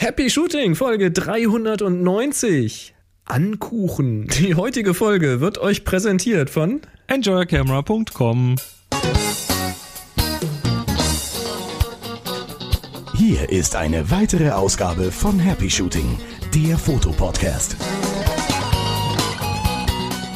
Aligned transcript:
Happy 0.00 0.30
Shooting, 0.30 0.76
Folge 0.76 1.10
390. 1.10 2.94
Ankuchen. 3.24 4.28
Die 4.28 4.54
heutige 4.54 4.94
Folge 4.94 5.40
wird 5.40 5.58
euch 5.58 5.82
präsentiert 5.82 6.50
von 6.50 6.82
enjoycamera.com. 7.08 8.54
Hier 13.16 13.50
ist 13.50 13.74
eine 13.74 14.08
weitere 14.08 14.50
Ausgabe 14.50 15.10
von 15.10 15.40
Happy 15.40 15.68
Shooting, 15.68 16.16
der 16.54 16.78
Fotopodcast. 16.78 17.74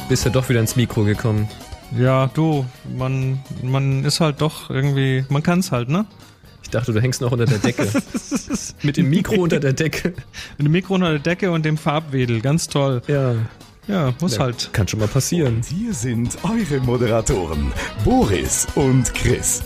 Bist 0.09 0.25
ja 0.25 0.31
doch 0.31 0.49
wieder 0.49 0.59
ins 0.59 0.75
Mikro 0.75 1.05
gekommen. 1.05 1.47
Ja, 1.97 2.27
du, 2.33 2.65
man, 2.97 3.41
man 3.61 4.03
ist 4.03 4.19
halt 4.19 4.41
doch 4.41 4.69
irgendwie, 4.69 5.23
man 5.29 5.41
kann's 5.41 5.71
halt, 5.71 5.87
ne? 5.87 6.05
Ich 6.73 6.79
dachte, 6.79 6.91
du 6.91 6.99
hängst 6.99 7.21
noch 7.21 7.31
unter 7.31 7.45
der 7.45 7.59
Decke. 7.59 7.87
Mit 8.81 8.97
dem 8.97 9.11
Mikro 9.11 9.35
unter 9.35 9.59
der 9.59 9.73
Decke. 9.73 10.15
Mit 10.57 10.65
dem 10.65 10.71
Mikro 10.71 10.95
unter 10.95 11.11
der 11.11 11.19
Decke 11.19 11.51
und 11.51 11.63
dem 11.63 11.77
Farbwedel, 11.77 12.41
ganz 12.41 12.67
toll. 12.67 13.03
Ja. 13.05 13.35
Ja, 13.87 14.11
muss 14.19 14.37
Ja, 14.37 14.45
halt. 14.45 14.71
Kann 14.73 14.87
schon 14.87 14.99
mal 14.99 15.07
passieren. 15.07 15.57
Und 15.57 15.65
hier 15.65 15.93
sind 15.93 16.35
eure 16.41 16.79
Moderatoren, 16.83 17.71
Boris 18.03 18.65
und 18.73 19.13
Chris. 19.13 19.61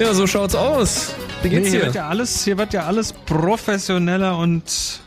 Ja, 0.00 0.12
so 0.12 0.26
schaut's 0.26 0.56
aus. 0.56 1.14
Wie 1.44 1.50
geht's 1.50 1.66
Nee, 1.66 1.76
hier 1.76 1.82
wird 1.86 1.94
ja 1.94 2.08
alles, 2.08 2.42
hier 2.42 2.58
wird 2.58 2.72
ja 2.72 2.86
alles 2.86 3.12
professioneller 3.12 4.36
und 4.38 5.02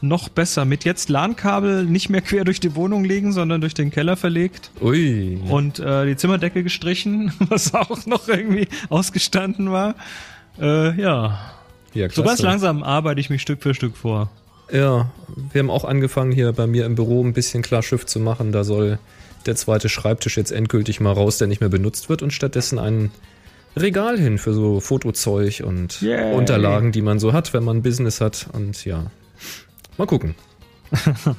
noch 0.00 0.28
besser. 0.28 0.64
Mit 0.64 0.84
jetzt 0.84 1.08
LAN-Kabel 1.08 1.84
nicht 1.84 2.08
mehr 2.08 2.20
quer 2.20 2.44
durch 2.44 2.60
die 2.60 2.74
Wohnung 2.74 3.04
legen, 3.04 3.32
sondern 3.32 3.60
durch 3.60 3.74
den 3.74 3.90
Keller 3.90 4.16
verlegt 4.16 4.70
Ui. 4.80 5.38
und 5.48 5.78
äh, 5.78 6.06
die 6.06 6.16
Zimmerdecke 6.16 6.62
gestrichen, 6.62 7.32
was 7.48 7.74
auch 7.74 8.06
noch 8.06 8.28
irgendwie 8.28 8.68
ausgestanden 8.88 9.70
war. 9.70 9.94
Äh, 10.60 11.00
ja. 11.00 11.38
Ja, 11.94 12.10
So 12.10 12.22
ganz 12.22 12.42
langsam 12.42 12.82
arbeite 12.82 13.20
ich 13.20 13.30
mich 13.30 13.42
Stück 13.42 13.62
für 13.62 13.74
Stück 13.74 13.96
vor. 13.96 14.30
Ja, 14.70 15.10
wir 15.52 15.58
haben 15.60 15.70
auch 15.70 15.84
angefangen 15.84 16.32
hier 16.32 16.52
bei 16.52 16.66
mir 16.66 16.84
im 16.84 16.94
Büro 16.94 17.24
ein 17.24 17.32
bisschen 17.32 17.62
klar 17.62 17.82
Schiff 17.82 18.04
zu 18.04 18.20
machen. 18.20 18.52
Da 18.52 18.64
soll 18.64 18.98
der 19.46 19.56
zweite 19.56 19.88
Schreibtisch 19.88 20.36
jetzt 20.36 20.52
endgültig 20.52 21.00
mal 21.00 21.12
raus, 21.12 21.38
der 21.38 21.48
nicht 21.48 21.60
mehr 21.60 21.70
benutzt 21.70 22.08
wird 22.10 22.22
und 22.22 22.32
stattdessen 22.32 22.78
ein 22.78 23.10
Regal 23.76 24.18
hin 24.18 24.38
für 24.38 24.52
so 24.52 24.80
Fotozeug 24.80 25.62
und 25.64 26.00
Yay. 26.00 26.34
Unterlagen, 26.34 26.92
die 26.92 27.02
man 27.02 27.18
so 27.18 27.32
hat, 27.32 27.54
wenn 27.54 27.64
man 27.64 27.82
Business 27.82 28.20
hat. 28.20 28.48
Und 28.52 28.84
ja, 28.84 29.06
mal 29.98 30.06
gucken. 30.06 30.34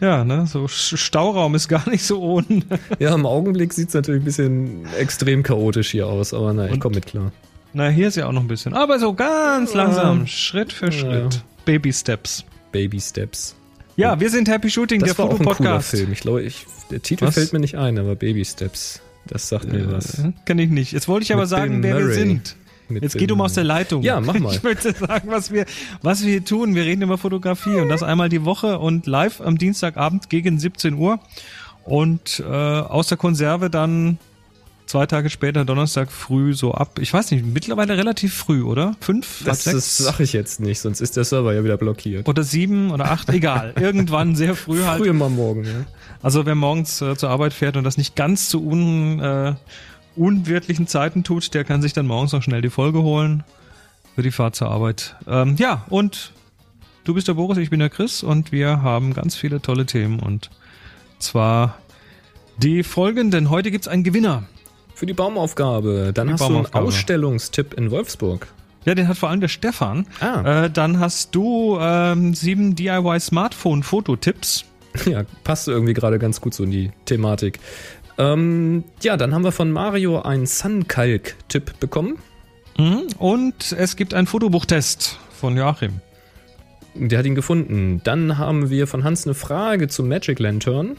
Ja, 0.00 0.24
ne, 0.24 0.46
so 0.46 0.68
Stauraum 0.68 1.54
ist 1.54 1.68
gar 1.68 1.88
nicht 1.90 2.04
so 2.04 2.20
ohne. 2.22 2.62
Ja, 2.98 3.14
im 3.14 3.26
Augenblick 3.26 3.72
sieht's 3.72 3.94
natürlich 3.94 4.22
ein 4.22 4.24
bisschen 4.24 4.86
extrem 4.98 5.42
chaotisch 5.42 5.90
hier 5.90 6.06
aus, 6.06 6.32
aber 6.32 6.52
na, 6.52 6.68
ich 6.70 6.80
komme 6.80 6.94
mit 6.96 7.06
klar. 7.06 7.32
Na, 7.72 7.88
hier 7.88 8.08
ist 8.08 8.16
ja 8.16 8.26
auch 8.26 8.32
noch 8.32 8.42
ein 8.42 8.48
bisschen. 8.48 8.74
Aber 8.74 8.98
so 8.98 9.12
ganz 9.12 9.72
Ja. 9.72 9.84
langsam, 9.84 10.26
Schritt 10.26 10.72
für 10.72 10.86
Ja. 10.86 10.92
Schritt. 10.92 11.42
Baby 11.64 11.92
Steps. 11.92 12.44
Baby 12.72 13.00
Steps. 13.00 13.54
Ja, 13.96 14.18
wir 14.18 14.30
sind 14.30 14.48
Happy 14.48 14.70
Shooting, 14.70 15.00
Das 15.00 15.08
der 15.10 15.16
Fotopodcast. 15.16 15.90
Film. 15.90 16.12
Ich 16.12 16.20
glaube, 16.20 16.42
ich, 16.42 16.66
der 16.90 17.02
Titel 17.02 17.26
Was? 17.26 17.34
fällt 17.34 17.52
mir 17.52 17.58
nicht 17.60 17.76
ein, 17.76 17.98
aber 17.98 18.14
Baby 18.16 18.44
Steps. 18.44 19.00
Das 19.26 19.48
sagt 19.48 19.70
mir 19.70 19.92
was. 19.92 20.18
Äh, 20.20 20.32
Kenn 20.46 20.58
ich 20.58 20.70
nicht. 20.70 20.92
Jetzt 20.92 21.06
wollte 21.06 21.24
ich 21.24 21.32
aber 21.32 21.42
Mit 21.42 21.50
sagen, 21.50 21.80
Bill 21.82 21.90
wer 21.90 21.98
wir 21.98 22.04
Murray. 22.06 22.14
sind. 22.14 22.56
Mit 22.90 23.02
Jetzt 23.02 23.16
geht 23.16 23.30
um 23.32 23.38
Murray. 23.38 23.46
aus 23.46 23.54
der 23.54 23.64
Leitung. 23.64 24.02
Ja, 24.02 24.20
mach 24.20 24.38
mal. 24.38 24.54
Ich 24.54 24.62
möchte 24.62 24.92
sagen, 24.92 25.30
was 25.30 25.50
wir, 25.50 25.64
was 26.02 26.22
wir 26.22 26.30
hier 26.30 26.44
tun. 26.44 26.74
Wir 26.74 26.84
reden 26.84 27.02
über 27.02 27.18
Fotografie 27.18 27.76
und 27.76 27.88
das 27.88 28.02
einmal 28.02 28.28
die 28.28 28.44
Woche 28.44 28.78
und 28.78 29.06
live 29.06 29.40
am 29.40 29.58
Dienstagabend 29.58 30.28
gegen 30.30 30.58
17 30.58 30.94
Uhr 30.94 31.20
und 31.84 32.40
äh, 32.40 32.44
aus 32.44 33.08
der 33.08 33.16
Konserve 33.18 33.70
dann 33.70 34.18
zwei 34.86 35.06
Tage 35.06 35.30
später, 35.30 35.64
Donnerstag 35.64 36.10
früh 36.10 36.52
so 36.52 36.74
ab. 36.74 36.98
Ich 37.00 37.12
weiß 37.12 37.30
nicht, 37.30 37.46
mittlerweile 37.46 37.96
relativ 37.96 38.34
früh, 38.34 38.62
oder? 38.64 38.96
Fünf, 39.00 39.44
Das, 39.44 39.62
das 39.62 39.72
sechs 39.72 39.98
sag 39.98 40.18
ich 40.18 40.32
jetzt 40.32 40.58
nicht, 40.58 40.80
sonst 40.80 41.00
ist 41.00 41.16
der 41.16 41.22
Server 41.22 41.54
ja 41.54 41.62
wieder 41.62 41.76
blockiert. 41.76 42.28
oder 42.28 42.42
sieben 42.42 42.90
oder 42.90 43.10
acht, 43.12 43.28
egal. 43.28 43.72
Irgendwann 43.80 44.34
sehr 44.34 44.56
früh 44.56 44.82
halt. 44.82 44.98
Früher 45.00 45.12
mal 45.12 45.30
morgen, 45.30 45.64
ja. 45.64 45.70
Also 46.22 46.44
wer 46.44 46.56
morgens 46.56 47.00
äh, 47.02 47.16
zur 47.16 47.30
Arbeit 47.30 47.52
fährt 47.54 47.76
und 47.76 47.84
das 47.84 47.98
nicht 47.98 48.16
ganz 48.16 48.48
zu 48.48 48.64
un, 48.66 49.20
äh, 49.20 49.54
unwirtlichen 50.16 50.86
Zeiten 50.86 51.24
tut, 51.24 51.54
der 51.54 51.64
kann 51.64 51.82
sich 51.82 51.92
dann 51.92 52.06
morgens 52.06 52.32
noch 52.32 52.42
schnell 52.42 52.62
die 52.62 52.70
Folge 52.70 53.02
holen 53.02 53.44
für 54.14 54.22
die 54.22 54.30
Fahrt 54.30 54.56
zur 54.56 54.70
Arbeit. 54.70 55.16
Ähm, 55.26 55.56
ja, 55.56 55.84
und 55.88 56.32
du 57.04 57.14
bist 57.14 57.28
der 57.28 57.34
Boris, 57.34 57.58
ich 57.58 57.70
bin 57.70 57.80
der 57.80 57.90
Chris 57.90 58.22
und 58.22 58.52
wir 58.52 58.82
haben 58.82 59.14
ganz 59.14 59.36
viele 59.36 59.62
tolle 59.62 59.86
Themen 59.86 60.20
und 60.20 60.50
zwar 61.18 61.78
die 62.58 62.82
folgenden. 62.82 63.50
Heute 63.50 63.70
gibt's 63.70 63.88
einen 63.88 64.04
Gewinner. 64.04 64.44
Für 64.94 65.06
die 65.06 65.14
Baumaufgabe. 65.14 66.12
Dann 66.14 66.26
die 66.26 66.32
hast 66.34 66.40
du 66.40 66.44
einen 66.44 66.54
Baumaufgabe. 66.54 66.86
Ausstellungstipp 66.86 67.74
in 67.74 67.90
Wolfsburg. 67.90 68.48
Ja, 68.84 68.94
den 68.94 69.08
hat 69.08 69.16
vor 69.16 69.28
allem 69.30 69.40
der 69.40 69.48
Stefan. 69.48 70.06
Ah. 70.20 70.64
Äh, 70.64 70.70
dann 70.70 71.00
hast 71.00 71.34
du 71.34 71.78
ähm, 71.80 72.34
sieben 72.34 72.74
DIY 72.74 73.20
Smartphone-Fototipps. 73.20 74.64
Ja, 75.06 75.22
passt 75.44 75.68
irgendwie 75.68 75.94
gerade 75.94 76.18
ganz 76.18 76.40
gut 76.40 76.52
so 76.52 76.64
in 76.64 76.72
die 76.72 76.90
Thematik. 77.04 77.60
Ähm, 78.20 78.84
ja, 79.02 79.16
dann 79.16 79.34
haben 79.34 79.44
wir 79.44 79.52
von 79.52 79.72
Mario 79.72 80.20
einen 80.20 80.44
Sunkalk-Tipp 80.44 81.80
bekommen. 81.80 82.18
Mhm. 82.76 83.04
Und 83.18 83.72
es 83.72 83.96
gibt 83.96 84.12
einen 84.12 84.26
Fotobuchtest 84.26 85.18
von 85.30 85.56
Joachim. 85.56 86.00
Der 86.94 87.18
hat 87.18 87.26
ihn 87.26 87.34
gefunden. 87.34 88.02
Dann 88.04 88.36
haben 88.36 88.68
wir 88.68 88.86
von 88.86 89.04
Hans 89.04 89.24
eine 89.24 89.34
Frage 89.34 89.88
zum 89.88 90.08
Magic 90.08 90.38
Lantern. 90.38 90.98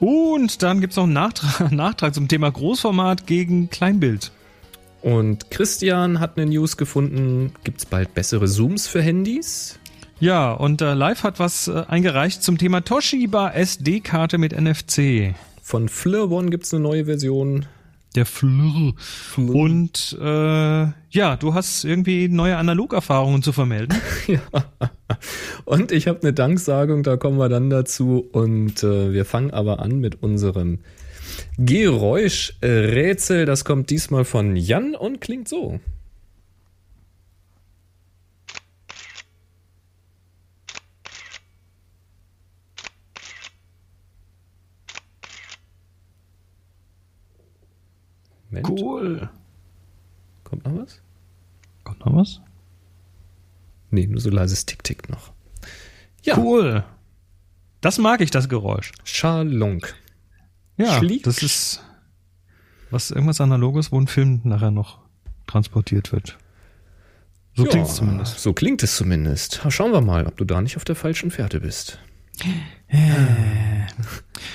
Und 0.00 0.62
dann 0.62 0.80
gibt's 0.80 0.96
noch 0.96 1.04
einen 1.04 1.12
Nachtrag, 1.12 1.70
Nachtrag 1.70 2.14
zum 2.14 2.28
Thema 2.28 2.50
Großformat 2.50 3.26
gegen 3.26 3.68
Kleinbild. 3.68 4.32
Und 5.02 5.50
Christian 5.50 6.18
hat 6.18 6.38
eine 6.38 6.46
News 6.46 6.78
gefunden. 6.78 7.52
Gibt's 7.62 7.84
bald 7.84 8.14
bessere 8.14 8.46
Zooms 8.46 8.86
für 8.86 9.02
Handys? 9.02 9.78
Ja, 10.18 10.52
und 10.52 10.80
äh, 10.80 10.94
Live 10.94 11.24
hat 11.24 11.40
was 11.40 11.68
äh, 11.68 11.84
eingereicht 11.88 12.42
zum 12.42 12.56
Thema 12.56 12.80
Toshiba 12.80 13.50
SD-Karte 13.50 14.38
mit 14.38 14.58
NFC. 14.58 15.34
Von 15.62 15.88
Fleur 15.88 16.30
One 16.30 16.50
gibt's 16.50 16.74
eine 16.74 16.82
neue 16.82 17.06
Version. 17.06 17.66
Der 18.14 18.26
Flur. 18.26 18.94
Und 19.38 20.18
äh, 20.20 20.86
ja, 21.10 21.36
du 21.38 21.54
hast 21.54 21.84
irgendwie 21.84 22.28
neue 22.28 22.58
Analogerfahrungen 22.58 23.42
zu 23.42 23.52
vermelden. 23.52 23.96
Ja. 24.26 24.40
Und 25.64 25.92
ich 25.92 26.08
habe 26.08 26.22
eine 26.22 26.32
Danksagung, 26.32 27.02
da 27.02 27.16
kommen 27.16 27.38
wir 27.38 27.48
dann 27.48 27.70
dazu. 27.70 28.28
Und 28.32 28.82
äh, 28.82 29.12
wir 29.12 29.24
fangen 29.24 29.50
aber 29.50 29.80
an 29.80 30.00
mit 30.00 30.22
unserem 30.22 30.80
Geräuschrätsel. 31.58 33.46
Das 33.46 33.64
kommt 33.64 33.90
diesmal 33.90 34.24
von 34.24 34.56
Jan 34.56 34.94
und 34.94 35.20
klingt 35.20 35.48
so. 35.48 35.80
Moment, 48.52 48.68
Cool. 48.68 49.30
kommt 50.44 50.64
noch 50.66 50.76
was? 50.76 51.00
Kommt 51.84 52.00
noch 52.04 52.14
was? 52.14 52.40
Nee, 53.90 54.06
nur 54.06 54.20
so 54.20 54.30
leises 54.30 54.66
Tick-Tick 54.66 55.08
noch. 55.08 55.32
Ja, 56.22 56.36
Cool. 56.38 56.84
Das 57.80 57.98
mag 57.98 58.20
ich, 58.20 58.30
das 58.30 58.48
Geräusch. 58.48 58.92
Schalunk. 59.04 59.94
Ja, 60.76 60.98
Schlick. 60.98 61.24
das 61.24 61.42
ist 61.42 61.82
was 62.90 63.10
irgendwas 63.10 63.40
Analoges, 63.40 63.90
wo 63.90 63.98
ein 63.98 64.06
Film 64.06 64.40
nachher 64.44 64.70
noch 64.70 64.98
transportiert 65.46 66.12
wird. 66.12 66.38
So 67.54 67.64
Ja, 67.64 67.70
klingt 67.70 67.86
es 67.88 67.96
zumindest. 67.96 68.38
So 68.38 68.52
klingt 68.52 68.82
es 68.82 68.96
zumindest. 68.96 69.60
Schauen 69.68 69.92
wir 69.92 70.00
mal, 70.00 70.26
ob 70.26 70.36
du 70.36 70.44
da 70.44 70.60
nicht 70.60 70.76
auf 70.76 70.84
der 70.84 70.94
falschen 70.94 71.30
Fährte 71.30 71.60
bist. 71.60 71.98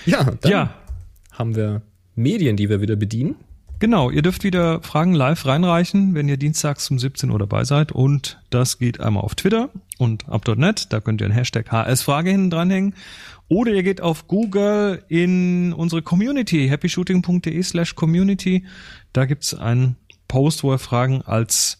ja, 0.06 0.24
dann 0.24 0.52
Ja, 0.52 0.74
haben 1.32 1.56
wir 1.56 1.82
Medien, 2.16 2.56
die 2.58 2.70
wir 2.70 2.80
wieder 2.82 2.96
bedienen. 2.96 3.36
Genau, 3.80 4.10
ihr 4.10 4.24
dürft 4.24 4.44
wieder 4.44 4.82
Fragen 4.82 5.14
live 5.14 5.46
reinreichen, 5.46 6.16
wenn 6.16 6.28
ihr 6.28 6.38
dienstags 6.38 6.90
um 6.90 6.98
17 6.98 7.30
Uhr 7.30 7.38
dabei 7.38 7.64
seid. 7.64 7.92
Und 7.92 8.42
das 8.50 8.80
geht 8.80 9.00
einmal 9.00 9.24
auf 9.24 9.36
Twitter 9.36 9.70
und 10.00 10.28
up.net. 10.28 10.92
Da 10.92 11.00
könnt 11.00 11.22
ihr 11.22 11.26
einen 11.26 11.36
Hashtag 11.36 11.72
HS-Frage 11.72 12.32
hinten 12.32 12.50
dranhängen. 12.50 12.96
Oder 13.50 13.74
ihr 13.74 13.84
geht 13.84 14.02
auf 14.02 14.28
Google 14.28 15.04
in 15.10 15.74
unsere 15.74 16.02
Community, 16.02 16.68
happyshooting.de 16.68 17.62
slash 17.62 17.94
community. 17.94 18.66
Da 19.14 19.26
gibt's 19.26 19.54
einen 19.54 19.96
Post, 20.28 20.64
wo 20.64 20.74
ihr 20.74 20.80
Fragen 20.80 21.22
als 21.22 21.80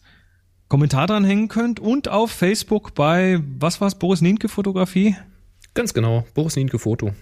Kommentar 0.68 1.08
dranhängen 1.08 1.48
könnt. 1.48 1.80
Und 1.80 2.10
auf 2.10 2.30
Facebook 2.30 2.94
bei, 2.94 3.42
was 3.58 3.82
war's, 3.82 3.96
Boris 3.96 4.22
Nienke 4.22 4.50
Fotografie? 4.50 5.16
Ganz 5.74 5.96
genau, 5.96 6.26
Boris 6.36 6.56
Nienke 6.56 6.78
Foto. 6.78 7.14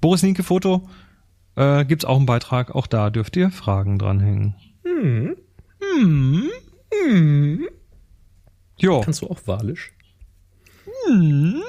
Boris 0.00 0.24
Nienke 0.24 0.42
Foto. 0.42 0.88
Äh, 1.56 1.84
gibt's 1.84 2.04
auch 2.04 2.16
einen 2.16 2.26
Beitrag. 2.26 2.74
Auch 2.74 2.86
da 2.86 3.10
dürft 3.10 3.36
ihr 3.36 3.50
Fragen 3.50 3.98
dranhängen. 3.98 4.54
Hm. 4.84 5.36
Hm. 5.80 6.50
Hm. 6.92 7.68
Jo. 8.78 9.00
Kannst 9.00 9.22
du 9.22 9.28
auch 9.28 9.40
walisch? 9.46 9.92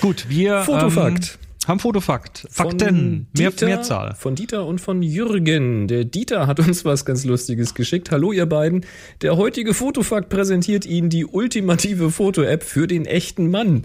Gut, 0.00 0.26
wir 0.28 0.60
Fotofakt. 0.62 1.38
Ähm, 1.40 1.68
haben 1.68 1.78
Fotofakt. 1.78 2.46
Fakten. 2.50 3.28
Mehr, 3.36 3.50
Dieter, 3.50 3.66
Mehrzahl. 3.66 4.14
Von 4.16 4.34
Dieter 4.34 4.66
und 4.66 4.80
von 4.80 5.02
Jürgen. 5.02 5.88
Der 5.88 6.04
Dieter 6.04 6.46
hat 6.46 6.58
uns 6.58 6.84
was 6.84 7.04
ganz 7.04 7.24
Lustiges 7.24 7.74
geschickt. 7.74 8.10
Hallo 8.10 8.32
ihr 8.32 8.46
beiden. 8.46 8.86
Der 9.22 9.36
heutige 9.36 9.74
Fotofakt 9.74 10.30
präsentiert 10.30 10.86
Ihnen 10.86 11.10
die 11.10 11.26
ultimative 11.26 12.10
Foto-App 12.10 12.62
für 12.62 12.86
den 12.86 13.04
echten 13.04 13.50
Mann. 13.50 13.84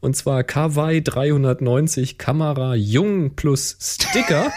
Und 0.00 0.14
zwar 0.16 0.44
Kawaii 0.44 1.02
390 1.02 2.18
Kamera 2.18 2.74
Jung 2.74 3.34
plus 3.36 3.76
Sticker. 3.80 4.52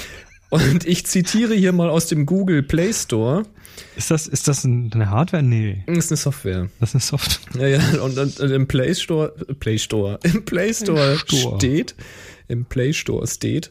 und 0.50 0.86
ich 0.86 1.06
zitiere 1.06 1.54
hier 1.54 1.72
mal 1.72 1.90
aus 1.90 2.06
dem 2.06 2.26
Google 2.26 2.62
Play 2.62 2.92
Store. 2.92 3.42
Ist 3.96 4.10
das, 4.10 4.26
ist 4.28 4.46
das 4.46 4.64
ein- 4.64 4.90
eine 4.94 5.10
Hardware? 5.10 5.42
Nee, 5.42 5.82
Das 5.86 5.98
ist 5.98 6.10
eine 6.12 6.16
Software. 6.16 6.68
das 6.80 6.90
ist 6.90 6.94
eine 6.94 7.00
Soft. 7.02 7.40
Ja, 7.58 7.66
ja, 7.66 7.80
und, 8.02 8.16
und, 8.18 8.38
und 8.40 8.50
im 8.50 8.66
Play 8.68 8.94
Store, 8.94 9.34
Play 9.58 9.78
Store, 9.78 10.18
im 10.22 10.44
Play 10.44 10.72
Store 10.72 11.18
Store. 11.18 11.56
steht, 11.58 11.94
im 12.48 12.64
Play 12.66 12.92
Store 12.92 13.26
steht, 13.26 13.70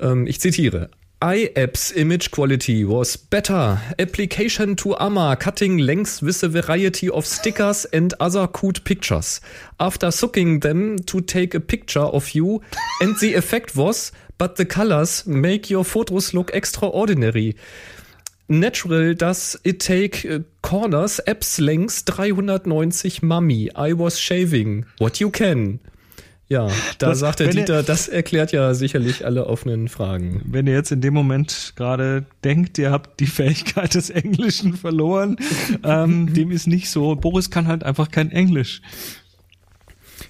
ähm, 0.00 0.26
ich 0.26 0.40
zitiere, 0.40 0.90
iApps 1.20 1.96
image 1.96 2.30
quality 2.30 2.84
was 2.84 3.16
better. 3.16 3.80
Application 3.98 4.76
to 4.76 4.96
AMA 5.00 5.36
cutting 5.40 5.78
lengths 5.78 6.22
with 6.22 6.44
a 6.44 6.48
variety 6.48 7.08
of 7.10 7.26
stickers 7.26 7.84
and 7.86 8.14
other 8.20 8.46
cute 8.46 8.84
pictures. 8.84 9.40
After 9.80 10.12
sucking 10.12 10.60
them 10.60 10.96
to 11.06 11.20
take 11.20 11.54
a 11.54 11.60
picture 11.60 11.98
of 11.98 12.30
you 12.36 12.62
and 13.00 13.18
the 13.18 13.34
effect 13.34 13.74
was, 13.74 14.12
but 14.38 14.54
the 14.54 14.64
colors 14.64 15.26
make 15.26 15.68
your 15.68 15.84
photos 15.84 16.34
look 16.34 16.52
extraordinary. 16.54 17.56
Natural 18.48 19.12
does 19.12 19.56
it 19.64 19.80
take 19.80 20.24
uh, 20.24 20.38
corners, 20.62 21.20
apps 21.26 21.60
lengths 21.60 22.00
390 22.02 23.26
Mummy. 23.26 23.68
I 23.74 23.92
was 23.92 24.20
shaving. 24.20 24.84
What 24.98 25.20
you 25.20 25.30
can. 25.30 25.80
Ja, 26.50 26.68
da 26.98 27.08
Das- 27.10 27.18
sagt 27.18 27.40
der 27.40 27.48
wenn 27.48 27.56
ihr- 27.56 27.64
Dieter, 27.66 27.82
das 27.82 28.08
erklärt 28.08 28.52
ja 28.52 28.72
sicherlich 28.72 29.26
alle 29.26 29.46
offenen 29.46 29.88
Fragen. 29.88 30.40
Wenn 30.46 30.66
ihr 30.66 30.72
jetzt 30.72 30.90
in 30.90 31.02
dem 31.02 31.12
Moment 31.12 31.74
gerade 31.76 32.24
denkt, 32.42 32.78
ihr 32.78 32.90
habt 32.90 33.20
die 33.20 33.26
Fähigkeit 33.26 33.94
des 33.94 34.08
Englischen 34.10 34.74
verloren, 34.74 35.36
ähm, 35.84 36.32
dem 36.32 36.50
ist 36.50 36.66
nicht 36.66 36.88
so. 36.90 37.14
Boris 37.16 37.50
kann 37.50 37.66
halt 37.66 37.84
einfach 37.84 38.10
kein 38.10 38.30
Englisch. 38.32 38.80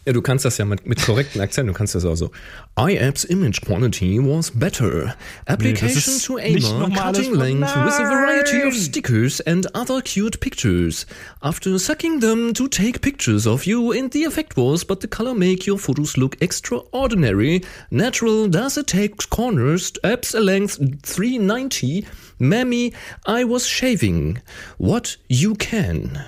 Ja, 0.05 0.13
du 0.13 0.23
kannst 0.23 0.45
das 0.45 0.59
ja 0.59 0.65
mit, 0.65 0.87
mit 0.87 1.05
korrekten 1.05 1.41
Akzent, 1.41 1.69
du 1.69 1.73
kannst 1.73 1.95
das 1.95 2.05
auch 2.05 2.15
so. 2.15 2.31
iApps 2.79 3.25
image 3.25 3.61
quality 3.61 4.19
was 4.19 4.51
better. 4.51 5.15
Application 5.47 5.99
ist 5.99 6.25
to 6.25 6.39
AMA 6.39 7.01
alles 7.03 7.19
cutting 7.19 7.35
length 7.35 7.77
with 7.85 7.95
a 7.95 8.05
variety 8.05 8.59
of 8.67 8.73
Nein! 8.73 8.81
stickers 8.81 9.41
and 9.41 9.67
other 9.75 10.01
cute 10.01 10.41
pictures. 10.41 11.07
After 11.41 11.79
sucking 11.79 12.21
them 12.21 12.55
to 12.55 12.69
take 12.69 13.01
pictures 13.01 13.47
of 13.47 13.65
you 13.65 13.93
and 13.93 14.13
the 14.13 14.25
effect 14.25 14.57
was, 14.57 14.85
but 14.85 15.01
the 15.01 15.09
color 15.09 15.35
make 15.35 15.67
your 15.67 15.79
photos 15.79 16.17
look 16.17 16.37
extraordinary. 16.41 17.63
Natural 17.91 18.49
does 18.49 18.77
it 18.79 18.87
take 18.87 19.29
corners, 19.31 19.93
apps 20.05 20.35
a 20.35 20.41
length 20.41 20.79
390. 21.03 22.07
Mammy, 22.39 22.93
I 23.27 23.45
was 23.45 23.67
shaving. 23.67 24.41
What 24.79 25.17
you 25.29 25.55
can. 25.57 26.25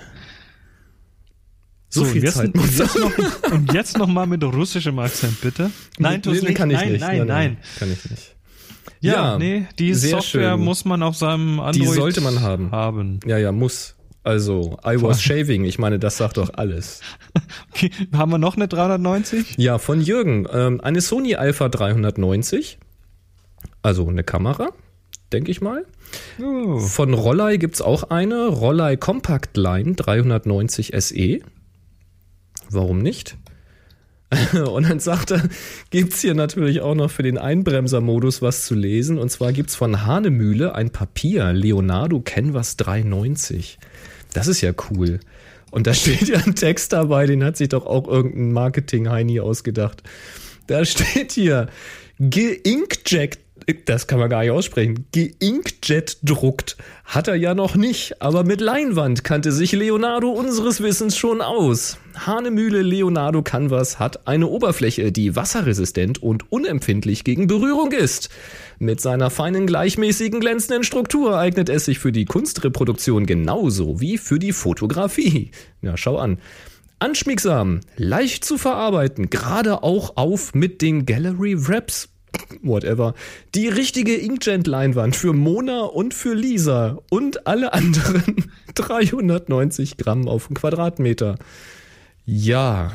So, 1.93 2.05
viel 2.05 2.23
jetzt, 2.23 2.37
Zeit 2.37 2.47
und 2.53 2.55
muss 2.55 2.77
jetzt 2.77 2.97
noch, 2.97 3.51
und 3.51 3.73
jetzt 3.73 3.97
noch 3.97 4.07
mal 4.07 4.25
mit 4.25 4.43
russischem 4.43 4.97
Akzent, 4.99 5.41
bitte. 5.41 5.71
Nein, 5.99 6.21
nee, 6.25 6.31
nicht. 6.31 6.55
kann 6.55 6.71
ich 6.71 6.77
nein, 6.77 6.91
nicht. 6.93 7.01
Nein, 7.01 7.27
nein, 7.27 7.57
Kann 7.77 7.91
ich 7.91 8.09
nicht. 8.09 8.35
Ja, 9.01 9.13
Ja, 9.13 9.37
nee, 9.37 9.67
die 9.77 9.93
Software 9.93 10.53
schön. 10.53 10.63
muss 10.63 10.85
man 10.85 11.03
auf 11.03 11.17
seinem 11.17 11.59
Android 11.59 11.89
sollte 11.89 12.21
man 12.21 12.41
haben. 12.41 12.71
haben. 12.71 13.19
Ja, 13.25 13.37
ja, 13.37 13.51
muss. 13.51 13.95
Also, 14.23 14.77
I 14.85 15.01
was 15.01 15.21
shaving. 15.23 15.65
Ich 15.65 15.79
meine, 15.79 15.99
das 15.99 16.17
sagt 16.17 16.37
doch 16.37 16.53
alles. 16.53 17.01
Okay, 17.71 17.89
haben 18.13 18.31
wir 18.31 18.37
noch 18.37 18.55
eine 18.55 18.67
390? 18.67 19.55
Ja, 19.57 19.77
von 19.79 19.99
Jürgen. 20.01 20.47
Ähm, 20.51 20.79
eine 20.81 21.01
Sony 21.01 21.35
Alpha 21.35 21.69
390. 21.69 22.77
Also 23.81 24.07
eine 24.07 24.23
Kamera, 24.23 24.69
denke 25.33 25.49
ich 25.49 25.59
mal. 25.61 25.85
Oh. 26.39 26.77
Von 26.77 27.13
Rollei 27.15 27.57
gibt's 27.57 27.81
auch 27.81 28.03
eine. 28.11 28.47
Rollei 28.47 28.95
Compact 28.95 29.57
Line 29.57 29.95
390 29.95 30.91
SE. 30.99 31.39
Warum 32.71 32.99
nicht? 32.99 33.37
Und 34.53 34.89
dann 34.89 34.99
sagt 34.99 35.31
er, 35.31 35.43
gibt's 35.89 36.21
hier 36.21 36.33
natürlich 36.33 36.81
auch 36.81 36.95
noch 36.95 37.11
für 37.11 37.23
den 37.23 37.37
Einbremser-Modus 37.37 38.41
was 38.41 38.65
zu 38.65 38.75
lesen. 38.75 39.17
Und 39.17 39.29
zwar 39.29 39.51
gibt's 39.51 39.75
von 39.75 40.05
Hanemühle 40.05 40.73
ein 40.73 40.89
Papier, 40.89 41.51
Leonardo 41.51 42.21
Canvas 42.21 42.77
390. 42.77 43.77
Das 44.33 44.47
ist 44.47 44.61
ja 44.61 44.71
cool. 44.89 45.19
Und 45.69 45.87
da 45.87 45.93
steht 45.95 46.27
ja 46.29 46.39
ein 46.39 46.55
Text 46.55 46.93
dabei, 46.93 47.25
den 47.25 47.43
hat 47.43 47.57
sich 47.57 47.69
doch 47.69 47.85
auch 47.85 48.07
irgendein 48.07 48.53
Marketing-Heini 48.53 49.41
ausgedacht. 49.41 50.03
Da 50.67 50.85
steht 50.85 51.33
hier, 51.33 51.67
geinkjet, 52.19 53.39
das 53.85 54.07
kann 54.07 54.19
man 54.19 54.29
gar 54.29 54.41
nicht 54.41 54.51
aussprechen, 54.51 55.05
geinkjet 55.13 56.17
druckt. 56.23 56.77
Hat 57.05 57.27
er 57.27 57.35
ja 57.35 57.53
noch 57.53 57.75
nicht, 57.75 58.21
aber 58.21 58.43
mit 58.43 58.61
Leinwand 58.61 59.23
kannte 59.23 59.51
sich 59.51 59.71
Leonardo 59.71 60.29
unseres 60.29 60.81
Wissens 60.81 61.17
schon 61.17 61.41
aus. 61.41 61.97
Hanemühle 62.15 62.81
Leonardo 62.81 63.41
Canvas 63.41 63.99
hat 63.99 64.27
eine 64.27 64.47
Oberfläche, 64.47 65.11
die 65.11 65.35
wasserresistent 65.35 66.21
und 66.21 66.51
unempfindlich 66.51 67.23
gegen 67.23 67.47
Berührung 67.47 67.91
ist. 67.91 68.29
Mit 68.79 69.01
seiner 69.01 69.29
feinen, 69.29 69.67
gleichmäßigen, 69.67 70.39
glänzenden 70.39 70.83
Struktur 70.83 71.37
eignet 71.37 71.69
es 71.69 71.85
sich 71.85 71.99
für 71.99 72.11
die 72.11 72.25
Kunstreproduktion 72.25 73.25
genauso 73.25 74.01
wie 74.01 74.17
für 74.17 74.39
die 74.39 74.53
Fotografie. 74.53 75.51
Ja, 75.81 75.97
schau 75.97 76.17
an. 76.17 76.39
Anschmiegsam, 76.99 77.79
leicht 77.97 78.45
zu 78.45 78.59
verarbeiten, 78.59 79.31
gerade 79.31 79.81
auch 79.81 80.17
auf 80.17 80.53
mit 80.53 80.83
den 80.83 81.07
Gallery 81.07 81.67
Wraps. 81.67 82.09
Whatever. 82.61 83.13
Die 83.55 83.67
richtige 83.67 84.15
Inkjet-Leinwand 84.15 85.15
für 85.15 85.33
Mona 85.33 85.81
und 85.81 86.13
für 86.13 86.33
Lisa 86.33 86.97
und 87.09 87.45
alle 87.47 87.73
anderen 87.73 88.45
390 88.75 89.97
Gramm 89.97 90.27
auf 90.27 90.47
den 90.47 90.55
Quadratmeter. 90.55 91.35
Ja, 92.25 92.91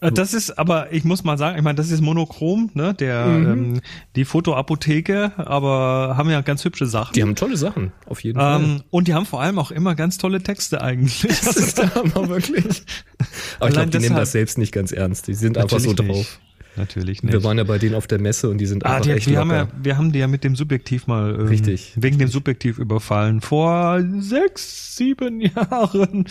Äh, 0.00 0.10
Das 0.12 0.34
ist, 0.34 0.58
aber 0.58 0.92
ich 0.92 1.04
muss 1.04 1.22
mal 1.24 1.38
sagen, 1.38 1.56
ich 1.56 1.62
meine, 1.62 1.76
das 1.76 1.90
ist 1.90 2.00
monochrom, 2.00 2.70
ne? 2.74 2.92
Der 2.94 3.26
Mhm. 3.26 3.46
ähm, 3.52 3.80
die 4.16 4.24
Fotoapotheke, 4.24 5.32
aber 5.36 6.14
haben 6.16 6.28
ja 6.30 6.40
ganz 6.42 6.64
hübsche 6.64 6.86
Sachen. 6.86 7.12
die 7.14 7.22
haben 7.22 7.36
tolle 7.36 7.56
Sachen, 7.56 7.92
auf 8.06 8.20
jeden 8.24 8.38
Fall. 8.38 8.60
ähm, 8.62 8.82
und 8.90 9.06
die 9.08 9.14
haben 9.14 9.24
vor 9.24 9.40
allem 9.40 9.58
auch 9.58 9.70
immer 9.70 9.94
ganz 9.94 10.18
tolle 10.18 10.42
Texte 10.42 10.80
eigentlich. 10.82 11.22
Das 11.44 11.56
ist 11.56 11.78
der 11.78 11.94
Hammer, 11.94 12.28
wirklich. 12.28 12.82
Aber 13.18 13.24
ich 13.24 13.60
Allein 13.60 13.72
glaube, 13.72 13.90
die 13.90 13.98
nehmen 13.98 14.02
deshalb- 14.02 14.18
das 14.20 14.32
selbst 14.32 14.58
nicht 14.58 14.72
ganz 14.72 14.90
ernst. 14.92 15.28
Die 15.28 15.34
sind 15.34 15.56
einfach 15.56 15.78
so 15.78 15.92
drauf. 15.94 16.06
nicht. 16.08 16.40
Natürlich 16.76 17.22
nicht. 17.22 17.32
Wir 17.32 17.44
waren 17.44 17.56
ja 17.58 17.64
bei 17.64 17.78
denen 17.78 17.94
auf 17.94 18.06
der 18.06 18.20
Messe 18.20 18.50
und 18.50 18.58
die 18.58 18.66
sind 18.66 18.84
Ah, 18.84 18.94
einfach 18.96 19.02
die, 19.06 19.10
echt 19.12 19.28
wir, 19.28 19.38
haben 19.38 19.50
ja, 19.50 19.60
locker. 19.60 19.72
wir 19.82 19.96
haben 19.96 20.12
die 20.12 20.18
ja 20.18 20.26
mit 20.26 20.42
dem 20.44 20.56
Subjektiv 20.56 21.06
mal 21.06 21.34
ähm, 21.38 21.46
Richtig. 21.46 21.92
wegen 21.96 22.18
dem 22.18 22.28
Subjektiv 22.28 22.78
überfallen 22.78 23.40
vor 23.40 24.02
sechs, 24.18 24.96
sieben 24.96 25.40
Jahren. 25.40 26.24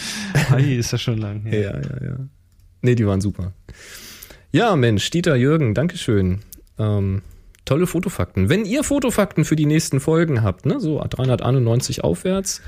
Ei, 0.52 0.76
ist 0.76 0.92
das 0.94 1.02
schon 1.02 1.18
lang 1.18 1.42
her. 1.46 1.62
Ja, 1.62 1.80
ja, 1.80 2.06
ja. 2.10 2.16
Nee, 2.82 2.96
die 2.96 3.08
waren 3.08 3.22
super. 3.22 3.54
Ja, 4.52 4.76
Mensch, 4.76 5.10
Dieter, 5.10 5.36
Jürgen, 5.36 5.74
Dankeschön. 5.74 6.40
Ähm, 6.78 7.22
tolle 7.66 7.88
Fotofakten. 7.88 8.50
Wenn 8.50 8.66
ihr 8.66 8.84
Fotofakten 8.84 9.46
für 9.46 9.56
die 9.56 9.66
nächsten 9.66 10.00
Folgen 10.02 10.44
habt, 10.44 10.66
ne, 10.66 10.80
so 10.80 11.02
391 11.10 12.04
aufwärts, 12.04 12.62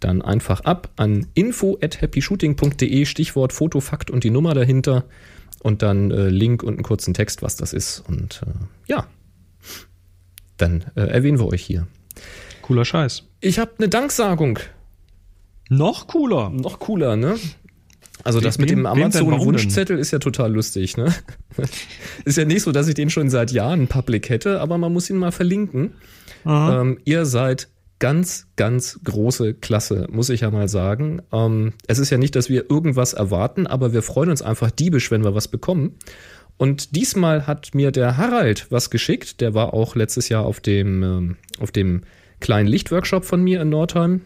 dann 0.00 0.20
einfach 0.20 0.60
ab 0.62 0.90
an 0.96 1.26
info 1.34 1.78
at 1.80 2.02
happyshooting.de, 2.02 3.06
Stichwort 3.06 3.52
Fotofakt 3.52 4.10
und 4.10 4.24
die 4.24 4.30
Nummer 4.30 4.52
dahinter 4.52 5.04
und 5.62 5.82
dann 5.82 6.10
äh, 6.10 6.28
Link 6.28 6.62
und 6.62 6.74
einen 6.74 6.82
kurzen 6.82 7.14
Text, 7.14 7.42
was 7.42 7.56
das 7.56 7.72
ist. 7.72 8.02
Und 8.08 8.42
äh, 8.46 8.50
ja, 8.86 9.06
dann 10.56 10.84
äh, 10.96 11.02
erwähnen 11.02 11.38
wir 11.38 11.46
euch 11.46 11.62
hier. 11.62 11.86
Cooler 12.62 12.84
Scheiß. 12.84 13.24
Ich 13.40 13.58
habe 13.58 13.72
eine 13.78 13.88
Danksagung. 13.88 14.58
Noch 15.68 16.06
cooler. 16.08 16.50
Noch 16.50 16.78
cooler, 16.78 17.16
ne? 17.16 17.36
Also 18.24 18.40
das 18.40 18.58
Wem- 18.58 18.62
mit 18.62 18.70
dem? 18.70 18.86
Amazon-Wunschzettel 18.86 19.98
ist 19.98 20.10
ja 20.10 20.18
total 20.18 20.52
lustig, 20.52 20.96
ne? 20.96 21.12
ist 22.24 22.38
ja 22.38 22.44
nicht 22.44 22.62
so, 22.62 22.72
dass 22.72 22.88
ich 22.88 22.94
den 22.94 23.10
schon 23.10 23.30
seit 23.30 23.50
Jahren 23.52 23.88
public 23.88 24.28
hätte, 24.28 24.60
aber 24.60 24.78
man 24.78 24.92
muss 24.92 25.10
ihn 25.10 25.16
mal 25.16 25.32
verlinken. 25.32 25.94
Ähm, 26.44 26.98
ihr 27.04 27.24
seid 27.24 27.68
ganz, 28.02 28.48
ganz 28.56 28.98
große 29.04 29.54
Klasse, 29.54 30.08
muss 30.10 30.28
ich 30.28 30.40
ja 30.40 30.50
mal 30.50 30.66
sagen. 30.66 31.22
Ähm, 31.32 31.74
es 31.86 32.00
ist 32.00 32.10
ja 32.10 32.18
nicht, 32.18 32.34
dass 32.34 32.48
wir 32.48 32.68
irgendwas 32.68 33.12
erwarten, 33.12 33.68
aber 33.68 33.92
wir 33.92 34.02
freuen 34.02 34.30
uns 34.30 34.42
einfach 34.42 34.72
diebisch, 34.72 35.12
wenn 35.12 35.22
wir 35.22 35.36
was 35.36 35.46
bekommen. 35.46 35.94
Und 36.56 36.96
diesmal 36.96 37.46
hat 37.46 37.76
mir 37.76 37.92
der 37.92 38.16
Harald 38.16 38.66
was 38.70 38.90
geschickt. 38.90 39.40
Der 39.40 39.54
war 39.54 39.72
auch 39.72 39.94
letztes 39.94 40.28
Jahr 40.28 40.44
auf 40.44 40.58
dem, 40.58 41.04
ähm, 41.04 41.36
auf 41.60 41.70
dem 41.70 42.00
kleinen 42.40 42.66
Lichtworkshop 42.66 43.24
von 43.24 43.40
mir 43.40 43.62
in 43.62 43.68
Nordheim. 43.68 44.22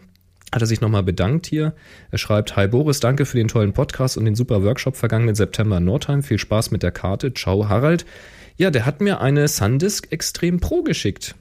Hat 0.51 0.63
er 0.63 0.67
sich 0.67 0.81
nochmal 0.81 1.03
bedankt 1.03 1.45
hier. 1.45 1.75
Er 2.09 2.17
schreibt, 2.17 2.55
Hi 2.55 2.67
Boris, 2.67 2.99
danke 2.99 3.25
für 3.25 3.37
den 3.37 3.47
tollen 3.47 3.73
Podcast 3.73 4.17
und 4.17 4.25
den 4.25 4.33
super 4.33 4.63
Workshop 4.63 4.97
vergangenen 4.97 5.35
September 5.35 5.77
in 5.77 5.85
Nordheim. 5.85 6.23
Viel 6.23 6.39
Spaß 6.39 6.71
mit 6.71 6.81
der 6.81 6.91
Karte. 6.91 7.31
Ciao, 7.31 7.69
Harald. 7.69 8.07
Ja, 8.55 8.71
der 8.71 8.87
hat 8.87 9.01
mir 9.01 9.21
eine 9.21 9.47
Sandisk 9.47 10.11
Extrem 10.11 10.59
Pro 10.59 10.81
geschickt. 10.81 11.35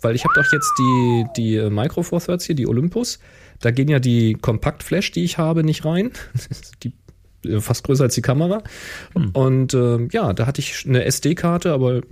Weil 0.00 0.14
ich 0.14 0.24
habe 0.24 0.34
doch 0.34 0.52
jetzt 0.52 0.72
die, 0.78 1.24
die 1.36 1.56
äh, 1.56 1.70
Micro 1.70 2.02
Four 2.02 2.20
Thirds 2.20 2.44
hier, 2.44 2.54
die 2.54 2.66
Olympus. 2.66 3.18
Da 3.60 3.70
gehen 3.70 3.88
ja 3.88 3.98
die 3.98 4.34
Kompaktflash, 4.34 5.10
die 5.10 5.24
ich 5.24 5.38
habe, 5.38 5.64
nicht 5.64 5.84
rein. 5.84 6.12
die 6.82 6.92
fast 7.60 7.84
größer 7.84 8.04
als 8.04 8.14
die 8.14 8.22
Kamera. 8.22 8.62
Hm. 9.14 9.30
Und 9.30 9.74
äh, 9.74 10.08
ja, 10.12 10.32
da 10.32 10.46
hatte 10.46 10.60
ich 10.60 10.86
eine 10.86 11.04
SD-Karte, 11.04 11.72
aber 11.72 12.02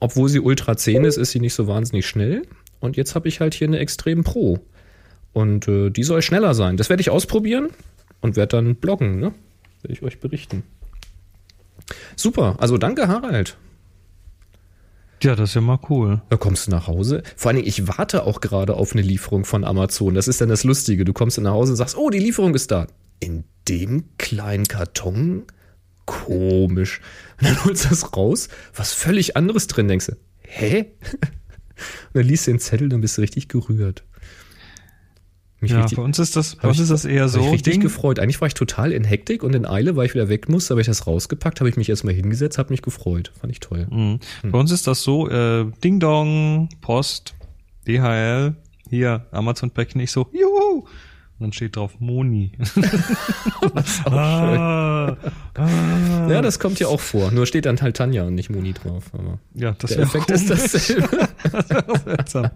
obwohl 0.00 0.28
sie 0.28 0.40
Ultra 0.40 0.76
10 0.76 1.04
ist, 1.04 1.16
ist 1.16 1.30
sie 1.30 1.40
nicht 1.40 1.54
so 1.54 1.66
wahnsinnig 1.66 2.06
schnell. 2.06 2.42
Und 2.80 2.96
jetzt 2.96 3.14
habe 3.14 3.28
ich 3.28 3.40
halt 3.40 3.54
hier 3.54 3.66
eine 3.66 3.78
Extrem 3.78 4.24
Pro. 4.24 4.58
Und 5.32 5.68
äh, 5.68 5.90
die 5.90 6.04
soll 6.04 6.22
schneller 6.22 6.54
sein. 6.54 6.76
Das 6.76 6.90
werde 6.90 7.00
ich 7.00 7.10
ausprobieren 7.10 7.70
und 8.20 8.36
werde 8.36 8.56
dann 8.56 8.76
bloggen, 8.76 9.18
ne? 9.18 9.32
Werde 9.82 9.92
ich 9.92 10.02
euch 10.02 10.20
berichten. 10.20 10.62
Super, 12.16 12.56
also 12.58 12.78
danke 12.78 13.08
Harald. 13.08 13.56
Ja, 15.24 15.34
das 15.34 15.50
ist 15.50 15.54
ja 15.54 15.62
mal 15.62 15.78
cool. 15.88 16.20
Da 16.28 16.36
kommst 16.36 16.66
du 16.66 16.70
nach 16.70 16.86
Hause. 16.86 17.22
Vor 17.34 17.48
allen 17.48 17.56
Dingen, 17.56 17.68
ich 17.68 17.88
warte 17.88 18.24
auch 18.24 18.42
gerade 18.42 18.74
auf 18.74 18.92
eine 18.92 19.00
Lieferung 19.00 19.46
von 19.46 19.64
Amazon. 19.64 20.14
Das 20.14 20.28
ist 20.28 20.42
dann 20.42 20.50
das 20.50 20.64
Lustige. 20.64 21.06
Du 21.06 21.14
kommst 21.14 21.40
nach 21.40 21.52
Hause 21.52 21.72
und 21.72 21.76
sagst, 21.76 21.96
oh, 21.96 22.10
die 22.10 22.18
Lieferung 22.18 22.54
ist 22.54 22.70
da. 22.70 22.88
In 23.20 23.44
dem 23.66 24.04
kleinen 24.18 24.68
Karton? 24.68 25.44
Komisch. 26.04 27.00
Und 27.40 27.48
dann 27.48 27.64
holst 27.64 27.86
du 27.86 27.88
das 27.88 28.14
raus, 28.14 28.50
was 28.74 28.92
völlig 28.92 29.34
anderes 29.34 29.66
drin, 29.66 29.88
denkst 29.88 30.08
du, 30.08 30.16
hä? 30.42 30.90
Und 32.12 32.14
dann 32.14 32.26
liest 32.26 32.46
du 32.46 32.50
den 32.50 32.60
Zettel, 32.60 32.90
dann 32.90 33.00
bist 33.00 33.16
du 33.16 33.22
richtig 33.22 33.48
gerührt. 33.48 34.04
Mich 35.64 35.72
ja, 35.72 35.80
richtig, 35.80 35.96
bei 35.96 36.04
uns 36.04 36.18
ist 36.18 36.36
das, 36.36 36.56
bei 36.56 36.68
uns 36.68 36.78
ist 36.78 36.90
das 36.90 37.06
eher 37.06 37.28
so. 37.28 37.40
Ich 37.40 37.52
richtig 37.52 37.72
Ding. 37.74 37.80
gefreut. 37.80 38.18
Eigentlich 38.18 38.38
war 38.42 38.48
ich 38.48 38.54
total 38.54 38.92
in 38.92 39.02
Hektik 39.02 39.42
und 39.42 39.54
in 39.54 39.64
Eile, 39.64 39.96
weil 39.96 40.04
ich 40.04 40.14
wieder 40.14 40.28
weg 40.28 40.50
musste, 40.50 40.74
habe 40.74 40.82
ich 40.82 40.86
das 40.86 41.06
rausgepackt, 41.06 41.60
habe 41.60 41.70
ich 41.70 41.76
mich 41.76 41.88
erstmal 41.88 42.12
hingesetzt, 42.12 42.58
habe 42.58 42.70
mich 42.70 42.82
gefreut. 42.82 43.32
Fand 43.40 43.50
ich 43.50 43.60
toll. 43.60 43.86
Mhm. 43.90 44.20
Hm. 44.42 44.50
Bei 44.50 44.58
uns 44.58 44.70
ist 44.70 44.86
das 44.86 45.02
so, 45.02 45.28
äh, 45.30 45.64
Ding 45.82 46.00
Dong, 46.00 46.68
Post, 46.82 47.34
DHL, 47.88 48.54
hier, 48.90 49.24
Amazon-Päckchen, 49.30 50.02
ich 50.02 50.10
so, 50.10 50.28
juhu! 50.32 50.84
Und 51.38 51.46
dann 51.46 51.52
steht 51.52 51.76
drauf 51.76 51.98
Moni. 51.98 52.52
das 53.74 53.88
ist 53.88 54.06
auch 54.06 54.12
ah, 54.12 55.16
ah. 55.54 56.28
Ja, 56.30 56.42
das 56.42 56.60
kommt 56.60 56.78
ja 56.78 56.86
auch 56.86 57.00
vor. 57.00 57.32
Nur 57.32 57.46
steht 57.46 57.66
dann 57.66 57.80
halt 57.80 57.96
Tanja 57.96 58.24
und 58.24 58.36
nicht 58.36 58.50
Moni 58.50 58.72
drauf. 58.72 59.10
Aber 59.12 59.40
ja, 59.54 59.72
das 59.72 59.90
der 59.90 60.00
Effekt 60.00 60.30
ist 60.30 60.48
dasselbe. 60.48 61.08
das 61.52 61.70
wäre 61.70 62.00
seltsam. 62.04 62.50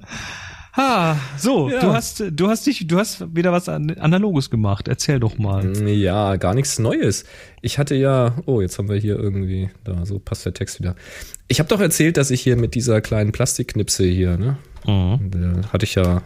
Ha, 0.75 1.19
so, 1.39 1.71
ja. 1.71 1.81
du 1.81 1.93
hast, 1.93 2.23
du 2.31 2.49
hast 2.49 2.67
dich, 2.67 2.87
du 2.87 2.99
hast 2.99 3.35
wieder 3.35 3.53
was 3.53 3.69
Analoges 3.69 4.51
gemacht. 4.51 4.87
Erzähl 4.89 5.19
doch 5.19 5.39
mal. 5.39 5.65
Mm, 5.65 5.89
ja, 5.89 6.37
gar 6.37 6.55
nichts 6.55 6.79
Neues. 6.79 7.25
Ich 7.63 7.79
hatte 7.79 7.95
ja, 7.95 8.37
oh, 8.47 8.61
jetzt 8.61 8.79
haben 8.79 8.89
wir 8.89 8.97
hier 8.97 9.17
irgendwie, 9.19 9.71
da, 9.85 10.05
so 10.05 10.19
passt 10.19 10.45
der 10.45 10.55
Text 10.55 10.79
wieder. 10.79 10.95
Ich 11.49 11.59
habe 11.59 11.69
doch 11.69 11.81
erzählt, 11.81 12.17
dass 12.17 12.31
ich 12.31 12.43
hier 12.43 12.57
mit 12.57 12.75
dieser 12.75 13.01
kleinen 13.01 13.33
Plastikknipse 13.33 14.05
hier, 14.05 14.37
ne? 14.37 14.59
Mhm. 14.87 15.31
Da 15.31 15.73
hatte 15.73 15.85
ich 15.85 15.95
ja, 15.95 16.23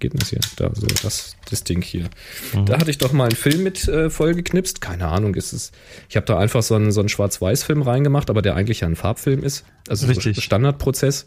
geht 0.00 0.20
das 0.20 0.30
hier, 0.30 0.40
da, 0.56 0.70
so, 0.74 0.86
das, 1.02 1.36
das 1.48 1.64
Ding 1.64 1.82
hier. 1.82 2.10
Mhm. 2.54 2.66
Da 2.66 2.78
hatte 2.78 2.90
ich 2.90 2.98
doch 2.98 3.12
mal 3.12 3.24
einen 3.24 3.36
Film 3.36 3.62
mit 3.62 3.86
äh, 3.86 4.10
vollgeknipst. 4.10 4.80
Keine 4.80 5.06
Ahnung, 5.06 5.34
ist 5.36 5.52
es, 5.52 5.70
ich 6.08 6.16
habe 6.16 6.26
da 6.26 6.38
einfach 6.38 6.62
so 6.62 6.74
einen, 6.74 6.90
so 6.90 7.00
einen 7.00 7.08
Schwarz-Weiß-Film 7.08 7.82
reingemacht, 7.82 8.30
aber 8.30 8.42
der 8.42 8.56
eigentlich 8.56 8.80
ja 8.80 8.88
ein 8.88 8.96
Farbfilm 8.96 9.44
ist. 9.44 9.64
Also 9.88 10.06
Richtig. 10.06 10.34
So 10.34 10.42
Standardprozess 10.42 11.26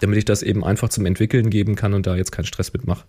damit 0.00 0.18
ich 0.18 0.24
das 0.24 0.42
eben 0.42 0.64
einfach 0.64 0.88
zum 0.88 1.06
Entwickeln 1.06 1.50
geben 1.50 1.74
kann 1.74 1.94
und 1.94 2.06
da 2.06 2.16
jetzt 2.16 2.32
keinen 2.32 2.46
Stress 2.46 2.72
mitmache. 2.72 3.04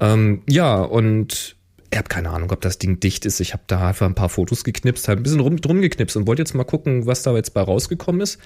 Ähm, 0.00 0.42
ja, 0.48 0.80
und 0.80 1.56
ich 1.90 1.96
habe 1.96 2.08
keine 2.08 2.30
Ahnung, 2.30 2.52
ob 2.52 2.60
das 2.60 2.78
Ding 2.78 3.00
dicht 3.00 3.24
ist. 3.24 3.40
Ich 3.40 3.54
habe 3.54 3.62
da 3.66 3.88
einfach 3.88 4.06
ein 4.06 4.14
paar 4.14 4.28
Fotos 4.28 4.62
geknipst, 4.62 5.08
halt 5.08 5.20
ein 5.20 5.22
bisschen 5.22 5.40
rum, 5.40 5.56
drum 5.60 5.80
geknipst 5.80 6.16
und 6.16 6.26
wollte 6.26 6.42
jetzt 6.42 6.54
mal 6.54 6.64
gucken, 6.64 7.06
was 7.06 7.22
da 7.22 7.34
jetzt 7.34 7.54
bei 7.54 7.62
rausgekommen 7.62 8.20
ist. 8.20 8.38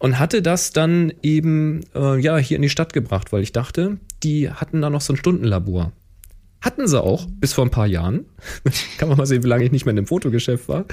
Und 0.00 0.18
hatte 0.18 0.42
das 0.42 0.72
dann 0.72 1.12
eben 1.22 1.82
äh, 1.94 2.18
ja 2.18 2.36
hier 2.38 2.56
in 2.56 2.62
die 2.62 2.68
Stadt 2.68 2.92
gebracht, 2.92 3.32
weil 3.32 3.42
ich 3.42 3.52
dachte, 3.52 3.98
die 4.24 4.50
hatten 4.50 4.82
da 4.82 4.90
noch 4.90 5.00
so 5.00 5.12
ein 5.12 5.16
Stundenlabor. 5.16 5.92
Hatten 6.60 6.88
sie 6.88 7.00
auch, 7.00 7.26
bis 7.38 7.52
vor 7.52 7.64
ein 7.64 7.70
paar 7.70 7.86
Jahren. 7.86 8.24
Kann 8.98 9.08
man 9.08 9.16
mal 9.16 9.26
sehen, 9.26 9.44
wie 9.44 9.48
lange 9.48 9.64
ich 9.64 9.70
nicht 9.70 9.84
mehr 9.84 9.90
in 9.90 9.96
dem 9.96 10.06
Fotogeschäft 10.06 10.68
war. 10.68 10.86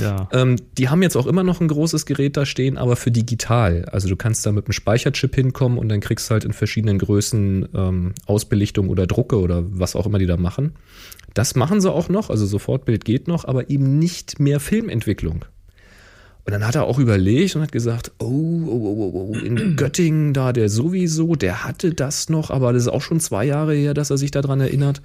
Ja. 0.00 0.28
Ähm, 0.32 0.56
die 0.78 0.88
haben 0.88 1.00
jetzt 1.00 1.16
auch 1.16 1.26
immer 1.26 1.44
noch 1.44 1.60
ein 1.60 1.68
großes 1.68 2.06
Gerät 2.06 2.36
da 2.36 2.44
stehen, 2.44 2.76
aber 2.76 2.96
für 2.96 3.12
digital. 3.12 3.84
Also 3.92 4.08
du 4.08 4.16
kannst 4.16 4.44
da 4.44 4.50
mit 4.50 4.66
einem 4.66 4.72
Speicherchip 4.72 5.32
hinkommen 5.34 5.78
und 5.78 5.88
dann 5.88 6.00
kriegst 6.00 6.28
du 6.28 6.32
halt 6.32 6.44
in 6.44 6.52
verschiedenen 6.52 6.98
Größen 6.98 7.68
ähm, 7.72 8.14
Ausbelichtung 8.26 8.88
oder 8.88 9.06
Drucke 9.06 9.38
oder 9.38 9.62
was 9.64 9.94
auch 9.94 10.06
immer 10.06 10.18
die 10.18 10.26
da 10.26 10.36
machen. 10.36 10.72
Das 11.34 11.54
machen 11.54 11.80
sie 11.80 11.90
auch 11.90 12.08
noch, 12.08 12.28
also 12.28 12.44
Sofortbild 12.44 13.04
geht 13.04 13.28
noch, 13.28 13.44
aber 13.44 13.70
eben 13.70 13.98
nicht 14.00 14.40
mehr 14.40 14.58
Filmentwicklung. 14.58 15.44
Und 16.44 16.52
dann 16.52 16.66
hat 16.66 16.74
er 16.74 16.84
auch 16.84 16.98
überlegt 16.98 17.54
und 17.54 17.62
hat 17.62 17.70
gesagt, 17.70 18.10
oh, 18.18 18.24
oh, 18.24 18.68
oh, 18.68 19.12
oh, 19.14 19.32
oh, 19.32 19.38
in 19.38 19.76
Göttingen 19.76 20.32
da, 20.32 20.52
der 20.52 20.68
sowieso, 20.68 21.36
der 21.36 21.64
hatte 21.64 21.94
das 21.94 22.28
noch, 22.28 22.50
aber 22.50 22.72
das 22.72 22.82
ist 22.82 22.88
auch 22.88 23.02
schon 23.02 23.20
zwei 23.20 23.44
Jahre 23.44 23.74
her, 23.74 23.94
dass 23.94 24.10
er 24.10 24.18
sich 24.18 24.32
daran 24.32 24.60
erinnert. 24.60 25.02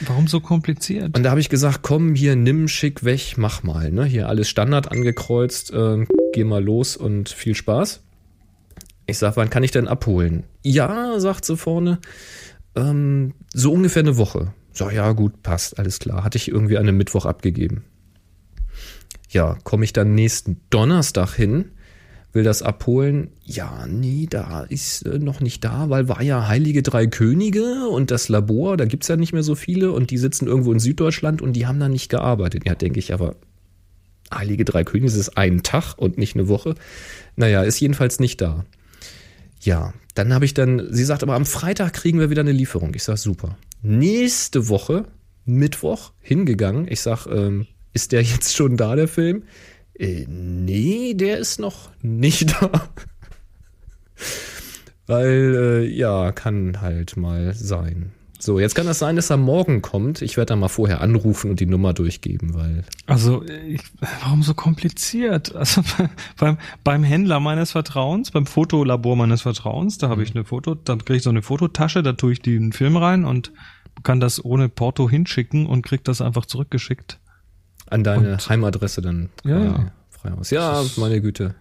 Warum 0.00 0.26
so 0.26 0.40
kompliziert? 0.40 1.16
Und 1.16 1.22
da 1.22 1.30
habe 1.30 1.40
ich 1.40 1.48
gesagt, 1.48 1.80
komm, 1.82 2.16
hier, 2.16 2.34
nimm, 2.34 2.66
schick, 2.66 3.04
weg, 3.04 3.34
mach 3.36 3.62
mal. 3.62 3.92
Ne? 3.92 4.04
Hier 4.04 4.28
alles 4.28 4.48
Standard 4.48 4.90
angekreuzt, 4.90 5.72
äh, 5.72 6.04
geh 6.32 6.42
mal 6.42 6.62
los 6.62 6.96
und 6.96 7.28
viel 7.28 7.54
Spaß. 7.54 8.00
Ich 9.06 9.18
sag, 9.18 9.36
wann 9.36 9.50
kann 9.50 9.62
ich 9.62 9.70
denn 9.70 9.86
abholen? 9.86 10.44
Ja, 10.64 11.20
sagt 11.20 11.44
sie 11.44 11.56
vorne, 11.56 11.98
ähm, 12.74 13.34
so 13.54 13.72
ungefähr 13.72 14.02
eine 14.02 14.16
Woche. 14.16 14.52
So, 14.72 14.90
ja, 14.90 15.12
gut, 15.12 15.42
passt, 15.44 15.78
alles 15.78 16.00
klar. 16.00 16.24
Hatte 16.24 16.38
ich 16.38 16.48
irgendwie 16.48 16.78
an 16.78 16.88
einem 16.88 16.96
Mittwoch 16.96 17.26
abgegeben 17.26 17.84
ja, 19.32 19.56
komme 19.64 19.84
ich 19.84 19.92
dann 19.92 20.14
nächsten 20.14 20.60
Donnerstag 20.70 21.34
hin, 21.34 21.72
will 22.32 22.44
das 22.44 22.62
abholen. 22.62 23.30
Ja, 23.44 23.86
nee, 23.88 24.26
da 24.28 24.62
ist 24.62 25.02
äh, 25.06 25.18
noch 25.18 25.40
nicht 25.40 25.64
da, 25.64 25.90
weil 25.90 26.08
war 26.08 26.22
ja 26.22 26.48
Heilige 26.48 26.82
Drei 26.82 27.06
Könige 27.06 27.88
und 27.88 28.10
das 28.10 28.28
Labor, 28.28 28.76
da 28.76 28.84
gibt's 28.84 29.08
ja 29.08 29.16
nicht 29.16 29.32
mehr 29.32 29.42
so 29.42 29.54
viele 29.54 29.92
und 29.92 30.10
die 30.10 30.18
sitzen 30.18 30.46
irgendwo 30.46 30.72
in 30.72 30.78
Süddeutschland 30.78 31.42
und 31.42 31.54
die 31.54 31.66
haben 31.66 31.80
da 31.80 31.88
nicht 31.88 32.08
gearbeitet. 32.08 32.64
Ja, 32.66 32.74
denke 32.74 32.98
ich, 32.98 33.12
aber 33.12 33.36
Heilige 34.32 34.64
Drei 34.64 34.84
Könige 34.84 35.12
ist 35.12 35.36
ein 35.36 35.62
Tag 35.62 35.94
und 35.96 36.18
nicht 36.18 36.34
eine 36.34 36.48
Woche. 36.48 36.74
Naja, 37.36 37.62
ist 37.62 37.80
jedenfalls 37.80 38.20
nicht 38.20 38.40
da. 38.40 38.64
Ja, 39.60 39.94
dann 40.14 40.34
habe 40.34 40.44
ich 40.44 40.54
dann, 40.54 40.88
sie 40.90 41.04
sagt 41.04 41.22
aber 41.22 41.34
am 41.34 41.46
Freitag 41.46 41.94
kriegen 41.94 42.18
wir 42.18 42.30
wieder 42.30 42.40
eine 42.40 42.52
Lieferung. 42.52 42.92
Ich 42.94 43.04
sag 43.04 43.16
super. 43.16 43.56
Nächste 43.82 44.68
Woche, 44.68 45.06
Mittwoch, 45.44 46.12
hingegangen. 46.20 46.86
Ich 46.88 47.00
sag, 47.00 47.26
ähm, 47.26 47.66
ist 47.92 48.12
der 48.12 48.22
jetzt 48.22 48.54
schon 48.54 48.76
da, 48.76 48.96
der 48.96 49.08
Film? 49.08 49.44
Äh, 49.94 50.26
nee, 50.28 51.14
der 51.14 51.38
ist 51.38 51.58
noch 51.58 51.90
nicht 52.00 52.52
da. 52.52 52.88
Weil, 55.06 55.84
äh, 55.84 55.86
ja, 55.86 56.32
kann 56.32 56.80
halt 56.80 57.16
mal 57.16 57.54
sein. 57.54 58.12
So, 58.38 58.58
jetzt 58.58 58.74
kann 58.74 58.86
das 58.86 58.98
sein, 58.98 59.14
dass 59.14 59.30
er 59.30 59.36
morgen 59.36 59.82
kommt. 59.82 60.20
Ich 60.20 60.36
werde 60.36 60.48
da 60.48 60.56
mal 60.56 60.66
vorher 60.66 61.00
anrufen 61.00 61.50
und 61.50 61.60
die 61.60 61.66
Nummer 61.66 61.92
durchgeben, 61.92 62.54
weil. 62.54 62.82
Also, 63.06 63.44
ich, 63.44 63.82
warum 64.00 64.42
so 64.42 64.52
kompliziert? 64.54 65.54
Also 65.54 65.82
beim, 66.38 66.58
beim 66.82 67.04
Händler 67.04 67.38
meines 67.38 67.70
Vertrauens, 67.70 68.32
beim 68.32 68.46
Fotolabor 68.46 69.14
meines 69.14 69.42
Vertrauens, 69.42 69.98
da 69.98 70.08
habe 70.08 70.24
ich 70.24 70.34
mhm. 70.34 70.40
eine 70.40 70.44
Foto, 70.46 70.74
dann 70.74 71.04
kriege 71.04 71.18
ich 71.18 71.22
so 71.22 71.30
eine 71.30 71.42
Fototasche, 71.42 72.02
da 72.02 72.14
tue 72.14 72.32
ich 72.32 72.42
den 72.42 72.72
Film 72.72 72.96
rein 72.96 73.24
und 73.24 73.52
kann 74.02 74.18
das 74.18 74.44
ohne 74.44 74.68
Porto 74.68 75.08
hinschicken 75.08 75.66
und 75.66 75.82
krieg 75.82 76.02
das 76.02 76.20
einfach 76.20 76.44
zurückgeschickt. 76.44 77.20
An 77.88 78.04
deine 78.04 78.32
und, 78.32 78.48
Heimadresse 78.48 79.02
dann 79.02 79.30
ja, 79.44 79.92
frei 80.10 80.32
aus. 80.32 80.50
Ja, 80.50 80.82
meine 80.96 81.20
Güte. 81.20 81.54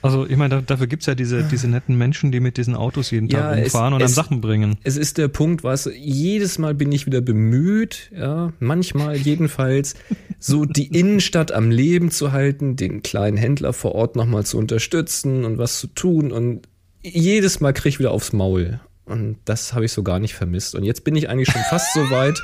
Also 0.00 0.26
ich 0.26 0.36
meine, 0.36 0.62
dafür 0.62 0.86
gibt's 0.86 1.06
ja 1.06 1.14
diese, 1.14 1.42
diese 1.42 1.66
netten 1.66 1.98
Menschen, 1.98 2.30
die 2.30 2.38
mit 2.38 2.56
diesen 2.56 2.76
Autos 2.76 3.10
jeden 3.10 3.28
Tag 3.28 3.56
ja, 3.56 3.62
rumfahren 3.62 3.94
und 3.94 4.00
es, 4.00 4.14
dann 4.14 4.24
Sachen 4.24 4.40
bringen. 4.40 4.76
Es 4.84 4.96
ist 4.96 5.18
der 5.18 5.28
Punkt, 5.28 5.64
was 5.64 5.90
jedes 5.92 6.58
Mal 6.58 6.74
bin 6.74 6.92
ich 6.92 7.06
wieder 7.06 7.20
bemüht, 7.20 8.10
ja, 8.16 8.52
manchmal 8.60 9.16
jedenfalls, 9.16 9.96
so 10.38 10.64
die 10.64 10.86
Innenstadt 10.86 11.50
am 11.50 11.70
Leben 11.70 12.12
zu 12.12 12.30
halten, 12.30 12.76
den 12.76 13.02
kleinen 13.02 13.36
Händler 13.36 13.72
vor 13.72 13.94
Ort 13.96 14.14
nochmal 14.14 14.46
zu 14.46 14.56
unterstützen 14.56 15.44
und 15.44 15.58
was 15.58 15.80
zu 15.80 15.88
tun 15.88 16.30
und 16.30 16.68
jedes 17.02 17.60
Mal 17.60 17.72
krieg 17.72 17.94
ich 17.94 17.98
wieder 17.98 18.12
aufs 18.12 18.32
Maul. 18.32 18.80
Und 19.04 19.38
das 19.46 19.72
habe 19.72 19.86
ich 19.86 19.92
so 19.92 20.02
gar 20.02 20.18
nicht 20.18 20.34
vermisst. 20.34 20.74
Und 20.74 20.84
jetzt 20.84 21.02
bin 21.02 21.16
ich 21.16 21.30
eigentlich 21.30 21.48
schon 21.50 21.62
fast 21.70 21.94
so 21.94 22.10
weit, 22.10 22.40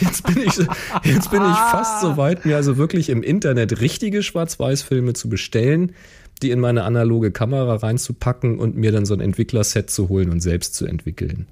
Jetzt 0.00 0.26
bin 0.26 0.38
ich, 0.38 0.56
jetzt 1.04 1.30
bin 1.30 1.42
ich 1.42 1.56
fast 1.70 2.00
so 2.00 2.16
weit, 2.16 2.44
mir 2.44 2.56
also 2.56 2.76
wirklich 2.76 3.08
im 3.08 3.22
Internet 3.22 3.80
richtige 3.80 4.22
Schwarz-Weiß-Filme 4.22 5.14
zu 5.14 5.28
bestellen, 5.28 5.92
die 6.42 6.50
in 6.50 6.60
meine 6.60 6.84
analoge 6.84 7.30
Kamera 7.30 7.76
reinzupacken 7.76 8.58
und 8.58 8.76
mir 8.76 8.92
dann 8.92 9.06
so 9.06 9.14
ein 9.14 9.20
Entwicklerset 9.20 9.90
zu 9.90 10.08
holen 10.08 10.30
und 10.30 10.40
selbst 10.40 10.74
zu 10.74 10.86
entwickeln. 10.86 11.46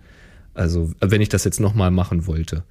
Also, 0.55 0.93
wenn 1.01 1.21
ich 1.21 1.29
das 1.29 1.45
jetzt 1.45 1.61
nochmal 1.61 1.91
machen 1.91 2.27
wollte. 2.27 2.65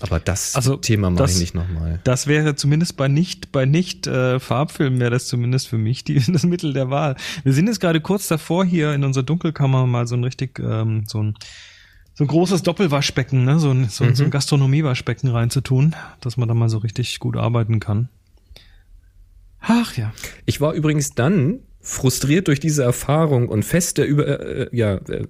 Aber 0.00 0.18
das 0.18 0.54
also, 0.54 0.76
Thema 0.76 1.10
mache 1.10 1.30
ich 1.30 1.38
nicht 1.38 1.54
nochmal. 1.54 2.00
Das 2.04 2.26
wäre 2.26 2.54
zumindest 2.54 2.96
bei 2.96 3.08
nicht, 3.08 3.52
bei 3.52 3.66
nicht 3.66 4.06
äh, 4.06 4.40
Farbfilmen 4.40 4.98
wäre 4.98 5.10
das 5.10 5.26
zumindest 5.26 5.68
für 5.68 5.78
mich 5.78 6.04
die, 6.04 6.14
das 6.32 6.44
Mittel 6.44 6.72
der 6.72 6.90
Wahl. 6.90 7.16
Wir 7.44 7.52
sind 7.52 7.66
jetzt 7.66 7.80
gerade 7.80 8.00
kurz 8.00 8.28
davor, 8.28 8.64
hier 8.64 8.94
in 8.94 9.04
unserer 9.04 9.24
Dunkelkammer 9.24 9.86
mal 9.86 10.06
so 10.06 10.16
ein 10.16 10.24
richtig, 10.24 10.58
ähm, 10.58 11.04
so 11.06 11.22
ein 11.22 11.34
so 12.20 12.24
ein 12.24 12.28
großes 12.28 12.62
Doppelwaschbecken, 12.62 13.46
ne? 13.46 13.58
so 13.58 13.70
ein, 13.70 13.88
so, 13.88 14.04
mhm. 14.04 14.14
so 14.14 14.24
ein 14.24 14.26
mhm. 14.26 14.32
Gastronomiewaschbecken 14.32 15.30
reinzutun, 15.30 15.96
dass 16.20 16.36
man 16.36 16.48
da 16.48 16.54
mal 16.54 16.68
so 16.68 16.76
richtig 16.76 17.18
gut 17.18 17.34
arbeiten 17.34 17.80
kann. 17.80 18.10
Ach 19.58 19.96
ja. 19.96 20.12
Ich 20.44 20.60
war 20.60 20.74
übrigens 20.74 21.14
dann 21.14 21.60
frustriert 21.80 22.48
durch 22.48 22.60
diese 22.60 22.82
Erfahrung 22.82 23.48
und 23.48 23.64
fester 23.64 24.04
über 24.04 24.38
äh, 24.38 24.68
ja 24.70 24.96
äh, 24.96 25.28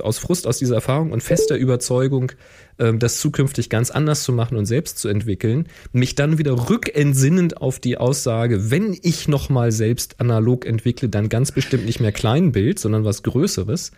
aus 0.00 0.18
Frust 0.18 0.48
aus 0.48 0.58
dieser 0.58 0.74
Erfahrung 0.74 1.12
und 1.12 1.22
fester 1.22 1.54
Überzeugung, 1.54 2.32
äh, 2.78 2.92
das 2.92 3.20
zukünftig 3.20 3.70
ganz 3.70 3.92
anders 3.92 4.24
zu 4.24 4.32
machen 4.32 4.56
und 4.56 4.66
selbst 4.66 4.98
zu 4.98 5.08
entwickeln, 5.08 5.68
mich 5.92 6.16
dann 6.16 6.38
wieder 6.38 6.68
rückentsinnend 6.68 7.58
auf 7.58 7.78
die 7.78 7.98
Aussage, 7.98 8.72
wenn 8.72 8.98
ich 9.00 9.28
noch 9.28 9.48
mal 9.48 9.70
selbst 9.70 10.18
analog 10.18 10.66
entwickle, 10.66 11.08
dann 11.08 11.28
ganz 11.28 11.52
bestimmt 11.52 11.86
nicht 11.86 12.00
mehr 12.00 12.10
Kleinbild, 12.10 12.80
sondern 12.80 13.04
was 13.04 13.22
Größeres, 13.22 13.92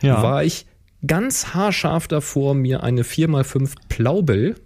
Ja. 0.00 0.22
war 0.22 0.42
ich 0.42 0.64
ganz 1.06 1.48
haarscharf 1.48 2.08
davor, 2.08 2.54
mir 2.54 2.82
eine 2.82 3.02
4x5 3.02 3.72
Plaubel, 3.88 4.56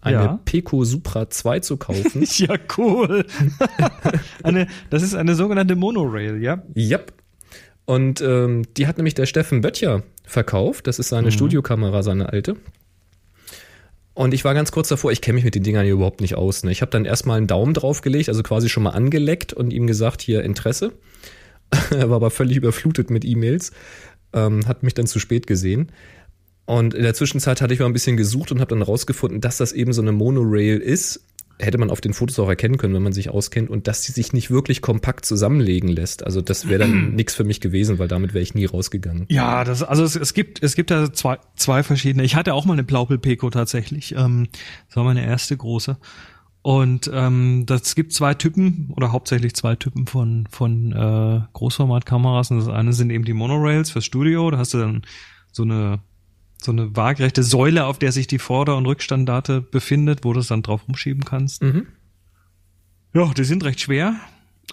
eine 0.00 0.16
Ja. 0.16 0.40
Peco 0.44 0.84
Supra 0.84 1.30
2 1.30 1.60
zu 1.60 1.76
kaufen. 1.76 2.24
Ja, 2.36 2.56
cool. 2.76 3.24
eine, 4.42 4.66
das 4.90 5.02
ist 5.02 5.14
eine 5.14 5.34
sogenannte 5.34 5.76
Monorail, 5.76 6.42
ja? 6.42 6.62
Yep. 6.76 7.12
Und 7.84 8.20
ähm, 8.20 8.62
die 8.76 8.86
hat 8.86 8.96
nämlich 8.96 9.14
der 9.14 9.26
Steffen 9.26 9.60
Böttcher 9.60 10.02
verkauft. 10.24 10.86
Das 10.86 10.98
ist 10.98 11.08
seine 11.08 11.32
Studiokamera, 11.32 12.02
seine 12.02 12.28
alte. 12.30 12.56
Und 14.14 14.34
ich 14.34 14.44
war 14.44 14.54
ganz 14.54 14.72
kurz 14.72 14.88
davor, 14.88 15.10
ich 15.10 15.20
kenne 15.20 15.36
mich 15.36 15.44
mit 15.44 15.54
den 15.54 15.62
Dingern 15.62 15.84
hier 15.84 15.94
überhaupt 15.94 16.20
nicht 16.20 16.34
aus. 16.34 16.64
Ne? 16.64 16.70
Ich 16.70 16.82
habe 16.82 16.90
dann 16.90 17.04
erstmal 17.04 17.38
einen 17.38 17.46
Daumen 17.46 17.72
draufgelegt, 17.74 18.28
also 18.28 18.42
quasi 18.42 18.68
schon 18.68 18.82
mal 18.82 18.90
angeleckt 18.90 19.52
und 19.52 19.72
ihm 19.72 19.86
gesagt, 19.86 20.20
hier 20.20 20.42
Interesse. 20.42 20.92
er 21.90 22.10
war 22.10 22.16
aber 22.16 22.30
völlig 22.30 22.58
überflutet 22.58 23.08
mit 23.08 23.24
E-Mails, 23.24 23.72
ähm, 24.32 24.66
hat 24.66 24.82
mich 24.82 24.94
dann 24.94 25.06
zu 25.06 25.18
spät 25.18 25.46
gesehen. 25.46 25.92
Und 26.64 26.94
in 26.94 27.02
der 27.02 27.14
Zwischenzeit 27.14 27.60
hatte 27.60 27.74
ich 27.74 27.80
mal 27.80 27.86
ein 27.86 27.92
bisschen 27.92 28.16
gesucht 28.16 28.52
und 28.52 28.60
habe 28.60 28.70
dann 28.70 28.82
rausgefunden, 28.82 29.40
dass 29.40 29.56
das 29.56 29.72
eben 29.72 29.92
so 29.92 30.02
eine 30.02 30.12
Monorail 30.12 30.78
ist. 30.78 31.26
Hätte 31.58 31.78
man 31.78 31.90
auf 31.90 32.00
den 32.00 32.12
Fotos 32.12 32.38
auch 32.38 32.48
erkennen 32.48 32.76
können, 32.76 32.94
wenn 32.94 33.02
man 33.02 33.12
sich 33.12 33.28
auskennt, 33.28 33.70
und 33.70 33.86
dass 33.86 34.02
die 34.02 34.12
sich 34.12 34.32
nicht 34.32 34.50
wirklich 34.50 34.80
kompakt 34.80 35.24
zusammenlegen 35.24 35.88
lässt. 35.88 36.24
Also 36.24 36.40
das 36.40 36.68
wäre 36.68 36.80
dann 36.80 37.10
nichts 37.14 37.34
für 37.34 37.44
mich 37.44 37.60
gewesen, 37.60 37.98
weil 37.98 38.08
damit 38.08 38.34
wäre 38.34 38.42
ich 38.42 38.54
nie 38.54 38.64
rausgegangen. 38.64 39.26
Ja, 39.28 39.62
das, 39.62 39.82
also 39.82 40.02
es, 40.02 40.16
es 40.16 40.34
gibt, 40.34 40.62
es 40.62 40.74
gibt 40.74 40.90
da 40.90 41.12
zwei, 41.12 41.38
zwei 41.56 41.82
verschiedene. 41.82 42.24
Ich 42.24 42.36
hatte 42.36 42.54
auch 42.54 42.64
mal 42.64 42.72
eine 42.72 42.84
Blaupel 42.84 43.18
Peko 43.18 43.50
tatsächlich. 43.50 44.14
Ähm, 44.16 44.48
das 44.88 44.96
war 44.96 45.04
meine 45.04 45.24
erste 45.24 45.56
große. 45.56 45.98
Und 46.62 47.10
ähm, 47.12 47.64
das 47.66 47.96
gibt 47.96 48.12
zwei 48.12 48.34
Typen 48.34 48.92
oder 48.96 49.10
hauptsächlich 49.10 49.54
zwei 49.54 49.74
Typen 49.74 50.06
von 50.06 50.46
von 50.50 50.92
äh, 50.92 51.40
Großformatkameras. 51.54 52.52
Und 52.52 52.58
das 52.58 52.68
eine 52.68 52.92
sind 52.92 53.10
eben 53.10 53.24
die 53.24 53.32
Monorails 53.32 53.90
fürs 53.90 54.04
Studio. 54.04 54.48
Da 54.50 54.58
hast 54.58 54.72
du 54.74 54.78
dann 54.78 55.02
so 55.50 55.64
eine 55.64 55.98
so 56.58 56.70
eine 56.70 56.94
waagerechte 56.94 57.42
Säule, 57.42 57.86
auf 57.86 57.98
der 57.98 58.12
sich 58.12 58.28
die 58.28 58.38
Vorder- 58.38 58.76
und 58.76 58.86
Rückstandarte 58.86 59.60
befindet, 59.60 60.20
wo 60.24 60.32
du 60.32 60.38
es 60.38 60.46
dann 60.46 60.62
drauf 60.62 60.82
umschieben 60.86 61.24
kannst. 61.24 61.62
Mhm. 61.64 61.88
Ja, 63.12 63.26
die 63.36 63.42
sind 63.44 63.64
recht 63.64 63.80
schwer. 63.80 64.14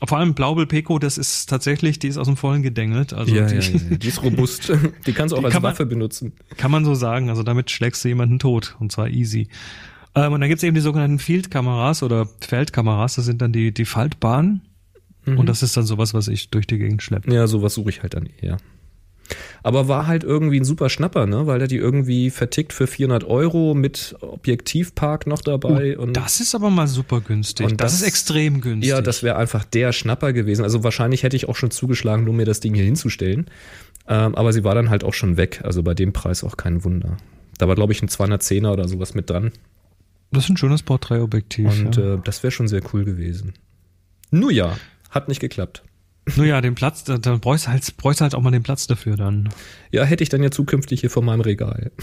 Vor 0.05 0.19
allem 0.19 0.35
Blaubel 0.35 0.67
Peko, 0.67 0.99
das 0.99 1.17
ist 1.17 1.47
tatsächlich, 1.49 1.97
die 1.97 2.07
ist 2.07 2.17
aus 2.17 2.27
dem 2.27 2.37
Vollen 2.37 2.61
gedengelt. 2.61 3.11
Also 3.13 3.33
die, 3.33 3.97
die 3.97 4.07
ist 4.07 4.21
robust. 4.21 4.71
Die 5.07 5.13
kannst 5.13 5.31
du 5.33 5.37
auch 5.37 5.39
Die 5.39 5.45
als 5.45 5.53
kann 5.53 5.63
man- 5.63 5.71
Waffe 5.71 5.87
benutzen. 5.87 6.33
Kann 6.57 6.69
man 6.69 6.85
so 6.85 6.93
sagen. 6.93 7.29
Also 7.31 7.41
damit 7.41 7.71
schlägst 7.71 8.03
du 8.05 8.07
jemanden 8.09 8.37
tot. 8.37 8.75
Und 8.79 8.91
zwar 8.91 9.09
easy. 9.09 9.49
Ähm, 10.15 10.33
und 10.33 10.41
dann 10.41 10.49
gibt's 10.49 10.63
eben 10.63 10.75
die 10.75 10.81
sogenannten 10.81 11.19
Field-Kameras 11.19 12.03
oder 12.03 12.27
Feldkameras. 12.41 13.15
Das 13.15 13.25
sind 13.25 13.41
dann 13.41 13.51
die, 13.51 13.73
die 13.73 13.85
Faltbahnen. 13.85 14.61
Und 15.25 15.45
das 15.47 15.61
ist 15.61 15.77
dann 15.77 15.83
sowas, 15.85 16.15
was 16.15 16.27
ich 16.27 16.49
durch 16.49 16.65
die 16.65 16.79
Gegend 16.79 17.03
schleppe. 17.03 17.31
Ja, 17.31 17.45
sowas 17.45 17.75
suche 17.75 17.91
ich 17.91 18.01
halt 18.01 18.15
dann 18.15 18.27
eher. 18.41 18.57
Aber 19.61 19.87
war 19.87 20.07
halt 20.07 20.23
irgendwie 20.23 20.59
ein 20.59 20.63
super 20.65 20.89
Schnapper, 20.89 21.27
ne? 21.27 21.45
Weil 21.45 21.61
er 21.61 21.67
die 21.67 21.75
irgendwie 21.75 22.31
vertickt 22.31 22.73
für 22.73 22.87
400 22.87 23.25
Euro 23.25 23.75
mit 23.75 24.15
Objektivpark 24.21 25.27
noch 25.27 25.41
dabei. 25.41 25.99
und 25.99 26.13
Das 26.13 26.39
ist 26.39 26.55
aber 26.55 26.71
mal 26.71 26.87
super 26.87 27.21
günstig. 27.21 27.63
Und 27.67 27.79
das, 27.79 27.91
das- 27.91 28.01
ist 28.01 28.07
extrem 28.07 28.59
günstig. 28.61 28.89
Ja, 28.89 29.01
das 29.01 29.21
wäre 29.21 29.35
einfach 29.35 29.65
der 29.65 29.91
Schnapper 29.93 30.33
gewesen. 30.33 30.63
Also 30.63 30.83
wahrscheinlich 30.83 31.21
hätte 31.21 31.35
ich 31.35 31.47
auch 31.47 31.55
schon 31.55 31.69
zugeschlagen, 31.69 32.23
nur 32.23 32.33
mir 32.33 32.45
das 32.45 32.59
Ding 32.59 32.73
hier 32.73 32.85
hinzustellen. 32.85 33.45
Ähm, 34.07 34.33
aber 34.33 34.51
sie 34.51 34.63
war 34.63 34.73
dann 34.73 34.89
halt 34.89 35.03
auch 35.03 35.13
schon 35.13 35.37
weg. 35.37 35.61
Also 35.63 35.83
bei 35.83 35.93
dem 35.93 36.11
Preis 36.11 36.43
auch 36.43 36.57
kein 36.57 36.83
Wunder. 36.83 37.17
Da 37.59 37.67
war, 37.67 37.75
glaube 37.75 37.93
ich, 37.93 38.01
ein 38.01 38.09
210er 38.09 38.71
oder 38.71 38.87
sowas 38.87 39.13
mit 39.13 39.29
dran. 39.29 39.51
Das 40.31 40.45
ist 40.45 40.49
ein 40.49 40.57
schönes 40.57 40.83
Porträtobjektiv. 40.83 41.67
Und 41.67 41.97
ja. 41.97 42.15
äh, 42.15 42.19
das 42.23 42.43
wäre 42.43 42.51
schon 42.51 42.67
sehr 42.67 42.81
cool 42.93 43.05
gewesen. 43.05 43.53
Nur 44.31 44.51
ja, 44.51 44.77
hat 45.09 45.27
nicht 45.27 45.39
geklappt. 45.39 45.83
Nur 46.35 46.45
ja, 46.45 46.61
den 46.61 46.75
Platz, 46.75 47.03
da, 47.03 47.17
da 47.17 47.37
bräuchst 47.37 47.67
du 47.67 47.71
halt, 47.71 47.97
bräuchst 47.97 48.21
du 48.21 48.23
halt 48.23 48.35
auch 48.35 48.41
mal 48.41 48.51
den 48.51 48.63
Platz 48.63 48.87
dafür 48.87 49.15
dann. 49.15 49.49
Ja, 49.91 50.03
hätte 50.03 50.23
ich 50.23 50.29
dann 50.29 50.43
ja 50.43 50.51
zukünftig 50.51 51.01
hier 51.01 51.09
vor 51.09 51.23
meinem 51.23 51.41
Regal. 51.41 51.91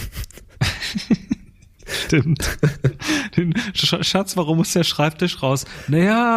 Stimmt. 1.87 2.59
Den 3.37 3.55
Sch 3.75 3.97
Schatz, 4.01 4.37
warum 4.37 4.59
muss 4.59 4.73
der 4.73 4.83
Schreibtisch 4.83 5.43
raus? 5.43 5.67
Naja, 5.87 6.37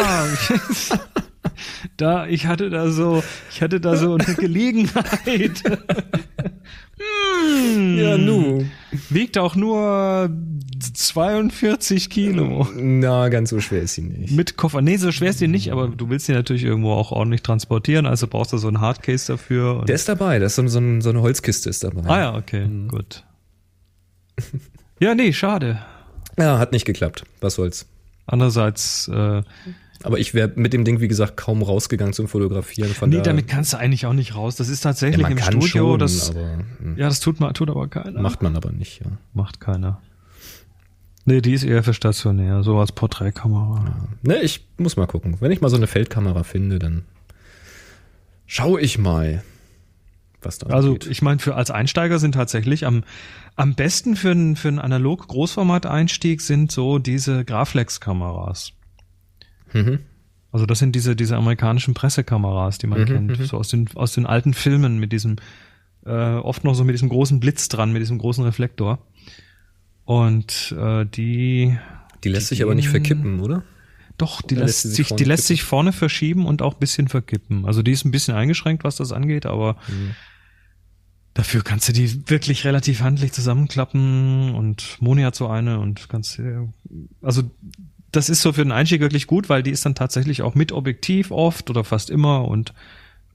da, 1.98 2.28
ich 2.28 2.46
hatte 2.46 2.70
da 2.70 2.92
so, 2.92 3.24
ich 3.52 3.62
hatte 3.62 3.80
da 3.80 3.96
so 3.96 4.16
eine 4.16 4.36
Gelegenheit. 4.36 5.64
Hm, 7.00 7.98
Ja, 7.98 8.18
nu. 8.18 8.66
Wiegt 9.10 9.38
auch 9.38 9.56
nur 9.56 10.30
42 10.94 12.10
Kilo. 12.10 12.68
Na, 12.76 13.30
ganz 13.30 13.50
so 13.52 13.60
schwer 13.60 13.82
ist 13.84 13.96
sie 13.96 14.02
nicht. 14.02 14.32
Mit 14.34 14.58
Koffer. 14.58 14.82
Nee, 14.82 14.98
so 14.98 15.12
schwer 15.12 15.30
ist 15.30 15.40
die 15.42 15.48
nicht, 15.48 15.72
aber 15.72 15.88
du 15.88 16.10
willst 16.10 16.26
sie 16.26 16.34
natürlich 16.34 16.64
irgendwo 16.64 16.94
auch 16.94 17.12
ordentlich 17.12 17.42
transportieren, 17.44 18.06
also 18.06 18.28
brauchst 18.28 18.54
du 18.54 18.58
so 18.58 18.68
ein 18.68 18.82
Hardcase 18.82 19.34
dafür. 19.34 19.84
Der 19.86 19.96
ist 19.96 20.10
dabei, 20.10 20.40
das 20.40 20.54
ist 20.54 20.56
so, 20.56 20.68
so, 20.68 21.02
so 21.02 21.10
eine 21.10 21.22
Holzkiste 21.22 21.70
ist 21.70 21.84
dabei. 21.84 22.10
ah 22.10 22.20
ja, 22.20 22.36
okay, 22.36 22.68
gut. 22.88 23.24
Ja, 25.00 25.16
nee, 25.16 25.34
schade. 25.34 25.80
Ja, 26.38 26.58
hat 26.60 26.72
nicht 26.72 26.86
geklappt. 26.86 27.24
Was 27.42 27.56
soll's. 27.56 27.86
Andererseits, 28.26 29.08
äh, 29.10 29.44
Aber 30.04 30.18
ich 30.18 30.34
wäre 30.34 30.52
mit 30.56 30.72
dem 30.74 30.86
Ding, 30.86 31.02
wie 31.02 31.08
gesagt, 31.10 31.36
kaum 31.36 31.62
rausgegangen 31.62 32.14
zum 32.14 32.28
Fotografieren. 32.30 32.94
Von 32.94 33.10
nee, 33.10 33.18
da, 33.18 33.24
damit 33.24 33.48
kannst 33.48 33.74
du 33.74 33.78
eigentlich 33.78 34.06
auch 34.06 34.14
nicht 34.14 34.34
raus. 34.36 34.56
Das 34.56 34.70
ist 34.70 34.84
ja, 34.84 34.92
tatsächlich 34.92 35.22
man 35.22 35.34
im 35.34 35.40
Studio, 35.40 35.68
schon, 35.68 36.00
das, 36.00 36.30
aber 36.30 36.60
hm, 36.80 36.98
ja, 36.98 37.08
das 37.10 37.20
tut, 37.20 37.40
ma- 37.42 37.52
tut 37.52 37.70
aber 37.70 37.88
keiner. 37.90 38.22
macht 38.22 38.42
man 38.42 38.56
aber 38.56 38.72
nicht, 38.72 39.02
ja. 39.04 39.12
Macht 39.34 39.60
keiner. 39.60 40.02
Nee, 41.26 41.42
die 41.42 41.54
ist 41.54 41.64
eher 41.64 41.84
für 41.84 41.94
stationär, 41.94 42.64
so 42.64 42.80
als 42.80 42.92
Porträtkamera. 42.94 44.08
Ne, 44.24 44.40
ich 44.42 44.68
muss 44.78 44.96
mal 44.96 45.06
gucken. 45.06 45.36
Wenn 45.42 45.52
ich 45.52 45.60
mal 45.62 45.70
so 45.70 45.76
eine 45.78 45.88
Feldkamera 45.88 46.44
finde, 46.44 46.80
dann 46.80 47.04
schaue 48.46 48.80
ich 48.82 48.98
mal, 48.98 49.44
was 50.42 50.60
da 50.60 50.68
Also 50.68 50.94
geht. 50.94 51.08
ich 51.08 51.22
meine, 51.22 51.40
für 51.40 51.56
als 51.56 51.72
Einsteiger 51.72 52.20
sind 52.20 52.32
tatsächlich 52.34 52.86
am, 52.86 53.04
am 53.58 53.76
besten 53.76 54.16
für 54.16 54.32
einen 54.32 54.56
für 54.56 54.70
einen 54.70 54.80
analog 54.80 55.28
Großformat-Einstieg 55.28 56.40
sind 56.42 56.72
so 56.72 56.98
diese 57.00 57.44
Graflex-Kameras. 57.44 58.72
Mhm. 59.74 60.00
Also 60.52 60.66
das 60.66 60.80
sind 60.80 60.96
diese 60.96 61.16
diese 61.16 61.38
amerikanischen 61.38 61.94
Pressekameras, 61.94 62.78
die 62.80 62.88
man 62.88 63.02
Mhm, 63.02 63.06
kennt, 63.06 63.40
mhm. 63.40 63.46
so 63.46 63.58
aus 63.58 63.68
den 63.70 63.88
aus 63.96 64.14
den 64.14 64.26
alten 64.26 64.54
Filmen 64.54 65.00
mit 65.00 65.12
diesem 65.12 65.36
äh, 66.06 66.12
oft 66.12 66.64
noch 66.64 66.74
so 66.76 66.84
mit 66.84 66.94
diesem 66.96 67.10
großen 67.10 67.40
Blitz 67.40 67.68
dran, 67.70 67.92
mit 67.94 68.02
diesem 68.02 68.18
großen 68.18 68.44
Reflektor. 68.44 69.00
Und 70.06 70.74
äh, 70.78 71.06
die 71.06 71.78
Die 72.24 72.30
lässt 72.30 72.48
sich 72.48 72.64
aber 72.64 72.74
nicht 72.76 72.90
verkippen, 72.90 73.40
oder? 73.42 73.64
Doch, 74.18 74.42
die 74.42 74.56
Oder 74.56 74.66
lässt, 74.66 74.86
lässt 74.86 74.96
sich 74.96 75.08
die 75.16 75.24
lässt 75.24 75.44
kippen? 75.44 75.58
sich 75.58 75.64
vorne 75.64 75.92
verschieben 75.94 76.46
und 76.46 76.62
auch 76.62 76.74
ein 76.74 76.80
bisschen 76.80 77.08
verkippen. 77.08 77.66
Also 77.66 77.84
die 77.84 77.92
ist 77.92 78.06
ein 78.06 78.12
bisschen 78.12 78.36
eingeschränkt, 78.36 78.84
was 78.84 78.96
das 78.96 79.12
angeht, 79.12 79.46
aber 79.46 79.76
Mhm. 79.88 80.16
dafür 81.36 81.64
kannst 81.64 81.88
du 81.90 81.94
die 81.94 82.28
wirklich 82.30 82.66
relativ 82.66 83.02
handlich 83.02 83.32
zusammenklappen 83.32 84.56
und 84.56 84.98
Moni 85.00 85.22
hat 85.22 85.36
so 85.36 85.48
eine 85.48 85.80
und 85.80 86.10
kannst, 86.10 86.40
äh, 86.40 86.58
also 87.22 87.44
das 88.12 88.30
ist 88.30 88.42
so 88.42 88.54
für 88.54 88.64
den 88.64 88.72
Einstieg 88.72 89.02
wirklich 89.02 89.28
gut, 89.28 89.50
weil 89.50 89.64
die 89.64 89.72
ist 89.72 89.86
dann 89.86 89.96
tatsächlich 89.96 90.42
auch 90.42 90.56
mit 90.56 90.72
Objektiv 90.72 91.32
oft 91.32 91.70
oder 91.70 91.84
fast 91.84 92.10
immer 92.10 92.46
und 92.48 92.74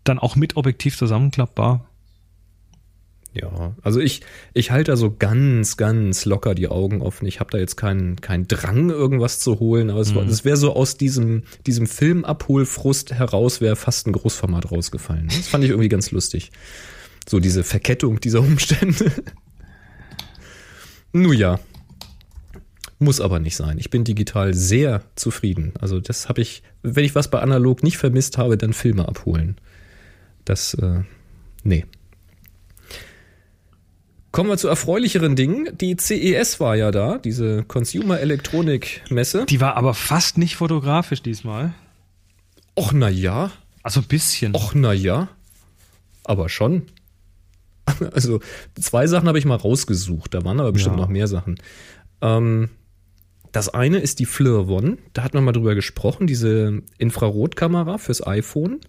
dann 0.04 0.18
auch 0.18 0.36
mit 0.36 0.56
Objektiv 0.56 0.96
zusammenklappbar. 0.98 1.86
Ja, 3.32 3.74
also 3.82 3.98
ich, 3.98 4.20
ich 4.52 4.70
halte 4.70 4.92
da 4.92 4.96
so 4.96 5.10
ganz, 5.10 5.76
ganz 5.76 6.24
locker 6.24 6.54
die 6.54 6.68
Augen 6.68 7.02
offen. 7.02 7.26
Ich 7.26 7.40
habe 7.40 7.50
da 7.50 7.58
jetzt 7.58 7.74
keinen 7.76 8.20
keinen 8.20 8.46
Drang, 8.46 8.90
irgendwas 8.90 9.40
zu 9.40 9.58
holen, 9.58 9.90
aber 9.90 10.00
es, 10.00 10.14
war- 10.14 10.24
es 10.24 10.44
wäre 10.44 10.56
so 10.56 10.74
aus 10.76 10.96
diesem, 10.98 11.42
diesem 11.66 11.88
Filmabholfrust 11.88 13.12
heraus, 13.12 13.60
wäre 13.60 13.74
fast 13.74 14.06
ein 14.06 14.12
Großformat 14.12 14.70
rausgefallen. 14.70 15.26
Das 15.28 15.48
fand 15.48 15.64
ich 15.64 15.70
irgendwie 15.70 15.88
ganz 15.88 16.12
lustig. 16.12 16.52
So 17.28 17.40
diese 17.40 17.64
Verkettung 17.64 18.20
dieser 18.20 18.38
Umstände. 18.40 19.10
Nun 21.12 21.32
ja. 21.36 21.58
Muss 23.04 23.20
aber 23.20 23.38
nicht 23.38 23.54
sein. 23.56 23.76
Ich 23.78 23.90
bin 23.90 24.02
digital 24.04 24.54
sehr 24.54 25.02
zufrieden. 25.14 25.74
Also 25.78 26.00
das 26.00 26.28
habe 26.30 26.40
ich, 26.40 26.62
wenn 26.82 27.04
ich 27.04 27.14
was 27.14 27.28
bei 27.28 27.40
analog 27.40 27.82
nicht 27.82 27.98
vermisst 27.98 28.38
habe, 28.38 28.56
dann 28.56 28.72
Filme 28.72 29.06
abholen. 29.06 29.56
Das, 30.46 30.72
äh, 30.74 31.00
nee. 31.64 31.84
Kommen 34.32 34.48
wir 34.48 34.56
zu 34.56 34.68
erfreulicheren 34.68 35.36
Dingen. 35.36 35.68
Die 35.78 35.96
CES 35.96 36.58
war 36.60 36.76
ja 36.76 36.90
da, 36.90 37.18
diese 37.18 37.62
Consumer 37.64 38.18
Electronic 38.20 39.02
Messe. 39.10 39.44
Die 39.46 39.60
war 39.60 39.76
aber 39.76 39.92
fast 39.94 40.38
nicht 40.38 40.56
fotografisch 40.56 41.22
diesmal. 41.22 41.74
Och, 42.74 42.92
na 42.92 43.08
ja. 43.10 43.52
Also 43.82 44.00
ein 44.00 44.06
bisschen. 44.08 44.54
Och, 44.54 44.74
na 44.74 44.92
ja. 44.94 45.28
Aber 46.24 46.48
schon. 46.48 46.82
Also, 48.12 48.40
zwei 48.80 49.06
Sachen 49.06 49.28
habe 49.28 49.38
ich 49.38 49.44
mal 49.44 49.56
rausgesucht. 49.56 50.32
Da 50.32 50.42
waren 50.42 50.58
aber 50.58 50.72
bestimmt 50.72 50.96
Ja. 50.96 51.02
noch 51.02 51.08
mehr 51.10 51.28
Sachen. 51.28 51.56
Ähm, 52.22 52.70
das 53.54 53.68
eine 53.68 53.98
ist 53.98 54.18
die 54.18 54.24
Fleur 54.24 54.68
One. 54.68 54.98
Da 55.12 55.22
hat 55.22 55.32
man 55.32 55.44
mal 55.44 55.52
drüber 55.52 55.76
gesprochen, 55.76 56.26
diese 56.26 56.82
Infrarotkamera 56.98 57.98
fürs 57.98 58.26
iPhone. 58.26 58.80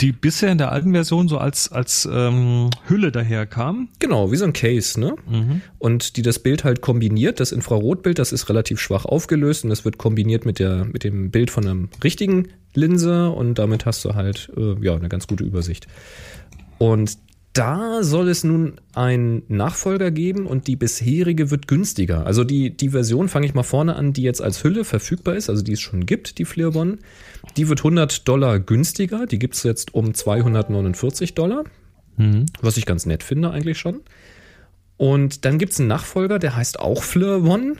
Die 0.00 0.12
bisher 0.12 0.50
in 0.50 0.56
der 0.56 0.72
alten 0.72 0.92
Version 0.92 1.28
so 1.28 1.36
als, 1.36 1.70
als 1.70 2.08
ähm, 2.10 2.70
Hülle 2.88 3.12
daherkam. 3.12 3.90
Genau, 3.98 4.32
wie 4.32 4.36
so 4.36 4.46
ein 4.46 4.54
Case, 4.54 4.98
ne? 4.98 5.14
Mhm. 5.28 5.60
Und 5.78 6.16
die 6.16 6.22
das 6.22 6.38
Bild 6.38 6.64
halt 6.64 6.80
kombiniert, 6.80 7.38
das 7.38 7.52
Infrarotbild, 7.52 8.18
das 8.18 8.32
ist 8.32 8.48
relativ 8.48 8.80
schwach 8.80 9.04
aufgelöst 9.04 9.64
und 9.64 9.70
das 9.70 9.84
wird 9.84 9.98
kombiniert 9.98 10.46
mit 10.46 10.58
der, 10.58 10.86
mit 10.86 11.04
dem 11.04 11.30
Bild 11.30 11.50
von 11.50 11.66
einem 11.66 11.90
richtigen 12.02 12.48
Linse 12.72 13.28
und 13.28 13.58
damit 13.58 13.84
hast 13.84 14.06
du 14.06 14.14
halt, 14.14 14.50
äh, 14.56 14.74
ja, 14.82 14.96
eine 14.96 15.10
ganz 15.10 15.26
gute 15.26 15.44
Übersicht. 15.44 15.86
Und 16.78 17.18
da 17.54 18.02
soll 18.02 18.28
es 18.28 18.42
nun 18.44 18.80
einen 18.94 19.44
Nachfolger 19.48 20.10
geben 20.10 20.46
und 20.46 20.66
die 20.66 20.74
bisherige 20.76 21.50
wird 21.52 21.68
günstiger. 21.68 22.26
Also 22.26 22.42
die, 22.44 22.76
die 22.76 22.90
Version, 22.90 23.28
fange 23.28 23.46
ich 23.46 23.54
mal 23.54 23.62
vorne 23.62 23.94
an, 23.96 24.12
die 24.12 24.22
jetzt 24.22 24.42
als 24.42 24.62
Hülle 24.64 24.84
verfügbar 24.84 25.36
ist, 25.36 25.48
also 25.48 25.62
die 25.62 25.72
es 25.72 25.80
schon 25.80 26.04
gibt, 26.04 26.38
die 26.38 26.44
Flearbon, 26.44 26.98
die 27.56 27.68
wird 27.68 27.80
100 27.80 28.26
Dollar 28.28 28.58
günstiger. 28.58 29.26
Die 29.26 29.38
gibt's 29.38 29.62
jetzt 29.62 29.94
um 29.94 30.12
249 30.14 31.34
Dollar, 31.34 31.64
Mhm. 32.16 32.46
was 32.60 32.76
ich 32.76 32.86
ganz 32.86 33.06
nett 33.06 33.22
finde 33.22 33.50
eigentlich 33.50 33.78
schon. 33.78 34.00
Und 34.96 35.44
dann 35.44 35.58
gibt's 35.58 35.78
einen 35.78 35.88
Nachfolger, 35.88 36.38
der 36.38 36.56
heißt 36.56 36.78
auch 36.80 37.02
Fleur 37.02 37.44
One, 37.44 37.74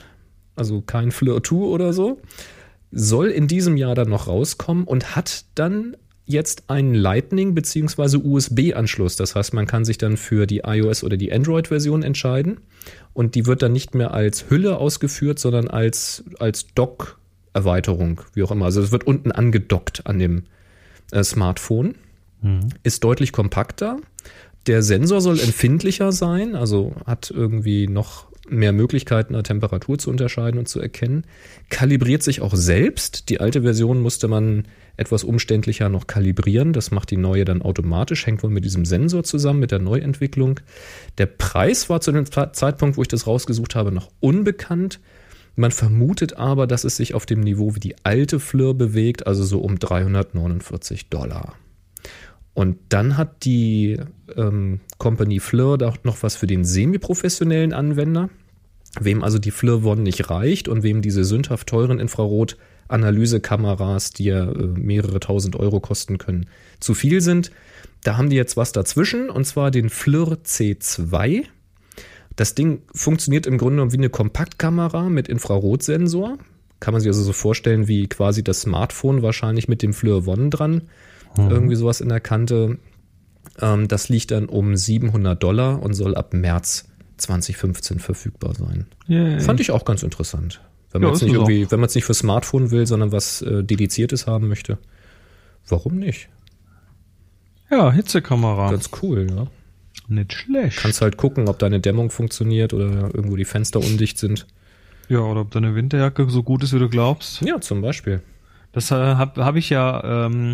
also 0.55 0.81
kein 0.81 1.11
Fleur 1.11 1.43
2 1.43 1.55
oder 1.55 1.93
so. 1.93 2.21
Soll 2.91 3.27
in 3.27 3.47
diesem 3.47 3.75
Jahr 3.77 3.95
dann 3.95 4.09
noch 4.09 4.27
rauskommen 4.27 4.85
und 4.85 5.15
hat 5.17 5.45
dann 5.55 5.97
jetzt 6.25 6.69
einen 6.69 6.95
Lightning- 6.95 7.53
bzw. 7.55 8.17
USB-Anschluss. 8.17 9.15
Das 9.15 9.35
heißt, 9.35 9.53
man 9.53 9.67
kann 9.67 9.85
sich 9.85 9.97
dann 9.97 10.17
für 10.17 10.47
die 10.47 10.63
iOS- 10.63 11.03
oder 11.03 11.17
die 11.17 11.31
Android-Version 11.31 12.03
entscheiden. 12.03 12.57
Und 13.13 13.35
die 13.35 13.45
wird 13.45 13.61
dann 13.61 13.71
nicht 13.71 13.95
mehr 13.95 14.13
als 14.13 14.49
Hülle 14.49 14.77
ausgeführt, 14.77 15.39
sondern 15.39 15.67
als, 15.67 16.23
als 16.39 16.67
Dock-Erweiterung, 16.75 18.21
wie 18.33 18.43
auch 18.43 18.51
immer. 18.51 18.65
Also 18.65 18.81
es 18.81 18.91
wird 18.91 19.05
unten 19.05 19.31
angedockt 19.31 20.05
an 20.05 20.19
dem 20.19 20.43
äh, 21.11 21.23
Smartphone. 21.23 21.95
Ist 22.83 23.03
deutlich 23.03 23.31
kompakter. 23.31 23.97
Der 24.67 24.83
Sensor 24.83 25.19
soll 25.21 25.39
empfindlicher 25.39 26.11
sein, 26.11 26.55
also 26.55 26.93
hat 27.05 27.31
irgendwie 27.31 27.87
noch 27.87 28.27
mehr 28.47 28.71
Möglichkeiten, 28.71 29.33
eine 29.33 29.43
Temperatur 29.43 29.97
zu 29.97 30.09
unterscheiden 30.09 30.59
und 30.59 30.67
zu 30.67 30.79
erkennen. 30.79 31.25
Kalibriert 31.69 32.21
sich 32.21 32.41
auch 32.41 32.55
selbst. 32.55 33.29
Die 33.29 33.39
alte 33.39 33.63
Version 33.63 33.99
musste 34.01 34.27
man 34.27 34.65
etwas 34.97 35.23
umständlicher 35.23 35.89
noch 35.89 36.07
kalibrieren. 36.07 36.73
Das 36.73 36.91
macht 36.91 37.11
die 37.11 37.17
neue 37.17 37.45
dann 37.45 37.61
automatisch, 37.61 38.25
hängt 38.25 38.43
wohl 38.43 38.49
mit 38.49 38.65
diesem 38.65 38.85
Sensor 38.85 39.23
zusammen, 39.23 39.59
mit 39.59 39.71
der 39.71 39.79
Neuentwicklung. 39.79 40.59
Der 41.17 41.25
Preis 41.25 41.89
war 41.89 42.01
zu 42.01 42.11
dem 42.11 42.25
Ze- 42.25 42.51
Zeitpunkt, 42.53 42.97
wo 42.97 43.01
ich 43.01 43.07
das 43.07 43.27
rausgesucht 43.27 43.75
habe, 43.75 43.91
noch 43.91 44.09
unbekannt. 44.19 44.99
Man 45.55 45.71
vermutet 45.71 46.37
aber, 46.37 46.67
dass 46.67 46.83
es 46.83 46.97
sich 46.97 47.13
auf 47.13 47.25
dem 47.25 47.39
Niveau 47.39 47.75
wie 47.75 47.79
die 47.79 47.95
alte 48.03 48.39
Fleur 48.39 48.73
bewegt, 48.73 49.25
also 49.25 49.43
so 49.43 49.59
um 49.59 49.79
349 49.79 51.09
Dollar. 51.09 51.55
Und 52.53 52.77
dann 52.89 53.17
hat 53.17 53.43
die 53.45 53.99
ähm, 54.35 54.79
Company 54.97 55.39
Fleur 55.39 55.77
da 55.77 55.93
noch 56.03 56.23
was 56.23 56.35
für 56.35 56.47
den 56.47 56.63
semiprofessionellen 56.63 57.73
Anwender. 57.73 58.29
Wem 58.99 59.23
also 59.23 59.39
die 59.39 59.51
Fleur 59.51 59.83
One 59.83 60.01
nicht 60.01 60.29
reicht 60.29 60.69
und 60.69 60.81
wem 60.83 61.01
diese 61.01 61.25
sündhaft 61.25 61.67
teuren 61.67 61.99
Infrarot-Analysekameras, 62.89 64.11
die 64.11 64.25
ja 64.25 64.49
äh, 64.49 64.67
mehrere 64.67 65.19
tausend 65.19 65.55
Euro 65.55 65.79
kosten 65.79 66.17
können, 66.17 66.47
zu 66.79 66.93
viel 66.93 67.21
sind, 67.21 67.51
da 68.03 68.17
haben 68.17 68.29
die 68.29 68.35
jetzt 68.35 68.57
was 68.57 68.71
dazwischen 68.71 69.29
und 69.29 69.45
zwar 69.45 69.71
den 69.71 69.89
Fleur 69.89 70.37
C2. 70.43 71.45
Das 72.35 72.53
Ding 72.53 72.81
funktioniert 72.93 73.47
im 73.47 73.57
Grunde 73.57 73.75
genommen 73.75 73.93
wie 73.93 73.97
eine 73.97 74.09
Kompaktkamera 74.09 75.09
mit 75.09 75.27
Infrarotsensor. 75.27 76.37
Kann 76.79 76.93
man 76.93 77.01
sich 77.01 77.09
also 77.09 77.23
so 77.23 77.33
vorstellen 77.33 77.87
wie 77.87 78.07
quasi 78.07 78.43
das 78.43 78.61
Smartphone 78.61 79.21
wahrscheinlich 79.21 79.67
mit 79.67 79.81
dem 79.81 79.93
Fleur 79.93 80.27
One 80.27 80.49
dran. 80.49 80.83
Irgendwie 81.37 81.75
sowas 81.75 82.01
in 82.01 82.09
der 82.09 82.19
Kante. 82.19 82.77
Ähm, 83.59 83.87
das 83.87 84.09
liegt 84.09 84.31
dann 84.31 84.45
um 84.45 84.75
700 84.75 85.41
Dollar 85.41 85.81
und 85.81 85.93
soll 85.93 86.15
ab 86.15 86.33
März 86.33 86.87
2015 87.17 87.99
verfügbar 87.99 88.53
sein. 88.53 88.85
Yay. 89.07 89.39
Fand 89.39 89.59
ich 89.59 89.71
auch 89.71 89.83
ganz 89.83 90.03
interessant. 90.03 90.61
Wenn 90.95 91.01
man 91.01 91.09
Ja, 91.09 91.13
nicht 91.13 91.23
es 91.23 91.29
auch. 91.29 91.33
irgendwie, 91.49 91.69
wenn 91.69 91.81
nicht 91.81 92.05
für 92.05 92.13
Smartphone 92.13 92.71
will, 92.71 92.87
sondern 92.87 93.11
was 93.11 93.41
äh, 93.41 93.63
Dediziertes 93.63 94.27
haben 94.27 94.47
möchte. 94.47 94.77
Warum 95.67 95.97
nicht? 95.97 96.29
Ja, 97.69 97.91
Hitzekamera. 97.91 98.71
Ganz 98.71 98.89
cool, 99.01 99.27
ja. 99.29 99.47
Nicht 100.07 100.31
schlecht. 100.33 100.77
Kannst 100.77 101.01
halt 101.01 101.17
gucken, 101.17 101.49
ob 101.49 101.59
deine 101.59 101.81
Dämmung 101.81 102.11
funktioniert 102.11 102.73
oder 102.73 103.13
irgendwo 103.13 103.35
die 103.35 103.43
Fenster 103.43 103.79
undicht 103.79 104.17
sind. 104.17 104.45
ja, 105.09 105.19
oder 105.19 105.41
ob 105.41 105.51
deine 105.51 105.75
Winterjacke 105.75 106.29
so 106.29 106.43
gut 106.43 106.63
ist, 106.63 106.71
wie 106.73 106.79
du 106.79 106.87
glaubst. 106.87 107.41
Ja, 107.41 107.59
zum 107.59 107.81
Beispiel. 107.81 108.21
Das 108.71 108.91
äh, 108.91 108.95
habe 108.95 109.43
hab 109.43 109.55
ich 109.57 109.69
ja, 109.69 110.25
ähm, 110.25 110.53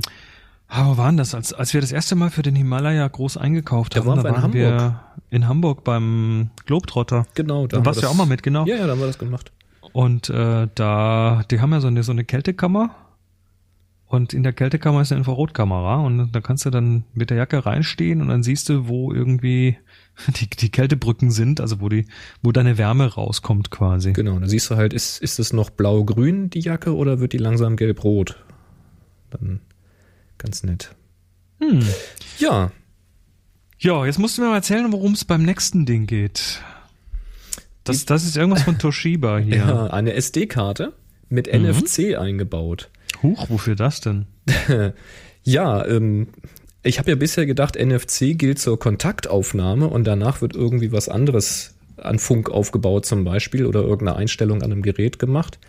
ah, 0.70 0.88
wo 0.88 0.98
waren 0.98 1.18
das? 1.18 1.36
Als, 1.36 1.54
als 1.54 1.74
wir 1.76 1.82
das 1.82 1.92
erste 1.92 2.16
Mal 2.16 2.32
für 2.32 2.42
den 2.42 2.56
Himalaya 2.56 3.08
groß 3.08 3.38
eingekauft 3.38 3.96
Da 3.96 4.00
haben, 4.00 4.08
waren 4.08 4.18
da 4.18 4.24
wir 4.24 4.30
in 4.36 4.42
waren 4.42 4.54
wir 4.54 5.02
in 5.30 5.48
Hamburg 5.48 5.84
beim 5.84 6.50
Globetrotter. 6.66 7.28
Genau. 7.36 7.68
Da 7.68 7.78
haben 7.78 7.86
warst 7.86 8.00
du 8.02 8.06
ja 8.06 8.10
auch 8.10 8.16
mal 8.16 8.26
mit, 8.26 8.42
genau. 8.42 8.66
Ja, 8.66 8.78
ja, 8.78 8.86
da 8.86 8.94
haben 8.94 9.00
wir 9.00 9.08
das 9.08 9.20
gemacht. 9.20 9.52
Und 9.94 10.30
äh, 10.30 10.68
da, 10.74 11.44
die 11.50 11.60
haben 11.60 11.72
ja 11.72 11.82
so 11.82 11.88
eine, 11.88 12.04
so 12.04 12.12
eine 12.12 12.24
Kältekammer. 12.24 12.96
Und 14.08 14.34
in 14.34 14.44
der 14.44 14.52
Kältekammer 14.52 15.02
ist 15.02 15.14
eine 15.14 15.20
Infrarotkamera 15.20 16.02
und 16.02 16.34
da 16.34 16.42
kannst 16.42 16.66
du 16.66 16.70
dann 16.70 17.06
mit 17.14 17.30
der 17.30 17.38
Jacke 17.38 17.66
reinstehen 17.66 18.22
und 18.22 18.28
dann 18.28 18.44
siehst 18.44 18.68
du, 18.68 18.90
wo 18.90 19.14
irgendwie 19.14 19.78
die, 20.36 20.50
die 20.50 20.70
Kältebrücken 20.70 21.32
sind, 21.32 21.62
also 21.62 21.80
wo 21.80 21.88
die, 21.88 22.08
wo 22.44 22.52
deine 22.52 22.78
Wärme 22.78 23.14
rauskommt 23.14 23.72
quasi. 23.72 24.12
Genau, 24.12 24.38
da 24.38 24.50
siehst 24.50 24.70
du 24.70 24.76
halt, 24.76 24.92
ist, 24.92 25.22
ist 25.22 25.40
es 25.40 25.54
noch 25.54 25.70
blau-grün, 25.70 26.50
die 26.50 26.60
Jacke, 26.60 26.94
oder 26.94 27.22
wird 27.22 27.32
die 27.32 27.38
langsam 27.38 27.78
gelb-rot? 27.78 28.44
Dann 29.30 29.62
ganz 30.38 30.64
nett. 30.64 30.94
Hm. 31.62 31.82
Ja, 32.38 32.72
Ja, 33.80 34.06
jetzt 34.06 34.20
musst 34.20 34.38
du 34.38 34.42
mir 34.42 34.50
mal 34.50 34.56
erzählen, 34.58 34.92
worum 34.92 35.14
es 35.14 35.24
beim 35.24 35.44
nächsten 35.44 35.86
Ding 35.86 36.06
geht. 36.06 36.62
Das, 37.92 38.06
das 38.06 38.24
ist 38.26 38.38
irgendwas 38.38 38.64
von 38.64 38.78
Toshiba 38.78 39.40
hier. 39.40 39.58
ja. 39.58 39.88
eine 39.88 40.14
SD-Karte 40.14 40.94
mit 41.30 41.48
NFC 41.52 42.18
eingebaut. 42.18 42.90
Huch, 43.24 43.50
wofür 43.50 43.76
das 43.76 44.02
denn? 44.02 44.26
Ja, 45.44 45.86
ähm, 45.86 46.28
ich 46.84 47.00
habe 47.00 47.10
ja 47.10 47.16
bisher 47.16 47.46
gedacht, 47.46 47.76
NFC 47.76 48.38
gilt 48.38 48.60
zur 48.60 48.80
Kontaktaufnahme 48.80 49.88
und 49.88 50.06
danach 50.06 50.42
wird 50.42 50.56
irgendwie 50.56 50.92
was 50.92 51.10
anderes 51.10 51.76
an 51.98 52.20
Funk 52.20 52.50
aufgebaut 52.50 53.06
zum 53.06 53.24
Beispiel 53.24 53.66
oder 53.66 53.82
irgendeine 53.82 54.16
Einstellung 54.16 54.62
an 54.64 54.72
einem 54.72 54.82
Gerät 54.82 55.20
gemacht. 55.20 55.60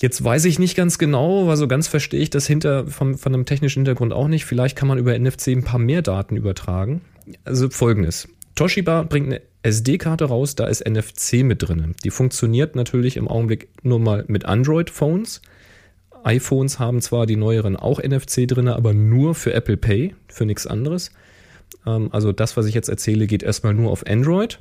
Jetzt 0.00 0.22
weiß 0.22 0.46
ich 0.46 0.58
nicht 0.58 0.76
ganz 0.76 0.98
genau, 0.98 1.46
weil 1.46 1.56
so 1.56 1.68
ganz 1.68 1.86
verstehe 1.86 2.20
ich 2.20 2.30
das 2.30 2.46
hinter 2.46 2.88
vom, 2.88 3.16
von 3.16 3.32
einem 3.32 3.46
technischen 3.46 3.80
Hintergrund 3.80 4.12
auch 4.12 4.26
nicht. 4.26 4.44
Vielleicht 4.44 4.76
kann 4.76 4.88
man 4.88 4.98
über 4.98 5.16
NFC 5.16 5.48
ein 5.48 5.62
paar 5.62 5.78
mehr 5.78 6.02
Daten 6.02 6.36
übertragen. 6.36 7.02
Also 7.44 7.70
folgendes. 7.70 8.28
Toshiba 8.56 9.04
bringt 9.04 9.28
eine 9.28 9.42
SD-Karte 9.62 10.24
raus, 10.24 10.54
da 10.54 10.66
ist 10.66 10.88
NFC 10.88 11.44
mit 11.44 11.62
drin. 11.62 11.94
Die 12.04 12.10
funktioniert 12.10 12.74
natürlich 12.74 13.16
im 13.16 13.28
Augenblick 13.28 13.68
nur 13.82 14.00
mal 14.00 14.24
mit 14.26 14.44
Android-Phones. 14.44 15.40
iPhones 16.24 16.78
haben 16.78 17.00
zwar 17.00 17.26
die 17.26 17.36
neueren 17.36 17.76
auch 17.76 18.02
NFC 18.02 18.46
drin, 18.48 18.68
aber 18.68 18.92
nur 18.92 19.34
für 19.34 19.52
Apple 19.52 19.76
Pay, 19.76 20.14
für 20.28 20.46
nichts 20.46 20.66
anderes. 20.66 21.12
Ähm, 21.86 22.08
also 22.12 22.32
das, 22.32 22.56
was 22.56 22.66
ich 22.66 22.74
jetzt 22.74 22.88
erzähle, 22.88 23.26
geht 23.26 23.42
erstmal 23.42 23.74
nur 23.74 23.90
auf 23.90 24.06
Android. 24.06 24.60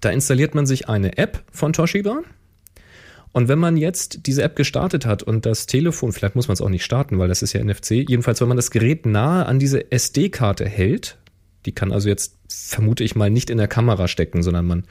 Da 0.00 0.10
installiert 0.10 0.54
man 0.54 0.66
sich 0.66 0.88
eine 0.88 1.18
App 1.18 1.42
von 1.50 1.72
Toshiba. 1.72 2.22
Und 3.32 3.48
wenn 3.48 3.58
man 3.58 3.76
jetzt 3.76 4.26
diese 4.26 4.42
App 4.42 4.56
gestartet 4.56 5.04
hat 5.04 5.22
und 5.22 5.44
das 5.44 5.66
Telefon, 5.66 6.12
vielleicht 6.12 6.36
muss 6.36 6.48
man 6.48 6.54
es 6.54 6.62
auch 6.62 6.70
nicht 6.70 6.84
starten, 6.84 7.18
weil 7.18 7.28
das 7.28 7.42
ist 7.42 7.52
ja 7.52 7.62
NFC, 7.62 8.08
jedenfalls, 8.08 8.40
wenn 8.40 8.48
man 8.48 8.56
das 8.56 8.70
Gerät 8.70 9.04
nahe 9.04 9.44
an 9.44 9.58
diese 9.58 9.92
SD-Karte 9.92 10.66
hält, 10.66 11.18
die 11.66 11.72
kann 11.72 11.92
also 11.92 12.08
jetzt, 12.08 12.36
vermute 12.48 13.04
ich 13.04 13.16
mal, 13.16 13.30
nicht 13.30 13.50
in 13.50 13.58
der 13.58 13.68
Kamera 13.68 14.08
stecken, 14.08 14.42
sondern 14.42 14.66
man 14.66 14.84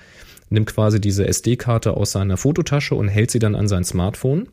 nimmt 0.50 0.68
quasi 0.68 1.02
diese 1.02 1.28
SD-Karte 1.28 1.96
aus 1.96 2.12
seiner 2.12 2.38
Fototasche 2.38 2.96
und 2.96 3.08
hält 3.08 3.32
sie 3.32 3.40
dann 3.40 3.56
an 3.56 3.68
sein 3.68 3.84
Smartphone 3.84 4.50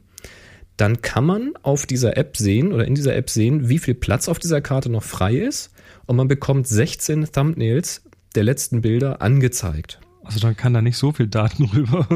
dann 0.77 1.03
kann 1.03 1.25
man 1.25 1.53
auf 1.63 1.87
dieser 1.87 2.17
App 2.17 2.37
sehen 2.37 2.73
oder 2.73 2.87
in 2.87 2.95
dieser 2.95 3.15
App 3.15 3.31
sehen, 3.31 3.69
wie 3.69 3.79
viel 3.79 3.95
Platz 3.95 4.29
auf 4.29 4.39
dieser 4.39 4.61
Karte 4.61 4.91
noch 4.91 5.03
frei 5.03 5.37
ist 5.37 5.71
und 6.07 6.17
man 6.17 6.29
bekommt 6.29 6.67
16 6.67 7.31
Thumbnails 7.31 8.03
der 8.35 8.45
letzten 8.45 8.81
Bilder 8.81 9.21
angezeigt. 9.21 10.01
Also 10.25 10.39
dann 10.39 10.57
kann 10.57 10.73
da 10.73 10.83
nicht 10.83 10.97
so 10.97 11.13
viel 11.13 11.27
Daten 11.27 11.65
rüber, 11.75 12.07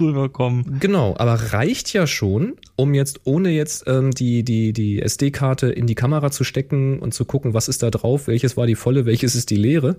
rüberkommen. 0.00 0.78
Genau, 0.80 1.14
aber 1.16 1.34
reicht 1.52 1.92
ja 1.92 2.06
schon, 2.06 2.54
um 2.76 2.94
jetzt 2.94 3.20
ohne 3.24 3.50
jetzt 3.50 3.84
ähm, 3.86 4.10
die, 4.10 4.42
die, 4.42 4.72
die 4.72 5.00
SD-Karte 5.00 5.68
in 5.70 5.86
die 5.86 5.94
Kamera 5.94 6.30
zu 6.30 6.44
stecken 6.44 6.98
und 6.98 7.14
zu 7.14 7.24
gucken, 7.24 7.54
was 7.54 7.68
ist 7.68 7.82
da 7.82 7.90
drauf, 7.90 8.26
welches 8.26 8.56
war 8.56 8.66
die 8.66 8.74
volle, 8.74 9.06
welches 9.06 9.34
ist 9.34 9.50
die 9.50 9.56
leere 9.56 9.96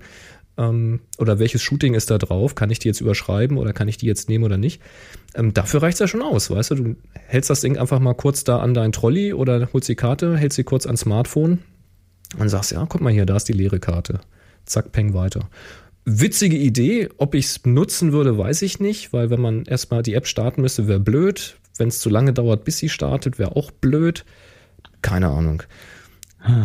ähm, 0.56 1.00
oder 1.18 1.38
welches 1.38 1.62
Shooting 1.62 1.94
ist 1.94 2.10
da 2.10 2.18
drauf, 2.18 2.54
kann 2.54 2.70
ich 2.70 2.78
die 2.78 2.88
jetzt 2.88 3.00
überschreiben 3.00 3.56
oder 3.56 3.72
kann 3.72 3.88
ich 3.88 3.96
die 3.96 4.06
jetzt 4.06 4.28
nehmen 4.28 4.44
oder 4.44 4.58
nicht. 4.58 4.80
Ähm, 5.34 5.54
dafür 5.54 5.82
reicht's 5.82 6.00
ja 6.00 6.08
schon 6.08 6.22
aus, 6.22 6.50
weißt 6.50 6.72
du, 6.72 6.74
du 6.74 6.96
hältst 7.14 7.50
das 7.50 7.60
Ding 7.60 7.78
einfach 7.78 7.98
mal 7.98 8.14
kurz 8.14 8.44
da 8.44 8.58
an 8.58 8.74
dein 8.74 8.92
Trolley 8.92 9.32
oder 9.32 9.68
holst 9.72 9.88
die 9.88 9.94
Karte, 9.94 10.36
hältst 10.36 10.56
sie 10.56 10.64
kurz 10.64 10.86
ans 10.86 11.00
Smartphone 11.00 11.60
und 12.38 12.48
sagst, 12.48 12.72
ja, 12.72 12.84
guck 12.88 13.00
mal 13.00 13.12
hier, 13.12 13.26
da 13.26 13.36
ist 13.36 13.48
die 13.48 13.52
leere 13.52 13.80
Karte. 13.80 14.20
Zack, 14.66 14.92
peng 14.92 15.12
weiter. 15.14 15.48
Witzige 16.06 16.56
Idee, 16.56 17.08
ob 17.16 17.34
ich 17.34 17.46
es 17.46 17.64
nutzen 17.64 18.12
würde, 18.12 18.36
weiß 18.36 18.62
ich 18.62 18.78
nicht, 18.78 19.12
weil 19.12 19.30
wenn 19.30 19.40
man 19.40 19.64
erstmal 19.64 20.02
die 20.02 20.14
App 20.14 20.26
starten 20.26 20.60
müsste, 20.60 20.86
wäre 20.86 21.00
blöd. 21.00 21.56
Wenn 21.76 21.88
es 21.88 21.98
zu 21.98 22.10
lange 22.10 22.32
dauert, 22.32 22.64
bis 22.64 22.78
sie 22.78 22.88
startet, 22.88 23.38
wäre 23.38 23.56
auch 23.56 23.70
blöd. 23.70 24.24
Keine 25.02 25.28
Ahnung. 25.28 25.62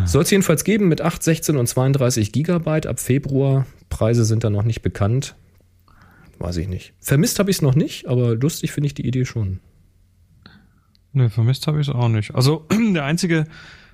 Soll 0.05 0.23
es 0.23 0.29
jedenfalls 0.29 0.65
geben 0.65 0.89
mit 0.89 0.99
8, 0.99 1.23
16 1.23 1.55
und 1.55 1.67
32 1.67 2.33
Gigabyte 2.33 2.85
ab 2.85 2.99
Februar. 2.99 3.65
Preise 3.89 4.25
sind 4.25 4.43
da 4.43 4.49
noch 4.49 4.63
nicht 4.63 4.81
bekannt. 4.81 5.35
Weiß 6.37 6.57
ich 6.57 6.67
nicht. 6.67 6.93
Vermisst 6.99 7.39
habe 7.39 7.49
ich 7.49 7.57
es 7.57 7.61
noch 7.61 7.75
nicht, 7.75 8.07
aber 8.07 8.35
lustig 8.35 8.73
finde 8.73 8.87
ich 8.87 8.93
die 8.93 9.07
Idee 9.07 9.23
schon. 9.23 9.61
Ne, 11.13 11.29
vermisst 11.29 11.65
habe 11.65 11.79
ich 11.79 11.87
es 11.87 11.93
auch 11.93 12.09
nicht. 12.09 12.35
Also 12.35 12.65
der 12.93 13.05
einzige 13.05 13.45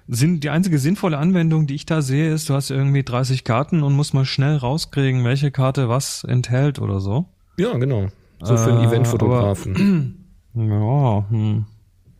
Sinn, 0.07 0.39
die 0.39 0.49
einzige 0.49 0.77
sinnvolle 0.77 1.17
Anwendung, 1.17 1.65
die 1.65 1.75
ich 1.75 1.85
da 1.85 2.01
sehe, 2.01 2.31
ist, 2.31 2.49
du 2.49 2.53
hast 2.53 2.69
irgendwie 2.69 3.03
30 3.03 3.43
Karten 3.43 3.81
und 3.81 3.93
musst 3.93 4.13
mal 4.13 4.25
schnell 4.25 4.57
rauskriegen, 4.57 5.23
welche 5.23 5.49
Karte 5.51 5.89
was 5.89 6.23
enthält 6.23 6.79
oder 6.79 6.99
so. 6.99 7.25
Ja, 7.57 7.75
genau. 7.77 8.07
So 8.41 8.55
für 8.57 8.71
einen 8.71 8.83
Äh, 8.83 8.87
Eventfotografen. 8.87 10.25
Ja, 10.53 11.25
hm. 11.29 11.65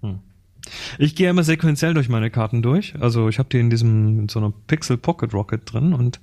Hm. 0.02 0.20
Ich 0.98 1.16
gehe 1.16 1.30
immer 1.30 1.44
sequenziell 1.44 1.94
durch 1.94 2.10
meine 2.10 2.32
Karten 2.32 2.62
durch. 2.62 2.96
Also 3.00 3.30
ich 3.30 3.38
habe 3.38 3.50
die 3.50 3.60
in 3.60 3.70
diesem 3.70 4.20
in 4.22 4.30
so 4.30 4.40
einer 4.40 4.52
Pixel 4.68 4.98
Pocket 4.98 5.34
Rocket 5.34 5.62
drin 5.72 5.94
und 5.94 6.20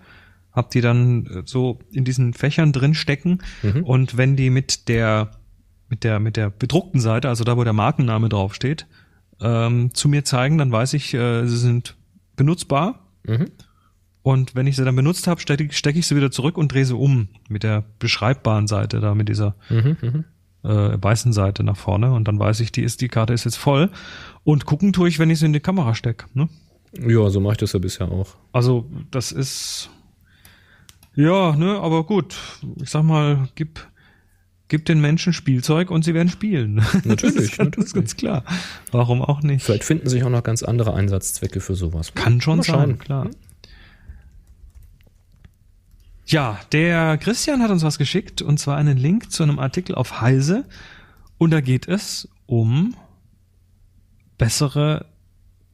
habe 0.52 0.68
die 0.72 0.80
dann 0.80 1.26
äh, 1.26 1.42
so 1.44 1.78
in 1.92 2.04
diesen 2.04 2.34
Fächern 2.34 2.72
drin 2.72 2.94
stecken. 2.94 3.38
Mhm. 3.62 3.84
Und 3.84 4.16
wenn 4.16 4.36
die 4.36 4.50
mit 4.50 4.88
der 4.88 5.30
mit 5.88 6.04
der 6.04 6.18
mit 6.20 6.36
der 6.36 6.50
bedruckten 6.50 7.00
Seite, 7.00 7.28
also 7.28 7.44
da 7.44 7.56
wo 7.56 7.64
der 7.64 7.72
Markenname 7.72 8.28
draufsteht, 8.28 8.86
ähm, 9.42 9.94
zu 9.94 10.08
mir 10.08 10.24
zeigen, 10.24 10.58
dann 10.58 10.72
weiß 10.72 10.94
ich, 10.94 11.14
äh, 11.14 11.46
sie 11.46 11.56
sind 11.56 11.96
benutzbar. 12.36 13.00
Mhm. 13.24 13.50
Und 14.22 14.54
wenn 14.54 14.66
ich 14.66 14.76
sie 14.76 14.84
dann 14.84 14.94
benutzt 14.94 15.26
habe, 15.26 15.40
stecke 15.40 15.64
ich, 15.64 15.76
steck 15.76 15.96
ich 15.96 16.06
sie 16.06 16.14
wieder 16.16 16.30
zurück 16.30 16.56
und 16.56 16.72
drehe 16.72 16.84
sie 16.84 16.94
um 16.96 17.28
mit 17.48 17.64
der 17.64 17.84
beschreibbaren 17.98 18.68
Seite 18.68 19.00
da, 19.00 19.14
mit 19.14 19.28
dieser 19.28 19.56
Mhm, 19.68 19.96
mhm. 20.00 20.24
äh, 20.62 21.02
weißen 21.02 21.32
Seite 21.32 21.64
nach 21.64 21.76
vorne 21.76 22.12
und 22.12 22.28
dann 22.28 22.38
weiß 22.38 22.60
ich, 22.60 22.70
die 22.70 22.82
ist 22.82 23.00
die 23.00 23.08
Karte 23.08 23.32
ist 23.32 23.44
jetzt 23.44 23.56
voll 23.56 23.90
und 24.44 24.64
gucken 24.64 24.92
tue 24.92 25.08
ich, 25.08 25.18
wenn 25.18 25.30
ich 25.30 25.40
sie 25.40 25.46
in 25.46 25.52
die 25.52 25.60
Kamera 25.60 25.96
stecke. 25.96 26.26
Ne? 26.34 26.48
Ja, 27.04 27.28
so 27.30 27.40
mache 27.40 27.54
ich 27.54 27.58
das 27.58 27.72
ja 27.72 27.80
bisher 27.80 28.12
auch. 28.12 28.36
Also 28.52 28.88
das 29.10 29.32
ist 29.32 29.90
ja, 31.14 31.54
ne, 31.56 31.78
aber 31.78 32.04
gut. 32.04 32.36
Ich 32.80 32.90
sag 32.90 33.02
mal, 33.02 33.48
gib 33.54 33.86
gib 34.68 34.84
den 34.86 35.00
Menschen 35.00 35.32
Spielzeug 35.32 35.90
und 35.90 36.04
sie 36.04 36.14
werden 36.14 36.28
spielen. 36.28 36.76
Natürlich, 37.04 37.20
das 37.34 37.44
ist, 37.44 37.58
ganz- 37.58 37.76
ist 37.76 37.94
ganz 37.94 38.16
klar. 38.16 38.44
Warum 38.90 39.20
auch 39.22 39.42
nicht? 39.42 39.64
Vielleicht 39.64 39.84
finden 39.84 40.08
sich 40.08 40.24
auch 40.24 40.30
noch 40.30 40.42
ganz 40.42 40.62
andere 40.62 40.94
Einsatzzwecke 40.94 41.60
für 41.60 41.74
sowas. 41.74 42.14
Kann 42.14 42.40
schon 42.40 42.58
Mal 42.58 42.62
sein, 42.64 42.74
schauen. 42.74 42.98
klar. 42.98 43.30
Ja, 46.26 46.60
der 46.72 47.18
Christian 47.18 47.62
hat 47.62 47.70
uns 47.70 47.82
was 47.82 47.98
geschickt 47.98 48.42
und 48.42 48.58
zwar 48.58 48.76
einen 48.76 48.96
Link 48.96 49.30
zu 49.32 49.42
einem 49.42 49.58
Artikel 49.58 49.94
auf 49.94 50.20
Heise 50.20 50.64
und 51.38 51.50
da 51.50 51.60
geht 51.60 51.88
es 51.88 52.28
um 52.46 52.94
bessere 54.38 55.06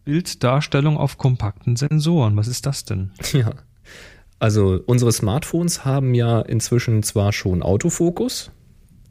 Bilddarstellung 0.04 0.96
auf 0.96 1.18
kompakten 1.18 1.76
Sensoren. 1.76 2.36
Was 2.36 2.48
ist 2.48 2.66
das 2.66 2.84
denn? 2.84 3.12
Ja. 3.32 3.52
Also 4.38 4.80
unsere 4.86 5.12
Smartphones 5.12 5.84
haben 5.84 6.14
ja 6.14 6.40
inzwischen 6.40 7.02
zwar 7.02 7.32
schon 7.32 7.62
Autofokus 7.62 8.50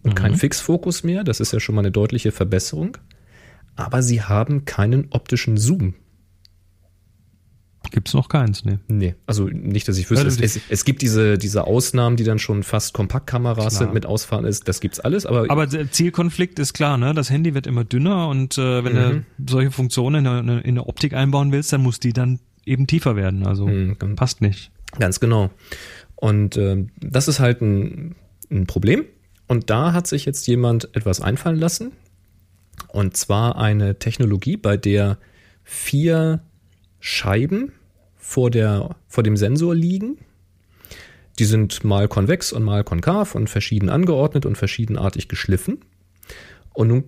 und 0.08 0.16
kein 0.16 0.36
Fixfokus 0.36 1.04
mehr, 1.04 1.24
das 1.24 1.40
ist 1.40 1.54
ja 1.54 1.60
schon 1.60 1.76
mal 1.76 1.82
eine 1.82 1.92
deutliche 1.92 2.32
Verbesserung, 2.32 2.98
aber 3.76 4.02
sie 4.02 4.22
haben 4.22 4.66
keinen 4.66 5.08
optischen 5.12 5.58
Zoom. 5.58 5.96
Gibt's 7.90 8.14
noch 8.14 8.28
keins, 8.28 8.66
ne? 8.66 8.80
Nee, 8.90 9.16
also 9.28 9.46
nicht, 9.48 9.88
dass 9.88 9.98
ich 9.98 10.10
wüsste. 10.10 10.26
Also 10.26 10.44
es, 10.44 10.58
es, 10.58 10.62
es 10.68 10.84
gibt 10.84 11.02
diese, 11.02 11.38
diese 11.38 11.64
Ausnahmen, 11.66 12.18
die 12.18 12.26
dann 12.26 12.38
schon 12.38 12.64
fast 12.64 12.94
Kompaktkameras 12.94 13.58
Klar. 13.58 13.72
sind 13.72 13.94
mit 13.94 14.06
Ausfahren 14.06 14.44
ist, 14.44 14.68
das 14.68 14.82
gibt's 14.82 15.00
alles, 15.00 15.26
aber, 15.26 15.46
Aber 15.50 15.68
der 15.68 15.90
Zielkonflikt 15.90 16.60
ist 16.60 16.74
klar, 16.74 16.98
ne? 16.98 17.14
Das 17.14 17.30
Handy 17.30 17.54
wird 17.54 17.66
immer 17.66 17.86
dünner 17.86 18.28
und 18.28 18.58
äh, 18.58 18.84
wenn 18.84 18.94
Mhm. 18.94 19.26
du 19.38 19.52
solche 19.54 19.72
Funktionen 19.72 20.26
in 20.26 20.48
der, 20.48 20.66
in 20.66 20.76
der 20.76 20.88
Optik 20.90 21.14
einbauen 21.14 21.54
willst, 21.54 21.72
dann 21.72 21.82
muss 21.82 22.02
die 22.02 22.12
dann 22.12 22.40
eben 22.66 22.88
tiefer 22.88 23.16
werden. 23.16 23.48
Also 23.48 23.68
Mhm, 23.68 23.98
ganz- 23.98 24.16
passt 24.18 24.42
nicht. 24.42 24.70
Ganz 25.00 25.22
genau. 25.22 25.50
Und 26.16 26.58
ähm, 26.58 26.90
das 27.00 27.30
ist 27.30 27.40
halt 27.40 27.62
ein, 27.62 28.16
ein 28.52 28.68
Problem. 28.68 29.06
Und 29.48 29.70
da 29.70 29.94
hat 29.94 30.08
sich 30.08 30.26
jetzt 30.26 30.48
jemand 30.48 30.96
etwas 30.96 31.22
einfallen 31.22 31.60
lassen. 31.60 31.94
Und 32.90 33.18
zwar 33.18 33.58
eine 33.58 33.98
Technologie, 33.98 34.58
bei 34.58 34.78
der 34.78 35.18
vier 35.64 36.42
Scheiben 37.00 37.72
vor, 38.16 38.52
der, 38.52 38.96
vor 39.08 39.24
dem 39.24 39.38
Sensor 39.38 39.74
liegen. 39.74 40.18
Die 41.40 41.46
sind 41.46 41.84
mal 41.84 42.08
konvex 42.08 42.52
und 42.52 42.64
mal 42.64 42.84
konkav 42.84 43.36
und 43.36 43.50
verschieden 43.50 43.90
angeordnet 43.90 44.46
und 44.46 44.58
verschiedenartig 44.58 45.28
geschliffen. 45.28 45.80
Und 46.74 46.88
nun 46.90 47.04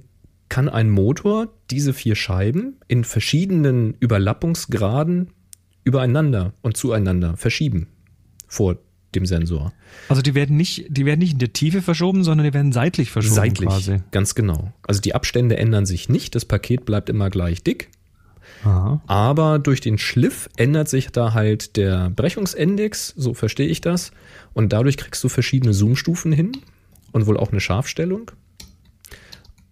kann 0.50 0.70
ein 0.70 0.90
Motor 0.90 1.50
diese 1.70 1.94
vier 1.94 2.16
Scheiben 2.16 2.78
in 2.88 3.04
verschiedenen 3.04 3.96
Überlappungsgraden 4.00 5.32
übereinander 5.84 6.54
und 6.62 6.78
zueinander 6.78 7.38
verschieben 7.38 7.88
vor 8.48 8.78
dem 9.16 9.26
Sensor. 9.26 9.74
Also 10.08 10.22
die 10.22 10.36
werden 10.36 10.56
nicht, 10.58 10.86
die 10.90 11.06
werden 11.06 11.20
nicht 11.20 11.34
in 11.34 11.40
der 11.40 11.54
Tiefe 11.54 11.82
verschoben, 11.82 12.24
sondern 12.24 12.46
die 12.46 12.54
werden 12.54 12.72
seitlich 12.72 13.12
verschoben 13.12 13.36
Seitlich, 13.36 13.70
quasi. 13.70 13.98
ganz 14.12 14.36
genau. 14.36 14.72
Also 14.88 15.02
die 15.02 15.16
Abstände 15.16 15.58
ändern 15.58 15.86
sich 15.86 16.10
nicht, 16.10 16.36
das 16.36 16.46
Paket 16.46 16.86
bleibt 16.86 17.10
immer 17.10 17.30
gleich 17.30 17.64
dick, 17.64 17.90
Aha. 18.64 19.02
aber 19.08 19.60
durch 19.60 19.82
den 19.82 19.98
Schliff 19.98 20.50
ändert 20.58 20.90
sich 20.90 21.10
da 21.10 21.34
halt 21.34 21.76
der 21.76 22.10
Brechungsindex, 22.12 23.14
so 23.18 23.34
verstehe 23.34 23.68
ich 23.68 23.82
das, 23.82 24.12
und 24.54 24.74
dadurch 24.74 24.98
kriegst 24.98 25.24
du 25.24 25.30
verschiedene 25.30 25.74
Zoomstufen 25.74 26.32
hin 26.32 26.52
und 27.12 27.26
wohl 27.26 27.38
auch 27.38 27.52
eine 27.52 27.62
Scharfstellung. 27.62 28.32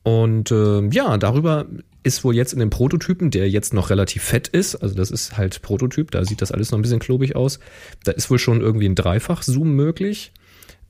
Und 0.08 0.54
ähm, 0.54 0.90
ja, 0.94 1.18
darüber 1.18 1.66
ist 2.02 2.24
wohl 2.24 2.34
jetzt 2.34 2.54
in 2.54 2.60
dem 2.60 2.70
Prototypen, 2.70 3.30
der 3.30 3.50
jetzt 3.50 3.74
noch 3.74 3.90
relativ 3.90 4.24
fett 4.24 4.48
ist, 4.48 4.76
also 4.76 4.96
das 4.96 5.12
ist 5.12 5.36
halt 5.36 5.62
Prototyp, 5.62 6.12
da 6.12 6.24
sieht 6.24 6.42
das 6.42 6.54
alles 6.54 6.72
noch 6.72 6.80
ein 6.80 6.82
bisschen 6.82 7.00
klobig 7.00 7.36
aus, 7.36 7.60
da 8.06 8.14
ist 8.14 8.32
wohl 8.32 8.40
schon 8.40 8.62
irgendwie 8.62 8.88
ein 8.88 8.96
Dreifach-Zoom 8.96 9.74
möglich. 9.74 10.32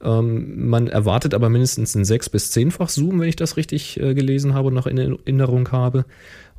Ähm, 0.03 0.69
man 0.69 0.85
erwartet 0.85 1.33
aber 1.33 1.49
mindestens 1.49 1.95
ein 1.95 2.05
sechs- 2.05 2.29
bis 2.29 2.51
zehnfach 2.51 2.89
Zoom, 2.89 3.19
wenn 3.19 3.27
ich 3.27 3.35
das 3.35 3.57
richtig 3.57 3.99
äh, 3.99 4.13
gelesen 4.13 4.53
habe 4.53 4.67
und 4.67 4.75
noch 4.75 4.85
in 4.85 4.99
Erinnerung 4.99 5.71
habe. 5.71 6.05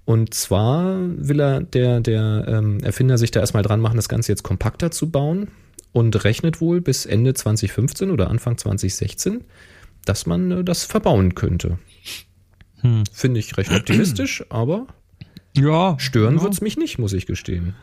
Und 0.04 0.34
zwar 0.34 0.98
will 1.16 1.38
er, 1.38 1.60
der, 1.60 2.00
der 2.00 2.44
ähm, 2.48 2.80
Erfinder 2.82 3.18
sich 3.18 3.30
da 3.30 3.38
erstmal 3.38 3.62
dran 3.62 3.78
machen, 3.78 3.94
das 3.94 4.08
Ganze 4.08 4.32
jetzt 4.32 4.42
kompakter 4.42 4.90
zu 4.90 5.12
bauen 5.12 5.46
und 5.92 6.24
rechnet 6.24 6.60
wohl 6.60 6.80
bis 6.80 7.06
Ende 7.06 7.34
2015 7.34 8.10
oder 8.10 8.28
Anfang 8.28 8.58
2016, 8.58 9.44
dass 10.04 10.26
man 10.26 10.50
äh, 10.50 10.64
das 10.64 10.82
verbauen 10.82 11.36
könnte. 11.36 11.78
Hm. 12.80 13.04
Finde 13.12 13.40
ich 13.40 13.56
recht 13.56 13.72
optimistisch, 13.72 14.44
aber 14.50 14.86
Ja. 15.56 15.96
stören 15.98 16.36
ja. 16.36 16.42
wird's 16.42 16.60
mich 16.60 16.76
nicht, 16.76 16.98
muss 16.98 17.12
ich 17.12 17.26
gestehen. 17.26 17.74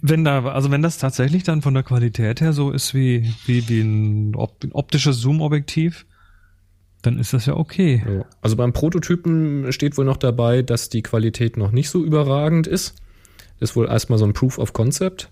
Wenn 0.00 0.24
da, 0.24 0.44
also 0.44 0.70
wenn 0.70 0.80
das 0.82 0.98
tatsächlich 0.98 1.42
dann 1.42 1.60
von 1.60 1.74
der 1.74 1.82
Qualität 1.82 2.40
her 2.40 2.52
so 2.52 2.70
ist 2.70 2.94
wie, 2.94 3.34
wie, 3.46 3.68
wie 3.68 3.80
ein, 3.80 4.36
op 4.36 4.62
ein 4.62 4.70
optisches 4.72 5.16
Zoom-Objektiv, 5.20 6.06
dann 7.02 7.18
ist 7.18 7.32
das 7.32 7.46
ja 7.46 7.56
okay. 7.56 8.04
Ja. 8.06 8.24
Also 8.42 8.56
beim 8.56 8.72
Prototypen 8.72 9.72
steht 9.72 9.98
wohl 9.98 10.04
noch 10.04 10.18
dabei, 10.18 10.62
dass 10.62 10.88
die 10.88 11.02
Qualität 11.02 11.56
noch 11.56 11.72
nicht 11.72 11.90
so 11.90 12.04
überragend 12.04 12.66
ist. 12.68 12.94
Ist 13.58 13.74
wohl 13.74 13.88
erstmal 13.88 14.18
so 14.18 14.24
ein 14.24 14.34
Proof 14.34 14.58
of 14.58 14.72
Concept. 14.72 15.30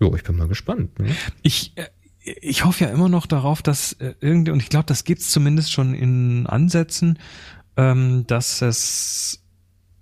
Jo, 0.00 0.14
ich 0.14 0.22
bin 0.22 0.36
mal 0.36 0.48
gespannt. 0.48 0.98
Ne? 1.00 1.08
Ich, 1.42 1.72
äh, 1.76 1.86
ich 2.20 2.64
hoffe 2.64 2.84
ja 2.84 2.90
immer 2.90 3.08
noch 3.08 3.26
darauf, 3.26 3.62
dass 3.62 3.94
äh, 3.94 4.14
irgendwie, 4.20 4.52
und 4.52 4.60
ich 4.62 4.68
glaube, 4.68 4.86
das 4.86 5.04
gibt's 5.04 5.30
zumindest 5.30 5.72
schon 5.72 5.94
in 5.94 6.46
Ansätzen, 6.46 7.18
ähm, 7.76 8.26
dass 8.26 8.62
es, 8.62 9.42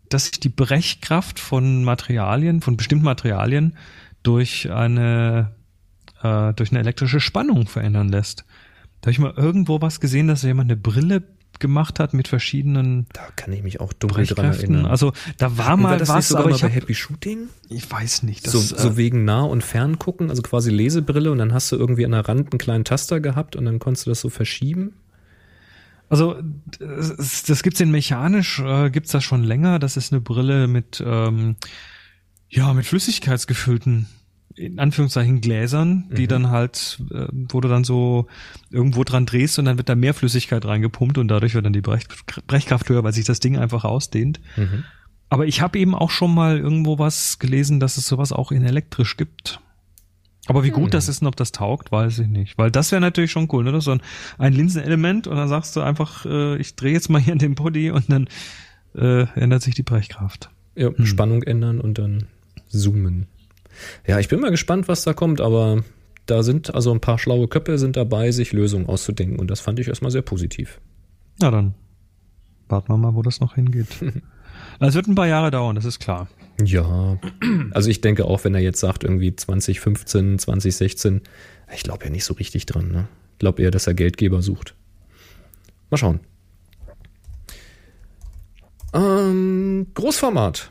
dass 0.09 0.27
sich 0.27 0.41
die 0.41 0.49
Brechkraft 0.49 1.39
von 1.39 1.85
Materialien, 1.85 2.61
von 2.61 2.77
bestimmten 2.77 3.05
Materialien 3.05 3.77
durch 4.23 4.71
eine, 4.71 5.53
äh, 6.23 6.53
durch 6.55 6.71
eine 6.71 6.81
elektrische 6.81 7.21
Spannung 7.21 7.67
verändern 7.67 8.09
lässt. 8.09 8.45
Da 9.01 9.07
habe 9.07 9.13
ich 9.13 9.19
mal 9.19 9.35
irgendwo 9.37 9.81
was 9.81 10.01
gesehen, 10.01 10.29
dass 10.29 10.43
jemand 10.43 10.71
eine 10.71 10.77
Brille 10.77 11.23
gemacht 11.59 12.01
hat 12.01 12.15
mit 12.15 12.27
verschiedenen 12.27 13.07
Da 13.13 13.29
kann 13.37 13.53
ich 13.53 13.63
mich 13.63 13.81
auch 13.81 13.93
dunkel 13.93 14.27
dran 14.27 14.47
erinnern. 14.47 14.87
Also 14.87 15.13
da 15.37 15.57
war 15.59 15.77
mal 15.77 15.99
das 15.99 16.09
was, 16.09 16.29
sogar 16.29 16.45
aber 16.45 16.51
mal 16.51 16.57
ich, 16.57 16.63
bei 16.63 16.69
hab, 16.69 16.75
Happy 16.75 16.95
Shooting? 16.95 17.49
ich 17.69 17.91
weiß 17.91 18.23
nicht. 18.25 18.47
Das, 18.47 18.53
So, 18.53 18.75
äh, 18.75 18.79
so 18.79 18.97
wegen 18.97 19.25
nah 19.25 19.43
und 19.43 19.63
fern 19.63 19.99
gucken, 19.99 20.31
also 20.31 20.43
quasi 20.43 20.71
Lesebrille 20.71 21.31
und 21.31 21.39
dann 21.39 21.53
hast 21.53 21.71
du 21.71 21.77
irgendwie 21.77 22.05
an 22.05 22.13
der 22.13 22.27
Rand 22.27 22.53
einen 22.53 22.59
kleinen 22.59 22.85
Taster 22.85 23.21
gehabt 23.21 23.57
und 23.57 23.67
dann 23.67 23.79
konntest 23.79 24.07
du 24.07 24.11
das 24.11 24.21
so 24.21 24.31
verschieben. 24.31 24.95
Also 26.11 26.37
das, 26.79 27.45
das 27.45 27.63
gibt's 27.63 27.81
in 27.81 27.91
mechanisch, 27.91 28.59
äh, 28.59 28.91
gibt's 28.91 29.13
das 29.13 29.25
schon 29.25 29.43
länger. 29.45 29.79
Das 29.79 29.97
ist 29.97 30.13
eine 30.13 30.21
Brille 30.21 30.67
mit 30.67 31.03
ähm, 31.07 31.57
ja 32.49 32.75
mit 32.75 32.85
flüssigkeitsgefüllten 32.85 34.07
in 34.57 34.79
Anführungszeichen 34.79 35.41
Gläsern, 35.41 36.11
die 36.11 36.25
Mhm. 36.25 36.29
dann 36.29 36.51
halt, 36.51 37.01
äh, 37.13 37.29
wo 37.31 37.61
du 37.61 37.69
dann 37.69 37.85
so 37.85 38.27
irgendwo 38.71 39.05
dran 39.05 39.25
drehst 39.25 39.59
und 39.59 39.65
dann 39.65 39.79
wird 39.79 39.89
da 39.89 39.95
mehr 39.95 40.13
Flüssigkeit 40.13 40.67
reingepumpt 40.67 41.17
und 41.17 41.29
dadurch 41.29 41.55
wird 41.55 41.65
dann 41.65 41.73
die 41.73 41.81
Brech 41.81 42.05
Brechkraft 42.47 42.89
höher, 42.89 43.03
weil 43.05 43.13
sich 43.15 43.25
das 43.25 43.41
Ding 43.41 43.57
einfach 43.57 43.85
ausdehnt. 43.85 44.41
Mhm. 44.57 44.85
Aber 45.29 45.47
ich 45.47 45.63
habe 45.63 45.79
eben 45.79 45.95
auch 45.95 46.11
schon 46.11 46.35
mal 46.35 46.59
irgendwo 46.59 46.99
was 46.99 47.39
gelesen, 47.39 47.79
dass 47.79 47.97
es 47.97 48.07
sowas 48.07 48.33
auch 48.33 48.51
in 48.51 48.65
elektrisch 48.65 49.17
gibt. 49.17 49.61
Aber 50.51 50.65
wie 50.65 50.71
gut 50.71 50.85
Hm. 50.85 50.91
das 50.91 51.09
ist 51.09 51.23
und 51.23 51.29
ob 51.29 51.37
das 51.37 51.53
taugt, 51.53 51.91
weiß 51.93 52.19
ich 52.19 52.29
nicht. 52.29 52.59
Weil 52.59 52.71
das 52.71 52.91
wäre 52.93 53.01
natürlich 53.01 53.31
schon 53.31 53.49
cool, 53.53 53.65
ne? 53.65 53.73
Das 53.73 53.81
ist 53.81 53.85
so 53.87 53.93
ein, 53.93 54.03
ein 54.39 54.53
Linsenelement 54.53 55.27
und 55.27 55.37
dann 55.37 55.49
sagst 55.49 55.75
du 55.77 55.81
einfach, 55.81 56.27
äh, 56.27 56.57
ich 56.59 56.75
drehe 56.77 56.93
jetzt 56.93 57.09
mal 57.09 57.21
hier 57.21 57.33
an 57.33 57.39
dem 57.39 57.55
Body 57.55 57.91
und 57.91 58.11
dann 58.11 58.29
äh, 58.95 59.23
ändert 59.39 59.63
sich 59.63 59.75
die 59.75 59.83
Brechkraft. 59.83 60.51
Ja, 60.77 60.89
Hm. 60.89 61.07
Spannung 61.07 61.43
ändern 61.43 61.81
und 61.81 61.99
dann 61.99 62.25
zoomen. 62.69 63.27
Ja, 64.07 64.19
ich 64.19 64.29
bin 64.29 64.41
mal 64.41 64.51
gespannt, 64.51 64.89
was 64.89 65.03
da 65.05 65.13
kommt, 65.15 65.41
aber 65.41 65.83
da 66.27 66.43
sind 66.43 66.75
also 66.75 66.93
ein 66.93 67.01
paar 67.01 67.19
schlaue 67.19 67.49
Köpfe 67.49 67.79
sind 67.79 67.97
dabei, 67.97 68.31
sich 68.31 68.53
Lösungen 68.53 68.87
auszudenken 68.87 69.39
und 69.39 69.51
das 69.51 69.61
fand 69.61 69.79
ich 69.81 69.89
erstmal 69.89 70.11
sehr 70.11 70.23
positiv. 70.23 70.81
Na 71.41 71.51
dann 71.51 71.75
warten 72.69 72.93
wir 72.93 72.97
mal, 72.99 73.15
wo 73.15 73.23
das 73.23 73.41
noch 73.41 73.55
hingeht. 73.55 73.89
Es 74.79 74.95
wird 74.95 75.09
ein 75.09 75.15
paar 75.15 75.27
Jahre 75.27 75.51
dauern, 75.51 75.75
das 75.77 75.85
ist 75.85 75.99
klar. 76.01 76.29
Ja, 76.65 77.19
also 77.73 77.91
ich 77.91 78.01
denke 78.01 78.25
auch, 78.25 78.45
wenn 78.45 78.55
er 78.55 78.61
jetzt 78.61 78.81
sagt, 78.81 79.05
irgendwie 79.05 79.35
2015, 79.35 80.39
2016, 80.39 81.23
ich 81.75 81.83
glaube 81.83 82.05
ja 82.05 82.11
nicht 82.11 82.25
so 82.25 82.35
richtig 82.35 82.67
dran. 82.67 82.91
Ne? 82.91 83.09
Ich 83.35 83.39
glaube 83.39 83.63
eher, 83.63 83.71
dass 83.71 83.87
er 83.87 83.95
Geldgeber 83.95 84.43
sucht. 84.43 84.75
Mal 85.91 85.97
schauen. 85.97 86.21
Ähm, 88.93 89.87
Großformat. 89.95 90.71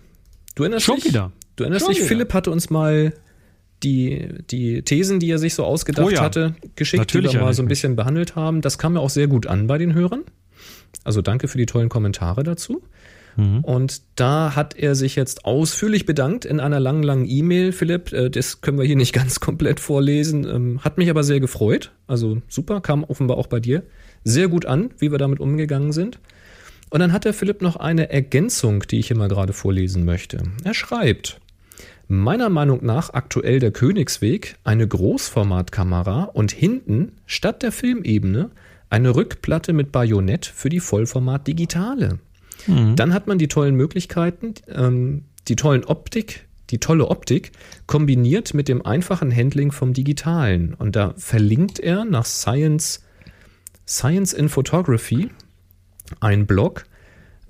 Du 0.56 0.64
erinnerst 0.64 0.86
Schon 0.86 0.96
dich? 0.96 1.06
wieder. 1.06 1.32
Du 1.56 1.64
erinnerst 1.64 1.86
Schon 1.86 1.94
dich, 1.94 2.00
wieder. 2.00 2.08
Philipp 2.08 2.34
hatte 2.34 2.52
uns 2.52 2.70
mal 2.70 3.14
die, 3.84 4.28
die 4.50 4.82
Thesen, 4.82 5.20
die 5.20 5.32
er 5.32 5.40
sich 5.40 5.54
so 5.54 5.64
ausgedacht 5.64 6.06
Oh 6.06 6.10
ja. 6.10 6.22
hatte, 6.22 6.56
geschickt, 6.76 7.00
Natürlich 7.00 7.32
die 7.32 7.38
wir 7.38 7.44
mal 7.44 7.54
so 7.54 7.62
ein 7.62 7.68
bisschen 7.70 7.96
behandelt 7.96 8.36
haben. 8.36 8.62
Das 8.62 8.78
kam 8.78 8.96
ja 8.96 9.00
auch 9.00 9.10
sehr 9.10 9.28
gut 9.28 9.48
an 9.48 9.68
bei 9.68 9.78
den 9.78 9.94
Hörern. 9.94 10.24
Also 11.04 11.22
danke 11.22 11.48
für 11.48 11.58
die 11.58 11.66
tollen 11.66 11.88
Kommentare 11.88 12.44
dazu. 12.44 12.82
Mhm. 13.40 13.64
Und 13.64 14.02
da 14.16 14.56
hat 14.56 14.76
er 14.78 14.96
sich 14.96 15.16
jetzt 15.16 15.46
ausführlich 15.46 16.06
bedankt 16.06 16.46
in 16.46 16.60
einer 16.60 16.80
langen, 16.80 17.04
langen 17.04 17.26
E-Mail, 17.28 17.72
Philipp. 17.72 18.12
Äh, 18.12 18.30
Das 18.30 18.62
können 18.62 18.78
wir 18.78 18.86
hier 18.86 18.98
nicht 18.98 19.14
ganz 19.22 19.40
komplett 19.40 19.80
vorlesen. 19.80 20.46
Ähm, 20.46 20.80
Hat 20.84 20.98
mich 20.98 21.10
aber 21.10 21.24
sehr 21.24 21.40
gefreut. 21.40 21.92
Also 22.08 22.42
super, 22.48 22.82
kam 22.82 23.04
offenbar 23.04 23.38
auch 23.38 23.48
bei 23.48 23.60
dir 23.60 23.84
sehr 24.26 24.50
gut 24.50 24.66
an, 24.66 24.92
wie 24.98 25.12
wir 25.12 25.18
damit 25.18 25.40
umgegangen 25.40 25.94
sind. 25.94 26.20
Und 26.90 27.00
dann 27.00 27.14
hat 27.14 27.24
der 27.24 27.34
Philipp 27.34 27.62
noch 27.62 27.78
eine 27.78 28.12
Ergänzung, 28.12 28.84
die 28.84 29.00
ich 29.00 29.08
hier 29.08 29.18
mal 29.18 29.30
gerade 29.30 29.54
vorlesen 29.54 30.04
möchte. 30.06 30.42
Er 30.64 30.74
schreibt, 30.74 31.40
meiner 32.08 32.50
Meinung 32.50 32.84
nach 32.84 33.14
aktuell 33.14 33.60
der 33.60 33.72
Königsweg, 33.72 34.56
eine 34.64 34.88
Großformatkamera 34.88 36.24
und 36.24 36.52
hinten 36.52 37.14
statt 37.28 37.62
der 37.64 37.72
Filmebene 37.72 38.50
eine 38.90 39.16
Rückplatte 39.16 39.72
mit 39.72 39.92
Bajonett 39.92 40.48
für 40.48 40.70
die 40.70 40.80
Vollformat 40.80 41.48
Digitale. 41.48 42.20
Dann 42.68 43.14
hat 43.14 43.28
man 43.28 43.38
die 43.38 43.48
tollen 43.48 43.76
Möglichkeiten, 43.76 44.54
ähm, 44.68 45.26
die 45.48 45.56
tollen 45.56 45.86
Optik, 45.86 46.48
die 46.70 46.80
tolle 46.80 47.08
Optik 47.08 47.52
kombiniert 47.88 48.54
mit 48.54 48.68
dem 48.68 48.86
einfachen 48.86 49.36
Handling 49.36 49.72
vom 49.72 49.94
Digitalen. 49.94 50.74
Und 50.74 50.96
da 50.96 51.14
verlinkt 51.18 51.80
er 51.80 52.06
nach 52.06 52.26
Science, 52.26 53.02
Science 53.88 54.34
in 54.34 54.50
Photography 54.50 55.30
ein 56.20 56.46
Blog 56.46 56.86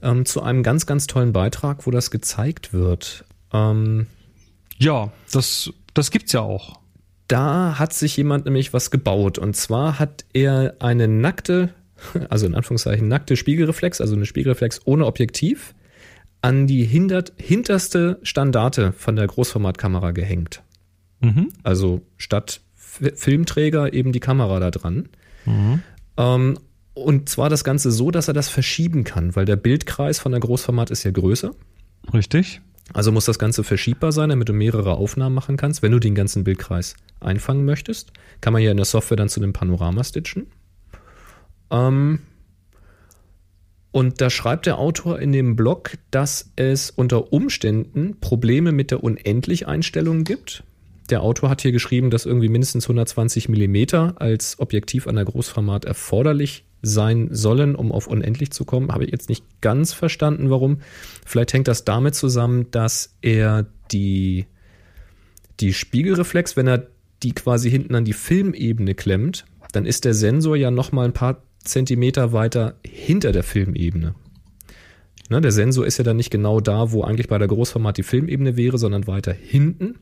ähm, 0.02 0.26
zu 0.26 0.42
einem 0.42 0.64
ganz, 0.64 0.86
ganz 0.86 1.08
tollen 1.08 1.34
Beitrag, 1.34 1.86
wo 1.86 1.92
das 1.92 2.12
gezeigt 2.12 2.72
wird. 2.72 3.26
Ähm, 3.52 4.08
Ja, 4.78 5.12
das, 5.32 5.72
das 5.94 6.12
gibt's 6.12 6.32
ja 6.32 6.42
auch. 6.42 6.80
da 7.28 7.78
hat 7.78 7.94
sich 7.94 8.16
jemand 8.18 8.46
nämlich 8.46 8.74
was 8.74 8.90
gebaut. 8.92 9.38
Und 9.38 9.56
zwar 9.56 10.00
hat 10.00 10.26
er 10.34 10.76
eine 10.80 11.08
nackte, 11.08 11.74
also 12.30 12.46
in 12.46 12.56
Anführungszeichen 12.56 13.08
nackte 13.08 13.36
Spiegelreflex, 13.36 14.02
also 14.02 14.16
eine 14.16 14.26
Spiegelreflex 14.26 14.82
ohne 14.86 15.06
Objektiv, 15.06 15.74
an 16.42 16.68
die 16.68 16.86
hindert, 16.86 17.34
hinterste 17.38 18.20
Standarte 18.24 18.94
von 18.94 19.16
der 19.16 19.28
Großformatkamera 19.28 20.12
gehängt. 20.12 20.64
Mhm. 21.20 21.50
Also 21.64 22.02
statt 22.18 22.62
F 22.76 23.20
Filmträger 23.20 23.94
eben 23.94 24.12
die 24.12 24.20
Kamera 24.20 24.60
da 24.60 24.72
dran. 24.72 25.10
Ähm, 26.18 26.58
und 26.94 27.30
zwar 27.30 27.50
das 27.50 27.64
Ganze 27.64 27.92
so, 27.92 28.12
dass 28.12 28.28
er 28.28 28.34
das 28.34 28.50
verschieben 28.50 29.04
kann, 29.04 29.36
weil 29.36 29.46
der 29.46 29.56
Bildkreis 29.56 30.20
von 30.20 30.32
der 30.32 30.42
Großformat 30.42 30.92
ist 30.92 31.04
ja 31.04 31.12
größer. 31.12 31.52
Richtig. 32.14 32.62
Also 32.94 33.12
muss 33.12 33.26
das 33.26 33.38
Ganze 33.38 33.64
verschiebbar 33.64 34.12
sein, 34.12 34.30
damit 34.30 34.50
du 34.50 34.54
mehrere 34.54 34.96
Aufnahmen 34.96 35.36
machen 35.36 35.58
kannst. 35.58 35.82
Wenn 35.82 35.92
du 35.92 36.00
den 36.00 36.16
ganzen 36.16 36.44
Bildkreis 36.44 36.96
einfangen 37.20 37.66
möchtest, 37.66 38.12
kann 38.42 38.54
man 38.54 38.62
ja 38.62 38.72
in 38.72 38.78
der 38.78 38.86
Software 38.86 39.18
dann 39.18 39.30
zu 39.30 39.40
einem 39.40 39.54
Panorama 39.54 40.04
stitchen. 40.04 40.48
Ähm, 41.72 42.20
und 43.92 44.22
da 44.22 44.30
schreibt 44.30 44.66
der 44.66 44.78
Autor 44.78 45.20
in 45.20 45.32
dem 45.32 45.56
Blog, 45.56 45.98
dass 46.12 46.52
es 46.56 46.92
unter 46.92 47.34
Umständen 47.34 48.20
Probleme 48.20 48.72
mit 48.72 48.92
der 48.92 49.04
Unendlich-Einstellung 49.04 50.24
gibt. 50.24 50.64
Der 51.10 51.22
Autor 51.22 51.50
hat 51.50 51.62
hier 51.62 51.72
geschrieben, 51.72 52.12
dass 52.12 52.28
irgendwie 52.28 52.50
mindestens 52.50 52.86
120 52.86 53.50
Millimeter 53.50 54.16
als 54.22 54.60
Objektiv 54.60 55.08
an 55.08 55.16
der 55.16 55.26
Großformat 55.26 55.86
erforderlich 55.86 56.66
sein 56.84 57.30
sollen, 57.32 57.76
um 57.76 57.92
auf 57.92 58.06
unendlich 58.06 58.52
zu 58.52 58.64
kommen. 58.64 58.92
Habe 58.92 59.06
ich 59.06 59.12
jetzt 59.12 59.28
nicht 59.28 59.44
ganz 59.60 59.92
verstanden, 59.92 60.52
warum. 60.52 60.82
Vielleicht 61.26 61.54
hängt 61.54 61.68
das 61.68 61.84
damit 61.84 62.14
zusammen, 62.14 62.70
dass 62.70 63.16
er 63.22 63.66
die, 63.92 64.46
die 65.60 65.74
Spiegelreflex, 65.74 66.56
wenn 66.56 66.68
er 66.68 66.88
die 67.24 67.34
quasi 67.34 67.72
hinten 67.72 67.96
an 67.96 68.06
die 68.06 68.14
Filmebene 68.14 68.94
klemmt, 68.94 69.46
dann 69.72 69.86
ist 69.86 70.06
der 70.06 70.14
Sensor 70.14 70.56
ja 70.56 70.72
noch 70.72 70.92
mal 70.92 71.06
ein 71.06 71.14
paar 71.14 71.42
Zentimeter 71.64 72.34
weiter 72.34 72.76
hinter 72.86 73.32
der 73.32 73.44
Filmebene. 73.44 74.16
Ne, 75.32 75.42
der 75.42 75.52
Sensor 75.52 75.86
ist 75.86 75.98
ja 76.00 76.04
dann 76.04 76.18
nicht 76.18 76.32
genau 76.32 76.60
da, 76.60 76.92
wo 76.92 77.04
eigentlich 77.04 77.28
bei 77.28 77.38
der 77.38 77.48
Großformat 77.48 77.98
die 77.98 78.04
Filmebene 78.04 78.58
wäre, 78.58 78.80
sondern 78.80 79.06
weiter 79.06 79.32
hinten. 79.32 79.96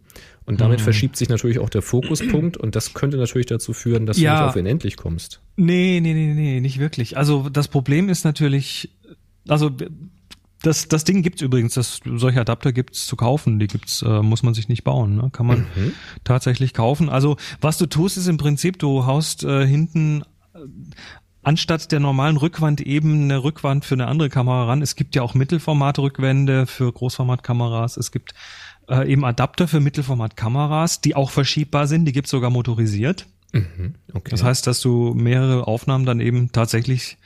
Und 0.45 0.61
damit 0.61 0.79
Mhm. 0.79 0.83
verschiebt 0.85 1.17
sich 1.17 1.27
natürlich 1.27 1.59
auch 1.59 1.69
der 1.69 1.81
Fokuspunkt 1.81 2.55
und 2.55 2.77
das 2.77 2.93
könnte 2.93 3.17
natürlich 3.17 3.47
dazu 3.47 3.73
führen, 3.73 4.05
dass 4.05 4.17
Ja. 4.17 4.35
du 4.37 4.41
nicht 4.43 4.49
auf 4.51 4.55
unendlich 4.55 4.95
kommst. 4.95 5.41
Nee, 5.57 5.99
nee, 6.01 6.13
nee, 6.13 6.33
nee, 6.33 6.61
nicht 6.61 6.79
wirklich. 6.79 7.17
Also 7.17 7.49
das 7.49 7.67
Problem 7.67 8.07
ist 8.07 8.23
natürlich, 8.23 8.89
also 9.49 9.69
das, 10.63 10.87
das 10.87 11.03
Ding 11.03 11.21
gibt's 11.23 11.41
übrigens, 11.41 11.73
das, 11.73 11.99
solche 12.05 12.39
Adapter 12.39 12.71
gibt's 12.71 13.05
zu 13.05 13.17
kaufen, 13.17 13.59
die 13.59 13.67
gibt's, 13.67 14.01
äh, 14.03 14.21
muss 14.21 14.43
man 14.43 14.53
sich 14.53 14.69
nicht 14.69 14.85
bauen, 14.85 15.15
ne? 15.17 15.29
kann 15.33 15.45
man 15.45 15.67
tatsächlich 16.23 16.73
kaufen. 16.73 17.09
Also 17.09 17.35
was 17.59 17.77
du 17.77 17.85
tust, 17.85 18.15
ist 18.15 18.27
im 18.27 18.37
Prinzip, 18.37 18.79
du 18.79 19.05
haust 19.05 19.43
äh, 19.43 19.67
hinten 19.67 20.23
anstatt 21.47 21.93
der 21.93 22.01
normalen 22.01 22.35
Rückwand 22.35 22.81
eben 22.81 23.23
eine 23.23 23.41
Rückwand 23.41 23.85
für 23.85 23.95
eine 23.95 24.07
andere 24.07 24.27
Kamera 24.27 24.65
ran. 24.65 24.81
Es 24.81 24.97
gibt 24.97 25.15
ja 25.15 25.21
auch 25.21 25.33
Mittelformat-Rückwände 25.33 26.67
für 26.67 26.91
Großformatkameras. 26.91 27.95
Es 27.95 28.11
gibt 28.11 28.33
äh, 28.89 29.09
eben 29.09 29.23
Adapter 29.23 29.69
für 29.69 29.79
Mittelformatkameras, 29.79 30.99
die 30.99 31.15
auch 31.15 31.29
verschiebbar 31.29 31.87
sind. 31.87 32.03
Die 32.03 32.11
gibt's 32.11 32.31
sogar 32.31 32.49
motorisiert. 32.49 33.27
Mhm, 33.53 33.95
okay. 34.13 34.29
Das 34.29 34.43
heißt, 34.43 34.67
dass 34.67 34.81
du 34.81 35.13
mehrere 35.13 35.67
Aufnahmen 35.67 36.05
dann 36.05 36.19
eben 36.19 36.51
tatsächlich 36.51 37.17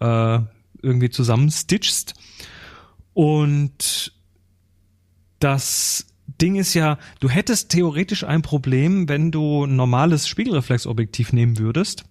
äh, 0.00 0.38
irgendwie 0.82 1.08
zusammenstitchst. 1.08 2.12
Und 3.14 4.12
das 5.38 6.08
Ding 6.42 6.56
ist 6.56 6.74
ja, 6.74 6.98
du 7.20 7.30
hättest 7.30 7.70
theoretisch 7.70 8.22
ein 8.22 8.42
Problem, 8.42 9.08
wenn 9.08 9.30
du 9.30 9.64
ein 9.64 9.76
normales 9.76 10.28
Spiegelreflexobjektiv 10.28 11.32
nehmen 11.32 11.56
würdest, 11.58 12.04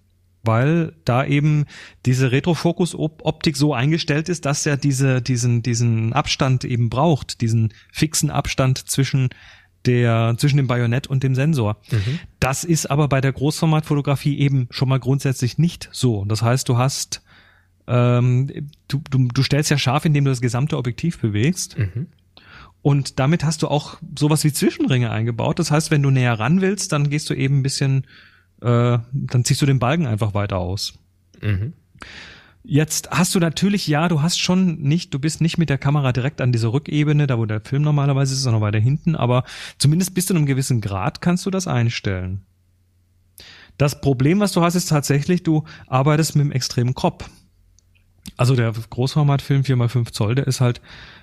weil 0.46 0.94
da 1.04 1.24
eben 1.24 1.66
diese 2.04 2.32
Retrofokus-Optik 2.32 3.56
so 3.56 3.74
eingestellt 3.74 4.28
ist, 4.28 4.46
dass 4.46 4.66
er 4.66 4.76
diese, 4.76 5.22
diesen, 5.22 5.62
diesen 5.62 6.12
Abstand 6.12 6.64
eben 6.64 6.90
braucht, 6.90 7.40
diesen 7.40 7.72
fixen 7.92 8.30
Abstand 8.30 8.88
zwischen 8.88 9.30
der, 9.86 10.34
zwischen 10.36 10.56
dem 10.56 10.66
Bajonett 10.66 11.06
und 11.06 11.22
dem 11.22 11.34
Sensor. 11.34 11.78
Das 12.40 12.64
ist 12.64 12.90
aber 12.90 13.08
bei 13.08 13.20
der 13.20 13.32
Großformatfotografie 13.32 14.38
eben 14.38 14.66
schon 14.70 14.88
mal 14.88 14.98
grundsätzlich 14.98 15.58
nicht 15.58 15.88
so. 15.92 16.24
Das 16.24 16.42
heißt, 16.42 16.68
du 16.68 16.76
hast, 16.76 17.22
ähm, 17.86 18.50
du, 18.88 19.00
du, 19.10 19.28
du 19.28 19.42
stellst 19.42 19.70
ja 19.70 19.78
scharf, 19.78 20.04
indem 20.04 20.24
du 20.24 20.30
das 20.30 20.40
gesamte 20.40 20.76
Objektiv 20.76 21.18
bewegst. 21.18 21.78
Mhm. 21.78 22.08
Und 22.82 23.18
damit 23.18 23.44
hast 23.44 23.62
du 23.62 23.68
auch 23.68 23.98
sowas 24.16 24.44
wie 24.44 24.52
Zwischenringe 24.52 25.10
eingebaut. 25.10 25.58
Das 25.58 25.70
heißt, 25.70 25.90
wenn 25.90 26.02
du 26.02 26.10
näher 26.10 26.38
ran 26.38 26.60
willst, 26.60 26.92
dann 26.92 27.10
gehst 27.10 27.28
du 27.30 27.34
eben 27.34 27.58
ein 27.58 27.62
bisschen, 27.62 28.06
äh, 28.62 28.98
dann 29.12 29.44
ziehst 29.44 29.62
du 29.62 29.66
den 29.66 29.78
Balken 29.78 30.06
einfach 30.06 30.34
weiter 30.34 30.58
aus. 30.58 30.98
Mhm. 31.42 31.72
Jetzt 32.68 33.10
hast 33.10 33.32
du 33.34 33.38
natürlich, 33.38 33.86
ja, 33.86 34.08
du 34.08 34.22
hast 34.22 34.38
schon 34.38 34.80
nicht, 34.80 35.14
du 35.14 35.20
bist 35.20 35.40
nicht 35.40 35.56
mit 35.56 35.70
der 35.70 35.78
Kamera 35.78 36.12
direkt 36.12 36.40
an 36.40 36.50
dieser 36.50 36.72
Rückebene, 36.72 37.28
da 37.28 37.38
wo 37.38 37.46
der 37.46 37.60
Film 37.60 37.82
normalerweise 37.82 38.34
ist, 38.34 38.42
sondern 38.42 38.60
weiter 38.60 38.80
hinten, 38.80 39.14
aber 39.14 39.44
zumindest 39.78 40.14
bis 40.14 40.26
zu 40.26 40.34
einem 40.34 40.46
gewissen 40.46 40.80
Grad 40.80 41.20
kannst 41.20 41.46
du 41.46 41.50
das 41.50 41.68
einstellen. 41.68 42.44
Das 43.78 44.00
Problem, 44.00 44.40
was 44.40 44.50
du 44.50 44.62
hast, 44.62 44.74
ist 44.74 44.88
tatsächlich, 44.88 45.44
du 45.44 45.62
arbeitest 45.86 46.34
mit 46.34 46.42
einem 46.42 46.52
extremen 46.52 46.94
Crop. 46.94 47.30
Also 48.36 48.56
der 48.56 48.72
Großformatfilm 48.72 49.62
4x5 49.62 50.10
Zoll, 50.10 50.34
der 50.34 50.48
ist 50.48 50.60
halt 50.60 50.80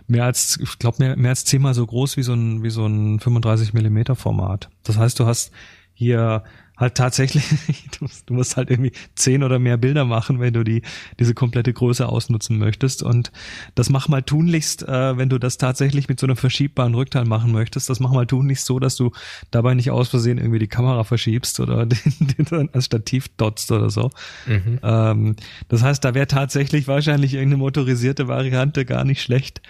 mehr 0.08 0.24
als, 0.24 0.58
ich 0.62 0.80
glaube, 0.80 0.98
mehr, 1.00 1.18
mehr 1.18 1.32
als 1.32 1.44
zehnmal 1.44 1.74
so 1.74 1.86
groß 1.86 2.16
wie 2.16 2.24
so 2.24 2.34
ein, 2.34 2.64
wie 2.64 2.70
so 2.70 2.86
ein 2.86 3.20
35 3.20 3.74
Millimeter 3.74 4.16
Format. 4.16 4.70
Das 4.84 4.98
heißt, 4.98 5.20
du 5.20 5.26
hast 5.26 5.52
hier 5.94 6.44
halt 6.78 6.96
tatsächlich, 6.96 7.44
du 8.00 8.06
musst, 8.06 8.30
du 8.30 8.34
musst 8.34 8.58
halt 8.58 8.70
irgendwie 8.70 8.92
zehn 9.16 9.44
oder 9.44 9.60
mehr 9.60 9.78
Bilder 9.78 10.06
machen, 10.06 10.40
wenn 10.40 10.54
du 10.54 10.64
die, 10.64 10.82
diese 11.20 11.34
komplette 11.34 11.74
Größe 11.74 12.08
ausnutzen 12.08 12.58
möchtest. 12.58 13.04
Und 13.04 13.32
das 13.76 13.90
mach 13.90 14.08
mal 14.08 14.24
tunlichst, 14.24 14.88
äh, 14.88 15.18
wenn 15.18 15.30
du 15.30 15.38
das 15.38 15.58
tatsächlich 15.58 16.10
mit 16.10 16.20
so 16.20 16.28
einem 16.28 16.36
verschiebbaren 16.36 16.96
Rückteil 16.96 17.26
machen 17.26 17.52
möchtest, 17.52 17.90
das 17.90 18.00
mach 18.00 18.12
mal 18.12 18.26
tunlichst 18.26 18.66
so, 18.66 18.80
dass 18.80 18.96
du 18.96 19.12
dabei 19.52 19.74
nicht 19.74 19.92
aus 19.92 20.10
Versehen 20.10 20.38
irgendwie 20.38 20.60
die 20.60 20.68
Kamera 20.68 21.04
verschiebst 21.04 21.60
oder 21.60 21.86
den, 21.86 22.00
den 22.20 22.46
dann 22.50 22.70
als 22.74 22.86
Stativ 22.86 23.28
dotzt 23.38 23.72
oder 23.72 23.90
so. 23.90 24.10
Mhm. 24.48 24.80
Ähm, 24.82 25.36
das 25.68 25.84
heißt, 25.84 26.04
da 26.04 26.14
wäre 26.14 26.28
tatsächlich 26.28 26.88
wahrscheinlich 26.88 27.34
irgendeine 27.34 27.58
motorisierte 27.58 28.28
Variante 28.28 28.86
gar 28.86 29.04
nicht 29.04 29.22
schlecht. 29.22 29.62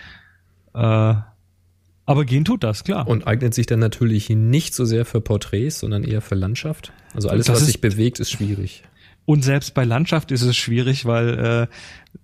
Äh, 0.74 1.16
Aber 2.06 2.26
gehen 2.26 2.44
tut 2.44 2.64
das, 2.64 2.84
klar. 2.84 3.08
Und 3.08 3.28
eignet 3.28 3.54
sich 3.54 3.66
dann 3.66 3.80
natürlich 3.80 4.30
nicht 4.30 4.74
so 4.74 4.84
sehr 4.86 5.06
für 5.06 5.22
Porträts, 5.22 5.80
sondern 5.80 6.04
eher 6.04 6.22
für 6.22 6.36
Landschaft. 6.36 6.92
Also 7.14 7.30
alles, 7.30 7.48
was 7.48 7.66
sich 7.66 7.80
bewegt, 7.80 8.20
ist 8.20 8.32
schwierig. 8.32 8.84
Und 9.26 9.44
selbst 9.44 9.74
bei 9.74 9.86
Landschaft 9.86 10.32
ist 10.32 10.42
es 10.42 10.58
schwierig, 10.58 11.06
weil 11.06 11.40
äh, 11.40 11.68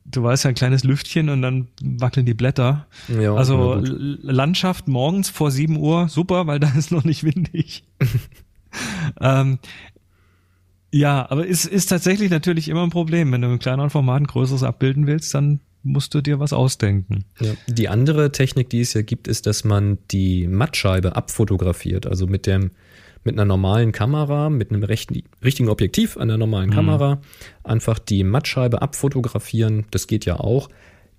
du 0.05 0.23
weißt 0.23 0.43
ja 0.43 0.49
ein 0.49 0.55
kleines 0.55 0.83
Lüftchen 0.83 1.29
und 1.29 1.41
dann 1.41 1.67
wackeln 1.81 2.25
die 2.25 2.33
Blätter. 2.33 2.87
Ja, 3.07 3.35
also 3.35 3.81
Landschaft 3.81 4.89
morgens 4.89 5.29
vor 5.29 5.49
7 5.49 5.77
Uhr, 5.77 6.09
super, 6.09 6.45
weil 6.47 6.59
da 6.59 6.69
ist 6.77 6.91
noch 6.91 7.05
nicht 7.05 7.23
windig. 7.23 7.85
ähm, 9.21 9.59
ja, 10.91 11.29
aber 11.29 11.47
es 11.47 11.65
ist 11.65 11.87
tatsächlich 11.87 12.31
natürlich 12.31 12.67
immer 12.67 12.83
ein 12.83 12.89
Problem. 12.89 13.31
Wenn 13.31 13.41
du 13.41 13.47
im 13.47 13.59
kleineren 13.59 13.91
Format 13.91 14.21
ein 14.21 14.27
größeres 14.27 14.63
abbilden 14.63 15.07
willst, 15.07 15.33
dann 15.33 15.61
musst 15.83 16.13
du 16.13 16.21
dir 16.21 16.39
was 16.39 16.53
ausdenken. 16.53 17.25
Ja. 17.39 17.53
Die 17.67 17.89
andere 17.89 18.31
Technik, 18.31 18.69
die 18.69 18.81
es 18.81 18.93
ja 18.93 19.01
gibt, 19.01 19.27
ist, 19.27 19.47
dass 19.47 19.63
man 19.63 19.97
die 20.11 20.47
Mattscheibe 20.47 21.15
abfotografiert. 21.15 22.05
Also 22.05 22.27
mit 22.27 22.45
dem 22.47 22.71
mit 23.23 23.35
einer 23.35 23.45
normalen 23.45 23.91
Kamera, 23.91 24.49
mit 24.49 24.71
einem 24.71 24.83
rechten, 24.83 25.23
richtigen 25.43 25.69
Objektiv 25.69 26.17
an 26.17 26.29
der 26.29 26.37
normalen 26.37 26.71
Kamera, 26.71 27.21
einfach 27.63 27.99
die 27.99 28.23
Mattscheibe 28.23 28.81
abfotografieren. 28.81 29.85
Das 29.91 30.07
geht 30.07 30.25
ja 30.25 30.39
auch. 30.39 30.69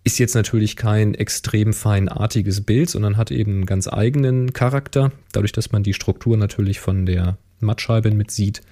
Ist 0.02 0.18
jetzt 0.18 0.34
natürlich 0.34 0.76
kein 0.76 1.14
extrem 1.14 1.74
feinartiges 1.74 2.62
Bild, 2.62 2.88
sondern 2.88 3.18
hat 3.18 3.30
eben 3.30 3.52
einen 3.52 3.66
ganz 3.66 3.86
eigenen 3.86 4.54
Charakter, 4.54 5.12
dadurch, 5.32 5.52
dass 5.52 5.72
man 5.72 5.82
die 5.82 5.92
Struktur 5.92 6.38
natürlich 6.38 6.80
von 6.80 7.04
der 7.04 7.36
Mattscheibe 7.60 8.10
mit 8.10 8.30
sieht. 8.30 8.62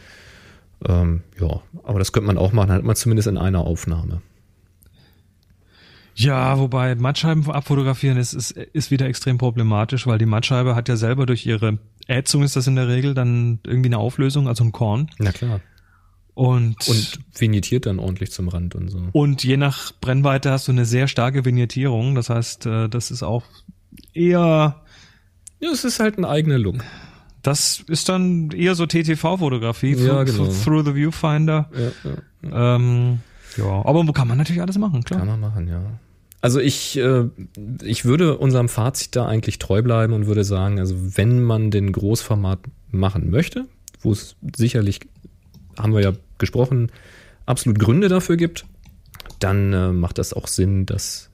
Ähm, 0.87 1.23
ja, 1.39 1.61
aber 1.83 1.99
das 1.99 2.13
könnte 2.13 2.29
man 2.29 2.39
auch 2.39 2.53
machen, 2.53 2.69
dann 2.69 2.79
hat 2.79 2.85
man 2.85 2.97
zumindest 2.97 3.29
in 3.29 3.37
einer 3.37 3.61
Aufnahme. 3.61 4.23
Ja, 6.21 6.59
wobei 6.59 6.95
Mattscheiben 6.97 7.49
abfotografieren 7.49 8.17
ist, 8.19 8.33
ist, 8.33 8.51
ist 8.51 8.91
wieder 8.91 9.07
extrem 9.07 9.39
problematisch, 9.39 10.07
weil 10.07 10.19
die 10.19 10.27
Mattscheibe 10.27 10.75
hat 10.75 10.89
ja 10.89 10.97
selber 10.97 11.27
durch 11.27 11.47
ihre 11.47 11.79
Ätzung 12.09 12.43
ist 12.43 12.57
das 12.57 12.67
in 12.67 12.75
der 12.75 12.89
Regel 12.89 13.15
dann 13.15 13.61
irgendwie 13.65 13.89
eine 13.89 13.99
Auflösung, 13.99 14.49
also 14.49 14.65
ein 14.65 14.73
Korn. 14.73 15.11
Na 15.19 15.31
klar. 15.31 15.61
Und, 16.35 16.77
Und 16.89 17.19
vignettiert 17.37 17.87
dann 17.87 17.99
ordentlich 18.01 18.33
zum 18.33 18.49
Rand 18.49 18.75
und 18.75 18.89
so. 18.89 19.01
und 19.13 19.45
je 19.45 19.57
nach 19.57 19.93
Brennweite 20.01 20.51
hast 20.51 20.67
du 20.69 20.73
eine 20.73 20.85
sehr 20.87 21.07
starke 21.09 21.45
Vignettierung. 21.45 22.15
Das 22.17 22.31
heißt, 22.31 22.67
äh, 22.67 22.89
das 22.89 23.11
ist 23.13 23.23
auch 23.23 23.45
eher, 24.15 24.83
Ja, 25.61 25.71
es 25.73 25.85
ist 25.85 26.01
halt 26.01 26.19
ein 26.19 26.25
eigener 26.25 26.59
Look. 26.59 26.85
das 27.43 27.85
ist 27.89 28.09
dann 28.09 28.51
eher 28.51 28.75
so 28.75 28.87
TTV-Fotografie, 28.87 29.95
Ja, 29.95 30.25
through, 30.25 30.37
genau. 30.37 30.53
through 30.65 30.85
the 30.87 30.95
Viewfinder. 30.95 31.71
Ja, 31.73 32.11
ja. 32.51 32.77
Ähm, 32.77 33.21
ja, 33.57 33.85
aber 33.85 34.05
kann 34.13 34.29
man 34.29 34.39
natürlich 34.39 34.63
alles 34.63 34.79
machen, 34.79 35.03
klar. 35.05 35.21
Kann 35.21 35.29
man 35.29 35.41
machen, 35.41 35.69
ja. 35.69 35.81
Also 36.41 36.61
ich, 36.61 36.97
äh, 36.99 37.25
ich 37.83 38.05
würde 38.05 38.39
unserem 38.39 38.69
Fazit 38.69 39.17
da 39.17 39.27
eigentlich 39.27 39.59
treu 39.59 39.83
bleiben 39.83 40.13
und 40.13 40.27
würde 40.27 40.45
sagen, 40.45 40.79
also 40.79 40.95
wenn 41.17 41.43
man 41.43 41.71
den 41.71 41.93
Großformat 41.93 42.61
machen 42.91 43.31
möchte, 43.31 43.67
wo 44.01 44.13
es 44.13 44.37
sicherlich, 44.57 45.01
haben 45.77 45.95
wir 45.95 46.03
ja 46.03 46.13
gesprochen, 46.39 46.93
absolut 47.47 47.79
Gründe 47.79 48.09
dafür 48.09 48.37
gibt, 48.37 48.67
dann 49.41 49.73
äh, 49.73 49.93
macht 49.93 50.19
das 50.19 50.33
auch 50.33 50.47
Sinn, 50.47 50.87
das 50.87 51.31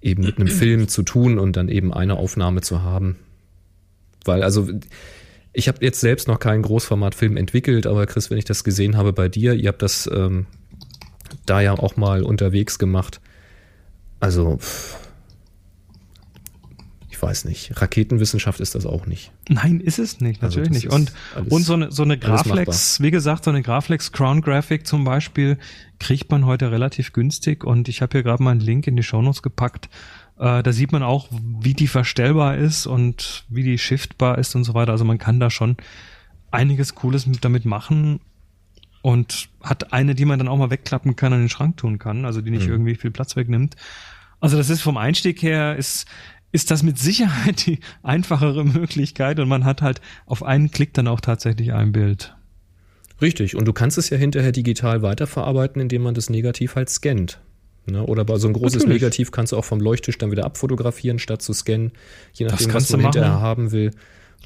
eben 0.00 0.22
mit 0.24 0.38
einem 0.38 0.48
Film 0.48 0.88
zu 0.88 1.02
tun 1.02 1.38
und 1.38 1.56
dann 1.56 1.68
eben 1.68 1.92
eine 1.92 2.16
Aufnahme 2.16 2.62
zu 2.62 2.82
haben. 2.82 3.16
Weil 4.24 4.42
also 4.42 4.68
ich 5.52 5.68
habe 5.68 5.84
jetzt 5.84 6.00
selbst 6.00 6.28
noch 6.28 6.38
keinen 6.38 6.62
Großformatfilm 6.62 7.36
entwickelt, 7.36 7.86
aber 7.86 8.06
Chris, 8.06 8.30
wenn 8.30 8.38
ich 8.38 8.44
das 8.44 8.64
gesehen 8.64 8.96
habe 8.96 9.12
bei 9.12 9.28
dir, 9.28 9.54
ihr 9.54 9.68
habt 9.68 9.82
das 9.82 10.08
ähm, 10.12 10.46
da 11.44 11.60
ja 11.60 11.74
auch 11.74 11.96
mal 11.96 12.22
unterwegs 12.22 12.78
gemacht. 12.78 13.20
Also, 14.20 14.58
ich 17.10 17.20
weiß 17.20 17.44
nicht. 17.46 17.72
Raketenwissenschaft 17.80 18.60
ist 18.60 18.74
das 18.74 18.86
auch 18.86 19.06
nicht. 19.06 19.32
Nein, 19.48 19.80
ist 19.80 19.98
es 19.98 20.20
nicht, 20.20 20.42
Also 20.42 20.60
natürlich 20.60 20.84
das 20.84 20.98
nicht. 20.98 21.12
Und, 21.36 21.50
und 21.52 21.62
so 21.62 21.74
eine, 21.74 21.90
so 21.90 22.02
eine 22.02 22.18
Graflex, 22.18 23.00
wie 23.00 23.10
gesagt, 23.10 23.44
so 23.44 23.50
eine 23.50 23.62
Graflex 23.62 24.12
Crown 24.12 24.40
Graphic 24.40 24.86
zum 24.86 25.04
Beispiel, 25.04 25.58
kriegt 25.98 26.30
man 26.30 26.46
heute 26.46 26.70
relativ 26.70 27.12
günstig 27.12 27.64
und 27.64 27.88
ich 27.88 28.00
habe 28.00 28.12
hier 28.12 28.22
gerade 28.22 28.42
mal 28.42 28.52
einen 28.52 28.60
Link 28.60 28.86
in 28.86 28.96
die 28.96 29.02
Shownotes 29.02 29.42
gepackt. 29.42 29.90
Äh, 30.38 30.62
da 30.62 30.72
sieht 30.72 30.92
man 30.92 31.02
auch, 31.02 31.28
wie 31.60 31.74
die 31.74 31.88
verstellbar 31.88 32.56
ist 32.56 32.86
und 32.86 33.44
wie 33.48 33.64
die 33.64 33.76
shiftbar 33.76 34.38
ist 34.38 34.54
und 34.54 34.64
so 34.64 34.72
weiter. 34.74 34.92
Also 34.92 35.04
man 35.04 35.18
kann 35.18 35.40
da 35.40 35.50
schon 35.50 35.76
einiges 36.50 36.94
Cooles 36.94 37.26
mit, 37.26 37.44
damit 37.44 37.64
machen 37.66 38.20
und 39.02 39.48
hat 39.62 39.92
eine, 39.92 40.14
die 40.14 40.24
man 40.24 40.38
dann 40.38 40.48
auch 40.48 40.56
mal 40.56 40.70
wegklappen 40.70 41.16
kann 41.16 41.32
und 41.32 41.40
in 41.40 41.44
den 41.44 41.50
Schrank 41.50 41.76
tun 41.76 41.98
kann, 41.98 42.24
also 42.24 42.40
die 42.40 42.50
nicht 42.50 42.66
Mhm. 42.66 42.72
irgendwie 42.72 42.94
viel 42.94 43.10
Platz 43.10 43.36
wegnimmt. 43.36 43.76
Also 44.40 44.56
das 44.56 44.70
ist 44.70 44.80
vom 44.80 44.96
Einstieg 44.96 45.42
her 45.42 45.76
ist 45.76 46.06
ist 46.52 46.70
das 46.72 46.82
mit 46.82 46.98
Sicherheit 46.98 47.66
die 47.66 47.78
einfachere 48.02 48.64
Möglichkeit 48.64 49.38
und 49.38 49.48
man 49.48 49.64
hat 49.64 49.82
halt 49.82 50.00
auf 50.26 50.42
einen 50.42 50.70
Klick 50.72 50.92
dann 50.94 51.06
auch 51.06 51.20
tatsächlich 51.20 51.72
ein 51.72 51.92
Bild. 51.92 52.34
Richtig. 53.22 53.54
Und 53.54 53.66
du 53.66 53.72
kannst 53.72 53.98
es 53.98 54.10
ja 54.10 54.16
hinterher 54.16 54.50
digital 54.50 55.02
weiterverarbeiten, 55.02 55.80
indem 55.80 56.02
man 56.02 56.14
das 56.14 56.28
Negativ 56.30 56.74
halt 56.74 56.88
scannt. 56.88 57.40
Ne? 57.86 58.02
Oder 58.04 58.24
bei 58.24 58.36
so 58.38 58.48
ein 58.48 58.52
großes 58.54 58.82
Natürlich. 58.82 59.02
Negativ 59.02 59.30
kannst 59.30 59.52
du 59.52 59.56
auch 59.58 59.64
vom 59.64 59.78
Leuchttisch 59.80 60.18
dann 60.18 60.30
wieder 60.32 60.44
abfotografieren, 60.44 61.18
statt 61.18 61.40
zu 61.42 61.52
scannen, 61.52 61.92
je 62.32 62.46
nachdem, 62.46 62.66
was 62.66 62.72
kannst 62.72 62.90
du 62.90 62.96
du 62.96 63.02
machen. 63.02 63.12
hinterher 63.12 63.40
haben 63.40 63.70
will. 63.72 63.92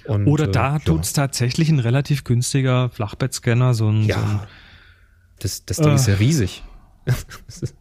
Und, 0.07 0.27
Oder 0.27 0.45
äh, 0.49 0.51
da 0.51 0.81
ja. 0.85 0.99
tatsächlich 1.15 1.69
ein 1.71 1.79
relativ 1.79 2.25
günstiger 2.25 2.91
Flachbettscanner, 2.91 3.73
so 3.75 3.89
ein, 3.89 4.03
so 4.03 4.03
ein 4.03 4.07
Ja. 4.09 4.47
Das, 5.39 5.65
das 5.65 5.79
Ding 5.79 5.93
Äh. 5.93 5.95
ist 5.95 6.09
ja 6.09 6.15
riesig. 6.15 6.63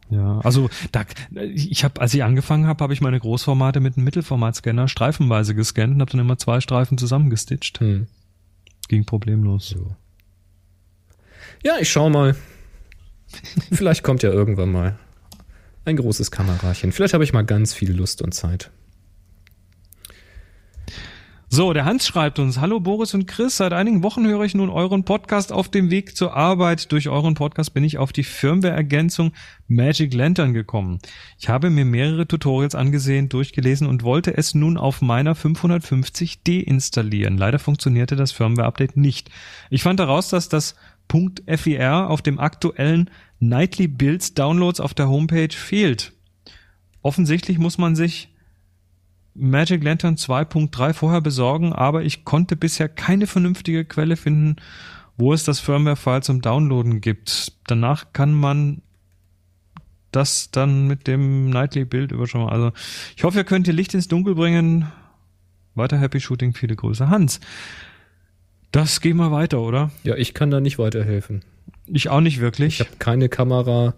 Ja, 0.10 0.40
also 0.42 0.70
da, 0.92 1.06
ich 1.54 1.84
habe, 1.84 2.00
als 2.00 2.14
ich 2.14 2.24
angefangen 2.24 2.68
habe, 2.68 2.84
habe 2.84 2.94
ich 2.94 3.02
meine 3.02 3.20
Großformate 3.20 3.80
mit 3.80 3.98
einem 3.98 4.04
Mittelformatscanner 4.04 4.88
streifenweise 4.88 5.56
gescannt 5.56 5.96
und 5.96 6.02
habe 6.02 6.12
dann 6.12 6.22
immer 6.22 6.38
zwei 6.38 6.62
Streifen 6.62 6.98
zusammengestitcht. 6.98 7.80
Hm. 7.80 8.08
Ging 8.90 9.06
problemlos. 9.06 9.70
So. 9.70 9.96
Ja, 11.64 11.78
ich 11.80 11.90
schau 11.90 12.10
mal. 12.10 12.36
Vielleicht 13.72 14.04
kommt 14.04 14.22
ja 14.22 14.30
irgendwann 14.32 14.72
mal 14.72 15.00
ein 15.86 15.98
großes 15.98 16.32
Kamerachen. 16.32 16.92
Vielleicht 16.92 17.14
habe 17.14 17.24
ich 17.24 17.34
mal 17.34 17.44
ganz 17.44 17.74
viel 17.74 17.92
Lust 17.92 18.22
und 18.22 18.34
Zeit. 18.34 18.72
So, 21.56 21.72
der 21.72 21.86
Hans 21.86 22.08
schreibt 22.08 22.40
uns, 22.40 22.60
hallo 22.60 22.80
Boris 22.80 23.14
und 23.14 23.28
Chris, 23.28 23.58
seit 23.58 23.74
einigen 23.74 24.02
Wochen 24.02 24.26
höre 24.26 24.44
ich 24.44 24.56
nun 24.56 24.72
euren 24.72 25.06
Podcast 25.06 25.52
auf 25.52 25.70
dem 25.70 25.92
Weg 25.92 26.18
zur 26.18 26.36
Arbeit. 26.36 26.92
Durch 26.92 27.10
euren 27.10 27.36
Podcast 27.36 27.76
bin 27.76 27.84
ich 27.84 28.00
auf 28.00 28.12
die 28.12 28.24
Firmware-Ergänzung 28.24 29.34
Magic 29.68 30.16
Lantern 30.16 30.56
gekommen. 30.56 30.98
Ich 31.38 31.50
habe 31.50 31.70
mir 31.70 31.86
mehrere 31.86 32.28
Tutorials 32.28 32.74
angesehen, 32.74 33.30
durchgelesen 33.30 33.86
und 33.86 34.02
wollte 34.02 34.36
es 34.36 34.56
nun 34.56 34.80
auf 34.80 35.04
meiner 35.04 35.36
550 35.36 36.42
deinstallieren. 36.42 37.38
Leider 37.38 37.60
funktionierte 37.60 38.16
das 38.16 38.32
Firmware-Update 38.32 38.98
nicht. 38.98 39.30
Ich 39.70 39.84
fand 39.84 40.00
heraus, 40.00 40.30
dass 40.30 40.50
das 40.50 40.74
.fir 41.08 42.10
auf 42.10 42.24
dem 42.24 42.40
aktuellen 42.40 43.12
Nightly 43.40 43.88
Builds 43.88 44.34
Downloads 44.34 44.80
auf 44.80 44.96
der 44.96 45.08
Homepage 45.08 45.54
fehlt. 45.56 46.14
Offensichtlich 47.04 47.60
muss 47.60 47.78
man 47.78 47.96
sich 47.96 48.33
Magic 49.36 49.84
Lantern 49.84 50.16
2.3 50.16 50.94
vorher 50.94 51.22
besorgen, 51.22 51.74
aber 51.74 52.04
ich 52.04 52.26
konnte 52.26 52.56
bisher 52.56 52.88
keine 52.88 53.28
vernünftige 53.28 53.86
Quelle 53.86 54.16
finden, 54.16 54.58
wo 55.18 55.34
es 55.34 55.44
das 55.44 55.60
Firmware-File 55.60 56.24
zum 56.24 56.42
Downloaden 56.42 57.02
gibt. 57.02 57.54
Danach 57.68 58.14
kann 58.14 58.34
man 58.34 58.82
das 60.12 60.52
dann 60.52 60.88
mit 60.88 61.08
dem 61.08 61.50
Nightly 61.50 61.86
Build 61.86 62.12
überschauen. 62.12 62.50
Also 62.50 62.72
ich 63.16 63.24
hoffe, 63.24 63.40
ihr 63.40 63.44
könnt 63.44 63.68
ihr 63.68 63.74
Licht 63.74 63.94
ins 63.94 64.08
Dunkel 64.08 64.36
bringen. 64.36 64.92
Weiter 65.76 65.98
Happy 65.98 66.20
Shooting, 66.20 66.54
viele 66.54 66.76
Grüße. 66.76 67.10
Hans, 67.10 67.40
das 68.72 69.02
gehen 69.02 69.18
wir 69.18 69.32
weiter, 69.32 69.62
oder? 69.62 69.92
Ja, 70.04 70.16
ich 70.16 70.34
kann 70.34 70.52
da 70.52 70.60
nicht 70.60 70.78
weiterhelfen. 70.78 71.44
Ich 71.88 72.10
auch 72.10 72.22
nicht 72.22 72.40
wirklich. 72.40 72.80
Ich 72.80 72.88
habe 72.88 72.98
keine 73.00 73.30
Kamera, 73.30 73.96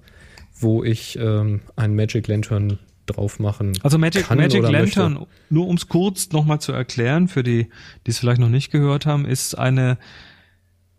wo 0.58 0.84
ich 0.84 1.18
ähm, 1.20 1.62
einen 1.76 1.96
Magic 1.96 2.28
Lantern 2.28 2.80
drauf 3.06 3.40
machen 3.40 3.74
Also 3.84 3.98
Magic, 3.98 4.28
kann 4.28 4.38
Magic 4.38 4.64
Lantern, 4.64 5.14
möchte. 5.14 5.28
nur 5.50 5.68
um 5.68 5.76
es 5.76 5.88
kurz 5.88 6.32
nochmal 6.32 6.60
zu 6.60 6.72
erklären, 6.72 7.28
für 7.28 7.44
die, 7.44 7.70
die 8.06 8.12
es 8.12 8.20
vielleicht 8.20 8.40
noch 8.40 8.50
nicht 8.50 8.72
gehört 8.72 9.06
haben, 9.06 9.26
ist 9.26 9.58
eine, 9.58 9.98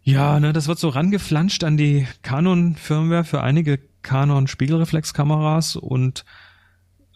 ja, 0.03 0.39
ne, 0.41 0.53
das 0.53 0.69
wird 0.69 0.79
so 0.79 0.89
rangeflanscht 0.89 1.65
an 1.65 1.77
die 1.77 2.07
Canon-Firmware 2.23 3.25
für 3.25 3.43
einige 3.43 3.81
Canon-Spiegelreflexkameras 4.03 5.77
und 5.77 6.25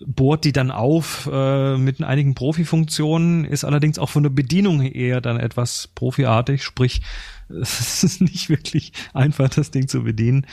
bohrt 0.07 0.45
die 0.45 0.53
dann 0.53 0.71
auf 0.71 1.29
äh, 1.31 1.77
mit 1.77 2.03
einigen 2.03 2.35
Profi-Funktionen, 2.35 3.45
ist 3.45 3.65
allerdings 3.65 3.99
auch 3.99 4.09
von 4.09 4.23
der 4.23 4.31
Bedienung 4.31 4.81
her 4.81 4.95
eher 4.95 5.21
dann 5.21 5.39
etwas 5.39 5.89
profiartig, 5.95 6.63
sprich, 6.63 7.03
es 7.49 8.03
ist 8.03 8.21
nicht 8.21 8.49
wirklich 8.49 8.93
einfach, 9.13 9.49
das 9.49 9.71
Ding 9.71 9.89
zu 9.89 10.03
bedienen. 10.05 10.47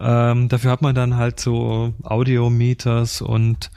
Ähm, 0.00 0.48
dafür 0.48 0.70
hat 0.70 0.82
man 0.82 0.94
dann 0.94 1.16
halt 1.16 1.38
so 1.38 1.94
Audiometers 2.02 3.20
und 3.20 3.70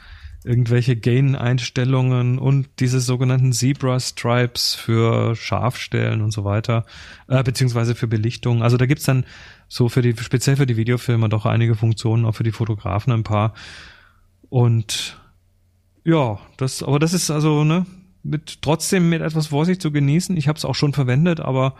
irgendwelche 0.44 0.96
Gain-Einstellungen 0.96 2.38
und 2.38 2.68
diese 2.78 3.00
sogenannten 3.00 3.52
Zebra-Stripes 3.52 4.74
für 4.74 5.34
Scharfstellen 5.36 6.20
und 6.20 6.32
so 6.32 6.44
weiter, 6.44 6.84
äh, 7.28 7.42
beziehungsweise 7.42 7.94
für 7.94 8.06
Belichtung. 8.06 8.62
Also 8.62 8.76
da 8.76 8.86
gibt's 8.86 9.04
dann 9.04 9.24
so 9.68 9.88
für 9.88 10.02
die, 10.02 10.14
speziell 10.16 10.56
für 10.56 10.66
die 10.66 10.76
Videofilmer 10.76 11.28
doch 11.28 11.46
einige 11.46 11.74
Funktionen, 11.74 12.26
auch 12.26 12.34
für 12.34 12.42
die 12.42 12.52
Fotografen 12.52 13.12
ein 13.12 13.22
paar. 13.22 13.54
Und 14.50 15.18
ja, 16.04 16.38
das, 16.58 16.82
aber 16.82 16.98
das 16.98 17.14
ist 17.14 17.30
also, 17.30 17.64
ne, 17.64 17.86
mit 18.22 18.62
trotzdem 18.62 19.08
mit 19.08 19.22
etwas 19.22 19.48
Vorsicht 19.48 19.80
zu 19.80 19.92
genießen. 19.92 20.36
Ich 20.36 20.48
habe 20.48 20.58
es 20.58 20.64
auch 20.64 20.74
schon 20.74 20.92
verwendet, 20.92 21.40
aber 21.40 21.74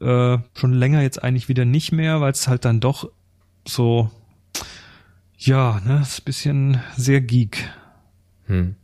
äh, 0.00 0.38
schon 0.54 0.72
länger 0.72 1.02
jetzt 1.02 1.22
eigentlich 1.22 1.48
wieder 1.48 1.64
nicht 1.64 1.92
mehr, 1.92 2.20
weil 2.20 2.32
es 2.32 2.48
halt 2.48 2.64
dann 2.64 2.80
doch 2.80 3.08
so 3.66 4.10
ja, 5.44 5.80
ne, 5.84 6.00
ist 6.00 6.20
ein 6.20 6.24
bisschen 6.24 6.80
sehr 6.96 7.20
geek. 7.20 7.70
Hm. 8.46 8.76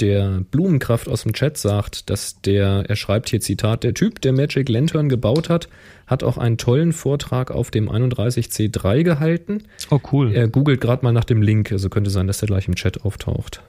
Der 0.00 0.40
Blumenkraft 0.50 1.08
aus 1.08 1.22
dem 1.22 1.32
Chat 1.32 1.56
sagt, 1.56 2.10
dass 2.10 2.40
der, 2.40 2.84
er 2.88 2.96
schreibt 2.96 3.28
hier 3.28 3.40
Zitat, 3.40 3.84
der 3.84 3.94
Typ, 3.94 4.20
der 4.20 4.32
Magic 4.32 4.68
Lantern 4.68 5.08
gebaut 5.08 5.48
hat, 5.48 5.68
hat 6.06 6.24
auch 6.24 6.36
einen 6.36 6.58
tollen 6.58 6.92
Vortrag 6.92 7.52
auf 7.52 7.70
dem 7.70 7.88
31C3 7.88 9.04
gehalten. 9.04 9.64
Oh, 9.90 10.00
cool. 10.12 10.32
Er 10.32 10.48
googelt 10.48 10.80
gerade 10.80 11.04
mal 11.04 11.12
nach 11.12 11.24
dem 11.24 11.42
Link, 11.42 11.70
also 11.70 11.88
könnte 11.88 12.10
sein, 12.10 12.26
dass 12.26 12.38
der 12.38 12.48
gleich 12.48 12.66
im 12.66 12.74
Chat 12.74 13.04
auftaucht. 13.04 13.62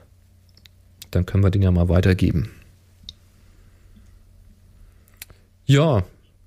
Dann 1.12 1.26
können 1.26 1.44
wir 1.44 1.50
den 1.50 1.62
ja 1.62 1.70
mal 1.70 1.88
weitergeben. 1.88 2.50
Ja, 5.64 6.04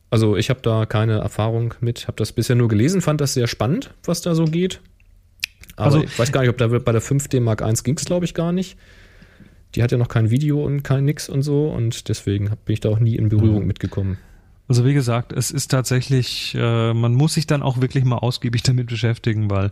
also 0.09 0.37
ich 0.37 0.49
habe 0.49 0.61
da 0.61 0.85
keine 0.85 1.19
Erfahrung 1.19 1.73
mit, 1.81 2.07
habe 2.07 2.17
das 2.17 2.31
bisher 2.31 2.55
nur 2.55 2.67
gelesen, 2.67 3.01
fand 3.01 3.21
das 3.21 3.33
sehr 3.33 3.47
spannend, 3.47 3.93
was 4.03 4.21
da 4.21 4.35
so 4.35 4.45
geht. 4.45 4.81
Aber 5.75 5.85
Also- 5.85 6.03
ich 6.03 6.17
weiß 6.19 6.31
gar 6.31 6.41
nicht, 6.41 6.49
ob 6.49 6.57
da 6.57 6.67
bei 6.67 6.91
der 6.91 7.01
5D 7.01 7.39
Mark 7.39 7.61
I 7.61 7.73
ging 7.83 7.97
es, 7.97 8.05
glaube 8.05 8.25
ich, 8.25 8.33
gar 8.33 8.51
nicht. 8.51 8.77
Die 9.75 9.83
hat 9.83 9.91
ja 9.91 9.97
noch 9.99 10.07
kein 10.07 10.31
Video 10.31 10.65
und 10.65 10.83
kein 10.83 11.05
Nix 11.05 11.29
und 11.29 11.43
so 11.43 11.69
und 11.69 12.09
deswegen 12.09 12.45
bin 12.65 12.73
ich 12.73 12.79
da 12.79 12.89
auch 12.89 12.99
nie 12.99 13.15
in 13.15 13.29
Berührung 13.29 13.67
mitgekommen. 13.67 14.17
Also 14.67 14.85
wie 14.85 14.93
gesagt, 14.93 15.31
es 15.31 15.51
ist 15.51 15.69
tatsächlich, 15.69 16.53
äh, 16.55 16.93
man 16.93 17.13
muss 17.13 17.35
sich 17.35 17.47
dann 17.47 17.61
auch 17.63 17.79
wirklich 17.81 18.03
mal 18.03 18.17
ausgiebig 18.17 18.63
damit 18.63 18.87
beschäftigen, 18.87 19.49
weil 19.49 19.71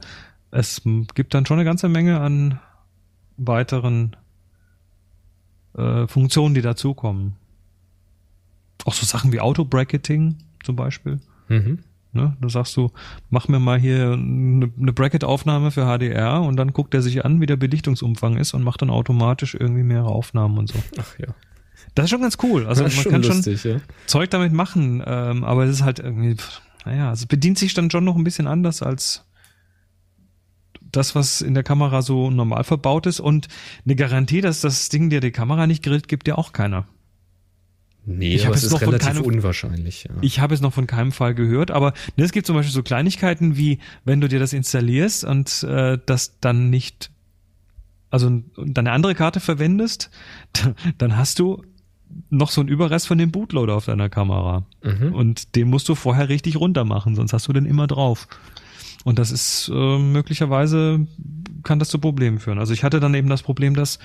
es 0.52 0.82
gibt 1.16 1.34
dann 1.34 1.46
schon 1.46 1.58
eine 1.58 1.66
ganze 1.66 1.90
Menge 1.90 2.20
an 2.20 2.60
weiteren 3.38 4.16
äh, 5.78 6.08
Funktionen, 6.08 6.56
die 6.56 6.62
dazukommen. 6.62 7.36
Auch 8.88 8.94
so 8.94 9.06
Sachen 9.06 9.34
wie 9.34 9.42
Auto-Bracketing 9.42 10.38
zum 10.64 10.78
Beispiel. 10.78 11.20
Mhm. 11.50 11.80
Ne? 12.14 12.38
Da 12.40 12.48
sagst 12.48 12.78
du, 12.78 12.90
mach 13.30 13.50
mir 13.50 13.60
mal 13.60 13.78
hier 13.78 14.14
eine, 14.14 14.72
eine 14.80 14.94
Bracket-Aufnahme 14.94 15.72
für 15.72 15.86
HDR 15.86 16.42
und 16.42 16.56
dann 16.56 16.72
guckt 16.72 16.94
er 16.94 17.02
sich 17.02 17.26
an, 17.26 17.42
wie 17.42 17.46
der 17.48 17.58
Belichtungsumfang 17.58 18.38
ist 18.38 18.54
und 18.54 18.64
macht 18.64 18.82
dann 18.82 18.90
automatisch 18.90 19.56
irgendwie 19.56 19.84
mehrere 19.84 20.08
Aufnahmen 20.08 20.58
und 20.58 20.70
so. 20.70 20.80
Ach 20.98 21.20
ja. 21.20 21.28
Das 21.96 22.06
ist 22.06 22.12
schon 22.12 22.22
ganz 22.22 22.38
cool. 22.44 22.66
Also 22.66 22.84
man 22.84 22.92
schon 22.92 23.12
kann 23.12 23.24
schon 23.26 23.36
lustig, 23.36 23.62
ja. 23.66 23.82
Zeug 24.06 24.30
damit 24.30 24.54
machen, 24.54 25.04
ähm, 25.06 25.44
aber 25.44 25.66
es 25.66 25.72
ist 25.72 25.84
halt 25.84 26.00
irgendwie, 26.00 26.38
naja, 26.86 27.12
es 27.12 27.26
bedient 27.26 27.60
sich 27.60 27.74
dann 27.74 27.92
schon 27.92 28.06
noch 28.06 28.16
ein 28.16 28.24
bisschen 28.24 28.48
anders 28.48 28.82
als 28.82 29.26
das, 30.94 31.14
was 31.14 31.42
in 31.42 31.56
der 31.56 31.64
Kamera 31.64 32.02
so 32.02 32.32
normal 32.32 32.64
verbaut 32.64 33.06
ist 33.06 33.20
und 33.20 33.50
eine 33.84 33.98
Garantie, 33.98 34.40
dass 34.40 34.62
das 34.62 34.88
Ding 34.88 35.10
dir 35.10 35.20
die 35.20 35.32
Kamera 35.32 35.68
nicht 35.68 35.84
grillt, 35.84 36.08
gibt 36.08 36.28
dir 36.28 36.38
auch 36.38 36.54
keiner. 36.54 36.88
Nee, 38.10 38.36
Ich 38.36 38.46
aber 38.46 38.56
es 38.56 38.64
ist 38.64 38.80
relativ 38.82 39.10
keinem- 39.10 39.24
unwahrscheinlich. 39.26 40.06
Ja. 40.06 40.12
Ich 40.22 40.40
habe 40.40 40.54
es 40.54 40.62
noch 40.62 40.72
von 40.74 40.88
keinem 40.88 41.12
Fall 41.12 41.36
gehört, 41.36 41.72
aber 41.72 41.92
ne, 42.16 42.24
es 42.24 42.32
gibt 42.32 42.48
zum 42.48 42.56
Beispiel 42.56 42.74
so 42.74 42.82
Kleinigkeiten 42.82 43.58
wie, 43.58 43.80
wenn 44.06 44.22
du 44.22 44.30
dir 44.30 44.40
das 44.40 44.54
installierst 44.54 45.26
und 45.26 45.64
äh, 45.64 45.98
das 46.06 46.40
dann 46.40 46.70
nicht, 46.70 47.12
also 48.10 48.28
und 48.28 48.46
dann 48.56 48.88
eine 48.88 48.94
andere 48.94 49.14
Karte 49.14 49.42
verwendest, 49.42 50.10
dann 50.98 51.18
hast 51.18 51.40
du 51.40 51.64
noch 52.30 52.50
so 52.50 52.62
einen 52.62 52.70
Überrest 52.70 53.08
von 53.08 53.18
dem 53.18 53.32
Bootloader 53.32 53.76
auf 53.76 53.86
deiner 53.86 54.08
Kamera. 54.08 54.66
Mhm. 54.82 55.14
Und 55.14 55.56
den 55.58 55.70
musst 55.70 55.90
du 55.90 55.96
vorher 55.96 56.30
richtig 56.30 56.56
runter 56.56 56.86
machen, 56.86 57.14
sonst 57.16 57.34
hast 57.34 57.50
du 57.50 57.54
den 57.54 57.66
immer 57.66 57.88
drauf. 57.88 58.30
Und 59.04 59.20
das 59.20 59.32
ist 59.32 59.70
äh, 59.74 59.98
möglicherweise 60.00 61.06
kann 61.64 61.80
das 61.80 61.90
zu 61.90 62.00
Problemen 62.00 62.40
führen. 62.40 62.60
Also 62.60 62.72
ich 62.72 62.86
hatte 62.86 63.02
dann 63.02 63.14
eben 63.14 63.28
das 63.28 63.44
Problem, 63.44 63.76
dass 63.76 64.00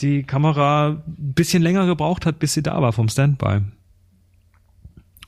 die 0.00 0.22
Kamera 0.22 1.02
ein 1.06 1.32
bisschen 1.34 1.62
länger 1.62 1.86
gebraucht 1.86 2.26
hat, 2.26 2.38
bis 2.38 2.52
sie 2.54 2.62
da 2.62 2.80
war 2.80 2.92
vom 2.92 3.08
Standby. 3.08 3.60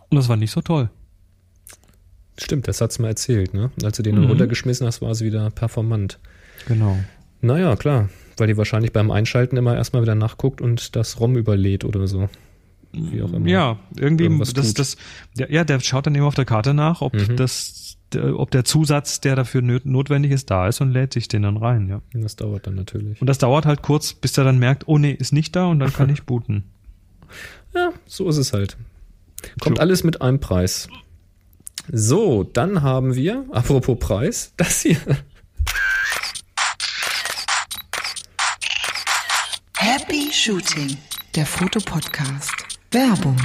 Und 0.09 0.17
das 0.17 0.29
war 0.29 0.37
nicht 0.37 0.51
so 0.51 0.61
toll. 0.61 0.91
Stimmt, 2.39 2.69
das 2.69 2.81
hat's 2.81 2.99
mir 2.99 3.09
erzählt, 3.09 3.53
ne? 3.55 3.71
Als 3.83 3.97
du 3.97 4.03
den 4.03 4.19
Mhm. 4.19 4.27
runtergeschmissen 4.27 4.87
hast, 4.87 5.03
war 5.03 5.11
es 5.11 5.21
wieder 5.21 5.51
performant. 5.51 6.19
Genau. 6.67 6.99
Naja, 7.43 7.77
klar, 7.77 8.09
weil 8.37 8.47
die 8.49 8.57
wahrscheinlich 8.57 8.93
beim 8.93 9.11
Einschalten 9.11 9.57
immer 9.57 9.77
erstmal 9.77 10.03
wieder 10.03 10.15
nachguckt 10.15 10.61
und 10.61 10.97
das 10.97 11.21
ROM 11.21 11.37
überlädt 11.37 11.85
oder 11.85 12.07
so. 12.07 12.29
Wie 12.93 13.23
auch 13.23 13.33
immer. 13.33 13.47
Ja, 13.49 13.79
irgendwie 13.97 14.29
das, 14.39 14.53
tut. 14.55 14.79
das, 14.79 14.97
der, 15.39 15.53
ja, 15.53 15.65
der 15.65 15.81
schaut 15.81 16.07
dann 16.07 16.15
eben 16.15 16.25
auf 16.25 16.35
der 16.35 16.45
Karte 16.45 16.75
nach, 16.75 17.01
ob 17.03 17.15
Mhm. 17.15 17.37
das, 17.37 17.97
der, 18.13 18.39
ob 18.39 18.51
der 18.51 18.65
Zusatz, 18.65 19.21
der 19.21 19.37
dafür 19.37 19.63
notwendig 19.63 20.33
ist, 20.33 20.51
da 20.51 20.67
ist 20.67 20.81
und 20.81 20.91
lädt 20.91 21.13
sich 21.13 21.29
den 21.29 21.43
dann 21.43 21.57
rein, 21.57 21.87
ja. 21.89 22.03
Das 22.13 22.35
dauert 22.37 22.67
dann 22.67 22.75
natürlich. 22.75 23.21
Und 23.21 23.27
das 23.29 23.39
dauert 23.39 23.65
halt 23.67 23.83
kurz, 23.83 24.13
bis 24.15 24.37
er 24.39 24.45
dann 24.45 24.59
merkt, 24.59 24.89
oh 24.89 24.99
nee, 24.99 25.13
ist 25.13 25.33
nicht 25.33 25.55
da 25.55 25.67
und 25.67 25.79
dann 25.79 25.93
kann 25.93 26.11
ich 26.11 26.25
booten. 26.25 26.65
Ja, 27.73 27.93
so 28.05 28.29
ist 28.29 28.37
es 28.39 28.53
halt. 28.53 28.77
Kommt 29.61 29.77
So. 29.77 29.81
alles 29.83 30.03
mit 30.03 30.21
einem 30.21 30.41
Preis. 30.41 30.89
So, 31.93 32.43
dann 32.43 32.83
haben 32.83 33.15
wir, 33.15 33.45
apropos 33.53 33.97
Preis, 34.01 34.53
das 34.57 34.81
hier. 34.81 34.97
Happy 39.77 40.31
Shooting, 40.33 40.97
der 41.37 41.47
Fotopodcast. 41.47 42.70
Werbung. 42.93 43.37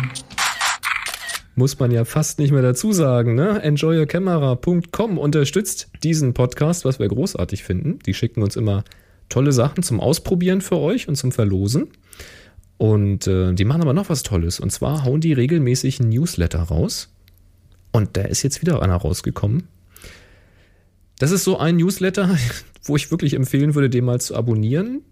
Muss 1.56 1.78
man 1.78 1.92
ja 1.92 2.04
fast 2.04 2.40
nicht 2.40 2.52
mehr 2.52 2.64
dazu 2.64 2.92
sagen, 2.92 3.36
ne? 3.36 3.62
Enjoyyourcamera.com 3.62 5.20
unterstützt 5.20 5.90
diesen 6.04 6.34
Podcast, 6.34 6.84
was 6.84 6.98
wir 6.98 7.08
großartig 7.08 7.64
finden. 7.64 8.00
Die 8.08 8.16
schicken 8.16 8.42
uns 8.42 8.56
immer 8.56 8.84
tolle 9.30 9.52
Sachen 9.52 9.84
zum 9.84 10.00
Ausprobieren 10.00 10.62
für 10.62 10.78
euch 10.78 11.08
und 11.08 11.16
zum 11.16 11.32
Verlosen. 11.32 11.90
Und 12.78 13.28
äh, 13.28 13.54
die 13.54 13.66
machen 13.66 13.84
aber 13.84 13.94
noch 13.94 14.10
was 14.10 14.24
Tolles. 14.24 14.60
Und 14.60 14.72
zwar 14.72 15.06
hauen 15.06 15.22
die 15.22 15.34
regelmäßig 15.34 16.00
einen 16.00 16.10
Newsletter 16.10 16.64
raus. 16.64 17.14
Und 17.92 18.18
da 18.18 18.22
ist 18.24 18.42
jetzt 18.42 18.62
wieder 18.62 18.82
einer 18.82 18.98
rausgekommen. 18.98 19.68
Das 21.20 21.30
ist 21.30 21.44
so 21.44 21.60
ein 21.60 21.78
Newsletter, 21.78 22.36
wo 22.84 22.96
ich 22.96 23.12
wirklich 23.12 23.36
empfehlen 23.36 23.76
würde, 23.76 23.92
den 23.92 24.06
mal 24.06 24.20
zu 24.20 24.36
abonnieren. 24.36 25.04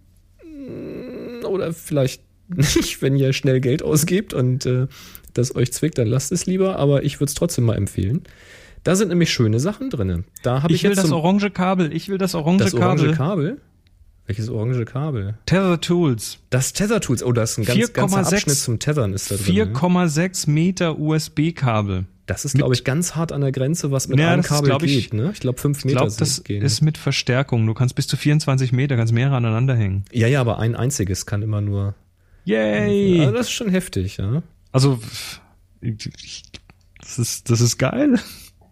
Oder 1.46 1.72
vielleicht 1.72 2.24
wenn 2.48 3.16
ihr 3.16 3.34
schnell 3.34 3.60
Geld 3.62 3.84
ausgebt 3.84 4.34
und 4.34 4.66
äh, 4.66 4.88
das 5.34 5.56
euch 5.56 5.72
zwickt, 5.74 5.98
dann 5.98 6.08
lasst 6.08 6.32
es 6.32 6.46
lieber. 6.46 6.78
Aber 6.78 7.04
ich 7.04 7.16
würde 7.20 7.30
es 7.30 7.34
trotzdem 7.34 7.66
mal 7.66 7.76
empfehlen. 7.76 8.22
Da 8.84 8.96
sind 8.96 9.08
nämlich 9.10 9.32
schöne 9.32 9.60
Sachen 9.60 9.90
drin. 9.90 10.26
Da 10.44 10.62
habe 10.62 10.74
ich, 10.74 10.80
Ich 10.80 10.84
will 10.84 10.92
jetzt 10.92 11.04
das 11.04 11.12
orange 11.12 11.50
Kabel, 11.52 11.94
ich 11.96 12.10
will 12.10 12.18
das 12.18 12.36
orange 12.36 12.64
das 12.66 12.74
orange 12.74 13.12
Kabel. 13.12 13.16
Kabel. 13.16 13.62
Welches 14.26 14.50
orange 14.50 14.86
Kabel? 14.86 15.34
Tether 15.46 15.82
Tools. 15.82 16.40
Das 16.50 16.72
Tether 16.74 17.02
Tools. 17.02 17.24
Oh, 17.24 17.32
da 17.34 17.44
ist 17.44 17.58
ein 17.58 17.66
ganz, 17.66 17.80
4,6 17.80 17.94
ganzer 17.94 18.18
Abschnitt 18.20 18.56
zum 18.58 18.80
Tethern 18.80 19.14
ist 19.14 19.32
da 19.32 19.36
drin. 19.36 19.56
ne? 19.56 19.64
4,6 19.74 20.50
Meter 20.50 20.98
USB-Kabel. 21.00 22.06
Das 22.26 22.46
ist, 22.46 22.56
glaube 22.56 22.74
ich, 22.74 22.86
ganz 22.86 23.16
hart 23.16 23.34
an 23.34 23.42
der 23.42 23.52
Grenze, 23.52 23.92
was 23.92 24.08
mit 24.08 24.18
Ja, 24.20 24.30
einem 24.32 24.38
das 24.42 24.46
ist, 24.46 24.52
Kabel 24.56 24.70
glaub 24.70 24.84
ich- 24.84 25.10
geht. 25.12 25.14
Ne? 25.14 25.32
Ich 25.34 25.42
glaube, 25.42 25.60
5 25.60 25.80
Ich 25.80 25.86
Meter 25.86 25.98
glaube, 25.98 26.12
sind- 26.12 26.22
das 26.22 26.44
gehen. 26.46 26.62
ist 26.64 26.80
mit 26.82 26.98
Verstärkung. 26.98 27.66
Du 27.68 27.74
kannst 27.74 27.96
bis 27.96 28.08
zu 28.08 28.16
24 28.16 28.72
Meter, 28.72 28.96
kannst 28.96 29.12
mehrere 29.12 29.36
aneinander 29.36 29.76
hängen. 29.76 30.06
ja, 30.14 30.28
ja, 30.28 30.40
aber 30.40 30.58
ein 30.60 30.76
einziges 30.76 31.26
kann 31.26 31.42
immer 31.42 31.60
nur. 31.60 31.94
Yay! 32.46 33.22
Also 33.22 33.32
das 33.32 33.48
ist 33.48 33.52
schon 33.52 33.70
heftig, 33.70 34.18
ja. 34.18 34.44
Also, 34.72 35.00
das 35.82 37.20
ist, 37.20 37.50
das 37.50 37.62
ist 37.62 37.78
geil. 37.78 38.20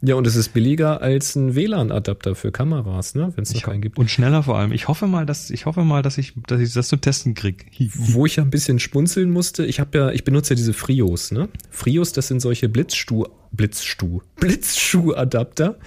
Ja, 0.04 0.16
und 0.16 0.26
es 0.26 0.36
ist 0.36 0.52
billiger 0.52 1.00
als 1.02 1.36
ein 1.36 1.54
WLAN-Adapter 1.54 2.34
für 2.34 2.52
Kameras, 2.52 3.14
ne? 3.14 3.32
wenn 3.36 3.44
es 3.44 3.52
noch 3.52 3.58
Ich, 3.58 3.64
keinen 3.64 3.82
gibt. 3.82 4.00
und 4.00 4.10
schneller 4.10 4.42
vor 4.42 4.58
allem. 4.58 4.72
Ich 4.72 4.88
hoffe 4.88 5.06
mal, 5.06 5.28
dass 5.28 5.52
ich 5.52 5.68
hoffe 5.68 5.84
mal, 5.84 6.02
dass 6.02 6.18
ich, 6.18 6.34
dass 6.48 6.60
ich 6.60 6.74
das 6.74 6.88
zum 6.88 7.02
Testen 7.02 7.36
krieg. 7.36 7.68
Wo 7.94 8.26
ich 8.26 8.38
ja 8.38 8.44
ein 8.44 8.50
bisschen 8.50 8.80
schmunzeln 8.80 9.30
musste, 9.30 9.64
ich 9.64 9.80
habe 9.80 9.96
ja, 9.96 10.10
ich 10.10 10.24
benutze 10.24 10.54
ja 10.54 10.56
diese 10.56 10.74
Frios, 10.74 11.32
ne? 11.32 11.50
Frios, 11.70 12.14
das 12.14 12.28
sind 12.30 12.40
solche 12.40 12.68
Blitzstuh, 12.68 13.26
Blitzstuh, 13.52 14.22
Blitzschuh-Adapter, 14.38 15.78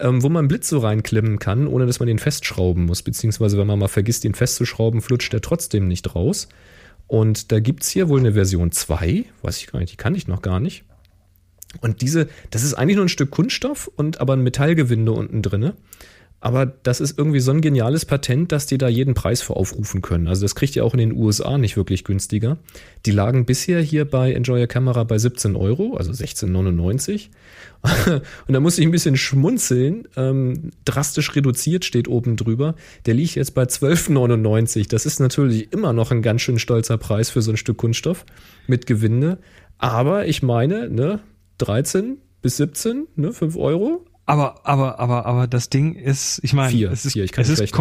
ähm, 0.00 0.20
wo 0.24 0.28
man 0.30 0.48
Blitz 0.48 0.68
so 0.68 0.78
reinklemmen 0.78 1.38
kann, 1.38 1.68
ohne 1.68 1.86
dass 1.86 2.00
man 2.00 2.08
den 2.08 2.18
festschrauben 2.18 2.86
muss. 2.86 3.02
Beziehungsweise, 3.02 3.56
wenn 3.56 3.68
man 3.68 3.78
mal 3.78 3.86
vergisst, 3.86 4.24
den 4.24 4.34
festzuschrauben, 4.34 5.00
flutscht 5.00 5.32
der 5.32 5.42
trotzdem 5.42 5.86
nicht 5.86 6.16
raus. 6.16 6.48
Und 7.14 7.52
da 7.52 7.60
gibt's 7.60 7.90
hier 7.90 8.08
wohl 8.08 8.18
eine 8.18 8.32
Version 8.32 8.72
2, 8.72 9.24
weiß 9.42 9.58
ich 9.58 9.68
gar 9.68 9.78
nicht, 9.78 9.92
die 9.92 9.96
kann 9.96 10.16
ich 10.16 10.26
noch 10.26 10.42
gar 10.42 10.58
nicht. 10.58 10.82
Und 11.80 12.00
diese, 12.00 12.26
das 12.50 12.64
ist 12.64 12.74
eigentlich 12.74 12.96
nur 12.96 13.04
ein 13.04 13.08
Stück 13.08 13.30
Kunststoff 13.30 13.88
und 13.94 14.20
aber 14.20 14.32
ein 14.32 14.42
Metallgewinde 14.42 15.12
unten 15.12 15.40
drinne. 15.40 15.76
Aber 16.44 16.66
das 16.66 17.00
ist 17.00 17.16
irgendwie 17.16 17.40
so 17.40 17.52
ein 17.52 17.62
geniales 17.62 18.04
Patent, 18.04 18.52
dass 18.52 18.66
die 18.66 18.76
da 18.76 18.86
jeden 18.86 19.14
Preis 19.14 19.40
für 19.40 19.56
aufrufen 19.56 20.02
können. 20.02 20.28
Also 20.28 20.42
das 20.42 20.54
kriegt 20.54 20.76
ihr 20.76 20.84
auch 20.84 20.92
in 20.92 20.98
den 20.98 21.12
USA 21.14 21.56
nicht 21.56 21.78
wirklich 21.78 22.04
günstiger. 22.04 22.58
Die 23.06 23.12
lagen 23.12 23.46
bisher 23.46 23.80
hier 23.80 24.04
bei 24.04 24.30
Enjoy 24.34 24.60
Your 24.60 24.66
Camera 24.66 25.04
bei 25.04 25.16
17 25.16 25.56
Euro, 25.56 25.96
also 25.96 26.12
16,99. 26.12 27.30
Und 28.46 28.52
da 28.52 28.60
muss 28.60 28.76
ich 28.76 28.84
ein 28.84 28.90
bisschen 28.90 29.16
schmunzeln. 29.16 30.06
Ähm, 30.18 30.72
drastisch 30.84 31.34
reduziert 31.34 31.86
steht 31.86 32.08
oben 32.08 32.36
drüber. 32.36 32.74
Der 33.06 33.14
liegt 33.14 33.36
jetzt 33.36 33.54
bei 33.54 33.62
12,99. 33.62 34.90
Das 34.90 35.06
ist 35.06 35.20
natürlich 35.20 35.72
immer 35.72 35.94
noch 35.94 36.10
ein 36.10 36.20
ganz 36.20 36.42
schön 36.42 36.58
stolzer 36.58 36.98
Preis 36.98 37.30
für 37.30 37.40
so 37.40 37.52
ein 37.52 37.56
Stück 37.56 37.78
Kunststoff 37.78 38.26
mit 38.66 38.86
Gewinde. 38.86 39.38
Aber 39.78 40.26
ich 40.26 40.42
meine, 40.42 40.90
ne, 40.90 41.20
13 41.56 42.18
bis 42.42 42.58
17, 42.58 43.06
ne, 43.16 43.32
5 43.32 43.56
Euro. 43.56 44.04
Aber, 44.26 44.60
aber, 44.64 44.98
aber, 44.98 45.26
aber 45.26 45.46
das 45.46 45.68
Ding 45.68 45.94
ist, 45.94 46.40
ich 46.42 46.52
meine, 46.52 46.70
Vier, 46.70 46.90
es 46.90 47.04
ist, 47.04 47.12
vier, 47.12 47.24
ich 47.24 47.32
kann 47.32 47.42
es 47.42 47.50
ist 47.50 47.74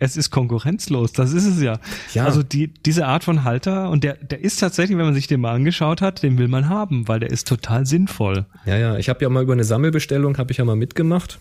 es 0.00 0.16
ist 0.16 0.30
konkurrenzlos, 0.30 1.12
das 1.12 1.32
ist 1.32 1.44
es 1.44 1.60
ja. 1.60 1.80
Ja. 2.14 2.24
Also 2.24 2.42
die, 2.42 2.68
diese 2.68 3.06
Art 3.06 3.24
von 3.24 3.44
Halter, 3.44 3.90
und 3.90 4.04
der, 4.04 4.14
der 4.14 4.40
ist 4.40 4.60
tatsächlich, 4.60 4.96
wenn 4.96 5.06
man 5.06 5.14
sich 5.14 5.26
den 5.26 5.40
mal 5.40 5.54
angeschaut 5.54 6.00
hat, 6.00 6.22
den 6.22 6.38
will 6.38 6.48
man 6.48 6.68
haben, 6.68 7.08
weil 7.08 7.20
der 7.20 7.30
ist 7.30 7.48
total 7.48 7.84
sinnvoll. 7.84 8.46
Ja, 8.64 8.76
ja, 8.76 8.96
ich 8.96 9.08
habe 9.08 9.22
ja 9.22 9.28
mal 9.28 9.42
über 9.42 9.54
eine 9.54 9.64
Sammelbestellung, 9.64 10.38
habe 10.38 10.52
ich 10.52 10.58
ja 10.58 10.64
mal 10.64 10.76
mitgemacht. 10.76 11.40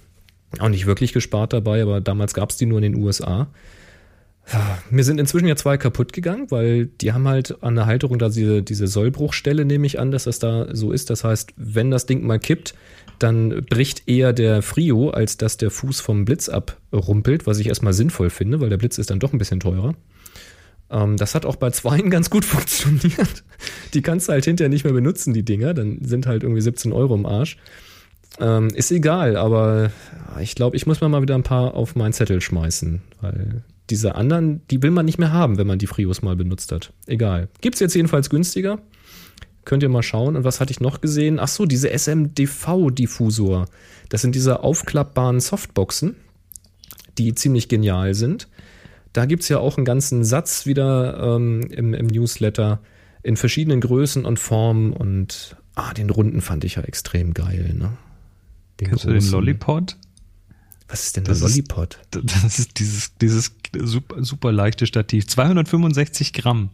Auch 0.59 0.69
nicht 0.69 0.85
wirklich 0.85 1.13
gespart 1.13 1.53
dabei, 1.53 1.81
aber 1.81 2.01
damals 2.01 2.33
gab's 2.33 2.57
die 2.57 2.65
nur 2.65 2.81
in 2.81 2.93
den 2.93 3.03
USA. 3.03 3.47
Mir 4.89 5.03
sind 5.03 5.19
inzwischen 5.19 5.47
ja 5.47 5.57
zwei 5.57 5.77
kaputt 5.77 6.13
gegangen, 6.13 6.49
weil 6.49 6.85
die 6.85 7.11
haben 7.11 7.27
halt 7.27 7.61
an 7.61 7.75
der 7.75 7.85
Halterung 7.85 8.17
da 8.17 8.29
diese, 8.29 8.63
diese 8.63 8.87
Sollbruchstelle, 8.87 9.65
nehme 9.65 9.85
ich 9.85 9.99
an, 9.99 10.11
dass 10.11 10.23
das 10.23 10.39
da 10.39 10.73
so 10.73 10.93
ist. 10.93 11.09
Das 11.09 11.25
heißt, 11.25 11.53
wenn 11.57 11.91
das 11.91 12.05
Ding 12.05 12.25
mal 12.25 12.39
kippt, 12.39 12.73
dann 13.19 13.65
bricht 13.69 14.07
eher 14.07 14.33
der 14.33 14.61
Frio, 14.61 15.09
als 15.09 15.37
dass 15.37 15.57
der 15.57 15.71
Fuß 15.71 15.99
vom 16.01 16.25
Blitz 16.25 16.49
abrumpelt, 16.49 17.47
was 17.47 17.59
ich 17.59 17.67
erstmal 17.67 17.93
sinnvoll 17.93 18.29
finde, 18.29 18.59
weil 18.59 18.69
der 18.69 18.77
Blitz 18.77 18.97
ist 18.97 19.09
dann 19.09 19.19
doch 19.19 19.33
ein 19.33 19.39
bisschen 19.39 19.59
teurer. 19.59 19.95
Ähm, 20.89 21.17
das 21.17 21.35
hat 21.35 21.45
auch 21.45 21.55
bei 21.55 21.69
zweien 21.71 22.09
ganz 22.09 22.29
gut 22.29 22.45
funktioniert. 22.45 23.43
Die 23.93 24.01
kannst 24.01 24.27
du 24.27 24.33
halt 24.33 24.45
hinterher 24.45 24.69
nicht 24.69 24.83
mehr 24.83 24.93
benutzen, 24.93 25.33
die 25.33 25.43
Dinger. 25.43 25.73
Dann 25.73 25.99
sind 26.03 26.27
halt 26.27 26.43
irgendwie 26.43 26.61
17 26.61 26.93
Euro 26.93 27.15
im 27.15 27.25
Arsch. 27.25 27.57
Ähm, 28.39 28.69
ist 28.69 28.91
egal, 28.91 29.35
aber 29.35 29.91
ich 30.39 30.53
glaube, 30.53 30.75
ich 30.75 30.85
muss 30.85 31.01
mir 31.01 31.09
mal 31.09 31.21
wieder 31.21 31.35
ein 31.35 31.43
paar 31.43 31.73
auf 31.73 31.95
meinen 31.95 32.13
Zettel 32.13 32.39
schmeißen, 32.39 33.01
weil 33.21 33.63
diese 33.89 34.15
anderen, 34.15 34.61
die 34.69 34.83
will 34.83 34.91
man 34.91 35.05
nicht 35.05 35.17
mehr 35.17 35.31
haben, 35.31 35.57
wenn 35.57 35.65
man 35.65 35.79
die 35.79 35.87
Frios 35.87 36.21
mal 36.21 36.35
benutzt 36.35 36.71
hat. 36.71 36.93
Egal. 37.07 37.47
Gibt's 37.61 37.79
jetzt 37.79 37.95
jedenfalls 37.95 38.29
günstiger. 38.29 38.79
Könnt 39.67 39.83
ihr 39.83 39.89
mal 39.89 40.01
schauen. 40.01 40.37
Und 40.37 40.45
was 40.45 40.61
hatte 40.61 40.71
ich 40.71 40.79
noch 40.79 41.01
gesehen? 41.01 41.39
Ach 41.39 41.49
so, 41.49 41.65
diese 41.65 41.89
SMDV-Diffusor. 41.89 43.65
Das 44.07 44.21
sind 44.21 44.33
diese 44.33 44.61
aufklappbaren 44.63 45.41
Softboxen, 45.41 46.15
die 47.17 47.35
ziemlich 47.35 47.67
genial 47.67 48.13
sind. 48.13 48.47
Da 49.11 49.25
gibt's 49.25 49.49
ja 49.49 49.59
auch 49.59 49.75
einen 49.75 49.83
ganzen 49.83 50.23
Satz 50.23 50.65
wieder 50.67 51.35
ähm, 51.35 51.63
im, 51.69 51.93
im 51.93 52.07
Newsletter 52.07 52.79
in 53.23 53.35
verschiedenen 53.35 53.81
Größen 53.81 54.23
und 54.23 54.39
Formen 54.39 54.93
und 54.93 55.57
ah, 55.75 55.93
den 55.93 56.09
runden 56.11 56.39
fand 56.39 56.63
ich 56.63 56.75
ja 56.75 56.83
extrem 56.83 57.33
geil. 57.33 57.73
Ne? 57.77 57.97
Den 58.79 58.87
Kennst 58.87 59.03
du 59.03 59.09
den 59.09 59.17
großen. 59.17 59.31
Lollipod? 59.33 59.97
Was 60.87 61.07
ist 61.07 61.17
denn 61.17 61.25
der 61.25 61.33
Das 61.33 61.41
ist- 61.41 61.49
Lollipod? 61.49 61.99
Das 62.11 62.57
ist 62.57 62.79
dieses, 62.79 63.15
dieses 63.17 63.51
super, 63.77 64.23
super 64.23 64.53
leichte 64.53 64.87
Stativ. 64.87 65.27
265 65.27 66.31
Gramm. 66.31 66.69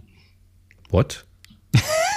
What? 0.91 1.25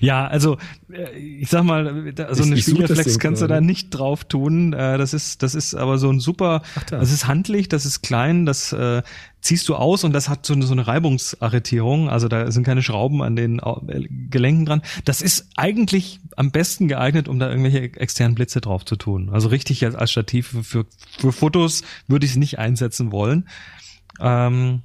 Ja, 0.00 0.26
also 0.26 0.56
äh, 0.92 1.16
ich 1.18 1.48
sag 1.48 1.64
mal, 1.64 2.12
da- 2.12 2.34
so 2.34 2.42
Ich- 2.42 2.46
eine 2.46 2.56
ich 2.58 2.62
Spiegelreflex 2.64 3.18
kannst 3.18 3.42
du 3.42 3.46
da 3.46 3.60
nicht 3.60 3.90
drauf 3.90 4.24
tun. 4.24 4.72
Äh, 4.72 4.98
Das 4.98 5.14
ist, 5.14 5.42
das 5.42 5.54
ist 5.54 5.74
aber 5.74 5.98
so 5.98 6.10
ein 6.10 6.20
super, 6.20 6.62
Ach 6.76 6.82
da. 6.84 6.98
das 6.98 7.12
ist 7.12 7.26
handlich, 7.26 7.68
das 7.68 7.86
ist 7.86 8.02
klein, 8.02 8.46
das 8.46 8.72
äh, 8.72 9.02
ziehst 9.40 9.68
du 9.68 9.76
aus 9.76 10.02
und 10.04 10.12
das 10.12 10.28
hat 10.28 10.44
so 10.44 10.52
eine, 10.54 10.64
so 10.66 10.72
eine 10.72 10.86
Reibungsarretierung. 10.86 12.08
Also 12.10 12.26
da 12.28 12.50
sind 12.50 12.64
keine 12.64 12.82
Schrauben 12.82 13.22
an 13.22 13.36
den 13.36 13.60
äh, 13.60 14.02
Gelenken 14.30 14.66
dran. 14.66 14.82
Das 15.04 15.22
ist 15.22 15.48
eigentlich 15.56 16.20
am 16.36 16.50
besten 16.50 16.88
geeignet, 16.88 17.28
um 17.28 17.38
da 17.38 17.48
irgendwelche 17.48 17.82
externen 17.98 18.34
Blitze 18.34 18.60
drauf 18.60 18.84
zu 18.84 18.96
tun. 18.96 19.30
Also 19.30 19.48
richtig 19.48 19.84
als, 19.84 19.94
als 19.94 20.10
Stativ 20.10 20.56
für, 20.62 20.86
für 21.18 21.32
Fotos 21.32 21.82
würde 22.08 22.26
ich 22.26 22.32
es 22.32 22.36
nicht 22.36 22.58
einsetzen 22.58 23.12
wollen. 23.12 23.48
Ähm, 24.20 24.82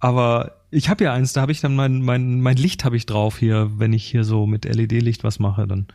aber 0.00 0.61
ich 0.72 0.88
habe 0.88 1.04
ja 1.04 1.12
eins, 1.12 1.34
da 1.34 1.42
habe 1.42 1.52
ich 1.52 1.60
dann 1.60 1.76
mein, 1.76 2.00
mein, 2.02 2.40
mein 2.40 2.56
Licht 2.56 2.84
habe 2.84 2.96
ich 2.96 3.04
drauf 3.04 3.38
hier, 3.38 3.70
wenn 3.76 3.92
ich 3.92 4.04
hier 4.04 4.24
so 4.24 4.46
mit 4.46 4.64
LED-Licht 4.64 5.22
was 5.22 5.38
mache, 5.38 5.66
dann. 5.66 5.86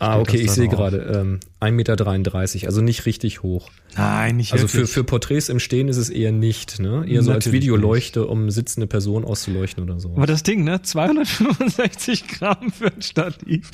Ah, 0.00 0.20
okay, 0.20 0.36
ich 0.36 0.52
sehe 0.52 0.68
gerade. 0.68 0.98
Ähm, 0.98 1.40
1,33 1.60 1.72
Meter, 1.72 2.66
also 2.66 2.82
nicht 2.82 3.04
richtig 3.04 3.42
hoch. 3.42 3.68
Nein, 3.96 4.36
nicht 4.36 4.52
Also 4.52 4.68
für, 4.68 4.86
für 4.86 5.02
Porträts 5.02 5.48
im 5.48 5.58
Stehen 5.58 5.88
ist 5.88 5.96
es 5.96 6.08
eher 6.08 6.30
nicht, 6.30 6.78
ne? 6.78 7.04
Eher 7.08 7.22
so 7.22 7.32
als 7.32 7.46
Natürlich 7.46 7.62
Videoleuchte, 7.62 8.26
um 8.26 8.48
sitzende 8.50 8.86
Personen 8.86 9.24
auszuleuchten 9.24 9.82
oder 9.82 9.98
so. 9.98 10.12
Aber 10.14 10.26
das 10.26 10.44
Ding, 10.44 10.62
ne? 10.62 10.82
265 10.82 12.28
Gramm 12.28 12.70
für 12.70 12.92
ein 12.92 13.02
Stativ. 13.02 13.70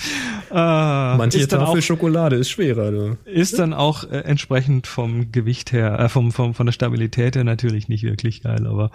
Äh, 0.50 0.54
Manche 0.54 1.46
Tafel 1.46 1.80
auch, 1.80 1.82
Schokolade 1.82 2.36
ist 2.36 2.48
schwerer, 2.48 2.90
du. 2.90 3.18
ist 3.26 3.58
dann 3.58 3.74
auch 3.74 4.04
äh, 4.04 4.20
entsprechend 4.20 4.86
vom 4.86 5.30
Gewicht 5.30 5.72
her, 5.72 5.98
äh, 5.98 6.08
vom, 6.08 6.32
vom, 6.32 6.54
von 6.54 6.64
der 6.64 6.72
Stabilität 6.72 7.36
her 7.36 7.44
natürlich 7.44 7.88
nicht 7.88 8.04
wirklich 8.04 8.42
geil, 8.42 8.66
aber 8.66 8.92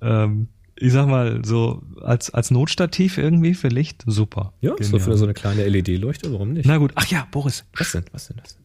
ähm, 0.00 0.48
ich 0.80 0.92
sag 0.92 1.06
mal, 1.06 1.44
so 1.44 1.82
als, 2.00 2.30
als 2.30 2.50
Notstativ 2.50 3.18
irgendwie 3.18 3.54
für 3.54 3.68
Licht, 3.68 4.02
super. 4.06 4.52
Ja, 4.60 4.72
so 4.80 4.98
für 4.98 5.16
so 5.16 5.24
eine 5.24 5.34
kleine 5.34 5.66
LED-Leuchte, 5.68 6.32
warum 6.32 6.52
nicht? 6.52 6.66
Na 6.66 6.78
gut, 6.78 6.92
ach 6.94 7.06
ja, 7.06 7.26
Boris, 7.30 7.64
Was 7.76 7.92
denn? 7.92 8.04
Was 8.12 8.28
denn 8.28 8.38
das? 8.42 8.56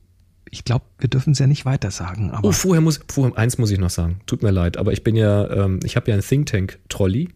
ich 0.51 0.63
glaube, 0.63 0.85
wir 0.99 1.09
dürfen 1.09 1.31
es 1.33 1.39
ja 1.39 1.47
nicht 1.47 1.65
weiter 1.65 1.91
sagen, 1.91 2.31
aber 2.31 2.47
Oh, 2.47 2.51
vorher 2.53 2.79
muss, 2.79 3.01
vorher, 3.11 3.37
eins 3.37 3.57
muss 3.57 3.71
ich 3.71 3.79
noch 3.79 3.89
sagen. 3.89 4.21
Tut 4.25 4.41
mir 4.41 4.51
leid, 4.51 4.77
aber 4.77 4.93
ich 4.93 5.03
bin 5.03 5.15
ja, 5.17 5.49
ähm, 5.51 5.79
ich 5.83 5.97
habe 5.97 6.09
ja 6.09 6.13
einen 6.13 6.23
Think 6.23 6.45
Tank 6.45 6.79
Trolley 6.87 7.29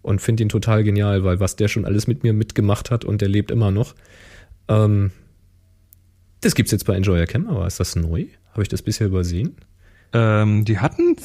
und 0.00 0.22
finde 0.22 0.44
ihn 0.44 0.48
total 0.48 0.82
genial, 0.82 1.24
weil 1.24 1.40
was 1.40 1.56
der 1.56 1.68
schon 1.68 1.84
alles 1.84 2.06
mit 2.06 2.22
mir 2.22 2.32
mitgemacht 2.32 2.90
hat 2.90 3.04
und 3.04 3.20
der 3.20 3.28
lebt 3.28 3.50
immer 3.50 3.70
noch. 3.70 3.94
Ähm, 4.68 5.10
das 6.40 6.54
gibt's 6.54 6.72
jetzt 6.72 6.86
bei 6.86 6.94
Enjoyer 6.96 7.26
Cam, 7.26 7.48
aber 7.48 7.66
ist 7.66 7.80
das 7.80 7.96
neu? 7.96 8.26
Habe 8.52 8.62
ich 8.62 8.68
das 8.68 8.80
bisher 8.80 9.08
übersehen? 9.08 9.56
ähm, 10.14 10.64
die 10.64 10.78
hatten, 10.78 11.16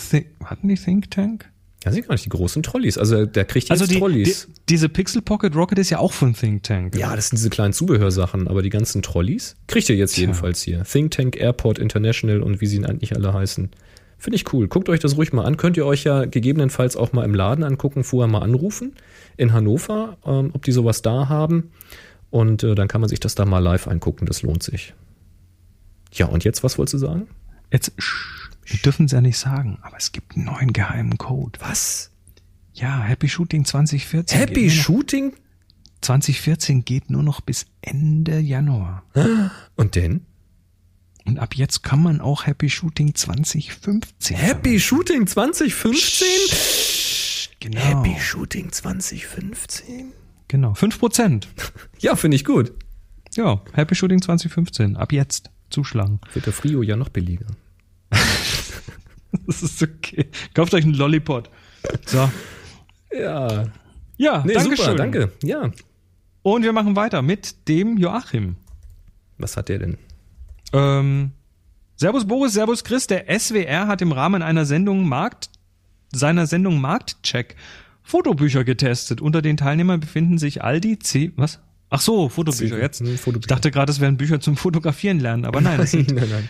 hatten 0.44 0.68
die 0.68 0.76
Think 0.76 1.12
Tank? 1.12 1.50
Ja, 1.86 1.92
sie 1.94 2.02
gar 2.02 2.14
nicht 2.14 2.26
die 2.26 2.30
großen 2.30 2.62
Trolleys. 2.62 2.98
Also 2.98 3.26
der 3.26 3.46
kriegt 3.46 3.70
jetzt 3.70 3.72
Also 3.72 3.86
die, 3.86 3.94
die, 3.94 4.00
Trolleys. 4.00 4.50
diese 4.68 4.90
Pixel 4.90 5.22
Pocket 5.22 5.56
Rocket 5.56 5.80
ist 5.80 5.90
ja 5.90 6.00
auch 6.00 6.12
von 6.12 6.34
Think 6.34 6.64
Tank. 6.64 6.96
ja, 6.98 7.16
das 7.16 7.30
sind 7.30 7.38
diese 7.38 7.50
kleinen 7.50 7.72
Zubehörsachen, 7.74 8.48
aber 8.50 8.62
die 8.62 8.70
ganzen 8.70 9.02
Trolleys 9.02 9.56
kriegt 9.68 9.88
ihr 9.90 9.96
jetzt 9.96 10.16
Tja. 10.16 10.22
jedenfalls 10.24 10.62
hier. 10.62 10.84
Think 10.84 11.12
Tank 11.12 11.38
Airport 11.38 11.80
International 11.80 12.42
und 12.42 12.60
wie 12.60 12.66
sie 12.68 12.84
eigentlich 12.84 13.16
alle 13.16 13.34
heißen. 13.34 13.70
Finde 14.18 14.36
ich 14.36 14.52
cool. 14.52 14.68
Guckt 14.68 14.90
euch 14.90 15.00
das 15.00 15.16
ruhig 15.16 15.32
mal 15.32 15.46
an. 15.46 15.56
Könnt 15.56 15.78
ihr 15.78 15.86
euch 15.86 16.04
ja 16.04 16.26
gegebenenfalls 16.26 16.98
auch 16.98 17.14
mal 17.14 17.24
im 17.24 17.34
Laden 17.34 17.64
angucken, 17.64 18.04
vorher 18.04 18.28
mal 18.28 18.42
anrufen 18.42 18.94
in 19.38 19.54
Hannover, 19.54 20.18
ähm, 20.26 20.50
ob 20.52 20.64
die 20.66 20.74
sowas 20.74 21.02
da 21.02 21.30
haben. 21.30 21.72
Und 22.30 22.62
äh, 22.64 22.76
dann 22.76 22.90
kann 22.90 23.00
man 23.00 23.10
sich 23.10 23.22
das 23.22 23.36
da 23.36 23.46
mal 23.46 23.60
live 23.60 23.88
angucken. 23.88 24.26
Das 24.26 24.42
lohnt 24.42 24.62
sich. 24.64 24.94
Ja, 26.12 26.26
und 26.26 26.44
jetzt, 26.44 26.62
was 26.66 26.78
wolltest 26.78 26.96
du 26.96 26.98
sagen? 26.98 27.28
Jetzt, 27.72 27.94
sch, 27.98 28.49
wir 28.70 28.80
dürfen 28.80 29.06
es 29.06 29.12
ja 29.12 29.22
nicht 29.22 29.38
sagen, 29.38 29.80
aber 29.82 29.98
es 29.98 30.12
gibt 30.12 30.36
einen 30.36 30.46
neuen 30.46 30.74
geheimen 30.74 31.18
Code. 31.18 31.60
Was? 31.62 32.12
Ja, 32.74 33.02
Happy 33.02 33.28
Shooting 33.28 33.66
2014. 33.66 34.38
Happy 34.38 34.70
Shooting? 34.70 35.34
2014 36.02 36.86
geht 36.86 37.10
nur 37.10 37.24
noch 37.24 37.42
bis 37.42 37.66
Ende 37.82 38.40
Januar. 38.40 39.04
Und 39.76 39.96
denn? 39.96 40.26
Und 41.26 41.40
ab 41.40 41.56
jetzt 41.56 41.84
kann 41.84 42.02
man 42.02 42.22
auch 42.22 42.46
Happy 42.46 42.70
Shooting 42.70 43.16
2015. 43.16 44.38
Happy 44.38 44.80
Shooting 44.80 45.28
2015? 45.28 46.28
Genau. 47.60 47.80
Happy 47.80 48.16
Shooting 48.20 48.72
2015? 48.72 50.14
Genau. 50.48 50.74
5%. 50.74 51.46
Ja, 52.00 52.16
finde 52.16 52.36
ich 52.36 52.46
gut. 52.46 52.72
Ja, 53.36 53.62
Happy 53.74 53.94
Shooting 53.94 54.22
2015. 54.22 54.96
Ab 54.96 55.12
jetzt 55.12 55.50
zuschlagen. 55.70 56.22
Wird 56.34 56.46
der 56.46 56.54
Frio 56.54 56.82
ja 56.82 56.96
noch 56.96 57.10
billiger. 57.10 57.48
Das 59.46 59.62
ist 59.64 59.82
okay. 59.84 60.28
Kauft 60.54 60.74
euch 60.74 60.84
einen 60.84 60.94
Lollipop. 60.96 61.50
So. 62.06 62.30
Ja. 63.14 63.66
Ja, 64.18 64.44
Nee, 64.46 64.54
danke 64.54 64.76
super, 64.76 64.90
schön. 64.90 64.98
danke. 64.98 65.32
Ja. 65.44 65.72
Und 66.42 66.64
wir 66.64 66.74
machen 66.74 66.96
weiter 66.96 67.22
mit 67.22 67.68
dem 67.68 67.98
Joachim. 67.98 68.56
Was 69.38 69.56
hat 69.56 69.70
der 69.70 69.80
denn? 69.80 69.98
Ähm, 70.74 71.32
Servus 71.96 72.28
Boris, 72.28 72.54
Servus 72.54 72.84
Chris. 72.84 73.08
Der 73.08 73.26
SWR 73.40 73.88
hat 73.88 74.02
im 74.02 74.12
Rahmen 74.12 74.42
einer 74.42 74.66
Sendung 74.66 75.08
Markt, 75.08 75.50
seiner 76.12 76.46
Sendung 76.48 76.82
Marktcheck 76.82 77.56
Fotobücher 78.04 78.64
getestet. 78.64 79.22
Unter 79.22 79.42
den 79.42 79.58
Teilnehmern 79.58 80.00
befinden 80.00 80.38
sich 80.38 80.64
Aldi, 80.64 81.00
C, 81.00 81.32
was? 81.36 81.60
Ach 81.92 82.02
so, 82.02 82.30
Fotobücher 82.30 82.80
jetzt. 82.80 83.00
hm, 83.00 83.18
Fotobücher. 83.18 83.42
Ich 83.42 83.48
dachte 83.48 83.72
gerade, 83.72 83.92
es 83.92 84.00
wären 84.00 84.18
Bücher 84.18 84.40
zum 84.40 84.56
Fotografieren 84.58 85.20
lernen, 85.20 85.46
aber 85.46 85.60
nein, 85.62 85.78
das 85.80 85.92
sind 85.92 86.12
nein, 86.14 86.28
nein. 86.30 86.50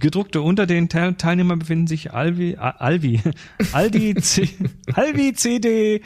gedruckte. 0.00 0.40
Unter 0.40 0.66
den 0.66 0.88
Teil 0.88 1.14
Teilnehmern 1.14 1.60
befinden 1.60 1.86
sich 1.86 2.12
Alvi, 2.12 2.56
Alvi, 2.56 3.20
Aldi, 3.72 4.14
C, 4.16 4.48
Alvi, 4.92 5.32
CD, 5.34 6.00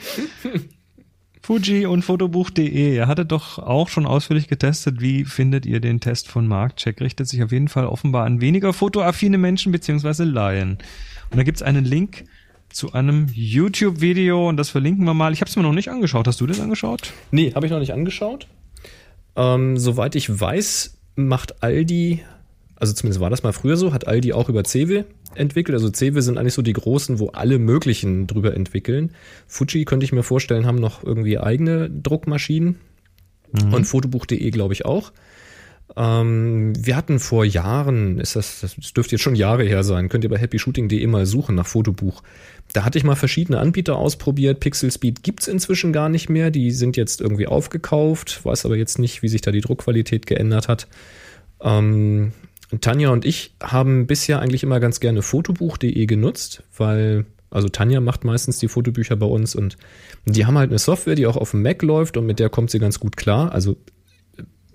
Fuji 1.42 1.86
und 1.86 2.02
Fotobuch.de. 2.02 2.96
Er 2.96 3.06
hatte 3.06 3.24
doch 3.26 3.58
auch 3.58 3.88
schon 3.88 4.06
ausführlich 4.06 4.48
getestet. 4.48 5.00
Wie 5.00 5.24
findet 5.24 5.66
ihr 5.66 5.80
den 5.80 6.00
Test 6.00 6.28
von 6.28 6.46
Marktcheck? 6.46 7.00
Richtet 7.00 7.28
sich 7.28 7.42
auf 7.42 7.52
jeden 7.52 7.68
Fall 7.68 7.86
offenbar 7.86 8.24
an 8.24 8.40
weniger 8.40 8.72
fotoaffine 8.72 9.36
Menschen 9.38 9.70
beziehungsweise 9.72 10.24
Laien. 10.24 10.78
Und 11.30 11.36
da 11.38 11.42
gibt's 11.42 11.62
einen 11.62 11.84
Link 11.84 12.24
zu 12.70 12.92
einem 12.92 13.26
YouTube-Video 13.32 14.48
und 14.48 14.56
das 14.56 14.70
verlinken 14.70 15.04
wir 15.04 15.14
mal. 15.14 15.32
Ich 15.32 15.40
habe 15.40 15.48
es 15.48 15.56
mir 15.56 15.62
noch 15.62 15.72
nicht 15.72 15.90
angeschaut. 15.90 16.26
Hast 16.26 16.40
du 16.40 16.46
das 16.46 16.60
angeschaut? 16.60 17.12
Nee, 17.30 17.52
habe 17.54 17.66
ich 17.66 17.72
noch 17.72 17.78
nicht 17.78 17.92
angeschaut. 17.92 18.48
Ähm, 19.36 19.78
soweit 19.78 20.14
ich 20.14 20.40
weiß, 20.40 20.98
macht 21.16 21.62
Aldi, 21.62 22.22
also 22.76 22.92
zumindest 22.92 23.20
war 23.20 23.30
das 23.30 23.42
mal 23.42 23.52
früher 23.52 23.76
so, 23.76 23.92
hat 23.92 24.06
Aldi 24.06 24.32
auch 24.32 24.48
über 24.48 24.64
Cewe 24.64 25.04
entwickelt. 25.34 25.74
Also 25.74 25.90
Cewe 25.90 26.22
sind 26.22 26.38
eigentlich 26.38 26.54
so 26.54 26.62
die 26.62 26.72
großen, 26.72 27.18
wo 27.18 27.28
alle 27.28 27.58
möglichen 27.58 28.26
drüber 28.26 28.54
entwickeln. 28.54 29.12
Fuji 29.46 29.84
könnte 29.84 30.04
ich 30.04 30.12
mir 30.12 30.22
vorstellen, 30.22 30.66
haben 30.66 30.78
noch 30.78 31.02
irgendwie 31.02 31.38
eigene 31.38 31.90
Druckmaschinen. 31.90 32.76
Und 33.72 33.84
Fotobuch.de 33.84 34.50
glaube 34.50 34.74
ich 34.74 34.84
auch. 34.84 35.12
Ähm, 35.96 36.72
wir 36.76 36.96
hatten 36.96 37.20
vor 37.20 37.44
Jahren, 37.44 38.18
ist 38.18 38.36
das, 38.36 38.60
das 38.60 38.74
dürfte 38.94 39.14
jetzt 39.14 39.22
schon 39.22 39.36
Jahre 39.36 39.64
her 39.64 39.84
sein, 39.84 40.08
könnt 40.08 40.24
ihr 40.24 40.30
bei 40.30 40.38
happyshooting.de 40.38 41.06
mal 41.06 41.26
suchen 41.26 41.54
nach 41.54 41.66
Fotobuch. 41.66 42.22
Da 42.74 42.84
hatte 42.84 42.98
ich 42.98 43.04
mal 43.04 43.14
verschiedene 43.14 43.60
Anbieter 43.60 43.96
ausprobiert. 43.96 44.58
Pixel 44.58 44.90
Speed 44.90 45.22
gibt's 45.22 45.46
inzwischen 45.46 45.92
gar 45.92 46.08
nicht 46.08 46.28
mehr. 46.28 46.50
Die 46.50 46.72
sind 46.72 46.96
jetzt 46.96 47.20
irgendwie 47.20 47.46
aufgekauft. 47.46 48.44
Weiß 48.44 48.66
aber 48.66 48.76
jetzt 48.76 48.98
nicht, 48.98 49.22
wie 49.22 49.28
sich 49.28 49.42
da 49.42 49.52
die 49.52 49.60
Druckqualität 49.60 50.26
geändert 50.26 50.66
hat. 50.66 50.88
Ähm, 51.62 52.32
Tanja 52.80 53.10
und 53.10 53.24
ich 53.24 53.54
haben 53.62 54.08
bisher 54.08 54.40
eigentlich 54.40 54.64
immer 54.64 54.80
ganz 54.80 54.98
gerne 54.98 55.22
fotobuch.de 55.22 56.06
genutzt, 56.06 56.64
weil 56.76 57.26
also 57.48 57.68
Tanja 57.68 58.00
macht 58.00 58.24
meistens 58.24 58.58
die 58.58 58.66
Fotobücher 58.66 59.14
bei 59.14 59.26
uns 59.26 59.54
und 59.54 59.76
die 60.26 60.44
haben 60.44 60.58
halt 60.58 60.70
eine 60.70 60.80
Software, 60.80 61.14
die 61.14 61.28
auch 61.28 61.36
auf 61.36 61.52
dem 61.52 61.62
Mac 61.62 61.82
läuft 61.82 62.16
und 62.16 62.26
mit 62.26 62.40
der 62.40 62.50
kommt 62.50 62.72
sie 62.72 62.80
ganz 62.80 62.98
gut 62.98 63.16
klar. 63.16 63.52
Also 63.52 63.76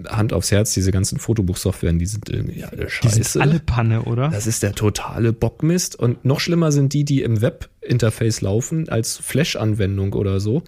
Hand 0.08 0.34
aufs 0.34 0.52
Herz, 0.52 0.74
diese 0.74 0.92
ganzen 0.92 1.20
Fotobuchsoftwaren, 1.20 2.00
die 2.00 2.06
sind 2.06 2.30
irgendwie 2.30 2.64
alle 2.64 2.90
scheiße. 2.90 3.18
Die 3.18 3.24
sind 3.24 3.42
alle 3.42 3.60
Panne, 3.60 4.04
oder? 4.04 4.30
Das 4.30 4.48
ist 4.48 4.64
der 4.64 4.74
totale 4.74 5.34
Bockmist. 5.34 5.98
Und 5.98 6.24
noch 6.24 6.40
schlimmer 6.40 6.72
sind 6.72 6.94
die, 6.94 7.04
die 7.04 7.22
im 7.22 7.42
Webinterface 7.42 8.42
laufen, 8.42 8.88
als 8.90 9.18
Flash-Anwendung 9.18 10.14
oder 10.14 10.40
so, 10.40 10.64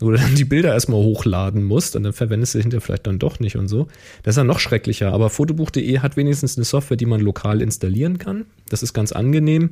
wo 0.00 0.10
du 0.10 0.16
dann 0.16 0.34
die 0.34 0.44
Bilder 0.44 0.72
erstmal 0.72 1.00
hochladen 1.00 1.64
musst 1.64 1.96
und 1.96 2.04
dann 2.04 2.12
verwendest 2.12 2.54
du 2.54 2.60
hinterher 2.60 2.80
vielleicht 2.80 3.06
dann 3.06 3.18
doch 3.18 3.40
nicht 3.40 3.56
und 3.56 3.68
so. 3.68 3.88
Das 4.22 4.34
ist 4.34 4.38
ja 4.38 4.44
noch 4.44 4.60
schrecklicher. 4.60 5.12
Aber 5.12 5.30
Fotobuch.de 5.30 5.98
hat 5.98 6.16
wenigstens 6.16 6.56
eine 6.56 6.64
Software, 6.64 6.96
die 6.96 7.06
man 7.06 7.20
lokal 7.20 7.62
installieren 7.62 8.18
kann. 8.18 8.44
Das 8.68 8.82
ist 8.82 8.92
ganz 8.92 9.12
angenehm. 9.12 9.70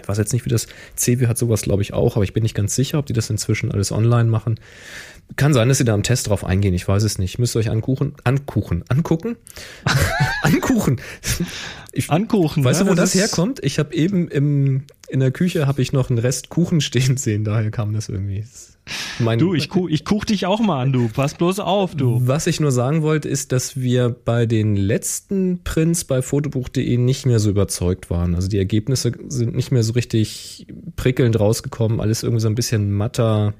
Ich 0.00 0.08
weiß 0.08 0.18
jetzt 0.18 0.32
nicht, 0.32 0.44
wie 0.44 0.50
das 0.50 0.68
CW 0.94 1.26
hat 1.26 1.36
sowas, 1.36 1.62
glaube 1.62 1.82
ich, 1.82 1.92
auch, 1.92 2.14
aber 2.14 2.22
ich 2.22 2.32
bin 2.32 2.44
nicht 2.44 2.54
ganz 2.54 2.76
sicher, 2.76 2.98
ob 2.98 3.06
die 3.06 3.12
das 3.12 3.28
inzwischen 3.28 3.72
alles 3.72 3.90
online 3.90 4.30
machen. 4.30 4.60
Kann 5.36 5.54
sein, 5.54 5.68
dass 5.68 5.78
sie 5.78 5.84
da 5.84 5.94
im 5.94 6.02
Test 6.02 6.28
drauf 6.28 6.44
eingehen, 6.44 6.74
ich 6.74 6.86
weiß 6.86 7.02
es 7.02 7.18
nicht. 7.18 7.38
Müsst 7.38 7.56
ihr 7.56 7.60
euch 7.60 7.70
ankuchen, 7.70 8.14
ankuchen, 8.24 8.84
angucken? 8.88 9.36
ankuchen. 10.42 11.00
Ich, 11.92 12.10
ankuchen. 12.10 12.64
Weißt 12.64 12.80
ja, 12.80 12.84
du, 12.84 12.90
wo 12.90 12.94
das, 12.94 13.12
das 13.12 13.20
herkommt? 13.20 13.60
Ich 13.62 13.78
habe 13.78 13.94
eben 13.94 14.28
im, 14.28 14.84
in 15.08 15.20
der 15.20 15.30
Küche 15.30 15.66
habe 15.66 15.82
ich 15.82 15.92
noch 15.92 16.10
einen 16.10 16.18
Rest 16.18 16.48
Kuchen 16.48 16.80
stehen 16.80 17.16
sehen, 17.16 17.44
daher 17.44 17.70
kam 17.70 17.92
das 17.92 18.08
irgendwie. 18.08 18.44
Mein, 19.18 19.38
du, 19.38 19.54
ich, 19.54 19.68
kuch, 19.68 19.88
ich 19.88 20.04
kuch 20.04 20.24
dich 20.24 20.46
auch 20.46 20.60
mal 20.60 20.82
an, 20.82 20.92
du. 20.92 21.08
Pass 21.08 21.34
bloß 21.34 21.60
auf, 21.60 21.94
du. 21.94 22.26
Was 22.26 22.46
ich 22.46 22.60
nur 22.60 22.72
sagen 22.72 23.02
wollte, 23.02 23.28
ist, 23.28 23.52
dass 23.52 23.76
wir 23.76 24.08
bei 24.08 24.46
den 24.46 24.76
letzten 24.76 25.62
Prints 25.62 26.04
bei 26.04 26.22
fotobuch.de 26.22 26.96
nicht 26.96 27.26
mehr 27.26 27.38
so 27.38 27.50
überzeugt 27.50 28.10
waren. 28.10 28.34
Also 28.34 28.48
die 28.48 28.58
Ergebnisse 28.58 29.12
sind 29.28 29.54
nicht 29.54 29.70
mehr 29.70 29.82
so 29.82 29.92
richtig 29.92 30.66
prickelnd 30.96 31.38
rausgekommen, 31.38 32.00
alles 32.00 32.22
irgendwie 32.22 32.40
so 32.40 32.48
ein 32.48 32.54
bisschen 32.54 32.92
matter. 32.92 33.54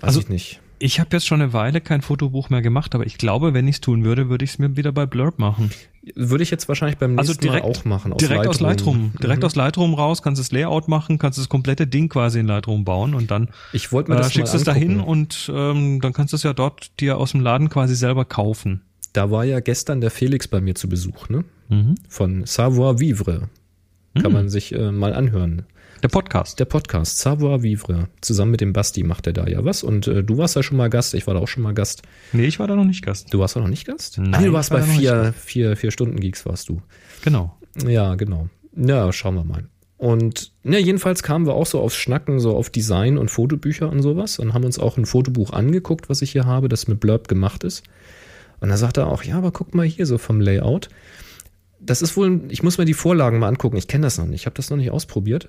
Weiß 0.00 0.08
also, 0.08 0.20
ich 0.20 0.28
nicht. 0.28 0.60
Ich 0.78 1.00
habe 1.00 1.10
jetzt 1.12 1.26
schon 1.26 1.40
eine 1.40 1.52
Weile 1.52 1.80
kein 1.80 2.02
Fotobuch 2.02 2.50
mehr 2.50 2.60
gemacht, 2.60 2.94
aber 2.94 3.06
ich 3.06 3.16
glaube, 3.16 3.54
wenn 3.54 3.66
ich 3.66 3.76
es 3.76 3.80
tun 3.80 4.04
würde, 4.04 4.28
würde 4.28 4.44
ich 4.44 4.52
es 4.52 4.58
mir 4.58 4.76
wieder 4.76 4.92
bei 4.92 5.06
Blurb 5.06 5.38
machen. 5.38 5.70
Würde 6.14 6.44
ich 6.44 6.50
jetzt 6.50 6.68
wahrscheinlich 6.68 6.98
beim 6.98 7.18
also 7.18 7.32
nächsten 7.32 7.48
also 7.48 7.60
direkt, 7.60 7.64
Mal 7.64 7.80
auch 7.80 7.84
machen. 7.84 8.12
Aus 8.12 8.18
direkt 8.18 8.44
Lightroom. 8.44 8.54
aus 8.54 8.60
Lightroom. 8.60 9.12
Direkt 9.22 9.40
mhm. 9.40 9.46
aus 9.46 9.54
Lightroom 9.56 9.94
raus, 9.94 10.22
kannst 10.22 10.40
das 10.40 10.52
Layout 10.52 10.88
machen, 10.88 11.18
kannst 11.18 11.38
das 11.38 11.48
komplette 11.48 11.86
Ding 11.86 12.08
quasi 12.08 12.40
in 12.40 12.46
Lightroom 12.46 12.84
bauen 12.84 13.14
und 13.14 13.30
dann 13.30 13.48
ich 13.72 13.90
mir 13.90 14.04
das 14.04 14.28
äh, 14.28 14.32
schickst 14.32 14.52
du 14.52 14.58
es 14.58 14.64
dahin 14.64 15.00
und 15.00 15.50
ähm, 15.52 16.00
dann 16.00 16.12
kannst 16.12 16.32
du 16.32 16.36
es 16.36 16.42
ja 16.42 16.52
dort 16.52 17.00
dir 17.00 17.16
aus 17.16 17.32
dem 17.32 17.40
Laden 17.40 17.70
quasi 17.70 17.96
selber 17.96 18.24
kaufen. 18.24 18.82
Da 19.12 19.30
war 19.30 19.44
ja 19.44 19.60
gestern 19.60 20.00
der 20.00 20.10
Felix 20.10 20.46
bei 20.46 20.60
mir 20.60 20.74
zu 20.74 20.88
Besuch, 20.88 21.28
ne? 21.30 21.44
Mhm. 21.68 21.94
Von 22.08 22.44
Savoir 22.44 23.00
Vivre. 23.00 23.48
Kann 24.14 24.30
mhm. 24.30 24.32
man 24.32 24.48
sich 24.48 24.74
äh, 24.74 24.92
mal 24.92 25.14
anhören. 25.14 25.64
Der 26.02 26.08
Podcast. 26.08 26.60
Der 26.60 26.66
Podcast, 26.66 27.18
Savoir 27.18 27.62
Vivre. 27.62 28.08
Zusammen 28.20 28.50
mit 28.50 28.60
dem 28.60 28.74
Basti 28.74 29.02
macht 29.02 29.26
er 29.26 29.32
da 29.32 29.46
ja 29.46 29.64
was. 29.64 29.82
Und 29.82 30.06
äh, 30.06 30.22
du 30.22 30.36
warst 30.36 30.54
ja 30.54 30.62
schon 30.62 30.76
mal 30.76 30.90
Gast, 30.90 31.14
ich 31.14 31.26
war 31.26 31.34
da 31.34 31.40
auch 31.40 31.48
schon 31.48 31.62
mal 31.62 31.72
Gast. 31.72 32.02
Nee, 32.32 32.44
ich 32.44 32.58
war 32.58 32.66
da 32.66 32.76
noch 32.76 32.84
nicht 32.84 33.02
Gast. 33.02 33.32
Du 33.32 33.38
warst 33.38 33.56
da 33.56 33.60
noch 33.60 33.68
nicht 33.68 33.86
Gast? 33.86 34.18
Nein. 34.18 34.34
Ah, 34.34 34.42
du 34.42 34.52
warst 34.52 34.70
war 34.70 34.80
bei 34.80 34.84
vier, 34.84 35.32
vier, 35.32 35.76
vier 35.76 35.90
Stunden 35.90 36.20
Geeks 36.20 36.44
warst 36.44 36.68
du. 36.68 36.82
Genau. 37.24 37.56
Ja, 37.86 38.14
genau. 38.14 38.48
Ja, 38.76 39.10
schauen 39.12 39.36
wir 39.36 39.44
mal. 39.44 39.64
Und 39.96 40.52
ja, 40.64 40.78
jedenfalls 40.78 41.22
kamen 41.22 41.46
wir 41.46 41.54
auch 41.54 41.64
so 41.64 41.80
aufs 41.80 41.96
Schnacken, 41.96 42.40
so 42.40 42.54
auf 42.54 42.68
Design 42.68 43.16
und 43.16 43.30
Fotobücher 43.30 43.88
und 43.88 44.02
sowas 44.02 44.38
und 44.38 44.52
haben 44.52 44.64
uns 44.64 44.78
auch 44.78 44.98
ein 44.98 45.06
Fotobuch 45.06 45.54
angeguckt, 45.54 46.10
was 46.10 46.20
ich 46.20 46.32
hier 46.32 46.44
habe, 46.44 46.68
das 46.68 46.88
mit 46.88 47.00
Blurb 47.00 47.28
gemacht 47.28 47.64
ist. 47.64 47.84
Und 48.60 48.68
da 48.68 48.76
sagt 48.76 48.98
er 48.98 49.06
auch, 49.06 49.22
ja, 49.22 49.38
aber 49.38 49.50
guck 49.50 49.74
mal 49.74 49.86
hier 49.86 50.04
so 50.04 50.18
vom 50.18 50.42
Layout. 50.42 50.90
Das 51.80 52.02
ist 52.02 52.16
wohl, 52.16 52.42
ich 52.48 52.62
muss 52.62 52.76
mir 52.76 52.84
die 52.84 52.94
Vorlagen 52.94 53.38
mal 53.38 53.48
angucken. 53.48 53.76
Ich 53.76 53.88
kenne 53.88 54.04
das 54.06 54.18
noch 54.18 54.26
nicht, 54.26 54.42
ich 54.42 54.46
habe 54.46 54.56
das 54.56 54.68
noch 54.68 54.76
nicht 54.76 54.90
ausprobiert. 54.90 55.48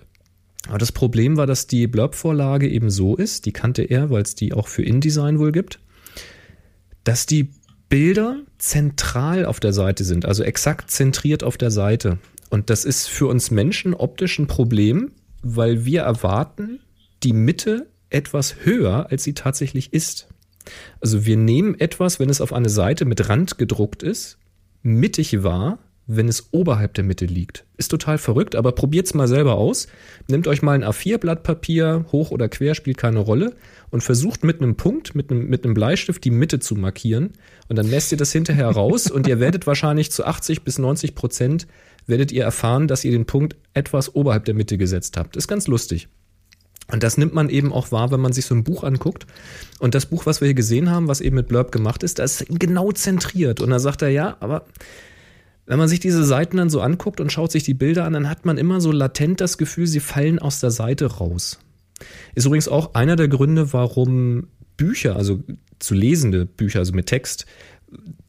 Aber 0.67 0.77
das 0.77 0.91
Problem 0.91 1.37
war, 1.37 1.47
dass 1.47 1.67
die 1.67 1.87
Blurb-Vorlage 1.87 2.67
eben 2.67 2.89
so 2.89 3.15
ist, 3.15 3.45
die 3.45 3.53
kannte 3.53 3.83
er, 3.83 4.09
weil 4.09 4.23
es 4.23 4.35
die 4.35 4.53
auch 4.53 4.67
für 4.67 4.83
InDesign 4.83 5.39
wohl 5.39 5.51
gibt, 5.51 5.79
dass 7.03 7.25
die 7.25 7.51
Bilder 7.89 8.41
zentral 8.57 9.45
auf 9.45 9.59
der 9.59 9.71
Seite 9.71 10.03
sind, 10.03 10.25
also 10.25 10.43
exakt 10.43 10.91
zentriert 10.91 11.43
auf 11.43 11.57
der 11.57 11.71
Seite. 11.71 12.17
Und 12.49 12.69
das 12.69 12.85
ist 12.85 13.07
für 13.07 13.27
uns 13.27 13.51
Menschen 13.51 13.93
optisch 13.93 14.39
ein 14.39 14.47
Problem, 14.47 15.11
weil 15.41 15.85
wir 15.85 16.01
erwarten 16.01 16.79
die 17.23 17.33
Mitte 17.33 17.87
etwas 18.09 18.65
höher, 18.65 19.07
als 19.09 19.23
sie 19.23 19.33
tatsächlich 19.33 19.93
ist. 19.93 20.27
Also 20.99 21.25
wir 21.25 21.37
nehmen 21.37 21.79
etwas, 21.79 22.19
wenn 22.19 22.29
es 22.29 22.41
auf 22.41 22.51
eine 22.51 22.69
Seite 22.69 23.05
mit 23.05 23.29
Rand 23.29 23.57
gedruckt 23.57 24.03
ist, 24.03 24.37
mittig 24.81 25.43
wahr 25.43 25.79
wenn 26.07 26.29
es 26.29 26.49
oberhalb 26.51 26.93
der 26.93 27.03
Mitte 27.03 27.25
liegt. 27.25 27.65
Ist 27.75 27.89
total 27.89 28.17
verrückt, 28.17 28.55
aber 28.55 28.71
probiert's 28.71 29.13
mal 29.13 29.27
selber 29.27 29.55
aus. 29.55 29.87
Nehmt 30.29 30.47
euch 30.47 30.61
mal 30.61 30.71
ein 30.71 30.85
A4-Blatt 30.85 31.43
Papier, 31.43 32.05
hoch 32.11 32.31
oder 32.31 32.47
quer, 32.47 32.75
spielt 32.75 32.97
keine 32.97 33.19
Rolle, 33.19 33.53
und 33.89 34.01
versucht 34.01 34.43
mit 34.43 34.61
einem 34.61 34.75
Punkt, 34.75 35.15
mit 35.15 35.29
einem, 35.29 35.47
mit 35.47 35.65
einem 35.65 35.73
Bleistift 35.73 36.23
die 36.23 36.31
Mitte 36.31 36.59
zu 36.59 36.75
markieren. 36.75 37.33
Und 37.67 37.75
dann 37.75 37.89
lässt 37.89 38.11
ihr 38.11 38.17
das 38.17 38.31
hinterher 38.31 38.69
raus 38.69 39.11
und 39.11 39.27
ihr 39.27 39.39
werdet 39.39 39.67
wahrscheinlich 39.67 40.11
zu 40.11 40.25
80 40.25 40.63
bis 40.63 40.79
90 40.79 41.13
Prozent 41.13 41.67
werdet 42.07 42.31
ihr 42.31 42.43
erfahren, 42.43 42.87
dass 42.87 43.03
ihr 43.03 43.11
den 43.11 43.25
Punkt 43.25 43.57
etwas 43.73 44.15
oberhalb 44.15 44.45
der 44.45 44.55
Mitte 44.55 44.77
gesetzt 44.77 45.17
habt. 45.17 45.35
Ist 45.35 45.49
ganz 45.49 45.67
lustig. 45.67 46.07
Und 46.89 47.03
das 47.03 47.17
nimmt 47.17 47.33
man 47.33 47.49
eben 47.49 47.73
auch 47.73 47.91
wahr, 47.91 48.11
wenn 48.11 48.21
man 48.21 48.31
sich 48.31 48.45
so 48.45 48.55
ein 48.55 48.63
Buch 48.63 48.83
anguckt. 48.83 49.27
Und 49.79 49.93
das 49.93 50.05
Buch, 50.05 50.25
was 50.25 50.39
wir 50.39 50.45
hier 50.45 50.55
gesehen 50.55 50.89
haben, 50.89 51.09
was 51.09 51.19
eben 51.19 51.35
mit 51.35 51.49
Blurb 51.49 51.73
gemacht 51.73 52.01
ist, 52.01 52.17
das 52.17 52.41
ist 52.41 52.59
genau 52.59 52.93
zentriert. 52.93 53.59
Und 53.59 53.71
da 53.71 53.79
sagt 53.79 54.01
er, 54.01 54.09
ja, 54.09 54.37
aber 54.39 54.65
wenn 55.67 55.77
man 55.77 55.89
sich 55.89 55.99
diese 55.99 56.23
Seiten 56.23 56.57
dann 56.57 56.69
so 56.69 56.81
anguckt 56.81 57.19
und 57.19 57.31
schaut 57.31 57.51
sich 57.51 57.63
die 57.63 57.73
Bilder 57.73 58.05
an, 58.05 58.13
dann 58.13 58.29
hat 58.29 58.45
man 58.45 58.57
immer 58.57 58.81
so 58.81 58.91
latent 58.91 59.41
das 59.41 59.57
Gefühl, 59.57 59.85
sie 59.85 59.99
fallen 59.99 60.39
aus 60.39 60.61
der 60.61 60.71
Seite 60.71 61.05
raus. 61.17 61.59
Ist 62.35 62.45
übrigens 62.45 62.69
auch 62.69 62.93
einer 62.93 63.17
der 63.17 63.27
Gründe, 63.27 63.73
warum 63.73 64.47
Bücher, 64.77 65.15
also 65.17 65.43
zu 65.79 65.93
lesende 65.93 66.45
Bücher, 66.45 66.79
also 66.79 66.93
mit 66.93 67.07
Text, 67.07 67.45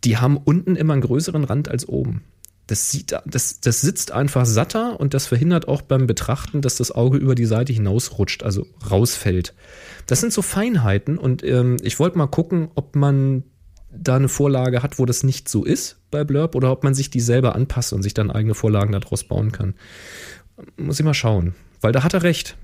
die 0.05 0.17
haben 0.17 0.37
unten 0.37 0.75
immer 0.75 0.95
einen 0.95 1.03
größeren 1.03 1.45
Rand 1.45 1.69
als 1.69 1.89
oben. 1.89 2.25
Das, 2.67 2.91
sieht, 2.91 3.17
das, 3.25 3.61
das 3.61 3.81
sitzt 3.81 4.11
einfach 4.13 4.45
satter 4.45 5.01
und 5.01 5.15
das 5.15 5.27
verhindert 5.27 5.69
auch 5.69 5.81
beim 5.81 6.07
Betrachten, 6.07 6.61
dass 6.61 6.77
das 6.77 6.91
Auge 6.91 7.19
über 7.19 7.35
die 7.35 7.47
Seite 7.47 7.73
hinausrutscht, 7.73 8.43
also 8.43 8.67
rausfällt. 8.91 9.55
Das 10.07 10.21
sind 10.21 10.33
so 10.33 10.43
Feinheiten 10.43 11.19
und 11.19 11.43
ähm, 11.45 11.77
ich 11.83 11.99
wollte 11.99 12.19
mal 12.19 12.27
gucken, 12.27 12.69
ob 12.75 12.95
man 12.97 13.45
da 13.91 14.17
eine 14.17 14.29
Vorlage 14.29 14.83
hat, 14.83 14.99
wo 14.99 15.07
das 15.07 15.23
nicht 15.23 15.49
so 15.49 15.65
ist 15.65 15.97
bei 16.11 16.25
Blurb 16.25 16.55
oder 16.55 16.71
ob 16.71 16.85
man 16.85 16.95
sich 16.95 17.11
die 17.11 17.21
selber 17.21 17.55
anpasst 17.55 17.93
und 17.93 18.03
sich 18.03 18.15
dann 18.15 18.31
eigene 18.31 18.55
Vorlagen 18.55 18.93
daraus 18.93 19.25
bauen 19.25 19.53
kann. 19.53 19.75
Muss 20.77 20.99
ich 20.99 21.05
mal 21.05 21.15
schauen. 21.15 21.55
Weil 21.81 21.93
da 21.93 22.03
hat 22.03 22.15
er 22.15 22.23
recht. 22.23 22.57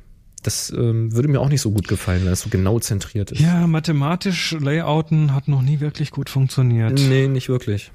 Das 0.43 0.71
ähm, 0.71 1.15
würde 1.15 1.29
mir 1.29 1.41
auch 1.41 1.49
nicht 1.49 1.63
so 1.63 1.71
gut 1.71 1.89
gefallen, 1.89 2.23
wenn 2.23 2.31
das 2.31 2.43
so 2.43 2.51
genau 2.51 2.79
zentriert 2.79 3.33
ist. 3.33 3.41
Ja, 3.41 3.67
mathematisch 3.67 4.55
Layouten 4.61 5.35
hat 5.35 5.49
noch 5.49 5.63
nie 5.63 5.81
wirklich 5.81 6.11
gut 6.11 6.29
funktioniert. 6.29 6.93
Nee, 6.93 7.29
nicht 7.29 7.49
wirklich. 7.49 7.93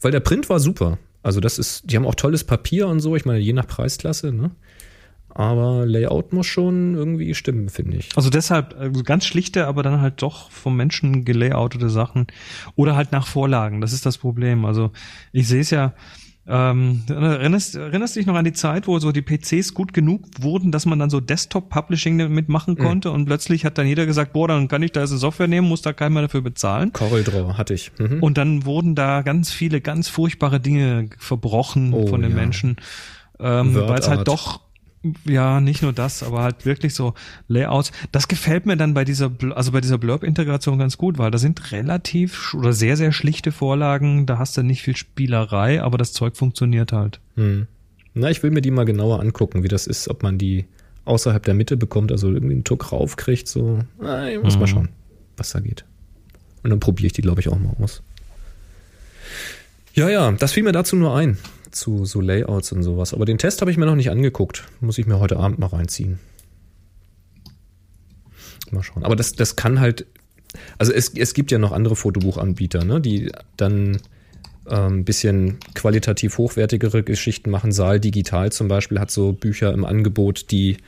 Weil 0.00 0.10
der 0.10 0.20
Print 0.20 0.48
war 0.48 0.58
super. 0.58 0.98
Also 1.22 1.40
das 1.40 1.58
ist, 1.58 1.90
die 1.90 1.96
haben 1.96 2.06
auch 2.06 2.16
tolles 2.16 2.44
Papier 2.44 2.88
und 2.88 3.00
so, 3.00 3.14
ich 3.14 3.24
meine, 3.24 3.38
je 3.38 3.52
nach 3.52 3.66
Preisklasse, 3.66 4.32
ne? 4.32 4.50
Aber 5.34 5.84
Layout 5.84 6.32
muss 6.32 6.46
schon 6.46 6.94
irgendwie 6.94 7.34
stimmen, 7.34 7.68
finde 7.68 7.96
ich. 7.96 8.10
Also 8.14 8.30
deshalb 8.30 8.76
also 8.78 9.02
ganz 9.02 9.26
schlichte, 9.26 9.66
aber 9.66 9.82
dann 9.82 10.00
halt 10.00 10.22
doch 10.22 10.50
vom 10.50 10.76
Menschen 10.76 11.24
gelayoutete 11.24 11.90
Sachen 11.90 12.28
oder 12.76 12.94
halt 12.94 13.10
nach 13.10 13.26
Vorlagen. 13.26 13.80
Das 13.80 13.92
ist 13.92 14.06
das 14.06 14.16
Problem. 14.16 14.64
Also 14.64 14.92
ich 15.32 15.48
sehe 15.48 15.60
es 15.60 15.70
ja. 15.70 15.94
Ähm, 16.46 17.04
erinnerst, 17.08 17.74
erinnerst 17.74 18.14
du 18.14 18.20
dich 18.20 18.26
noch 18.26 18.34
an 18.34 18.44
die 18.44 18.52
Zeit, 18.52 18.86
wo 18.86 18.98
so 18.98 19.12
die 19.12 19.22
PCs 19.22 19.72
gut 19.72 19.94
genug 19.94 20.26
wurden, 20.40 20.72
dass 20.72 20.84
man 20.84 20.98
dann 20.98 21.08
so 21.08 21.18
Desktop-Publishing 21.18 22.18
damit 22.18 22.50
machen 22.50 22.74
mhm. 22.74 22.82
konnte 22.84 23.08
mhm. 23.08 23.14
und 23.14 23.24
plötzlich 23.24 23.64
hat 23.64 23.78
dann 23.78 23.86
jeder 23.86 24.04
gesagt, 24.04 24.34
boah, 24.34 24.46
dann 24.46 24.68
kann 24.68 24.82
ich 24.82 24.92
da 24.92 25.00
jetzt 25.00 25.10
eine 25.10 25.20
Software 25.20 25.48
nehmen, 25.48 25.66
muss 25.66 25.80
da 25.80 25.94
keiner 25.94 26.20
dafür 26.20 26.42
bezahlen. 26.42 26.92
CorelDRAW 26.92 27.54
hatte 27.54 27.72
ich. 27.72 27.92
Mhm. 27.98 28.22
Und 28.22 28.36
dann 28.36 28.66
wurden 28.66 28.94
da 28.94 29.22
ganz 29.22 29.52
viele, 29.52 29.80
ganz 29.80 30.08
furchtbare 30.08 30.60
Dinge 30.60 31.08
verbrochen 31.16 31.94
oh, 31.94 32.08
von 32.08 32.20
den 32.20 32.32
ja. 32.32 32.36
Menschen, 32.36 32.76
ähm, 33.40 33.74
weil 33.74 33.98
es 33.98 34.08
halt 34.08 34.28
doch 34.28 34.63
ja, 35.24 35.60
nicht 35.60 35.82
nur 35.82 35.92
das, 35.92 36.22
aber 36.22 36.42
halt 36.42 36.66
wirklich 36.66 36.94
so 36.94 37.14
Layouts. 37.48 37.92
Das 38.12 38.28
gefällt 38.28 38.66
mir 38.66 38.76
dann 38.76 38.94
bei 38.94 39.04
dieser, 39.04 39.30
also 39.54 39.72
bei 39.72 39.80
dieser 39.80 39.98
Blurb-Integration 39.98 40.78
ganz 40.78 40.98
gut, 40.98 41.18
weil 41.18 41.30
da 41.30 41.38
sind 41.38 41.72
relativ 41.72 42.54
oder 42.54 42.72
sehr, 42.72 42.96
sehr 42.96 43.12
schlichte 43.12 43.52
Vorlagen. 43.52 44.26
Da 44.26 44.38
hast 44.38 44.56
du 44.56 44.62
nicht 44.62 44.82
viel 44.82 44.96
Spielerei, 44.96 45.82
aber 45.82 45.98
das 45.98 46.12
Zeug 46.12 46.36
funktioniert 46.36 46.92
halt. 46.92 47.20
Hm. 47.36 47.66
Na, 48.14 48.30
ich 48.30 48.42
will 48.42 48.50
mir 48.50 48.62
die 48.62 48.70
mal 48.70 48.84
genauer 48.84 49.20
angucken, 49.20 49.62
wie 49.62 49.68
das 49.68 49.86
ist, 49.86 50.08
ob 50.08 50.22
man 50.22 50.38
die 50.38 50.66
außerhalb 51.04 51.42
der 51.44 51.54
Mitte 51.54 51.76
bekommt, 51.76 52.12
also 52.12 52.28
irgendwie 52.28 52.54
einen 52.54 52.64
Tuck 52.64 52.92
raufkriegt, 52.92 53.48
so. 53.48 53.80
Na, 54.00 54.30
ich 54.30 54.40
muss 54.40 54.54
mhm. 54.54 54.60
mal 54.60 54.66
schauen, 54.66 54.88
was 55.36 55.50
da 55.50 55.60
geht. 55.60 55.84
Und 56.62 56.70
dann 56.70 56.80
probiere 56.80 57.08
ich 57.08 57.12
die, 57.12 57.22
glaube 57.22 57.40
ich, 57.40 57.48
auch 57.48 57.58
mal 57.58 57.74
aus. 57.82 58.02
Ja, 59.94 60.08
ja, 60.08 60.32
das 60.32 60.52
fiel 60.52 60.62
mir 60.62 60.72
dazu 60.72 60.96
nur 60.96 61.14
ein, 61.16 61.38
zu 61.74 62.04
so 62.04 62.20
Layouts 62.20 62.72
und 62.72 62.82
sowas. 62.82 63.14
Aber 63.14 63.24
den 63.24 63.38
Test 63.38 63.60
habe 63.60 63.70
ich 63.70 63.76
mir 63.76 63.86
noch 63.86 63.96
nicht 63.96 64.10
angeguckt. 64.10 64.64
Muss 64.80 64.98
ich 64.98 65.06
mir 65.06 65.18
heute 65.18 65.36
Abend 65.36 65.58
mal 65.58 65.66
reinziehen. 65.66 66.18
Mal 68.70 68.82
schauen. 68.82 69.04
Aber 69.04 69.16
das, 69.16 69.32
das 69.32 69.56
kann 69.56 69.80
halt, 69.80 70.06
also 70.78 70.92
es, 70.92 71.10
es 71.14 71.34
gibt 71.34 71.50
ja 71.50 71.58
noch 71.58 71.72
andere 71.72 71.96
Fotobuchanbieter, 71.96 72.84
ne, 72.84 73.00
die 73.00 73.32
dann 73.56 74.00
ein 74.66 74.92
ähm, 74.92 75.04
bisschen 75.04 75.58
qualitativ 75.74 76.38
hochwertigere 76.38 77.02
Geschichten 77.02 77.50
machen. 77.50 77.70
Saal 77.70 78.00
Digital 78.00 78.50
zum 78.50 78.68
Beispiel 78.68 78.98
hat 78.98 79.10
so 79.10 79.32
Bücher 79.32 79.72
im 79.72 79.84
Angebot, 79.84 80.50
die 80.50 80.78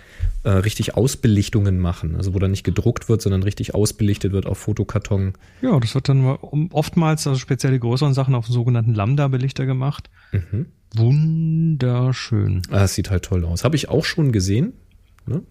äh, 0.45 0.51
richtig 0.51 0.97
Ausbelichtungen 0.97 1.79
machen. 1.79 2.17
Also 2.17 2.33
wo 2.35 2.39
dann 2.39 2.53
nicht 2.53 2.65
gedruckt 2.65 3.09
wird, 3.09 3.21
sondern 3.21 3.43
richtig 3.43 3.75
ausbelichtet 3.75 4.33
wird 4.33 4.47
auf 4.47 4.59
Fotokarton. 4.59 5.35
Ja, 5.61 5.79
das 5.79 5.95
wird 5.95 6.09
dann 6.09 6.25
oftmals, 6.25 7.27
also 7.27 7.39
speziell 7.39 7.73
die 7.73 7.81
größeren 7.81 8.15
Sachen 8.15 8.35
auf 8.35 8.47
sogenannten 8.47 8.95
Lambda-Belichter 8.95 9.67
gemacht. 9.67 10.09
Mhm. 10.33 10.67
Wunderschön. 10.95 12.63
Ah, 12.71 12.81
das 12.81 12.95
sieht 12.95 13.11
halt 13.11 13.25
toll 13.25 13.45
aus. 13.45 13.65
Habe 13.65 13.77
ich 13.77 13.89
auch 13.89 14.05
schon 14.05 14.33
gesehen. 14.33 14.73
Ne? 15.27 15.43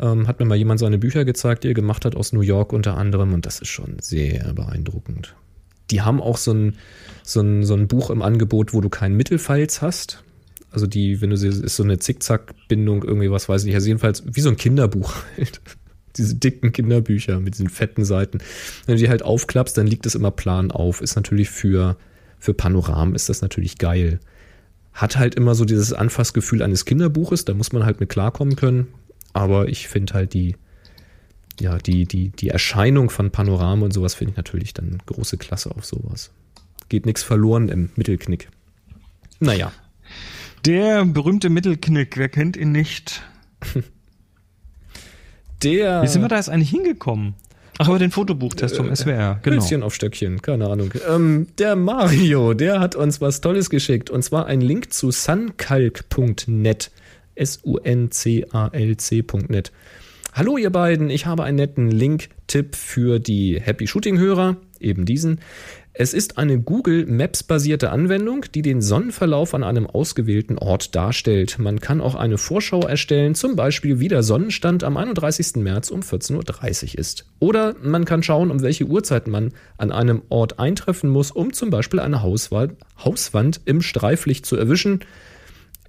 Ähm, 0.00 0.26
hat 0.28 0.40
mir 0.40 0.46
mal 0.46 0.56
jemand 0.56 0.80
seine 0.80 0.98
Bücher 0.98 1.24
gezeigt, 1.24 1.64
die 1.64 1.68
er 1.68 1.74
gemacht 1.74 2.04
hat 2.04 2.16
aus 2.16 2.32
New 2.32 2.40
York 2.40 2.72
unter 2.72 2.96
anderem. 2.98 3.32
Und 3.32 3.46
das 3.46 3.60
ist 3.60 3.68
schon 3.68 3.96
sehr 4.00 4.52
beeindruckend. 4.52 5.34
Die 5.90 6.02
haben 6.02 6.20
auch 6.20 6.36
so 6.36 6.52
ein, 6.52 6.76
so 7.22 7.40
ein, 7.40 7.64
so 7.64 7.74
ein 7.74 7.88
Buch 7.88 8.10
im 8.10 8.22
Angebot, 8.22 8.72
wo 8.72 8.80
du 8.80 8.88
keinen 8.88 9.16
Mittelfalz 9.16 9.82
hast. 9.82 10.22
Also 10.70 10.86
die, 10.86 11.20
wenn 11.20 11.30
du 11.30 11.36
sie, 11.36 11.48
ist 11.48 11.76
so 11.76 11.82
eine 11.82 11.98
Zickzack-Bindung, 11.98 13.02
irgendwie 13.02 13.30
was 13.30 13.48
weiß 13.48 13.62
ich 13.62 13.66
nicht. 13.66 13.74
Also 13.76 13.88
jedenfalls 13.88 14.22
wie 14.26 14.40
so 14.40 14.50
ein 14.50 14.56
Kinderbuch 14.56 15.14
halt. 15.36 15.60
Diese 16.16 16.34
dicken 16.34 16.72
Kinderbücher 16.72 17.40
mit 17.40 17.54
diesen 17.54 17.68
fetten 17.68 18.04
Seiten. 18.04 18.38
Wenn 18.86 18.96
du 18.96 19.02
die 19.02 19.10
halt 19.10 19.22
aufklappst, 19.22 19.76
dann 19.76 19.86
liegt 19.86 20.06
es 20.06 20.14
immer 20.14 20.30
plan 20.30 20.70
auf. 20.70 21.02
Ist 21.02 21.14
natürlich 21.14 21.50
für, 21.50 21.96
für 22.38 22.54
Panoramen 22.54 23.14
ist 23.14 23.28
das 23.28 23.42
natürlich 23.42 23.76
geil. 23.76 24.18
Hat 24.94 25.18
halt 25.18 25.34
immer 25.34 25.54
so 25.54 25.66
dieses 25.66 25.92
Anfassgefühl 25.92 26.62
eines 26.62 26.86
Kinderbuches, 26.86 27.44
da 27.44 27.52
muss 27.52 27.72
man 27.72 27.84
halt 27.84 28.00
mit 28.00 28.08
klarkommen 28.08 28.56
können. 28.56 28.88
Aber 29.34 29.68
ich 29.68 29.88
finde 29.88 30.14
halt 30.14 30.32
die, 30.32 30.56
ja, 31.60 31.78
die, 31.78 32.06
die, 32.06 32.30
die 32.30 32.48
Erscheinung 32.48 33.10
von 33.10 33.30
Panoramen 33.30 33.84
und 33.84 33.92
sowas 33.92 34.14
finde 34.14 34.32
ich 34.32 34.36
natürlich 34.36 34.74
dann 34.74 34.98
große 35.06 35.38
Klasse 35.38 35.74
auf 35.74 35.84
sowas. 35.84 36.30
Geht 36.88 37.06
nichts 37.06 37.22
verloren 37.22 37.68
im 37.68 37.90
Mittelknick. 37.96 38.48
Naja. 39.40 39.72
Der 40.64 41.04
berühmte 41.04 41.50
Mittelknick, 41.50 42.16
wer 42.16 42.28
kennt 42.28 42.56
ihn 42.56 42.72
nicht? 42.72 43.22
Der. 45.62 46.02
Wie 46.02 46.06
sind 46.06 46.22
wir 46.22 46.28
da 46.28 46.36
jetzt 46.36 46.50
eigentlich 46.50 46.70
hingekommen? 46.70 47.34
Ach, 47.78 47.88
über 47.88 47.98
den 47.98 48.10
Fotobuchtest 48.10 48.76
vom 48.76 48.94
SWR, 48.94 49.40
genau. 49.42 49.56
Hölzchen 49.56 49.82
auf 49.82 49.94
Stöckchen, 49.94 50.40
keine 50.40 50.68
Ahnung. 50.68 50.92
Ähm, 51.08 51.48
der 51.58 51.76
Mario, 51.76 52.54
der 52.54 52.80
hat 52.80 52.94
uns 52.94 53.20
was 53.20 53.42
Tolles 53.42 53.68
geschickt. 53.68 54.08
Und 54.08 54.22
zwar 54.22 54.46
ein 54.46 54.62
Link 54.62 54.92
zu 54.92 55.10
sunkalk.net. 55.10 56.90
S-U-N-C-A-L-C.net. 57.34 57.72
Hallo 60.36 60.58
ihr 60.58 60.68
beiden, 60.68 61.08
ich 61.08 61.24
habe 61.24 61.44
einen 61.44 61.56
netten 61.56 61.90
Link-Tipp 61.90 62.76
für 62.76 63.18
die 63.18 63.58
Happy 63.58 63.86
Shooting-Hörer, 63.86 64.58
eben 64.78 65.06
diesen. 65.06 65.40
Es 65.94 66.12
ist 66.12 66.36
eine 66.36 66.60
Google 66.60 67.06
Maps 67.06 67.42
basierte 67.42 67.88
Anwendung, 67.88 68.44
die 68.54 68.60
den 68.60 68.82
Sonnenverlauf 68.82 69.54
an 69.54 69.64
einem 69.64 69.86
ausgewählten 69.86 70.58
Ort 70.58 70.94
darstellt. 70.94 71.58
Man 71.58 71.80
kann 71.80 72.02
auch 72.02 72.14
eine 72.14 72.36
Vorschau 72.36 72.80
erstellen, 72.82 73.34
zum 73.34 73.56
Beispiel 73.56 73.98
wie 73.98 74.08
der 74.08 74.22
Sonnenstand 74.22 74.84
am 74.84 74.98
31. 74.98 75.56
März 75.56 75.88
um 75.88 76.00
14.30 76.00 76.92
Uhr 76.92 76.98
ist. 76.98 77.24
Oder 77.38 77.74
man 77.82 78.04
kann 78.04 78.22
schauen, 78.22 78.50
um 78.50 78.60
welche 78.60 78.84
Uhrzeit 78.84 79.28
man 79.28 79.54
an 79.78 79.90
einem 79.90 80.20
Ort 80.28 80.58
eintreffen 80.58 81.08
muss, 81.08 81.30
um 81.30 81.54
zum 81.54 81.70
Beispiel 81.70 81.98
eine 81.98 82.22
Hauswand 82.22 83.60
im 83.64 83.80
Streiflicht 83.80 84.44
zu 84.44 84.56
erwischen. 84.56 85.00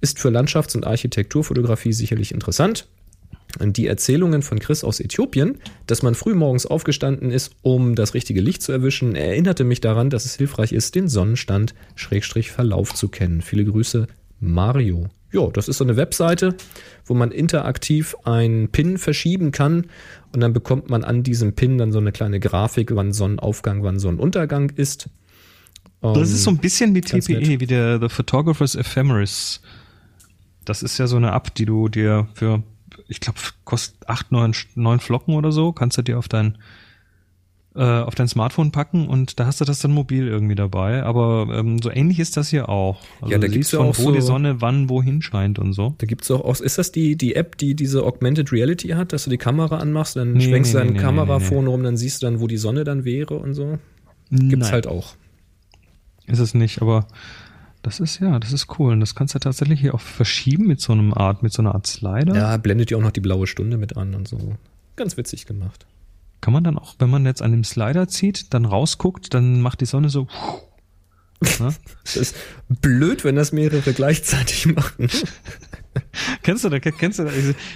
Ist 0.00 0.18
für 0.18 0.30
Landschafts- 0.30 0.74
und 0.74 0.86
Architekturfotografie 0.86 1.92
sicherlich 1.92 2.32
interessant 2.32 2.88
die 3.60 3.86
Erzählungen 3.86 4.42
von 4.42 4.58
Chris 4.58 4.84
aus 4.84 5.00
Äthiopien, 5.00 5.58
dass 5.86 6.02
man 6.02 6.14
früh 6.14 6.34
morgens 6.34 6.66
aufgestanden 6.66 7.30
ist, 7.30 7.52
um 7.62 7.94
das 7.94 8.14
richtige 8.14 8.40
Licht 8.40 8.62
zu 8.62 8.72
erwischen, 8.72 9.16
erinnerte 9.16 9.64
mich 9.64 9.80
daran, 9.80 10.10
dass 10.10 10.24
es 10.24 10.36
hilfreich 10.36 10.72
ist, 10.72 10.94
den 10.94 11.08
Sonnenstand 11.08 11.74
Schrägstrich 11.94 12.50
Verlauf 12.50 12.94
zu 12.94 13.08
kennen. 13.08 13.42
Viele 13.42 13.64
Grüße, 13.64 14.06
Mario. 14.40 15.08
Ja, 15.30 15.46
das 15.48 15.68
ist 15.68 15.78
so 15.78 15.84
eine 15.84 15.96
Webseite, 15.96 16.54
wo 17.04 17.14
man 17.14 17.32
interaktiv 17.32 18.16
einen 18.24 18.70
Pin 18.70 18.96
verschieben 18.96 19.52
kann 19.52 19.86
und 20.32 20.40
dann 20.40 20.52
bekommt 20.52 20.88
man 20.88 21.04
an 21.04 21.22
diesem 21.22 21.54
Pin 21.54 21.76
dann 21.76 21.92
so 21.92 21.98
eine 21.98 22.12
kleine 22.12 22.40
Grafik, 22.40 22.94
wann 22.94 23.12
Sonnenaufgang, 23.12 23.82
wann 23.82 23.98
Sonnenuntergang 23.98 24.70
ist. 24.70 25.10
das 26.00 26.30
ist 26.30 26.44
so 26.44 26.50
ein 26.50 26.58
bisschen 26.58 26.94
wie 26.94 27.02
TPE, 27.02 27.60
wie 27.60 27.66
der 27.66 28.00
The 28.00 28.08
Photographer's 28.08 28.74
Ephemeris. 28.74 29.60
Das 30.64 30.82
ist 30.82 30.98
ja 30.98 31.06
so 31.06 31.16
eine 31.16 31.32
App, 31.32 31.54
die 31.54 31.66
du 31.66 31.88
dir 31.88 32.28
für 32.34 32.62
ich 33.08 33.20
glaube, 33.20 33.38
kostet 33.64 34.08
acht, 34.08 34.30
neun, 34.30 34.54
neun 34.74 35.00
Flocken 35.00 35.34
oder 35.34 35.50
so, 35.50 35.72
kannst 35.72 35.98
du 35.98 36.02
dir 36.02 36.18
auf 36.18 36.28
dein 36.28 36.58
äh, 37.74 37.82
auf 37.82 38.14
dein 38.14 38.26
Smartphone 38.26 38.72
packen 38.72 39.06
und 39.06 39.38
da 39.38 39.46
hast 39.46 39.60
du 39.60 39.64
das 39.64 39.78
dann 39.78 39.92
mobil 39.92 40.26
irgendwie 40.26 40.56
dabei. 40.56 41.04
Aber 41.04 41.46
ähm, 41.52 41.80
so 41.80 41.90
ähnlich 41.90 42.18
ist 42.18 42.36
das 42.36 42.48
hier 42.48 42.68
auch. 42.68 43.00
Also 43.20 43.32
ja, 43.32 43.38
da 43.38 43.46
gibt 43.46 43.64
es 43.64 43.72
ja 43.72 43.78
auch 43.78 43.96
wo 43.98 44.02
so, 44.02 44.12
die 44.12 44.20
Sonne 44.20 44.60
wann 44.60 44.88
wohin 44.88 45.22
scheint 45.22 45.58
und 45.58 45.74
so. 45.74 45.94
Da 45.98 46.06
gibt 46.06 46.24
es 46.24 46.30
auch, 46.30 46.60
ist 46.60 46.78
das 46.78 46.92
die, 46.92 47.16
die 47.16 47.36
App, 47.36 47.56
die 47.56 47.74
diese 47.74 48.02
Augmented 48.04 48.50
Reality 48.52 48.88
hat, 48.88 49.12
dass 49.12 49.24
du 49.24 49.30
die 49.30 49.38
Kamera 49.38 49.78
anmachst, 49.78 50.16
dann 50.16 50.32
nee, 50.32 50.44
schwenkst 50.48 50.74
nee, 50.74 50.80
du 50.80 50.86
dein 50.86 50.94
nee, 50.94 51.00
Kamerafon 51.00 51.68
rum, 51.68 51.82
dann 51.84 51.96
siehst 51.96 52.22
du 52.22 52.26
dann, 52.26 52.40
wo 52.40 52.46
die 52.46 52.56
Sonne 52.56 52.84
dann 52.84 53.04
wäre 53.04 53.34
und 53.34 53.54
so? 53.54 53.78
Gibt's 54.30 54.66
Nein. 54.66 54.72
halt 54.72 54.86
auch. 54.86 55.14
Ist 56.26 56.40
es 56.40 56.54
nicht, 56.54 56.82
aber 56.82 57.06
das 57.82 58.00
ist 58.00 58.18
ja, 58.20 58.38
das 58.38 58.52
ist 58.52 58.78
cool. 58.78 58.92
Und 58.92 59.00
das 59.00 59.14
kannst 59.14 59.34
du 59.34 59.38
tatsächlich 59.38 59.80
hier 59.80 59.94
auch 59.94 60.00
verschieben 60.00 60.66
mit 60.66 60.80
so 60.80 60.92
einem 60.92 61.14
Art, 61.14 61.42
mit 61.42 61.52
so 61.52 61.62
einer 61.62 61.74
Art 61.74 61.86
Slider. 61.86 62.34
Ja, 62.34 62.56
blendet 62.56 62.90
dir 62.90 62.98
auch 62.98 63.02
noch 63.02 63.12
die 63.12 63.20
blaue 63.20 63.46
Stunde 63.46 63.76
mit 63.76 63.96
an 63.96 64.14
und 64.14 64.28
so. 64.28 64.56
Ganz 64.96 65.16
witzig 65.16 65.46
gemacht. 65.46 65.86
Kann 66.40 66.52
man 66.52 66.64
dann 66.64 66.78
auch, 66.78 66.94
wenn 66.98 67.10
man 67.10 67.24
jetzt 67.24 67.42
an 67.42 67.50
dem 67.50 67.64
Slider 67.64 68.08
zieht, 68.08 68.52
dann 68.54 68.64
rausguckt, 68.64 69.34
dann 69.34 69.60
macht 69.60 69.80
die 69.80 69.86
Sonne 69.86 70.08
so. 70.08 70.28
das 72.04 72.16
ist 72.16 72.36
blöd, 72.68 73.24
wenn 73.24 73.36
das 73.36 73.52
mehrere 73.52 73.92
gleichzeitig 73.92 74.66
machen. 74.66 75.08
kennst 76.42 76.64
du 76.64 76.68
da, 76.68 76.80
kennst 76.80 77.20
du 77.20 77.24
da, 77.24 77.30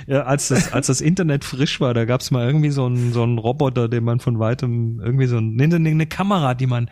ja, 0.06 0.22
als 0.24 0.48
das, 0.48 0.72
als 0.72 0.88
das 0.88 1.00
Internet 1.00 1.44
frisch 1.44 1.80
war, 1.80 1.94
da 1.94 2.04
gab's 2.04 2.30
mal 2.30 2.46
irgendwie 2.46 2.70
so 2.70 2.86
einen, 2.86 3.12
so 3.12 3.22
einen 3.22 3.38
Roboter, 3.38 3.88
den 3.88 4.04
man 4.04 4.18
von 4.18 4.38
weitem 4.38 5.00
irgendwie 5.00 5.26
so 5.26 5.38
ein, 5.38 5.60
eine, 5.60 5.76
eine 5.76 6.06
Kamera, 6.06 6.54
die 6.54 6.66
man 6.66 6.90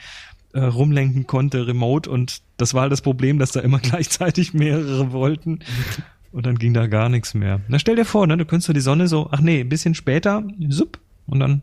äh, 0.53 0.61
rumlenken 0.61 1.27
konnte, 1.27 1.67
remote. 1.67 2.11
Und 2.11 2.43
das 2.57 2.75
war 2.75 2.83
halt 2.83 2.93
das 2.93 3.03
Problem, 3.03 3.39
dass 3.39 3.53
da 3.53 3.61
immer 3.61 3.79
gleichzeitig 3.83 4.55
mehrere 4.55 5.13
wollten. 5.13 5.61
Und 6.33 6.47
dann 6.47 6.59
ging 6.59 6.75
da 6.75 6.87
gar 6.87 7.09
nichts 7.09 7.35
mehr. 7.35 7.61
Na, 7.69 7.79
stell 7.79 7.97
dir 7.97 8.05
vor, 8.05 8.27
ne, 8.27 8.37
du 8.37 8.45
könntest 8.45 8.69
du 8.69 8.73
die 8.73 8.81
Sonne 8.81 9.09
so, 9.09 9.29
ach 9.33 9.41
nee, 9.41 9.61
ein 9.61 9.69
bisschen 9.69 9.95
später, 9.95 10.45
sup, 10.69 10.99
und 11.27 11.41
dann 11.41 11.63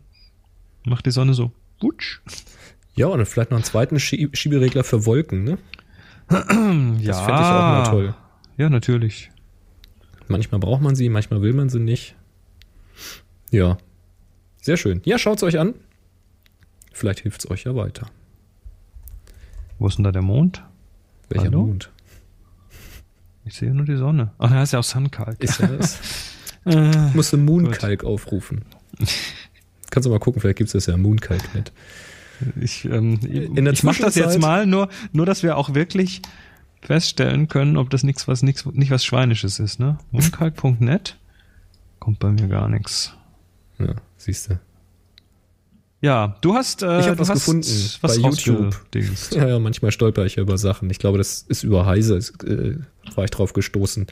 macht 0.84 1.06
die 1.06 1.12
Sonne 1.12 1.34
so, 1.34 1.52
wutsch. 1.80 2.20
Ja, 2.96 3.08
und 3.08 3.26
vielleicht 3.26 3.52
noch 3.52 3.58
einen 3.58 3.64
zweiten 3.64 4.00
Schie 4.00 4.30
Schieberegler 4.34 4.84
für 4.84 5.06
Wolken, 5.06 5.44
ne? 5.44 5.58
ja. 6.30 6.38
Das 6.38 7.20
fände 7.22 7.42
ich 7.42 7.48
auch 7.48 7.62
mal 7.62 7.84
toll. 7.90 8.16
Ja, 8.58 8.70
natürlich. 8.70 9.30
Manchmal 10.28 10.60
braucht 10.60 10.82
man 10.82 10.96
sie, 10.96 11.08
manchmal 11.08 11.42
will 11.42 11.54
man 11.54 11.70
sie 11.70 11.80
nicht. 11.80 12.16
Ja. 13.52 13.78
Sehr 14.62 14.76
schön. 14.76 15.02
Ja, 15.06 15.18
schaut's 15.18 15.44
euch 15.44 15.60
an. 15.60 15.76
Vielleicht 16.92 17.22
hilft's 17.22 17.50
euch 17.50 17.64
ja 17.64 17.76
weiter. 17.76 18.08
Wo 19.80 19.88
ist 19.88 19.98
denn 19.98 20.04
da 20.04 20.12
der 20.12 20.22
Mond? 20.22 20.64
Welcher 21.30 21.46
Hallo? 21.46 21.66
Mond? 21.66 21.92
Ich 23.46 23.56
sehe 23.56 23.74
nur 23.74 23.86
die 23.86 23.96
Sonne. 23.96 24.32
Ach, 24.40 24.52
er 24.52 24.64
ist 24.64 24.74
ja 24.74 24.80
auch 24.80 24.84
Sunkalk. 24.84 25.42
Ist 25.42 25.60
ja 25.60 25.68
das? 25.78 26.00
äh, 26.66 27.12
Musst 27.14 27.34
du 27.34 27.38
Moonkalk 27.38 28.04
aufrufen. 28.04 28.64
Kannst 29.90 30.06
du 30.06 30.10
mal 30.10 30.20
gucken, 30.20 30.42
vielleicht 30.42 30.58
gibt 30.58 30.68
es 30.68 30.74
das 30.74 30.86
ja 30.88 30.98
Moonkalk 30.98 31.54
mit. 31.54 31.72
Ich, 32.62 32.86
ähm, 32.86 33.20
ich 33.24 33.84
mache 33.84 34.02
das 34.02 34.16
jetzt 34.16 34.40
mal, 34.40 34.68
nur, 34.68 34.90
nur 35.12 35.26
dass 35.26 35.44
wir 35.44 35.58
auch 35.58 35.74
wirklich 35.74 36.22
feststellen 36.82 37.48
können, 37.48 37.78
ob 37.78 37.90
das 37.90 38.04
nichts 38.04 38.28
was 38.28 38.44
nichts 38.44 38.66
nicht 38.66 38.92
was 38.92 39.04
Schweinisches 39.04 39.60
ist, 39.60 39.80
ne? 39.80 39.98
Moonkalk.net 40.12 41.18
kommt 42.00 42.20
bei 42.20 42.30
mir 42.32 42.48
gar 42.48 42.70
nichts. 42.70 43.14
Ja, 43.80 43.96
siehst 44.18 44.50
du. 44.52 44.60
Ja, 46.02 46.36
du 46.42 46.54
hast 46.54 46.84
äh, 46.84 47.00
ich 47.00 47.08
habe 47.08 47.20
was 47.20 47.30
gefunden 47.30 47.66
was 48.02 48.16
bei 48.16 48.22
YouTube. 48.22 48.76
Ja, 49.32 49.48
ja, 49.48 49.60
manchmal 49.60 49.92
stolper 49.92 50.26
ich 50.26 50.38
über 50.38 50.58
Sachen. 50.58 50.90
Ich 50.90 51.00
glaube, 51.00 51.18
das 51.18 51.46
ist 51.48 51.64
über 51.64 51.86
Heise, 51.86 52.18
äh, 52.18 52.76
war 53.16 53.24
ich 53.24 53.32
drauf 53.32 53.54
gestoßen. 53.54 54.06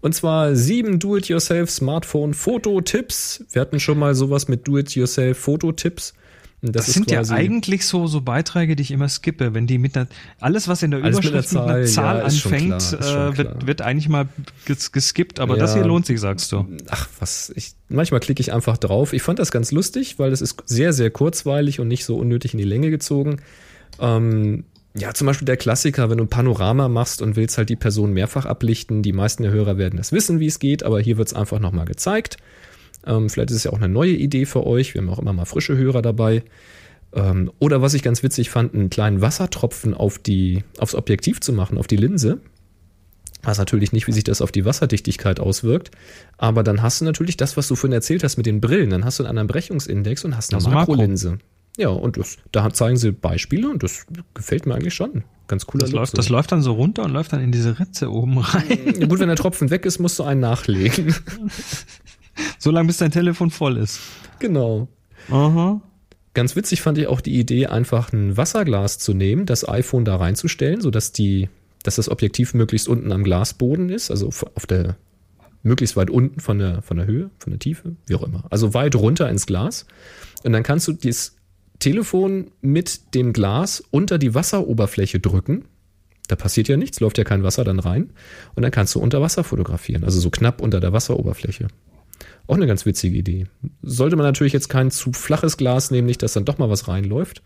Und 0.00 0.14
zwar 0.14 0.56
sieben 0.56 0.98
Do-it-yourself 0.98 1.70
Smartphone 1.70 2.34
Fototipps. 2.34 3.44
Wir 3.50 3.60
hatten 3.60 3.80
schon 3.80 3.98
mal 3.98 4.14
sowas 4.14 4.48
mit 4.48 4.66
Do-it-yourself 4.66 5.38
Fototipps. 5.38 6.14
Das, 6.62 6.86
das 6.86 6.94
sind 6.94 7.10
ja 7.10 7.22
eigentlich 7.30 7.86
so, 7.86 8.06
so 8.06 8.20
Beiträge, 8.20 8.76
die 8.76 8.82
ich 8.82 8.90
immer 8.90 9.08
skippe, 9.08 9.54
wenn 9.54 9.66
die 9.66 9.78
mit 9.78 9.96
einer, 9.96 10.06
alles 10.40 10.68
was 10.68 10.82
in 10.82 10.90
der 10.90 11.00
Überschrift 11.00 11.32
mit, 11.32 11.48
Zahl, 11.48 11.66
mit 11.66 11.74
einer 11.74 11.86
Zahl 11.86 12.18
ja, 12.18 12.24
anfängt, 12.24 12.98
klar, 13.00 13.32
äh, 13.32 13.38
wird, 13.38 13.66
wird 13.66 13.82
eigentlich 13.82 14.08
mal 14.08 14.28
ges 14.66 14.92
geskippt, 14.92 15.40
aber 15.40 15.54
ja, 15.56 15.60
das 15.60 15.74
hier 15.74 15.84
lohnt 15.84 16.04
sich, 16.04 16.20
sagst 16.20 16.52
du. 16.52 16.66
Ach, 16.88 17.08
was, 17.18 17.50
ich, 17.56 17.72
manchmal 17.88 18.20
klicke 18.20 18.40
ich 18.40 18.52
einfach 18.52 18.76
drauf. 18.76 19.12
Ich 19.12 19.22
fand 19.22 19.38
das 19.38 19.50
ganz 19.50 19.72
lustig, 19.72 20.18
weil 20.18 20.30
das 20.30 20.42
ist 20.42 20.62
sehr, 20.66 20.92
sehr 20.92 21.10
kurzweilig 21.10 21.80
und 21.80 21.88
nicht 21.88 22.04
so 22.04 22.16
unnötig 22.18 22.52
in 22.52 22.58
die 22.58 22.64
Länge 22.64 22.90
gezogen. 22.90 23.40
Ähm, 23.98 24.64
Ja, 24.94 25.14
zum 25.14 25.28
Beispiel 25.28 25.46
der 25.46 25.56
Klassiker, 25.56 26.10
wenn 26.10 26.18
du 26.18 26.24
ein 26.24 26.28
Panorama 26.28 26.88
machst 26.88 27.22
und 27.22 27.36
willst 27.36 27.56
halt 27.58 27.68
die 27.68 27.76
Person 27.76 28.12
mehrfach 28.12 28.44
ablichten. 28.44 29.02
Die 29.02 29.12
meisten 29.12 29.44
der 29.44 29.52
Hörer 29.52 29.78
werden 29.78 29.96
das 29.96 30.10
wissen, 30.12 30.40
wie 30.40 30.46
es 30.46 30.58
geht, 30.58 30.82
aber 30.82 31.00
hier 31.00 31.16
wird 31.16 31.28
es 31.28 31.34
einfach 31.34 31.60
nochmal 31.60 31.86
gezeigt. 31.86 32.36
Ähm, 33.06 33.30
vielleicht 33.30 33.50
ist 33.50 33.56
es 33.56 33.64
ja 33.64 33.72
auch 33.72 33.78
eine 33.78 33.88
neue 33.88 34.12
Idee 34.12 34.46
für 34.46 34.66
euch. 34.66 34.94
Wir 34.94 35.00
haben 35.02 35.08
auch 35.10 35.18
immer 35.18 35.32
mal 35.32 35.44
frische 35.44 35.76
Hörer 35.76 36.02
dabei. 36.02 36.42
Ähm, 37.12 37.50
oder 37.58 37.82
was 37.82 37.94
ich 37.94 38.02
ganz 38.02 38.22
witzig 38.22 38.50
fand, 38.50 38.74
einen 38.74 38.90
kleinen 38.90 39.20
Wassertropfen 39.20 39.94
auf 39.94 40.18
die, 40.18 40.64
aufs 40.78 40.94
Objektiv 40.94 41.40
zu 41.40 41.52
machen, 41.52 41.78
auf 41.78 41.86
die 41.86 41.96
Linse. 41.96 42.38
Weiß 43.42 43.58
natürlich 43.58 43.92
nicht, 43.92 44.06
wie 44.06 44.12
sich 44.12 44.24
das 44.24 44.42
auf 44.42 44.52
die 44.52 44.66
Wasserdichtigkeit 44.66 45.40
auswirkt. 45.40 45.90
Aber 46.36 46.62
dann 46.62 46.82
hast 46.82 47.00
du 47.00 47.06
natürlich 47.06 47.36
das, 47.38 47.56
was 47.56 47.68
du 47.68 47.74
vorhin 47.74 47.94
erzählt 47.94 48.22
hast 48.22 48.36
mit 48.36 48.44
den 48.46 48.60
Brillen. 48.60 48.90
Dann 48.90 49.04
hast 49.04 49.18
du 49.18 49.22
einen 49.22 49.30
anderen 49.30 49.48
Brechungsindex 49.48 50.24
und 50.24 50.36
hast 50.36 50.52
eine 50.52 50.58
Also 50.58 50.70
Makrolinse. 50.70 51.38
Ja, 51.78 51.88
und 51.88 52.18
das, 52.18 52.36
da 52.52 52.70
zeigen 52.72 52.96
sie 52.98 53.12
Beispiele 53.12 53.70
und 53.70 53.82
das 53.82 54.04
gefällt 54.34 54.66
mir 54.66 54.74
eigentlich 54.74 54.92
schon. 54.92 55.24
Ganz 55.48 55.66
cooler 55.66 55.82
Das 55.82 55.90
Look 55.90 56.00
läuft, 56.00 56.10
so. 56.12 56.16
das 56.16 56.28
läuft 56.28 56.52
dann 56.52 56.60
so 56.62 56.72
runter 56.74 57.04
und 57.04 57.12
läuft 57.12 57.32
dann 57.32 57.40
in 57.40 57.52
diese 57.52 57.78
Ritze 57.78 58.10
oben 58.10 58.38
rein. 58.38 58.94
Ja, 59.00 59.06
gut, 59.06 59.20
wenn 59.20 59.28
der 59.28 59.36
Tropfen 59.36 59.70
weg 59.70 59.86
ist, 59.86 59.98
musst 59.98 60.18
du 60.18 60.24
einen 60.24 60.40
nachlegen. 60.40 61.14
so 62.58 62.70
lange 62.70 62.86
bis 62.86 62.98
dein 62.98 63.10
Telefon 63.10 63.50
voll 63.50 63.76
ist. 63.76 64.00
genau. 64.38 64.88
Aha. 65.30 65.80
Ganz 66.32 66.54
witzig 66.54 66.80
fand 66.80 66.96
ich 66.98 67.08
auch 67.08 67.20
die 67.20 67.38
Idee, 67.38 67.66
einfach 67.66 68.12
ein 68.12 68.36
Wasserglas 68.36 68.98
zu 68.98 69.14
nehmen, 69.14 69.46
das 69.46 69.68
iPhone 69.68 70.04
da 70.04 70.16
reinzustellen, 70.16 70.80
sodass 70.80 71.12
die, 71.12 71.48
dass 71.82 71.96
das 71.96 72.08
Objektiv 72.08 72.54
möglichst 72.54 72.88
unten 72.88 73.10
am 73.10 73.24
Glasboden 73.24 73.88
ist, 73.88 74.10
also 74.10 74.28
auf 74.28 74.66
der 74.66 74.96
möglichst 75.62 75.96
weit 75.96 76.10
unten 76.10 76.40
von 76.40 76.58
der, 76.58 76.82
von 76.82 76.96
der 76.96 77.06
Höhe, 77.06 77.30
von 77.38 77.50
der 77.50 77.58
Tiefe, 77.58 77.96
wie 78.06 78.14
auch 78.14 78.22
immer. 78.22 78.44
Also 78.50 78.74
weit 78.74 78.94
runter 78.94 79.28
ins 79.28 79.46
Glas. 79.46 79.86
Und 80.42 80.52
dann 80.52 80.62
kannst 80.62 80.88
du 80.88 80.92
dieses 80.92 81.36
Telefon 81.78 82.50
mit 82.60 83.14
dem 83.14 83.32
Glas 83.32 83.82
unter 83.90 84.18
die 84.18 84.34
Wasseroberfläche 84.34 85.20
drücken. 85.20 85.64
Da 86.28 86.36
passiert 86.36 86.68
ja 86.68 86.76
nichts, 86.76 87.00
läuft 87.00 87.18
ja 87.18 87.24
kein 87.24 87.42
Wasser 87.42 87.64
dann 87.64 87.80
rein. 87.80 88.10
Und 88.54 88.62
dann 88.62 88.70
kannst 88.70 88.94
du 88.94 89.00
unter 89.00 89.20
Wasser 89.20 89.44
fotografieren, 89.44 90.04
also 90.04 90.20
so 90.20 90.30
knapp 90.30 90.60
unter 90.60 90.80
der 90.80 90.92
Wasseroberfläche. 90.92 91.68
Auch 92.46 92.56
eine 92.56 92.66
ganz 92.66 92.84
witzige 92.86 93.16
Idee. 93.16 93.46
Sollte 93.82 94.16
man 94.16 94.26
natürlich 94.26 94.52
jetzt 94.52 94.68
kein 94.68 94.90
zu 94.90 95.12
flaches 95.12 95.56
Glas 95.56 95.90
nehmen, 95.90 96.06
nicht, 96.06 96.22
dass 96.22 96.32
dann 96.32 96.44
doch 96.44 96.58
mal 96.58 96.70
was 96.70 96.88
reinläuft. 96.88 97.42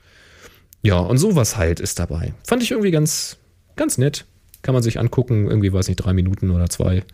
Ja, 0.82 0.98
und 0.98 1.18
sowas 1.18 1.56
halt 1.56 1.80
ist 1.80 1.98
dabei. 1.98 2.34
Fand 2.46 2.62
ich 2.62 2.70
irgendwie 2.70 2.90
ganz, 2.90 3.38
ganz 3.76 3.98
nett. 3.98 4.26
Kann 4.62 4.74
man 4.74 4.82
sich 4.82 4.98
angucken, 4.98 5.46
irgendwie, 5.48 5.72
weiß 5.72 5.88
nicht, 5.88 5.96
drei 5.96 6.12
Minuten 6.12 6.50
oder 6.50 6.68
zwei. 6.68 7.04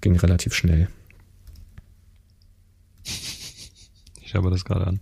Ging 0.00 0.16
relativ 0.16 0.54
schnell. 0.54 0.88
Ich 4.22 4.34
habe 4.34 4.50
das 4.50 4.64
gerade 4.64 4.86
an. 4.86 5.00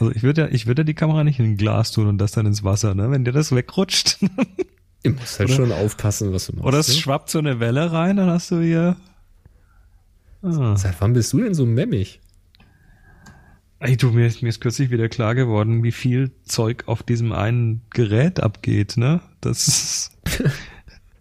Also 0.00 0.10
ich 0.12 0.22
würde 0.22 0.42
ja, 0.42 0.48
ich 0.48 0.66
würde 0.66 0.80
ja 0.80 0.84
die 0.84 0.94
Kamera 0.94 1.24
nicht 1.24 1.38
in 1.38 1.44
ein 1.44 1.56
Glas 1.56 1.92
tun 1.92 2.06
und 2.08 2.18
das 2.18 2.32
dann 2.32 2.46
ins 2.46 2.64
Wasser, 2.64 2.94
ne? 2.94 3.10
Wenn 3.10 3.24
dir 3.24 3.32
das 3.32 3.54
wegrutscht. 3.54 4.18
Du 5.04 5.10
musst 5.10 5.40
halt 5.40 5.48
Oder- 5.48 5.56
schon 5.56 5.72
aufpassen, 5.72 6.32
was 6.32 6.46
du 6.46 6.52
machst. 6.52 6.64
Oder 6.64 6.78
es 6.78 6.86
ne? 6.86 6.94
schwappt 6.94 7.28
so 7.28 7.40
eine 7.40 7.58
Welle 7.58 7.90
rein, 7.90 8.18
dann 8.18 8.30
hast 8.30 8.52
du 8.52 8.60
hier. 8.60 8.96
Ah. 10.42 10.76
Seit 10.76 11.00
wann 11.00 11.12
bist 11.12 11.32
du 11.32 11.40
denn 11.40 11.54
so 11.54 11.66
memmig? 11.66 12.20
Ey, 13.78 13.96
du, 13.96 14.10
mir, 14.10 14.26
ist- 14.26 14.42
mir 14.42 14.48
ist 14.48 14.60
kürzlich 14.60 14.90
wieder 14.90 15.08
klar 15.08 15.34
geworden, 15.34 15.82
wie 15.82 15.92
viel 15.92 16.30
Zeug 16.44 16.84
auf 16.86 17.02
diesem 17.02 17.32
einen 17.32 17.82
Gerät 17.90 18.40
abgeht, 18.40 18.96
ne? 18.96 19.20
Das 19.40 19.66
ist, 19.66 20.12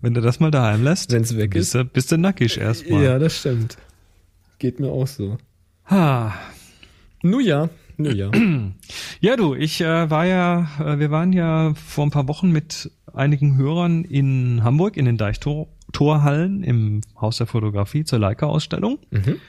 wenn 0.01 0.13
du 0.13 0.21
das 0.21 0.39
mal 0.39 0.51
daheim 0.51 0.83
lässt, 0.83 1.11
Wenn's 1.11 1.35
weg 1.35 1.51
bist 1.51 1.73
du, 1.73 1.83
bist 1.85 2.11
du 2.11 2.17
nackig 2.17 2.59
erstmal. 2.59 3.03
Ja, 3.03 3.17
das 3.19 3.39
stimmt. 3.39 3.77
Geht 4.59 4.79
mir 4.79 4.89
auch 4.89 5.07
so. 5.07 5.37
Ha. 5.89 6.35
Nu 7.23 7.39
ja, 7.39 7.69
nu 7.97 8.11
ja. 8.11 8.31
Ja, 9.21 9.35
du, 9.35 9.55
ich 9.55 9.81
äh, 9.81 10.09
war 10.09 10.25
ja, 10.25 10.67
äh, 10.79 10.99
wir 10.99 11.09
waren 11.11 11.33
ja 11.33 11.73
vor 11.75 12.05
ein 12.05 12.11
paar 12.11 12.27
Wochen 12.27 12.51
mit 12.51 12.91
einigen 13.13 13.57
Hörern 13.57 14.03
in 14.03 14.63
Hamburg 14.63 14.97
in 14.97 15.05
den 15.05 15.17
Deichtorhallen 15.91 16.63
im 16.63 17.01
Haus 17.19 17.37
der 17.37 17.47
Fotografie 17.47 18.03
zur 18.03 18.19
Leica-Ausstellung. 18.19 18.99
Mhm. 19.09 19.39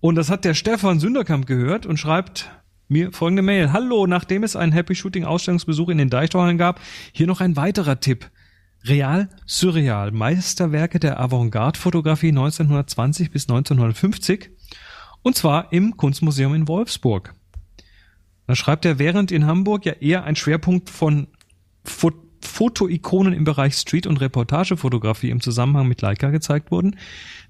Und 0.00 0.16
das 0.16 0.30
hat 0.30 0.44
der 0.44 0.54
Stefan 0.54 1.00
Sünderkamp 1.00 1.46
gehört 1.46 1.86
und 1.86 1.96
schreibt 1.96 2.50
mir 2.88 3.12
folgende 3.12 3.42
Mail. 3.42 3.72
Hallo, 3.72 4.06
nachdem 4.06 4.44
es 4.44 4.56
einen 4.56 4.72
Happy 4.72 4.94
Shooting 4.94 5.24
Ausstellungsbesuch 5.24 5.88
in 5.88 5.98
den 5.98 6.10
Deichtorhallen 6.10 6.58
gab, 6.58 6.80
hier 7.12 7.26
noch 7.26 7.40
ein 7.40 7.56
weiterer 7.56 8.00
Tipp. 8.00 8.30
Real 8.84 9.28
Surreal, 9.46 10.12
Meisterwerke 10.12 11.00
der 11.00 11.18
Avantgarde-Fotografie 11.18 12.28
1920 12.28 13.30
bis 13.30 13.44
1950 13.44 14.50
und 15.22 15.36
zwar 15.36 15.72
im 15.72 15.96
Kunstmuseum 15.96 16.54
in 16.54 16.68
Wolfsburg. 16.68 17.34
Da 18.46 18.54
schreibt 18.54 18.84
er, 18.84 19.00
während 19.00 19.32
in 19.32 19.46
Hamburg 19.46 19.86
ja 19.86 19.94
eher 19.94 20.22
ein 20.24 20.36
Schwerpunkt 20.36 20.88
von 20.88 21.26
Fo 21.84 22.12
Fotoikonen 22.46 23.32
im 23.32 23.44
Bereich 23.44 23.74
Street- 23.74 24.06
und 24.06 24.20
Reportagefotografie 24.20 25.30
im 25.30 25.40
Zusammenhang 25.40 25.88
mit 25.88 26.00
Leica 26.00 26.30
gezeigt 26.30 26.70
wurden, 26.70 26.96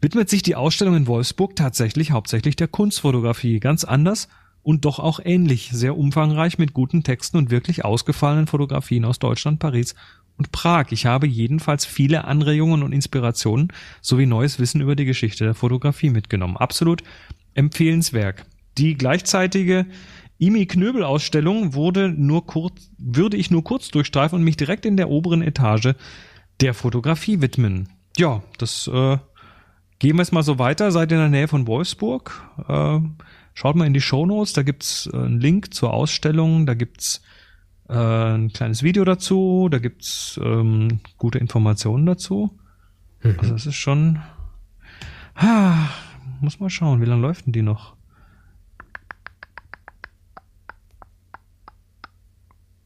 widmet 0.00 0.28
sich 0.28 0.42
die 0.42 0.56
Ausstellung 0.56 0.96
in 0.96 1.06
Wolfsburg 1.06 1.56
tatsächlich 1.56 2.10
hauptsächlich 2.10 2.56
der 2.56 2.68
Kunstfotografie, 2.68 3.60
ganz 3.60 3.84
anders 3.84 4.28
und 4.62 4.84
doch 4.84 4.98
auch 4.98 5.20
ähnlich, 5.22 5.70
sehr 5.72 5.96
umfangreich 5.96 6.58
mit 6.58 6.74
guten 6.74 7.04
Texten 7.04 7.36
und 7.36 7.50
wirklich 7.50 7.84
ausgefallenen 7.84 8.48
Fotografien 8.48 9.04
aus 9.04 9.20
Deutschland, 9.20 9.60
Paris 9.60 9.94
und 10.36 10.50
Prag. 10.50 10.86
Ich 10.90 11.06
habe 11.06 11.26
jedenfalls 11.26 11.84
viele 11.84 12.24
Anregungen 12.24 12.82
und 12.82 12.92
Inspirationen 12.92 13.72
sowie 14.00 14.26
neues 14.26 14.58
Wissen 14.58 14.80
über 14.80 14.96
die 14.96 15.04
Geschichte 15.04 15.44
der 15.44 15.54
Fotografie 15.54 16.10
mitgenommen. 16.10 16.56
Absolut 16.56 17.02
empfehlenswert. 17.54 18.44
Die 18.76 18.94
gleichzeitige 18.94 19.86
Imi 20.38 20.66
Knöbel 20.66 21.02
Ausstellung 21.02 21.74
wurde 21.74 22.08
nur 22.08 22.46
kurz, 22.46 22.90
würde 22.98 23.36
ich 23.36 23.50
nur 23.50 23.64
kurz 23.64 23.88
durchstreifen 23.88 24.38
und 24.38 24.44
mich 24.44 24.56
direkt 24.56 24.84
in 24.84 24.96
der 24.96 25.08
oberen 25.08 25.42
Etage 25.42 25.94
der 26.60 26.74
Fotografie 26.74 27.40
widmen. 27.40 27.88
Ja, 28.16 28.42
das 28.58 28.88
äh, 28.88 29.18
gehen 29.98 30.16
wir 30.16 30.22
jetzt 30.22 30.32
mal 30.32 30.42
so 30.42 30.58
weiter. 30.58 30.90
Seid 30.90 31.10
ihr 31.10 31.16
in 31.16 31.30
der 31.32 31.40
Nähe 31.40 31.48
von 31.48 31.66
Wolfsburg? 31.66 32.42
Äh, 32.68 33.00
schaut 33.54 33.76
mal 33.76 33.86
in 33.86 33.94
die 33.94 34.00
Shownotes, 34.00 34.52
da 34.52 34.62
gibt's 34.62 35.08
äh, 35.12 35.16
einen 35.16 35.40
Link 35.40 35.72
zur 35.74 35.92
Ausstellung, 35.92 36.66
da 36.66 36.74
gibt's 36.74 37.22
äh, 37.88 37.94
ein 37.94 38.52
kleines 38.52 38.82
Video 38.82 39.04
dazu, 39.04 39.68
da 39.70 39.78
gibt's 39.78 40.38
ähm, 40.42 41.00
gute 41.16 41.38
Informationen 41.38 42.06
dazu. 42.06 42.58
Also 43.22 43.52
das 43.52 43.66
ist 43.66 43.74
schon. 43.74 44.20
Ah, 45.34 45.88
muss 46.40 46.60
mal 46.60 46.70
schauen, 46.70 47.00
wie 47.00 47.06
lange 47.06 47.22
läuft 47.22 47.46
denn 47.46 47.52
die 47.52 47.62
noch? 47.62 47.95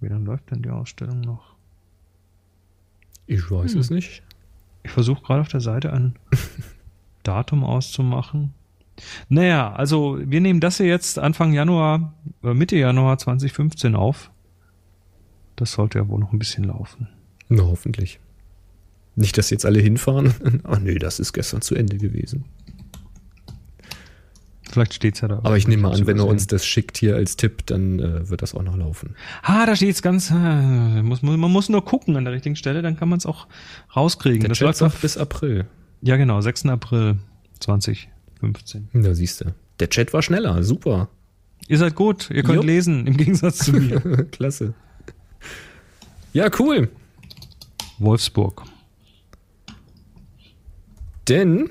Wie 0.01 0.09
lange 0.09 0.25
läuft 0.25 0.51
denn 0.51 0.63
die 0.63 0.71
Ausstellung 0.71 1.21
noch? 1.21 1.55
Ich 3.27 3.51
weiß 3.51 3.75
es 3.75 3.91
nicht. 3.91 4.23
Ich 4.83 4.91
versuche 4.91 5.23
gerade 5.23 5.43
auf 5.43 5.49
der 5.49 5.61
Seite 5.61 5.93
ein 5.93 6.15
Datum 7.23 7.65
auszumachen. 7.65 8.55
Naja, 9.29 9.73
also 9.73 10.19
wir 10.23 10.41
nehmen 10.41 10.61
das 10.61 10.79
hier 10.79 10.87
jetzt 10.87 11.19
Anfang 11.19 11.53
Januar, 11.53 12.15
äh, 12.43 12.55
Mitte 12.55 12.77
Januar 12.77 13.19
2015 13.19 13.95
auf. 13.95 14.31
Das 15.57 15.73
sollte 15.73 15.99
ja 15.99 16.09
wohl 16.09 16.19
noch 16.19 16.33
ein 16.33 16.39
bisschen 16.39 16.65
laufen. 16.65 17.09
Na, 17.49 17.63
hoffentlich. 17.63 18.21
Nicht, 19.17 19.37
dass 19.37 19.51
jetzt 19.51 19.67
alle 19.67 19.81
hinfahren. 19.81 20.35
Ach 20.65 20.79
nee, 20.79 20.99
das 20.99 21.21
ist 21.21 21.33
gestern 21.33 21.61
zu 21.61 21.75
Ende 21.75 21.99
gewesen. 21.99 22.45
Vielleicht 24.71 24.95
steht's 24.95 25.21
ja 25.21 25.29
da. 25.29 25.39
Aber 25.43 25.57
ich 25.57 25.67
nehme 25.67 25.83
mal 25.83 25.93
an, 25.95 26.07
wenn 26.07 26.19
er 26.19 26.27
uns 26.27 26.47
das 26.47 26.65
schickt 26.65 26.97
hier 26.97 27.17
als 27.17 27.37
Tipp, 27.37 27.67
dann 27.67 27.99
äh, 27.99 28.29
wird 28.29 28.43
das 28.43 28.55
auch 28.55 28.63
noch 28.63 28.77
laufen. 28.77 29.17
Ah, 29.43 29.67
da 29.67 29.75
steht's 29.75 30.01
ganz. 30.01 30.31
Äh, 30.31 31.03
muss, 31.03 31.23
muss, 31.23 31.37
man 31.37 31.51
muss 31.51 31.69
nur 31.69 31.85
gucken 31.85 32.17
an 32.17 32.25
der 32.25 32.33
richtigen 32.33 32.55
Stelle, 32.57 32.81
dann 32.83 32.97
kann 32.97 33.09
man 33.09 33.19
es 33.19 33.27
auch 33.27 33.49
rauskriegen. 33.97 34.41
Der 34.41 34.51
das 34.51 34.59
Chat 34.59 34.67
läuft 34.67 34.79
sagt 34.79 34.95
auf, 34.95 35.01
bis 35.01 35.17
April. 35.17 35.67
ja 36.03 36.17
genau, 36.17 36.41
6. 36.41 36.67
April 36.67 37.17
2015. 37.59 38.89
Da 38.93 39.15
siehst 39.15 39.41
du. 39.41 39.55
Der 39.81 39.91
Chat 39.91 40.13
war 40.13 40.23
schneller, 40.23 40.63
super. 40.63 41.09
Ihr 41.67 41.79
seid 41.79 41.95
gut, 41.95 42.31
ihr 42.31 42.43
könnt 42.43 42.57
Jo. 42.57 42.63
lesen, 42.63 43.07
im 43.07 43.17
Gegensatz 43.17 43.59
zu 43.59 43.73
mir. 43.73 44.01
Klasse. 44.31 44.75
Ja, 46.33 46.49
cool. 46.59 46.89
Wolfsburg. 47.99 48.63
Denn, 51.29 51.71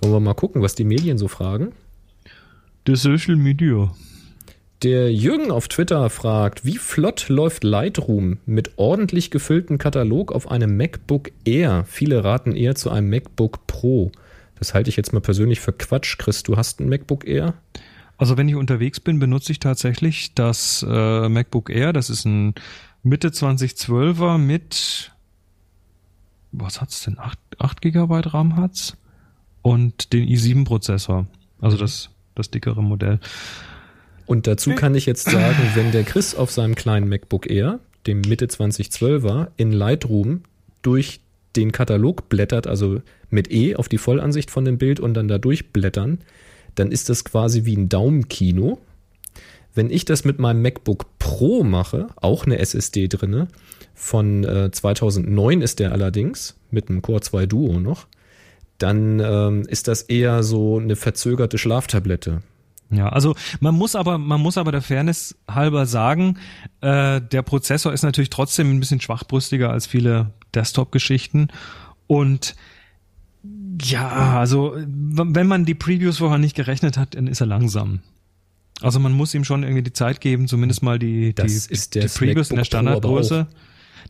wollen 0.00 0.12
wir 0.12 0.20
mal 0.20 0.34
gucken, 0.34 0.62
was 0.62 0.74
die 0.74 0.84
Medien 0.84 1.18
so 1.18 1.28
fragen. 1.28 1.72
Der 2.86 2.96
Social 2.96 3.36
Media. 3.36 3.90
Der 4.82 5.12
Jürgen 5.12 5.50
auf 5.50 5.68
Twitter 5.68 6.10
fragt, 6.10 6.64
wie 6.64 6.76
flott 6.76 7.28
läuft 7.28 7.64
Lightroom 7.64 8.38
mit 8.44 8.72
ordentlich 8.76 9.30
gefülltem 9.30 9.78
Katalog 9.78 10.32
auf 10.32 10.50
einem 10.50 10.76
MacBook 10.76 11.30
Air? 11.44 11.84
Viele 11.88 12.24
raten 12.24 12.54
eher 12.54 12.74
zu 12.74 12.90
einem 12.90 13.08
MacBook 13.08 13.66
Pro. 13.66 14.12
Das 14.58 14.74
halte 14.74 14.90
ich 14.90 14.96
jetzt 14.96 15.12
mal 15.12 15.20
persönlich 15.20 15.60
für 15.60 15.72
Quatsch. 15.72 16.18
Chris, 16.18 16.42
du 16.42 16.56
hast 16.56 16.80
ein 16.80 16.88
MacBook 16.88 17.26
Air? 17.26 17.54
Also 18.18 18.36
wenn 18.36 18.48
ich 18.48 18.54
unterwegs 18.54 19.00
bin, 19.00 19.18
benutze 19.18 19.52
ich 19.52 19.60
tatsächlich 19.60 20.34
das 20.34 20.84
äh, 20.86 21.28
MacBook 21.28 21.70
Air. 21.70 21.92
Das 21.92 22.10
ist 22.10 22.26
ein 22.26 22.54
Mitte 23.02 23.28
2012er 23.28 24.36
mit, 24.36 25.12
was 26.52 26.80
hat's 26.80 27.02
denn? 27.04 27.18
8, 27.18 27.38
8 27.58 27.80
GB 27.80 28.20
RAM 28.26 28.56
hat's 28.56 28.96
und 29.66 30.12
den 30.12 30.28
i7-Prozessor. 30.28 31.26
Also 31.60 31.76
das, 31.76 32.10
das 32.36 32.52
dickere 32.52 32.84
Modell. 32.84 33.18
Und 34.24 34.46
dazu 34.46 34.70
kann 34.76 34.94
ich 34.94 35.06
jetzt 35.06 35.28
sagen, 35.28 35.56
wenn 35.74 35.90
der 35.90 36.04
Chris 36.04 36.36
auf 36.36 36.52
seinem 36.52 36.76
kleinen 36.76 37.08
MacBook 37.08 37.50
Air 37.50 37.80
dem 38.06 38.20
Mitte 38.20 38.46
2012er, 38.46 39.48
in 39.56 39.72
Lightroom 39.72 40.42
durch 40.82 41.18
den 41.56 41.72
Katalog 41.72 42.28
blättert, 42.28 42.68
also 42.68 43.02
mit 43.28 43.50
E 43.50 43.74
auf 43.74 43.88
die 43.88 43.98
Vollansicht 43.98 44.52
von 44.52 44.64
dem 44.64 44.78
Bild 44.78 45.00
und 45.00 45.14
dann 45.14 45.26
da 45.26 45.38
durchblättern, 45.38 46.18
dann 46.76 46.92
ist 46.92 47.08
das 47.08 47.24
quasi 47.24 47.64
wie 47.64 47.76
ein 47.76 47.88
Daumenkino. 47.88 48.78
Wenn 49.74 49.90
ich 49.90 50.04
das 50.04 50.24
mit 50.24 50.38
meinem 50.38 50.62
MacBook 50.62 51.18
Pro 51.18 51.64
mache, 51.64 52.06
auch 52.14 52.46
eine 52.46 52.60
SSD 52.60 53.08
drinne, 53.08 53.48
von 53.96 54.44
äh, 54.44 54.70
2009 54.70 55.60
ist 55.60 55.80
der 55.80 55.90
allerdings, 55.90 56.54
mit 56.70 56.88
einem 56.88 57.02
Core 57.02 57.22
2 57.22 57.46
Duo 57.46 57.80
noch, 57.80 58.06
dann 58.78 59.20
ähm, 59.20 59.62
ist 59.68 59.88
das 59.88 60.02
eher 60.02 60.42
so 60.42 60.78
eine 60.78 60.96
verzögerte 60.96 61.58
Schlaftablette. 61.58 62.42
Ja, 62.90 63.08
also 63.08 63.34
man 63.60 63.74
muss 63.74 63.96
aber, 63.96 64.16
man 64.18 64.40
muss 64.40 64.58
aber 64.58 64.70
der 64.70 64.82
Fairness 64.82 65.36
halber 65.48 65.86
sagen, 65.86 66.38
äh, 66.80 67.20
der 67.20 67.42
Prozessor 67.42 67.92
ist 67.92 68.02
natürlich 68.02 68.30
trotzdem 68.30 68.70
ein 68.70 68.80
bisschen 68.80 69.00
schwachbrüstiger 69.00 69.70
als 69.70 69.86
viele 69.86 70.32
Desktop-Geschichten. 70.54 71.48
Und 72.06 72.54
ja, 73.82 74.38
also 74.38 74.76
wenn 74.76 75.46
man 75.46 75.64
die 75.64 75.74
Previews 75.74 76.18
vorher 76.18 76.38
nicht 76.38 76.54
gerechnet 76.54 76.96
hat, 76.96 77.14
dann 77.16 77.26
ist 77.26 77.40
er 77.40 77.46
langsam. 77.46 78.00
Also 78.82 79.00
man 79.00 79.12
muss 79.12 79.34
ihm 79.34 79.44
schon 79.44 79.62
irgendwie 79.62 79.82
die 79.82 79.92
Zeit 79.92 80.20
geben, 80.20 80.48
zumindest 80.48 80.82
mal 80.82 80.98
die, 80.98 81.34
das 81.34 81.66
die, 81.66 81.72
ist 81.72 81.94
die 81.94 82.00
Previews 82.00 82.50
in 82.50 82.56
der 82.56 82.64
Standardgröße. 82.64 83.46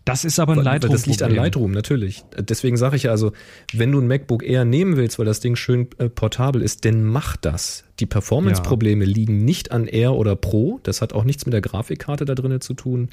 Das 0.07 0.25
ist 0.25 0.39
aber 0.39 0.53
ein 0.53 0.63
Lightroom. 0.63 0.93
Das 0.93 1.07
liegt 1.07 1.21
an 1.25 1.35
Lightroom, 1.35 1.73
natürlich. 1.73 2.23
Deswegen 2.39 2.77
sage 2.77 2.95
ich 2.95 3.03
ja 3.03 3.11
also, 3.11 3.33
wenn 3.73 3.91
du 3.91 4.01
ein 4.01 4.07
MacBook 4.07 4.45
Air 4.45 4.65
nehmen 4.65 4.97
willst, 4.97 5.19
weil 5.19 5.27
das 5.27 5.41
Ding 5.41 5.57
schön 5.57 5.89
äh, 5.99 6.09
portabel 6.09 6.63
ist, 6.63 6.85
dann 6.85 7.03
mach 7.03 7.37
das. 7.37 7.83
Die 7.99 8.07
Performance-Probleme 8.07 9.05
ja. 9.05 9.11
liegen 9.11 9.45
nicht 9.45 9.73
an 9.73 9.89
Air 9.89 10.15
oder 10.15 10.37
Pro. 10.37 10.79
Das 10.85 11.03
hat 11.03 11.13
auch 11.13 11.25
nichts 11.25 11.45
mit 11.45 11.55
der 11.55 11.61
Grafikkarte 11.61 12.25
da 12.25 12.37
drinnen 12.37 12.61
zu 12.61 12.75
tun. 12.75 13.09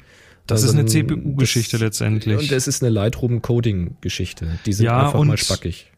Das 0.46 0.62
also, 0.62 0.72
ist 0.72 0.78
eine 0.78 0.86
CPU-Geschichte 0.86 1.78
letztendlich. 1.78 2.38
Und 2.38 2.52
es 2.52 2.68
ist 2.68 2.80
eine 2.80 2.90
Lightroom-Coding-Geschichte. 2.90 4.60
Die 4.64 4.72
sind 4.72 4.86
ja, 4.86 5.06
einfach 5.06 5.24
mal 5.24 5.36
spackig. 5.36 5.90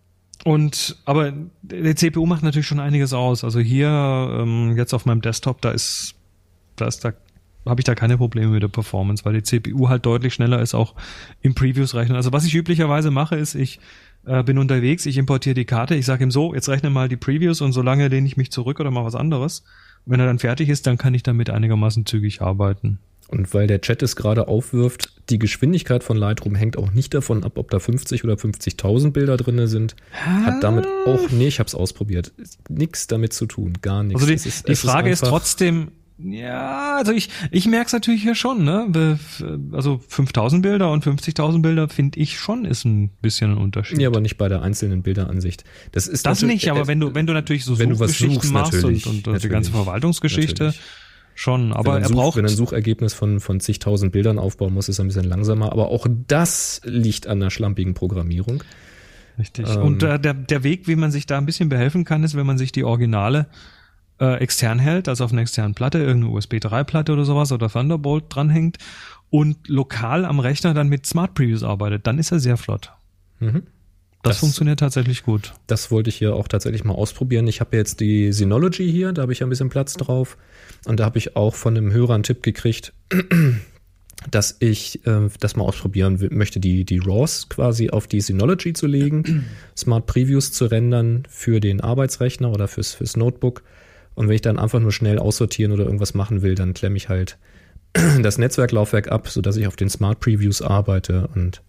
Und 0.44 0.96
aber 1.04 1.34
der 1.60 1.94
CPU 1.94 2.24
macht 2.24 2.42
natürlich 2.42 2.66
schon 2.66 2.80
einiges 2.80 3.12
aus. 3.12 3.44
Also 3.44 3.60
hier 3.60 3.88
ähm, 3.88 4.78
jetzt 4.78 4.94
auf 4.94 5.04
meinem 5.04 5.20
Desktop, 5.20 5.60
da 5.60 5.72
ist 5.72 6.14
da 6.76 6.86
ist 6.86 7.04
da 7.04 7.12
habe 7.66 7.80
ich 7.80 7.84
da 7.84 7.94
keine 7.94 8.16
Probleme 8.16 8.52
mit 8.52 8.62
der 8.62 8.68
Performance, 8.68 9.24
weil 9.24 9.34
die 9.34 9.42
CPU 9.42 9.88
halt 9.88 10.06
deutlich 10.06 10.34
schneller 10.34 10.60
ist, 10.60 10.74
auch 10.74 10.94
im 11.42 11.54
Previews 11.54 11.94
rechnen. 11.94 12.16
Also 12.16 12.32
was 12.32 12.44
ich 12.44 12.54
üblicherweise 12.54 13.10
mache, 13.10 13.36
ist, 13.36 13.54
ich 13.54 13.80
äh, 14.26 14.42
bin 14.42 14.58
unterwegs, 14.58 15.06
ich 15.06 15.18
importiere 15.18 15.54
die 15.54 15.64
Karte, 15.64 15.94
ich 15.94 16.06
sage 16.06 16.24
ihm 16.24 16.30
so, 16.30 16.54
jetzt 16.54 16.68
rechne 16.68 16.90
mal 16.90 17.08
die 17.08 17.16
Previews 17.16 17.60
und 17.60 17.72
solange 17.72 18.08
lehne 18.08 18.26
ich 18.26 18.36
mich 18.36 18.50
zurück 18.50 18.80
oder 18.80 18.90
mal 18.90 19.04
was 19.04 19.14
anderes. 19.14 19.64
Wenn 20.04 20.20
er 20.20 20.26
dann 20.26 20.38
fertig 20.38 20.68
ist, 20.68 20.86
dann 20.86 20.98
kann 20.98 21.14
ich 21.14 21.22
damit 21.22 21.50
einigermaßen 21.50 22.06
zügig 22.06 22.40
arbeiten. 22.40 23.00
Und 23.28 23.52
weil 23.54 23.66
der 23.66 23.80
Chat 23.80 24.02
es 24.02 24.14
gerade 24.14 24.46
aufwirft, 24.46 25.12
die 25.30 25.38
Geschwindigkeit 25.38 26.04
von 26.04 26.16
Lightroom 26.16 26.54
hängt 26.54 26.78
auch 26.78 26.92
nicht 26.92 27.12
davon 27.12 27.42
ab, 27.42 27.58
ob 27.58 27.70
da 27.70 27.80
50 27.80 28.22
oder 28.22 28.34
50.000 28.34 29.10
Bilder 29.10 29.36
drin 29.36 29.66
sind. 29.66 29.96
Hat 30.12 30.62
damit 30.62 30.86
auch, 31.06 31.30
nee, 31.30 31.48
ich 31.48 31.58
habe 31.58 31.66
es 31.66 31.74
ausprobiert, 31.74 32.32
nichts 32.68 33.08
damit 33.08 33.32
zu 33.32 33.46
tun, 33.46 33.74
gar 33.82 34.04
nichts. 34.04 34.22
Also 34.22 34.32
die, 34.32 34.48
ist, 34.48 34.68
die 34.68 34.76
Frage 34.76 35.10
ist, 35.10 35.24
ist 35.24 35.28
trotzdem, 35.28 35.88
ja, 36.18 36.96
also 36.96 37.12
ich, 37.12 37.28
ich 37.50 37.66
merke 37.66 37.86
es 37.86 37.92
natürlich 37.92 38.22
hier 38.22 38.34
schon, 38.34 38.64
ne? 38.64 39.18
Also 39.72 40.00
5000 40.08 40.62
Bilder 40.62 40.90
und 40.90 41.04
50.000 41.04 41.60
Bilder 41.60 41.90
finde 41.90 42.18
ich 42.18 42.38
schon 42.38 42.64
ist 42.64 42.86
ein 42.86 43.10
bisschen 43.20 43.52
ein 43.52 43.58
Unterschied. 43.58 44.00
Ja, 44.00 44.08
aber 44.08 44.20
nicht 44.20 44.38
bei 44.38 44.48
der 44.48 44.62
einzelnen 44.62 45.02
Bilderansicht. 45.02 45.64
Das 45.92 46.06
ist 46.06 46.24
das 46.24 46.40
nicht, 46.40 46.70
aber 46.70 46.82
äh, 46.82 46.86
wenn 46.86 47.00
du 47.00 47.14
wenn 47.14 47.26
du 47.26 47.34
natürlich 47.34 47.66
so 47.66 47.78
wenn 47.78 47.90
du 47.90 48.00
was 48.00 48.16
suchst, 48.16 48.50
machst 48.50 48.82
und, 48.82 49.06
und, 49.06 49.28
und 49.28 49.44
die 49.44 49.48
ganze 49.48 49.72
Verwaltungsgeschichte 49.72 50.64
natürlich. 50.64 50.82
schon, 51.34 51.74
aber 51.74 52.00
er 52.00 52.06
sucht, 52.06 52.16
braucht 52.16 52.36
wenn 52.38 52.46
ein 52.46 52.56
Suchergebnis 52.56 53.12
von 53.12 53.40
von 53.40 53.60
zigtausend 53.60 54.12
Bildern 54.12 54.38
aufbauen 54.38 54.72
muss, 54.72 54.88
ist 54.88 54.98
er 54.98 55.04
ein 55.04 55.08
bisschen 55.08 55.24
langsamer, 55.24 55.70
aber 55.70 55.88
auch 55.88 56.06
das 56.26 56.80
liegt 56.84 57.26
an 57.26 57.40
der 57.40 57.50
schlampigen 57.50 57.92
Programmierung. 57.92 58.64
Richtig. 59.38 59.68
Ähm, 59.68 59.82
und 59.82 60.02
äh, 60.02 60.18
der 60.18 60.32
der 60.32 60.64
Weg, 60.64 60.88
wie 60.88 60.96
man 60.96 61.10
sich 61.10 61.26
da 61.26 61.36
ein 61.36 61.44
bisschen 61.44 61.68
behelfen 61.68 62.04
kann, 62.04 62.24
ist, 62.24 62.34
wenn 62.34 62.46
man 62.46 62.56
sich 62.56 62.72
die 62.72 62.84
Originale 62.84 63.48
äh, 64.20 64.36
extern 64.40 64.78
hält, 64.78 65.08
also 65.08 65.24
auf 65.24 65.32
einer 65.32 65.42
externen 65.42 65.74
Platte, 65.74 65.98
irgendeine 65.98 66.32
USB 66.32 66.58
3 66.60 66.84
Platte 66.84 67.12
oder 67.12 67.24
sowas 67.24 67.52
oder 67.52 67.68
Thunderbolt 67.68 68.24
dranhängt 68.28 68.78
und 69.30 69.68
lokal 69.68 70.24
am 70.24 70.40
Rechner 70.40 70.74
dann 70.74 70.88
mit 70.88 71.06
Smart 71.06 71.34
Previews 71.34 71.62
arbeitet, 71.62 72.06
dann 72.06 72.18
ist 72.18 72.32
er 72.32 72.38
sehr 72.38 72.56
flott. 72.56 72.92
Mhm. 73.40 73.64
Das, 74.22 74.34
das, 74.34 74.38
funktioniert 74.38 74.80
tatsächlich 74.80 75.22
gut. 75.22 75.54
Das 75.66 75.90
wollte 75.90 76.10
ich 76.10 76.16
hier 76.16 76.34
auch 76.34 76.48
tatsächlich 76.48 76.82
mal 76.82 76.94
ausprobieren. 76.94 77.46
Ich 77.46 77.60
habe 77.60 77.76
jetzt 77.76 78.00
die 78.00 78.32
Synology 78.32 78.90
hier, 78.90 79.12
da 79.12 79.22
habe 79.22 79.32
ich 79.32 79.38
ja 79.38 79.46
ein 79.46 79.50
bisschen 79.50 79.68
Platz 79.68 79.94
drauf. 79.94 80.36
Und 80.84 80.98
da 80.98 81.04
habe 81.04 81.18
ich 81.18 81.36
auch 81.36 81.54
von 81.54 81.76
einem 81.76 81.92
Hörer 81.92 82.14
einen 82.14 82.22
Tipp 82.24 82.42
gekriegt, 82.42 82.92
dass 84.30 84.56
ich 84.58 85.06
äh, 85.06 85.28
das 85.38 85.54
mal 85.54 85.64
ausprobieren 85.64 86.18
möchte, 86.32 86.58
die, 86.58 86.84
die 86.84 86.98
RAWs 86.98 87.48
quasi 87.48 87.90
auf 87.90 88.08
die 88.08 88.20
Synology 88.20 88.72
zu 88.72 88.88
legen, 88.88 89.44
Smart 89.76 90.06
Previews 90.06 90.50
zu 90.50 90.66
rendern 90.66 91.22
für 91.28 91.60
den 91.60 91.80
Arbeitsrechner 91.80 92.50
oder 92.50 92.66
fürs, 92.66 92.94
fürs 92.94 93.16
Notebook 93.16 93.62
und 94.16 94.28
wenn 94.28 94.34
ich 94.34 94.40
dann 94.40 94.58
einfach 94.58 94.80
nur 94.80 94.92
schnell 94.92 95.18
aussortieren 95.18 95.72
oder 95.72 95.84
irgendwas 95.84 96.14
machen 96.14 96.42
will, 96.42 96.54
dann 96.54 96.74
klemme 96.74 96.96
ich 96.96 97.08
halt 97.08 97.38
das 98.22 98.38
Netzwerklaufwerk 98.38 99.12
ab, 99.12 99.28
sodass 99.28 99.56
ich 99.56 99.66
auf 99.66 99.76
den 99.76 99.90
Smart 99.90 100.20
Previews 100.20 100.62
arbeite 100.62 101.28
und 101.34 101.62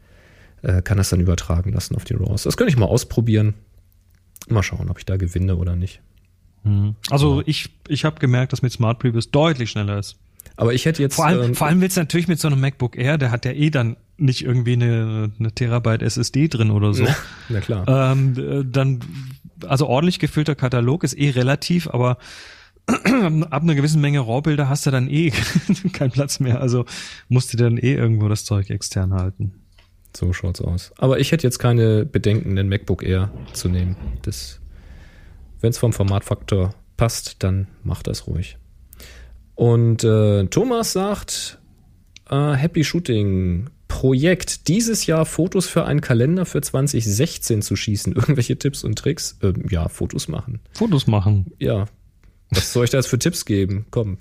äh, 0.64 0.82
kann 0.82 0.98
das 0.98 1.10
dann 1.10 1.20
übertragen 1.20 1.74
lassen 1.74 1.96
auf 1.96 2.06
die 2.06 2.16
RAWs. 2.16 2.44
Das 2.44 2.58
könnte 2.58 2.72
ich 2.72 2.78
mal 2.78 2.86
ausprobieren. 2.86 3.54
Mal 4.48 4.64
schauen, 4.64 4.90
ob 4.90 4.98
ich 4.98 5.06
da 5.06 5.18
gewinne 5.18 5.58
oder 5.58 5.76
nicht. 5.76 6.02
Mhm. 6.64 6.96
Also 7.10 7.42
ja. 7.42 7.48
ich, 7.48 7.70
ich 7.90 8.06
habe 8.06 8.20
gemerkt, 8.20 8.54
dass 8.54 8.62
mit 8.62 8.72
Smart 8.72 9.00
Previews 9.00 9.30
deutlich 9.30 9.70
schneller 9.70 10.00
ist. 10.00 10.18
Aber 10.58 10.74
ich 10.74 10.86
hätte 10.86 11.02
jetzt. 11.02 11.16
Vor 11.16 11.26
allem, 11.26 11.42
ähm, 11.42 11.56
vor 11.56 11.68
allem 11.68 11.82
willst 11.82 11.98
du 11.98 12.02
natürlich 12.02 12.28
mit 12.28 12.40
so 12.40 12.48
einem 12.48 12.60
MacBook 12.60 12.98
Air, 12.98 13.18
der 13.18 13.32
hat 13.32 13.46
ja 13.46 13.52
eh 13.52 13.70
dann 13.70 13.96
nicht 14.18 14.44
irgendwie 14.44 14.74
eine, 14.74 15.32
eine 15.40 15.52
Terabyte 15.52 16.02
SSD 16.02 16.48
drin 16.48 16.72
oder 16.72 16.94
so. 16.94 17.06
Na 17.50 17.62
klar. 17.62 17.86
Ähm, 17.88 18.72
dann 18.72 19.00
also 19.66 19.88
ordentlich 19.88 20.20
gefüllter 20.20 20.56
Katalog 20.56 21.04
ist 21.04 21.18
eh 21.18 21.30
relativ, 21.30 21.88
aber 21.88 22.18
ab 22.88 23.64
einer 23.64 23.76
gewissen 23.76 24.02
Menge 24.02 24.20
RAW-Bilder 24.20 24.70
hast 24.70 24.86
du 24.86 24.92
dann 24.92 25.10
eh 25.10 25.32
keinen 25.94 26.12
Platz 26.12 26.40
mehr. 26.40 26.62
Also 26.62 26.86
musst 27.30 27.54
du 27.54 27.58
dann 27.58 27.78
eh 27.78 27.94
irgendwo 27.94 28.28
das 28.28 28.46
Zeug 28.46 28.70
extern 28.70 29.14
halten. 29.14 29.54
So 30.16 30.34
schaut's 30.34 30.62
aus. 30.62 30.94
Aber 30.98 31.20
ich 31.20 31.32
hätte 31.32 31.46
jetzt 31.46 31.60
keine 31.60 32.06
Bedenken, 32.06 32.56
den 32.56 32.70
MacBook 32.70 33.04
Air 33.04 33.30
zu 33.54 33.70
nehmen. 33.70 33.96
Wenn 35.60 35.70
es 35.70 35.78
vom 35.78 35.94
Formatfaktor 35.94 36.74
passt, 36.96 37.44
dann 37.44 37.68
mach 37.84 38.02
das 38.04 38.26
ruhig. 38.26 38.58
Und 39.58 40.04
äh, 40.04 40.46
Thomas 40.46 40.94
sagt, 40.94 41.58
äh, 42.30 42.54
Happy 42.54 42.84
Shooting 42.84 43.72
Projekt, 43.88 44.68
dieses 44.68 45.08
Jahr 45.08 45.26
Fotos 45.26 45.66
für 45.66 45.84
einen 45.86 46.00
Kalender 46.00 46.46
für 46.46 46.62
2016 46.62 47.64
zu 47.64 47.76
schießen. 47.76 48.14
Irgendwelche 48.16 48.60
Tipps 48.60 48.84
und 48.84 49.00
Tricks? 49.00 49.40
Ähm, 49.42 49.66
ja, 49.72 49.90
Fotos 49.90 50.28
machen. 50.28 50.60
Fotos 50.74 51.08
machen. 51.08 51.48
Ja. 51.58 51.86
Was 52.52 52.72
soll 52.72 52.86
ich 52.86 52.92
da 52.92 53.00
jetzt 53.00 53.08
für 53.08 53.18
Tipps 53.18 53.46
geben? 53.46 53.88
Komm. 53.90 54.20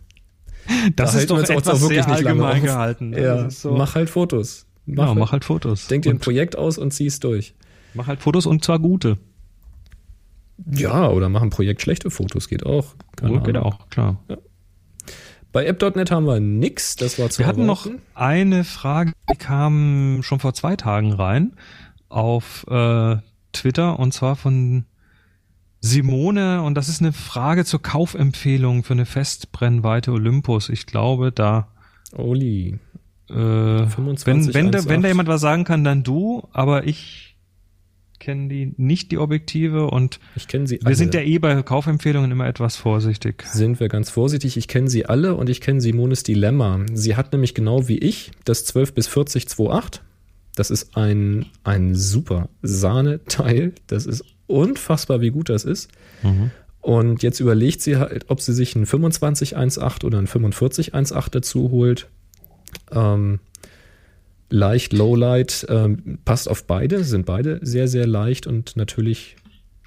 Das 0.97 1.13
da 1.13 1.19
ist 1.19 1.31
doch 1.31 1.39
etwas 1.39 1.69
auch 1.69 1.89
sehr 1.89 2.09
allgemein 2.09 2.63
gehalten. 2.63 3.11
Ne? 3.11 3.23
Ja, 3.23 3.51
so. 3.51 3.73
mach 3.73 3.95
halt 3.95 4.09
Fotos. 4.09 4.65
Mach, 4.87 5.03
ja, 5.03 5.09
halt, 5.09 5.19
mach 5.19 5.33
halt 5.33 5.45
Fotos. 5.45 5.87
Denk 5.87 6.05
dir 6.05 6.11
ein 6.11 6.19
Projekt 6.19 6.57
aus 6.57 6.79
und 6.79 6.93
zieh 6.93 7.07
es 7.07 7.21
durch. 7.21 7.53
Mach 7.93 8.07
halt 8.07 8.23
Fotos 8.23 8.47
und 8.47 8.65
zwar 8.65 8.79
gute. 8.79 9.19
Ja, 10.73 11.11
oder 11.11 11.29
mach 11.29 11.43
ein 11.43 11.51
Projekt 11.51 11.83
schlechte 11.83 12.11
Fotos, 12.11 12.49
geht 12.49 12.65
auch. 12.65 12.95
Keine 13.17 13.43
geht 13.43 13.59
auch, 13.59 13.91
klar. 13.91 14.19
Ja. 14.31 14.39
Bei 15.57 15.65
App.net 15.65 16.11
haben 16.11 16.27
wir 16.27 16.39
nix, 16.39 16.97
das 16.97 17.19
war 17.19 17.31
zu 17.31 17.39
Wir 17.39 17.47
hatten 17.47 17.65
noch 17.65 17.89
eine 18.15 18.63
Frage, 18.63 19.13
die 19.31 19.37
kam 19.37 20.19
schon 20.23 20.39
vor 20.39 20.53
zwei 20.53 20.77
Tagen 20.77 21.15
rein 21.15 21.55
auf 22.11 22.67
äh, 22.69 23.17
Twitter 23.55 23.99
und 23.99 24.13
zwar 24.13 24.37
von 24.37 24.85
Simone 25.81 26.61
und 26.61 26.75
das 26.75 26.91
ist 26.91 27.01
eine 27.01 27.15
Frage 27.15 27.65
zur 27.65 27.81
Kaufempfehlung 27.81 28.85
für 28.85 28.93
eine 28.93 29.07
Festbrennweite 29.07 30.13
Olympus. 30.13 30.69
Ich 30.69 30.85
glaube, 30.85 31.33
da 31.33 31.69
Oli. 32.13 32.79
Äh, 33.31 33.87
25, 33.87 34.27
wenn, 34.27 34.53
wenn, 34.53 34.73
da, 34.73 34.85
wenn 34.85 35.01
da 35.01 35.09
jemand 35.09 35.31
was 35.31 35.41
sagen 35.41 35.65
kann, 35.65 35.85
dann 35.85 36.03
du, 36.03 36.47
aber 36.53 36.87
ich 36.87 37.36
kennen 38.19 38.49
die 38.49 38.75
nicht 38.77 39.11
die 39.11 39.19
Objektive 39.19 39.87
und 39.89 40.21
ich 40.35 40.49
kenne 40.49 40.67
sie 40.67 40.81
alle. 40.81 40.91
Wir 40.91 40.97
sind 40.97 41.15
ja 41.15 41.21
eh 41.21 41.39
bei 41.39 41.63
Kaufempfehlungen 41.63 42.31
immer 42.31 42.47
etwas 42.47 42.77
vorsichtig. 42.77 43.43
Sind 43.47 43.81
wir 43.81 43.89
ganz 43.89 44.11
vorsichtig. 44.11 44.57
Ich 44.57 44.69
kenne 44.69 44.89
sie 44.89 45.07
alle 45.07 45.35
und 45.35 45.49
ich 45.49 45.61
kenne 45.61 45.81
Simones 45.81 46.23
Dilemma. 46.23 46.81
Sie 46.93 47.17
hat 47.17 47.33
nämlich 47.33 47.55
genau 47.55 47.89
wie 47.89 47.99
ich 47.99 48.31
das 48.45 48.65
12 48.65 48.95
bis 48.95 49.07
40 49.09 49.45
2.8. 49.45 50.01
Das 50.55 50.71
ist 50.71 50.97
ein, 50.97 51.47
ein 51.65 51.95
super 51.95 52.49
Sahneteil. 52.63 53.75
Das 53.87 54.07
ist 54.07 54.25
unfassbar, 54.47 55.21
wie 55.21 55.31
gut 55.31 55.49
das 55.49 55.65
ist. 55.65 55.91
Mhm. 56.23 56.51
Und 56.81 57.23
jetzt 57.23 57.41
überlegt 57.41 57.83
sie 57.83 57.97
halt, 57.97 58.27
ob 58.29 58.41
sie 58.41 58.53
sich 58.53 58.77
ein 58.77 58.87
25 58.87 59.57
1.8 59.57 60.05
oder 60.05 60.19
ein 60.19 60.27
45 60.27 60.95
1.8 60.95 61.31
dazu 61.31 61.71
holt. 61.71 62.09
Ähm, 62.93 63.41
leicht, 64.51 64.93
Lowlight, 64.93 65.67
ähm, 65.69 66.19
passt 66.25 66.49
auf 66.49 66.67
beide, 66.67 67.05
sind 67.05 67.27
beide 67.27 67.59
sehr, 67.63 67.89
sehr 67.89 68.07
leicht 68.07 68.47
und 68.47 68.77
natürlich 68.77 69.37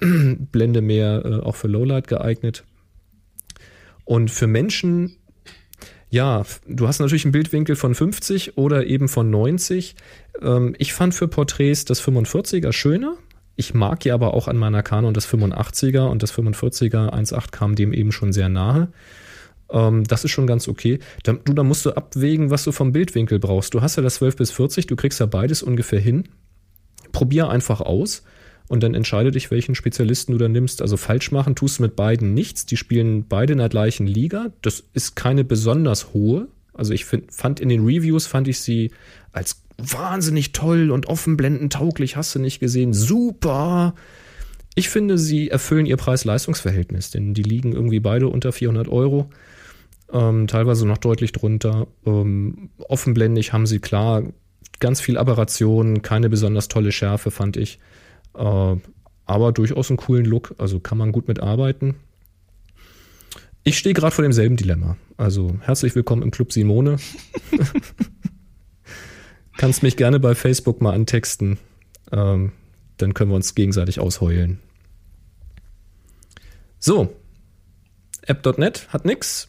Blende 0.00 0.80
mehr 0.80 1.22
äh, 1.24 1.34
auch 1.40 1.56
für 1.56 1.68
Lowlight 1.68 2.08
geeignet. 2.08 2.64
Und 4.04 4.30
für 4.30 4.46
Menschen, 4.46 5.16
Ja, 6.10 6.44
du 6.66 6.88
hast 6.88 6.98
natürlich 6.98 7.24
einen 7.24 7.32
Bildwinkel 7.32 7.76
von 7.76 7.94
50 7.94 8.58
oder 8.58 8.84
eben 8.86 9.08
von 9.08 9.30
90. 9.30 9.94
Ähm, 10.42 10.74
ich 10.78 10.92
fand 10.92 11.14
für 11.14 11.28
Porträts 11.28 11.84
das 11.84 12.02
45er 12.02 12.72
schöner. 12.72 13.16
Ich 13.54 13.74
mag 13.74 14.04
ja 14.04 14.14
aber 14.14 14.34
auch 14.34 14.48
an 14.48 14.56
meiner 14.56 14.82
Canon 14.82 15.14
das 15.14 15.28
85er 15.28 16.08
und 16.08 16.22
das 16.22 16.32
45er 16.32 17.12
1.8 17.12 17.52
kam 17.52 17.76
dem 17.76 17.92
eben 17.92 18.10
schon 18.10 18.32
sehr 18.32 18.48
nahe. 18.48 18.88
Ähm, 19.72 20.04
das 20.04 20.24
ist 20.24 20.30
schon 20.30 20.46
ganz 20.46 20.68
okay. 20.68 20.98
Da, 21.22 21.32
du, 21.32 21.52
da 21.52 21.62
musst 21.62 21.86
du 21.86 21.96
abwägen, 21.96 22.50
was 22.50 22.64
du 22.64 22.72
vom 22.72 22.92
Bildwinkel 22.92 23.38
brauchst. 23.38 23.74
Du 23.74 23.82
hast 23.82 23.96
ja 23.96 24.02
das 24.02 24.16
12 24.16 24.36
bis 24.36 24.50
40, 24.50 24.86
du 24.86 24.96
kriegst 24.96 25.20
ja 25.20 25.26
beides 25.26 25.62
ungefähr 25.62 26.00
hin. 26.00 26.24
Probier 27.12 27.48
einfach 27.48 27.80
aus 27.80 28.22
und 28.68 28.84
dann 28.84 28.94
entscheide 28.94 29.32
dich, 29.32 29.50
welchen 29.50 29.74
Spezialisten 29.74 30.32
du 30.32 30.38
da 30.38 30.48
nimmst. 30.48 30.80
Also 30.80 30.96
falsch 30.96 31.32
machen 31.32 31.56
tust 31.56 31.78
du 31.78 31.82
mit 31.82 31.96
beiden 31.96 32.34
nichts. 32.34 32.66
Die 32.66 32.76
spielen 32.76 33.26
beide 33.28 33.54
in 33.54 33.58
der 33.58 33.68
gleichen 33.68 34.06
Liga. 34.06 34.52
Das 34.62 34.84
ist 34.92 35.16
keine 35.16 35.42
besonders 35.42 36.14
hohe. 36.14 36.46
Also 36.72 36.92
ich 36.92 37.04
find, 37.04 37.34
fand 37.34 37.58
in 37.58 37.68
den 37.68 37.84
Reviews 37.84 38.26
fand 38.26 38.46
ich 38.46 38.60
sie 38.60 38.92
als 39.32 39.62
wahnsinnig 39.76 40.52
toll 40.52 40.92
und 40.92 41.06
offenblendend 41.06 41.72
tauglich. 41.72 42.16
Hast 42.16 42.34
du 42.34 42.38
nicht 42.38 42.60
gesehen? 42.60 42.92
Super. 42.92 43.94
Ich 44.76 44.88
finde, 44.88 45.18
sie 45.18 45.48
erfüllen 45.48 45.86
ihr 45.86 45.96
Preis-Leistungs-Verhältnis, 45.96 47.10
denn 47.10 47.34
die 47.34 47.42
liegen 47.42 47.72
irgendwie 47.72 48.00
beide 48.00 48.28
unter 48.28 48.52
400 48.52 48.88
Euro. 48.88 49.30
Ähm, 50.12 50.46
teilweise 50.46 50.86
noch 50.86 50.98
deutlich 50.98 51.32
drunter. 51.32 51.86
Ähm, 52.04 52.70
offenblendig 52.78 53.52
haben 53.52 53.66
sie 53.66 53.78
klar 53.78 54.24
ganz 54.80 55.00
viel 55.00 55.18
Aberration, 55.18 56.02
keine 56.02 56.28
besonders 56.28 56.68
tolle 56.68 56.92
Schärfe, 56.92 57.30
fand 57.30 57.56
ich. 57.56 57.78
Äh, 58.34 58.76
aber 59.26 59.52
durchaus 59.52 59.90
einen 59.90 59.98
coolen 59.98 60.24
Look, 60.24 60.54
also 60.58 60.80
kann 60.80 60.98
man 60.98 61.12
gut 61.12 61.28
mitarbeiten. 61.28 61.94
Ich 63.62 63.78
stehe 63.78 63.94
gerade 63.94 64.14
vor 64.14 64.22
demselben 64.22 64.56
Dilemma. 64.56 64.96
Also 65.16 65.58
herzlich 65.60 65.94
willkommen 65.94 66.22
im 66.22 66.30
Club 66.30 66.52
Simone. 66.52 66.96
Kannst 69.58 69.82
mich 69.82 69.96
gerne 69.96 70.18
bei 70.18 70.34
Facebook 70.34 70.80
mal 70.80 70.94
antexten. 70.94 71.58
Ähm, 72.10 72.52
dann 72.96 73.14
können 73.14 73.30
wir 73.30 73.36
uns 73.36 73.54
gegenseitig 73.54 74.00
ausheulen. 74.00 74.58
So. 76.78 77.14
App.net 78.22 78.88
hat 78.88 79.04
nix. 79.04 79.48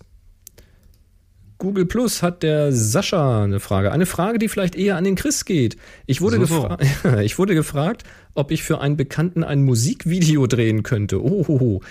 Google 1.62 1.86
Plus 1.86 2.24
hat 2.24 2.42
der 2.42 2.72
Sascha 2.72 3.44
eine 3.44 3.60
Frage. 3.60 3.92
Eine 3.92 4.08
Frage, 4.08 4.40
die 4.40 4.48
vielleicht 4.48 4.76
eher 4.76 4.98
an 4.98 5.04
den 5.04 5.14
Chris 5.14 5.46
geht. 5.46 5.78
Ich 6.08 6.20
wurde, 6.20 6.44
so, 6.48 6.76
so. 7.04 7.20
ich 7.20 7.38
wurde 7.38 7.54
gefragt, 7.54 8.04
ob 8.34 8.50
ich 8.50 8.64
für 8.64 8.82
einen 8.82 8.98
Bekannten 8.98 9.44
ein 9.44 9.62
Musikvideo 9.62 10.48
drehen 10.48 10.82
könnte. 10.82 11.24
Ohoho. 11.24 11.82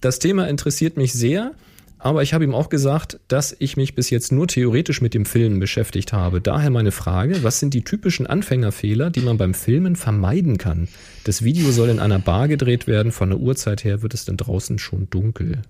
Das 0.00 0.18
Thema 0.18 0.48
interessiert 0.48 0.96
mich 0.96 1.12
sehr, 1.12 1.52
aber 2.00 2.24
ich 2.24 2.34
habe 2.34 2.42
ihm 2.42 2.56
auch 2.56 2.70
gesagt, 2.70 3.20
dass 3.28 3.54
ich 3.56 3.76
mich 3.76 3.94
bis 3.94 4.10
jetzt 4.10 4.32
nur 4.32 4.48
theoretisch 4.48 5.00
mit 5.00 5.14
dem 5.14 5.24
Filmen 5.24 5.60
beschäftigt 5.60 6.12
habe. 6.12 6.40
Daher 6.40 6.70
meine 6.70 6.90
Frage, 6.90 7.44
was 7.44 7.60
sind 7.60 7.72
die 7.72 7.84
typischen 7.84 8.26
Anfängerfehler, 8.26 9.10
die 9.10 9.20
man 9.20 9.38
beim 9.38 9.54
Filmen 9.54 9.94
vermeiden 9.94 10.58
kann? 10.58 10.88
Das 11.22 11.44
Video 11.44 11.70
soll 11.70 11.90
in 11.90 12.00
einer 12.00 12.18
Bar 12.18 12.48
gedreht 12.48 12.88
werden, 12.88 13.12
von 13.12 13.30
der 13.30 13.38
Uhrzeit 13.38 13.84
her 13.84 14.02
wird 14.02 14.12
es 14.12 14.24
dann 14.24 14.38
draußen 14.38 14.80
schon 14.80 15.08
dunkel. 15.08 15.62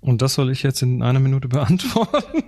Und 0.00 0.20
das 0.22 0.34
soll 0.34 0.50
ich 0.50 0.62
jetzt 0.62 0.82
in 0.82 1.02
einer 1.02 1.20
Minute 1.20 1.48
beantworten. 1.48 2.44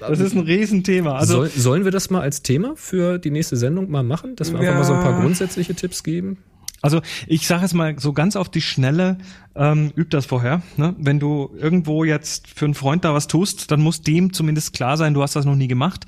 Das 0.00 0.20
ist 0.20 0.34
ein 0.34 0.40
Riesenthema. 0.40 1.14
Also, 1.14 1.34
Soll, 1.34 1.48
sollen 1.48 1.84
wir 1.84 1.92
das 1.92 2.10
mal 2.10 2.20
als 2.20 2.42
Thema 2.42 2.74
für 2.76 3.18
die 3.18 3.30
nächste 3.30 3.56
Sendung 3.56 3.90
mal 3.90 4.02
machen, 4.02 4.36
dass 4.36 4.52
wir 4.52 4.62
ja, 4.62 4.70
einfach 4.70 4.80
mal 4.80 4.84
so 4.84 4.94
ein 4.94 5.02
paar 5.02 5.20
grundsätzliche 5.20 5.74
Tipps 5.74 6.02
geben? 6.02 6.38
Also 6.82 7.00
ich 7.26 7.46
sage 7.46 7.64
es 7.64 7.72
mal 7.72 7.98
so 7.98 8.12
ganz 8.12 8.36
auf 8.36 8.50
die 8.50 8.60
Schnelle, 8.60 9.16
ähm, 9.54 9.92
üb 9.96 10.10
das 10.10 10.26
vorher. 10.26 10.60
Ne? 10.76 10.94
Wenn 10.98 11.18
du 11.18 11.50
irgendwo 11.58 12.04
jetzt 12.04 12.48
für 12.48 12.66
einen 12.66 12.74
Freund 12.74 13.06
da 13.06 13.14
was 13.14 13.26
tust, 13.26 13.70
dann 13.70 13.80
muss 13.80 14.02
dem 14.02 14.34
zumindest 14.34 14.74
klar 14.74 14.98
sein, 14.98 15.14
du 15.14 15.22
hast 15.22 15.34
das 15.34 15.46
noch 15.46 15.56
nie 15.56 15.68
gemacht. 15.68 16.04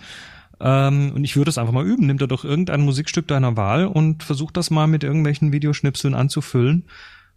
Ähm, 0.61 1.13
und 1.15 1.25
ich 1.25 1.35
würde 1.37 1.49
es 1.49 1.57
einfach 1.57 1.73
mal 1.73 1.87
üben. 1.87 2.07
Nimm 2.07 2.19
dir 2.19 2.29
doch 2.29 2.45
irgendein 2.45 2.83
Musikstück 2.83 3.27
deiner 3.27 3.57
Wahl 3.57 3.87
und 3.87 4.23
versuch 4.23 4.51
das 4.51 4.71
mal 4.71 4.87
mit 4.87 5.03
irgendwelchen 5.03 5.51
Videoschnipseln 5.51 6.15
anzufüllen 6.15 6.85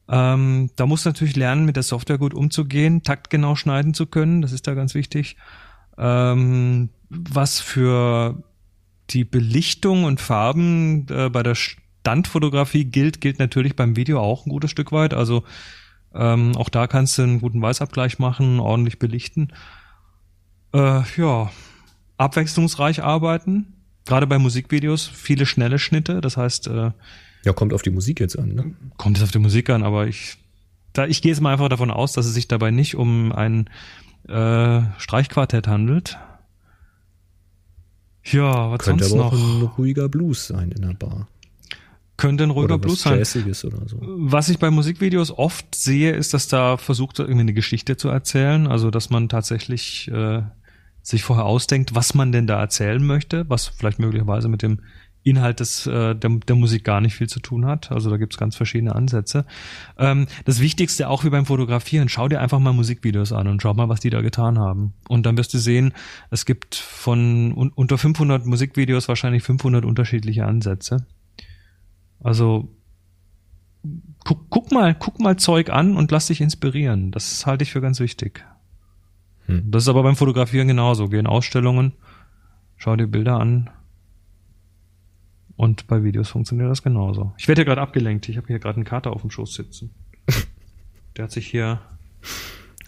ähm, 0.09 0.71
da 0.75 0.87
muss 0.87 1.05
natürlich 1.05 1.35
lernen, 1.35 1.65
mit 1.65 1.75
der 1.75 1.83
Software 1.83 2.17
gut 2.17 2.33
umzugehen, 2.33 3.03
taktgenau 3.03 3.55
schneiden 3.55 3.93
zu 3.93 4.07
können, 4.07 4.41
das 4.41 4.51
ist 4.51 4.65
da 4.65 4.73
ganz 4.73 4.95
wichtig. 4.95 5.37
Ähm, 5.99 6.89
was 7.09 7.59
für 7.59 8.41
die 9.09 9.26
Belichtung 9.26 10.03
und 10.03 10.21
Farben 10.21 11.07
äh, 11.09 11.30
bei 11.30 11.43
der 11.43 11.55
Standfotografie 11.55 12.85
gilt, 12.85 13.21
gilt 13.21 13.39
natürlich 13.39 13.76
beim 13.76 13.95
Video 13.95 14.19
auch 14.19 14.45
ein 14.45 14.49
gutes 14.49 14.71
Stück 14.71 14.91
weit. 14.91 15.13
Also 15.13 15.43
ähm, 16.13 16.55
auch 16.55 16.69
da 16.69 16.88
kannst 16.88 17.17
du 17.17 17.23
einen 17.23 17.41
guten 17.41 17.61
Weißabgleich 17.61 18.19
machen, 18.19 18.59
ordentlich 18.59 18.99
belichten. 18.99 19.49
Äh, 20.73 21.01
ja, 21.17 21.51
abwechslungsreich 22.17 23.03
arbeiten. 23.03 23.73
Gerade 24.05 24.27
bei 24.27 24.39
Musikvideos 24.39 25.07
viele 25.07 25.45
schnelle 25.45 25.80
Schnitte. 25.80 26.21
Das 26.21 26.38
heißt, 26.38 26.67
äh, 26.67 26.91
ja, 27.43 27.53
kommt 27.53 27.73
auf 27.73 27.81
die 27.81 27.91
Musik 27.91 28.19
jetzt 28.19 28.38
an, 28.38 28.53
ne? 28.53 28.73
Kommt 28.97 29.17
es 29.17 29.23
auf 29.23 29.31
die 29.31 29.39
Musik 29.39 29.69
an, 29.69 29.84
aber 29.84 30.07
ich, 30.07 30.38
da, 30.93 31.05
ich 31.05 31.21
gehe 31.21 31.31
jetzt 31.31 31.41
mal 31.41 31.53
einfach 31.53 31.69
davon 31.69 31.91
aus, 31.91 32.13
dass 32.13 32.26
es 32.26 32.34
sich 32.34 32.47
dabei 32.47 32.71
nicht 32.71 32.95
um 32.95 33.31
ein 33.31 33.69
äh, 34.30 34.81
Streichquartett 34.99 35.68
handelt. 35.68 36.18
Ja, 38.23 38.72
was 38.72 38.80
Könnte 38.80 39.06
sonst 39.06 39.19
aber 39.19 39.31
noch? 39.31 39.34
auch 39.34 39.61
ein 39.61 39.65
ruhiger 39.77 40.10
Blues 40.10 40.47
sein 40.47 40.72
in 40.72 40.81
der 40.81 40.93
Bar. 40.93 41.27
Könnte 42.18 42.43
ein 42.43 42.49
ruhiger 42.49 42.76
oder 42.76 42.77
Blues 42.77 43.01
sein. 43.01 43.23
So. 43.23 43.69
Was 44.01 44.49
ich 44.49 44.60
bei 44.60 44.69
Musikvideos 44.69 45.31
oft 45.31 45.73
sehe, 45.73 46.11
ist, 46.11 46.34
dass 46.34 46.47
da 46.49 46.76
versucht 46.77 47.18
wird, 47.18 47.30
irgendwie 47.30 47.43
eine 47.43 47.53
Geschichte 47.53 47.95
zu 47.95 48.10
erzählen. 48.10 48.68
Also, 48.68 48.91
dass 48.91 49.10
man 49.10 49.30
tatsächlich 49.30 50.10
äh, 50.11 50.41
sich 51.01 51.23
vorher 51.23 51.45
ausdenkt, 51.45 51.95
was 51.95 52.14
man 52.14 52.31
denn 52.31 52.45
da 52.45 52.60
erzählen 52.60 53.03
möchte, 53.03 53.49
was 53.49 53.68
vielleicht 53.68 53.99
möglicherweise 53.99 54.49
mit 54.49 54.61
dem 54.61 54.81
Inhalt 55.30 55.60
des, 55.60 55.88
äh, 55.88 56.15
der, 56.15 56.30
der 56.30 56.56
Musik 56.56 56.84
gar 56.84 57.01
nicht 57.01 57.15
viel 57.15 57.27
zu 57.27 57.39
tun 57.39 57.65
hat. 57.65 57.91
Also 57.91 58.10
da 58.10 58.18
gibt's 58.18 58.38
ganz 58.38 58.56
verschiedene 58.56 58.95
Ansätze. 58.95 59.45
Ähm, 59.97 60.27
das 60.45 60.60
Wichtigste, 60.60 61.10
auch 61.10 61.23
wie 61.23 61.30
beim 61.30 61.45
Fotografieren, 61.45 62.10
schau 62.10 62.27
dir 62.27 62.41
einfach 62.41 62.60
mal 62.60 62.73
Musikvideos 62.73 63.31
an 63.31 63.47
und 63.47 63.61
schau 63.61 63.73
mal, 63.73 63.89
was 63.89 63.99
die 63.99 64.10
da 64.10 64.22
getan 64.22 64.60
haben. 64.60 64.93
Und 65.07 65.26
dann 65.26 65.38
wirst 65.38 65.53
du 65.53 65.57
sehen, 65.57 65.93
es 66.31 66.45
gibt 66.45 66.76
von 66.76 67.53
un, 67.53 67.72
unter 67.73 67.97
500 67.97 68.45
Musikvideos 68.45 69.07
wahrscheinlich 69.07 69.43
500 69.43 69.85
unterschiedliche 69.85 70.45
Ansätze. 70.45 71.06
Also 72.22 72.69
guck, 74.23 74.49
guck 74.49 74.72
mal, 74.72 74.95
guck 74.95 75.19
mal 75.19 75.38
Zeug 75.38 75.69
an 75.69 75.95
und 75.95 76.11
lass 76.11 76.27
dich 76.27 76.41
inspirieren. 76.41 77.11
Das 77.11 77.45
halte 77.45 77.64
ich 77.64 77.72
für 77.72 77.81
ganz 77.81 77.99
wichtig. 77.99 78.45
Hm. 79.45 79.72
Das 79.72 79.84
ist 79.84 79.89
aber 79.89 80.03
beim 80.03 80.15
Fotografieren 80.15 80.68
genauso. 80.68 81.07
Geh 81.07 81.19
in 81.19 81.27
Ausstellungen, 81.27 81.93
schau 82.77 82.95
dir 82.95 83.07
Bilder 83.07 83.39
an 83.39 83.69
und 85.60 85.88
bei 85.88 86.06
Videos 86.06 86.30
funktioniert 86.30 86.69
das 86.69 86.84
genauso. 86.84 87.34
Ich 87.38 87.49
werde 87.49 87.60
hier 87.60 87.65
gerade 87.65 87.81
abgelenkt. 87.81 88.30
Ich 88.30 88.38
habe 88.38 88.48
hier 88.48 88.60
gerade 88.60 88.77
einen 88.77 88.86
Kater 88.86 89.11
auf 89.11 89.19
dem 89.19 89.30
Schoß 89.30 89.56
sitzen. 89.56 89.94
Der 91.18 91.26
hat 91.26 91.34
sich 91.34 91.48
hier. 91.48 91.81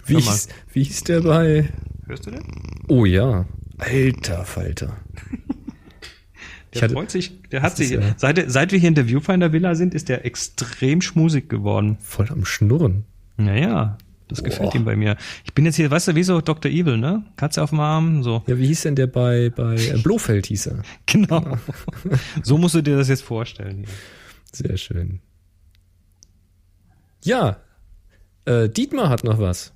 Wie 0.05 0.15
hieß, 0.15 0.47
wie 0.71 0.83
hieß 0.83 1.03
der 1.03 1.19
bei. 1.19 1.69
Hörst 2.07 2.27
du 2.27 2.31
den? 2.31 2.43
Oh 2.87 3.03
ja. 3.03 3.45
Alter 3.77 4.45
Falter. 4.45 4.95
Der 6.73 6.83
hatte, 6.83 6.93
freut 6.93 7.11
sich, 7.11 7.41
der 7.51 7.61
hat 7.61 7.75
sich, 7.75 7.89
ja 7.89 7.99
seit, 8.15 8.49
seit 8.49 8.71
wir 8.71 8.79
hier 8.79 8.87
in 8.87 8.95
der 8.95 9.09
Viewfinder 9.09 9.51
Villa 9.51 9.75
sind, 9.75 9.93
ist 9.93 10.07
der 10.07 10.23
extrem 10.23 11.01
schmusig 11.01 11.49
geworden. 11.49 11.97
Voll 11.99 12.29
am 12.29 12.45
Schnurren. 12.45 13.03
Naja, 13.35 13.97
das 14.31 14.41
Boah. 14.41 14.49
gefällt 14.49 14.75
ihm 14.75 14.85
bei 14.85 14.95
mir. 14.95 15.17
Ich 15.45 15.53
bin 15.53 15.65
jetzt 15.65 15.75
hier, 15.75 15.91
weißt 15.91 16.09
du, 16.09 16.15
wie 16.15 16.23
so 16.23 16.41
Dr. 16.41 16.71
Evil, 16.71 16.97
ne? 16.97 17.23
Katze 17.35 17.61
auf 17.61 17.69
dem 17.69 17.79
Arm, 17.79 18.23
so. 18.23 18.43
Ja, 18.47 18.57
wie 18.57 18.67
hieß 18.67 18.81
denn 18.81 18.95
der 18.95 19.07
bei, 19.07 19.49
bei 19.49 19.75
äh, 19.75 19.97
Blofeld 20.03 20.47
hieß 20.47 20.67
er? 20.67 20.81
genau. 21.05 21.57
so 22.43 22.57
musst 22.57 22.75
du 22.75 22.81
dir 22.81 22.97
das 22.97 23.09
jetzt 23.09 23.23
vorstellen. 23.23 23.85
Hier. 23.85 23.87
Sehr 24.51 24.77
schön. 24.77 25.19
Ja, 27.23 27.57
äh, 28.45 28.69
Dietmar 28.69 29.09
hat 29.09 29.23
noch 29.23 29.39
was. 29.39 29.73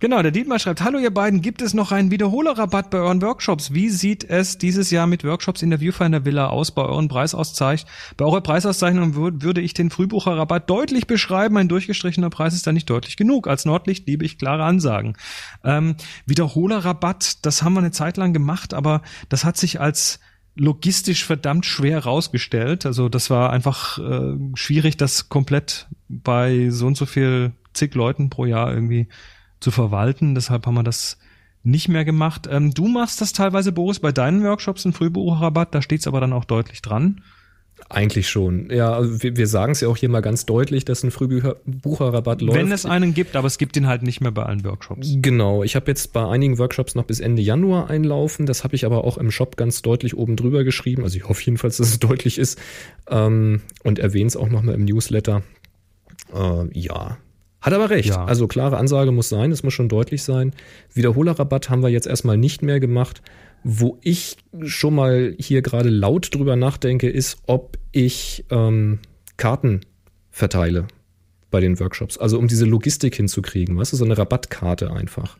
Genau, 0.00 0.20
der 0.20 0.32
Dietmar 0.32 0.58
schreibt, 0.58 0.82
hallo 0.82 0.98
ihr 0.98 1.14
beiden, 1.14 1.40
gibt 1.40 1.62
es 1.62 1.72
noch 1.72 1.92
einen 1.92 2.10
Wiederholerrabatt 2.10 2.90
bei 2.90 2.98
euren 2.98 3.22
Workshops? 3.22 3.72
Wie 3.72 3.88
sieht 3.88 4.28
es 4.28 4.58
dieses 4.58 4.90
Jahr 4.90 5.06
mit 5.06 5.22
Workshops 5.22 5.62
in 5.62 5.70
der 5.70 5.80
Viewfinder 5.80 6.24
Villa 6.24 6.48
aus 6.48 6.72
bei 6.72 6.82
euren 6.82 7.06
Preisauszeichnungen? 7.08 7.94
Bei 8.16 8.24
eurer 8.24 8.40
Preisauszeichnung 8.40 9.14
würde 9.14 9.60
ich 9.60 9.72
den 9.72 9.90
Frühbucherrabatt 9.90 10.68
deutlich 10.68 11.06
beschreiben. 11.06 11.56
Ein 11.56 11.68
durchgestrichener 11.68 12.28
Preis 12.28 12.54
ist 12.54 12.66
da 12.66 12.72
nicht 12.72 12.90
deutlich 12.90 13.16
genug. 13.16 13.46
Als 13.46 13.64
Nordlicht 13.64 14.06
liebe 14.08 14.24
ich 14.24 14.36
klare 14.36 14.64
Ansagen. 14.64 15.16
Ähm, 15.62 15.94
Wiederholerrabatt, 16.26 17.46
das 17.46 17.62
haben 17.62 17.74
wir 17.74 17.80
eine 17.80 17.92
Zeit 17.92 18.16
lang 18.16 18.32
gemacht, 18.32 18.74
aber 18.74 19.00
das 19.28 19.44
hat 19.44 19.56
sich 19.56 19.80
als 19.80 20.18
logistisch 20.56 21.24
verdammt 21.24 21.66
schwer 21.66 22.04
rausgestellt. 22.04 22.84
Also 22.84 23.08
das 23.08 23.30
war 23.30 23.50
einfach 23.50 23.98
äh, 23.98 24.36
schwierig, 24.54 24.96
das 24.96 25.28
komplett 25.28 25.86
bei 26.08 26.68
so 26.70 26.86
und 26.88 26.96
so 26.96 27.06
viel 27.06 27.52
zig 27.72 27.94
Leuten 27.94 28.28
pro 28.28 28.44
Jahr 28.44 28.72
irgendwie 28.72 29.08
zu 29.64 29.70
verwalten. 29.70 30.34
Deshalb 30.34 30.66
haben 30.66 30.74
wir 30.74 30.84
das 30.84 31.18
nicht 31.64 31.88
mehr 31.88 32.04
gemacht. 32.04 32.46
Ähm, 32.50 32.72
du 32.72 32.86
machst 32.86 33.20
das 33.20 33.32
teilweise, 33.32 33.72
Boris, 33.72 33.98
bei 33.98 34.12
deinen 34.12 34.44
Workshops, 34.44 34.84
einen 34.84 34.92
Frühbucherrabatt, 34.92 35.74
da 35.74 35.82
steht's 35.82 36.06
aber 36.06 36.20
dann 36.20 36.32
auch 36.32 36.44
deutlich 36.44 36.82
dran. 36.82 37.22
Eigentlich 37.88 38.28
schon. 38.28 38.70
Ja, 38.70 38.92
also 38.92 39.22
wir, 39.22 39.36
wir 39.36 39.46
sagen 39.46 39.72
es 39.72 39.80
ja 39.80 39.88
auch 39.88 39.96
hier 39.96 40.08
mal 40.08 40.20
ganz 40.20 40.46
deutlich, 40.46 40.84
dass 40.84 41.02
ein 41.02 41.10
Frühbucherrabatt 41.10 42.40
läuft. 42.40 42.58
Wenn 42.58 42.70
es 42.70 42.86
einen 42.86 43.14
gibt, 43.14 43.34
aber 43.34 43.46
es 43.46 43.58
gibt 43.58 43.76
ihn 43.76 43.86
halt 43.86 44.02
nicht 44.02 44.20
mehr 44.20 44.30
bei 44.30 44.44
allen 44.44 44.64
Workshops. 44.64 45.16
Genau. 45.16 45.64
Ich 45.64 45.74
habe 45.74 45.86
jetzt 45.88 46.12
bei 46.12 46.24
einigen 46.24 46.58
Workshops 46.58 46.94
noch 46.94 47.04
bis 47.04 47.18
Ende 47.18 47.42
Januar 47.42 47.90
einlaufen. 47.90 48.46
Das 48.46 48.62
habe 48.62 48.76
ich 48.76 48.86
aber 48.86 49.04
auch 49.04 49.18
im 49.18 49.30
Shop 49.30 49.56
ganz 49.56 49.82
deutlich 49.82 50.16
oben 50.16 50.36
drüber 50.36 50.62
geschrieben. 50.62 51.02
Also 51.02 51.16
ich 51.16 51.28
hoffe 51.28 51.42
jedenfalls, 51.44 51.78
dass 51.78 51.88
es 51.88 51.98
deutlich 51.98 52.38
ist. 52.38 52.60
Ähm, 53.08 53.62
und 53.82 53.98
erwähne 53.98 54.28
es 54.28 54.36
auch 54.36 54.48
nochmal 54.48 54.76
im 54.76 54.84
Newsletter. 54.84 55.42
Äh, 56.32 56.78
ja, 56.78 57.18
hat 57.64 57.72
aber 57.72 57.88
recht. 57.88 58.10
Ja. 58.10 58.26
Also 58.26 58.46
klare 58.46 58.76
Ansage 58.76 59.10
muss 59.10 59.30
sein, 59.30 59.50
es 59.50 59.62
muss 59.62 59.72
schon 59.72 59.88
deutlich 59.88 60.22
sein. 60.22 60.52
Wiederholerrabatt 60.92 61.70
haben 61.70 61.82
wir 61.82 61.88
jetzt 61.88 62.06
erstmal 62.06 62.36
nicht 62.36 62.62
mehr 62.62 62.78
gemacht. 62.78 63.22
Wo 63.66 63.98
ich 64.02 64.36
schon 64.64 64.94
mal 64.94 65.34
hier 65.38 65.62
gerade 65.62 65.88
laut 65.88 66.34
drüber 66.34 66.56
nachdenke, 66.56 67.08
ist, 67.08 67.38
ob 67.46 67.78
ich 67.92 68.44
ähm, 68.50 68.98
Karten 69.38 69.80
verteile 70.30 70.86
bei 71.50 71.60
den 71.60 71.80
Workshops. 71.80 72.18
Also 72.18 72.38
um 72.38 72.46
diese 72.46 72.66
Logistik 72.66 73.14
hinzukriegen, 73.14 73.78
weißt 73.78 73.94
du, 73.94 73.96
so 73.96 74.04
eine 74.04 74.18
Rabattkarte 74.18 74.92
einfach. 74.92 75.38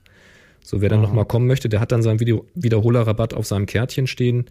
So, 0.63 0.81
wer 0.81 0.89
dann 0.89 1.03
nochmal 1.03 1.27
kommen 1.27 1.47
möchte, 1.47 1.69
der 1.69 1.81
hat 1.81 1.93
dann 1.93 2.03
seinen 2.03 2.21
Video 2.21 2.47
Wiederholerrabatt 2.55 3.35
auf 3.35 3.45
seinem 3.45 3.67
Kärtchen 3.67 4.07
stehen. 4.07 4.47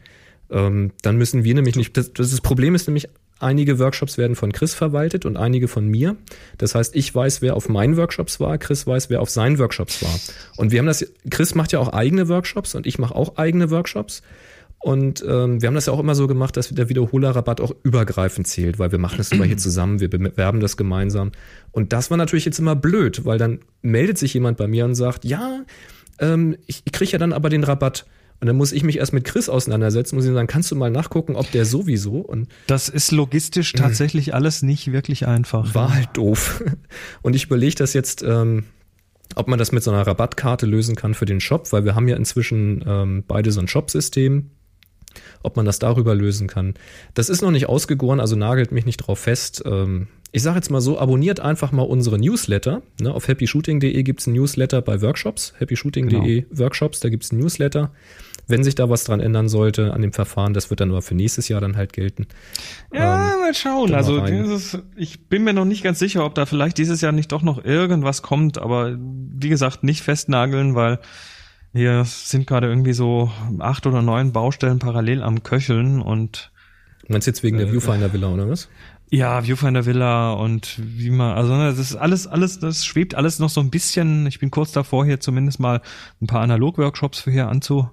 Ähm, 0.51 0.91
dann 1.01 1.17
müssen 1.17 1.43
wir 1.43 1.55
nämlich 1.55 1.75
nicht. 1.75 1.97
Das, 1.97 2.13
das 2.13 2.39
Problem 2.41 2.75
ist 2.75 2.87
nämlich 2.87 3.09
Einige 3.39 3.79
Workshops 3.79 4.17
werden 4.17 4.35
von 4.35 4.51
Chris 4.51 4.73
verwaltet 4.73 5.25
und 5.25 5.37
einige 5.37 5.67
von 5.67 5.87
mir. 5.87 6.15
Das 6.57 6.75
heißt, 6.75 6.95
ich 6.95 7.13
weiß, 7.13 7.41
wer 7.41 7.55
auf 7.55 7.67
meinen 7.67 7.97
Workshops 7.97 8.39
war, 8.39 8.57
Chris 8.57 8.87
weiß, 8.87 9.09
wer 9.09 9.21
auf 9.21 9.29
seinen 9.29 9.59
Workshops 9.59 10.01
war. 10.01 10.17
Und 10.55 10.71
wir 10.71 10.79
haben 10.79 10.85
das, 10.85 11.05
Chris 11.29 11.55
macht 11.55 11.71
ja 11.73 11.79
auch 11.79 11.89
eigene 11.89 12.29
Workshops 12.29 12.75
und 12.75 12.85
ich 12.85 12.99
mache 12.99 13.15
auch 13.15 13.37
eigene 13.37 13.69
Workshops. 13.69 14.21
Und 14.83 15.23
ähm, 15.25 15.61
wir 15.61 15.67
haben 15.67 15.75
das 15.75 15.85
ja 15.85 15.93
auch 15.93 15.99
immer 15.99 16.13
so 16.13 16.27
gemacht, 16.27 16.57
dass 16.57 16.67
der 16.67 16.89
Wiederholerrabatt 16.89 17.61
auch 17.61 17.73
übergreifend 17.83 18.47
zählt, 18.47 18.79
weil 18.79 18.91
wir 18.91 18.99
machen 18.99 19.17
das 19.17 19.31
immer 19.31 19.45
hier 19.45 19.57
zusammen, 19.57 20.01
wir 20.01 20.09
bewerben 20.09 20.59
das 20.59 20.75
gemeinsam. 20.75 21.31
Und 21.71 21.93
das 21.93 22.11
war 22.11 22.17
natürlich 22.17 22.43
jetzt 22.43 22.59
immer 22.59 22.75
blöd, 22.75 23.23
weil 23.23 23.37
dann 23.37 23.59
meldet 23.81 24.17
sich 24.17 24.33
jemand 24.33 24.57
bei 24.57 24.67
mir 24.67 24.83
und 24.83 24.95
sagt, 24.95 25.23
ja, 25.23 25.63
ähm, 26.19 26.57
ich, 26.67 26.81
ich 26.83 26.91
kriege 26.91 27.11
ja 27.11 27.17
dann 27.17 27.31
aber 27.31 27.49
den 27.49 27.63
Rabatt. 27.63 28.05
Und 28.43 28.47
dann 28.47 28.57
muss 28.57 28.73
ich 28.73 28.83
mich 28.83 28.97
erst 28.97 29.13
mit 29.13 29.23
Chris 29.23 29.47
auseinandersetzen, 29.47 30.17
muss 30.17 30.25
ich 30.25 30.33
sagen, 30.33 30.47
kannst 30.47 30.69
du 30.69 30.75
mal 30.75 30.91
nachgucken, 30.91 31.37
ob 31.37 31.49
der 31.51 31.63
sowieso 31.63 32.17
und 32.17 32.49
das 32.67 32.89
ist 32.89 33.13
logistisch 33.13 33.71
tatsächlich 33.71 34.33
alles 34.33 34.63
nicht 34.63 34.91
wirklich 34.91 35.25
einfach. 35.25 35.73
War 35.73 35.93
halt 35.93 36.09
doof. 36.15 36.61
Und 37.21 37.37
ich 37.37 37.45
überlege 37.45 37.75
das 37.75 37.93
jetzt, 37.93 38.21
ähm, 38.21 38.65
ob 39.35 39.47
man 39.47 39.59
das 39.59 39.71
mit 39.71 39.81
so 39.81 39.91
einer 39.91 40.05
Rabattkarte 40.05 40.65
lösen 40.65 40.97
kann 40.97 41.13
für 41.13 41.23
den 41.23 41.39
Shop, 41.39 41.71
weil 41.71 41.85
wir 41.85 41.95
haben 41.95 42.09
ja 42.09 42.17
inzwischen 42.17 42.83
ähm, 42.85 43.23
beide 43.25 43.49
so 43.53 43.61
ein 43.61 43.69
Shop-System 43.69 44.49
ob 45.43 45.57
man 45.57 45.65
das 45.65 45.77
darüber 45.77 46.15
lösen 46.15 46.47
kann. 46.47 46.73
Das 47.13 47.29
ist 47.29 47.41
noch 47.41 47.51
nicht 47.51 47.69
ausgegoren, 47.69 48.19
also 48.19 48.35
nagelt 48.35 48.71
mich 48.71 48.85
nicht 48.85 48.97
drauf 48.97 49.19
fest. 49.19 49.61
Ähm, 49.65 50.07
ich 50.31 50.41
sage 50.41 50.55
jetzt 50.55 50.71
mal 50.71 50.81
so, 50.81 50.97
abonniert 50.97 51.39
einfach 51.39 51.71
mal 51.71 51.83
unsere 51.83 52.17
Newsletter. 52.17 52.81
Ne, 52.99 53.13
auf 53.13 53.27
happyshooting.de 53.27 54.01
gibt 54.01 54.21
es 54.21 54.27
ein 54.27 54.33
Newsletter 54.33 54.81
bei 54.81 55.01
Workshops, 55.01 55.53
happyshooting.de 55.59 56.41
genau. 56.41 56.47
Workshops, 56.49 56.99
da 57.01 57.09
gibt 57.09 57.23
es 57.23 57.31
ein 57.31 57.37
Newsletter. 57.37 57.91
Wenn 58.47 58.63
sich 58.63 58.75
da 58.75 58.89
was 58.89 59.05
dran 59.05 59.19
ändern 59.19 59.47
sollte 59.47 59.93
an 59.93 60.01
dem 60.01 60.11
Verfahren, 60.11 60.53
das 60.53 60.69
wird 60.69 60.81
dann 60.81 60.89
aber 60.89 61.01
für 61.01 61.15
nächstes 61.15 61.47
Jahr 61.47 61.61
dann 61.61 61.77
halt 61.77 61.93
gelten. 61.93 62.27
Ja, 62.93 63.33
ähm, 63.33 63.39
mal 63.39 63.53
schauen. 63.53 63.93
Also 63.93 64.19
dieses, 64.25 64.79
ich 64.95 65.27
bin 65.29 65.43
mir 65.43 65.53
noch 65.53 65.65
nicht 65.65 65.83
ganz 65.83 65.99
sicher, 65.99 66.25
ob 66.25 66.35
da 66.35 66.45
vielleicht 66.45 66.77
dieses 66.77 67.01
Jahr 67.01 67.13
nicht 67.13 67.31
doch 67.31 67.41
noch 67.41 67.63
irgendwas 67.63 68.21
kommt, 68.21 68.57
aber 68.57 68.97
wie 68.97 69.49
gesagt, 69.49 69.83
nicht 69.83 70.01
festnageln, 70.01 70.75
weil 70.75 70.99
hier 71.73 72.03
sind 72.05 72.45
gerade 72.45 72.67
irgendwie 72.67 72.93
so 72.93 73.31
acht 73.59 73.87
oder 73.87 74.01
neun 74.01 74.31
Baustellen 74.31 74.79
parallel 74.79 75.23
am 75.23 75.43
Köcheln 75.43 76.01
und 76.01 76.51
Du 77.05 77.11
meinst 77.11 77.27
jetzt 77.27 77.43
wegen 77.43 77.57
äh, 77.57 77.65
der 77.65 77.71
Viewfinder 77.73 78.13
Villa 78.13 78.29
oder 78.29 78.49
was? 78.49 78.69
Ja, 79.09 79.43
Viewfinder 79.43 79.85
Villa 79.85 80.33
und 80.33 80.79
wie 80.79 81.09
man, 81.09 81.35
also 81.35 81.53
ne, 81.53 81.65
das 81.65 81.77
ist 81.77 81.95
alles, 81.95 82.27
alles, 82.27 82.59
das 82.59 82.85
schwebt 82.85 83.13
alles 83.15 83.39
noch 83.39 83.49
so 83.49 83.59
ein 83.59 83.69
bisschen. 83.69 84.25
Ich 84.25 84.39
bin 84.39 84.51
kurz 84.51 84.71
davor, 84.71 85.05
hier 85.05 85.19
zumindest 85.19 85.59
mal 85.59 85.81
ein 86.21 86.27
paar 86.27 86.41
Analog-Workshops 86.41 87.19
für 87.19 87.31
hier 87.31 87.49
anzu, 87.49 87.89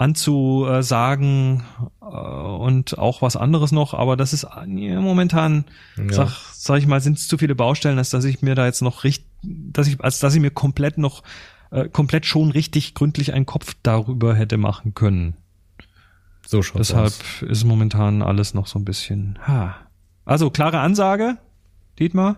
anzusagen 0.00 1.62
äh, 2.00 2.04
und 2.04 2.98
auch 2.98 3.20
was 3.20 3.36
anderes 3.36 3.70
noch, 3.70 3.92
aber 3.92 4.16
das 4.16 4.32
ist 4.32 4.46
ja, 4.66 5.00
momentan, 5.00 5.66
ja. 5.96 6.12
Sag, 6.12 6.30
sag 6.54 6.78
ich 6.78 6.86
mal, 6.86 7.00
sind 7.00 7.18
es 7.18 7.28
zu 7.28 7.36
viele 7.36 7.54
Baustellen, 7.54 7.98
als 7.98 8.10
dass 8.10 8.24
ich 8.24 8.40
mir 8.40 8.54
da 8.54 8.64
jetzt 8.64 8.80
noch 8.80 9.04
richtig, 9.04 9.26
dass 9.42 9.86
ich, 9.86 10.00
als 10.02 10.18
dass 10.18 10.34
ich 10.34 10.40
mir 10.40 10.50
komplett 10.50 10.96
noch 10.96 11.22
äh, 11.70 11.88
komplett 11.88 12.24
schon 12.24 12.50
richtig 12.50 12.94
gründlich 12.94 13.34
einen 13.34 13.46
Kopf 13.46 13.76
darüber 13.82 14.34
hätte 14.34 14.56
machen 14.56 14.94
können. 14.94 15.36
So 16.46 16.62
schaut 16.62 16.80
Deshalb 16.80 17.06
aus. 17.06 17.42
ist 17.42 17.64
momentan 17.64 18.22
alles 18.22 18.54
noch 18.54 18.66
so 18.66 18.78
ein 18.78 18.84
bisschen. 18.84 19.38
Ha. 19.46 19.76
Also 20.24 20.50
klare 20.50 20.80
Ansage, 20.80 21.36
Dietmar. 21.98 22.36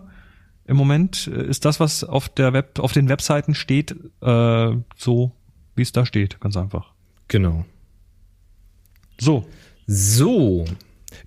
Im 0.65 0.75
Moment 0.75 1.27
äh, 1.27 1.45
ist 1.45 1.63
das, 1.63 1.79
was 1.79 2.03
auf 2.03 2.27
der 2.27 2.51
Web, 2.51 2.79
auf 2.79 2.91
den 2.91 3.07
Webseiten 3.07 3.55
steht, 3.55 3.95
äh, 4.21 4.71
so 4.97 5.31
wie 5.75 5.81
es 5.81 5.93
da 5.93 6.05
steht, 6.05 6.39
ganz 6.41 6.57
einfach. 6.57 6.92
Genau. 7.33 7.65
So. 9.19 9.43
So. 9.87 10.65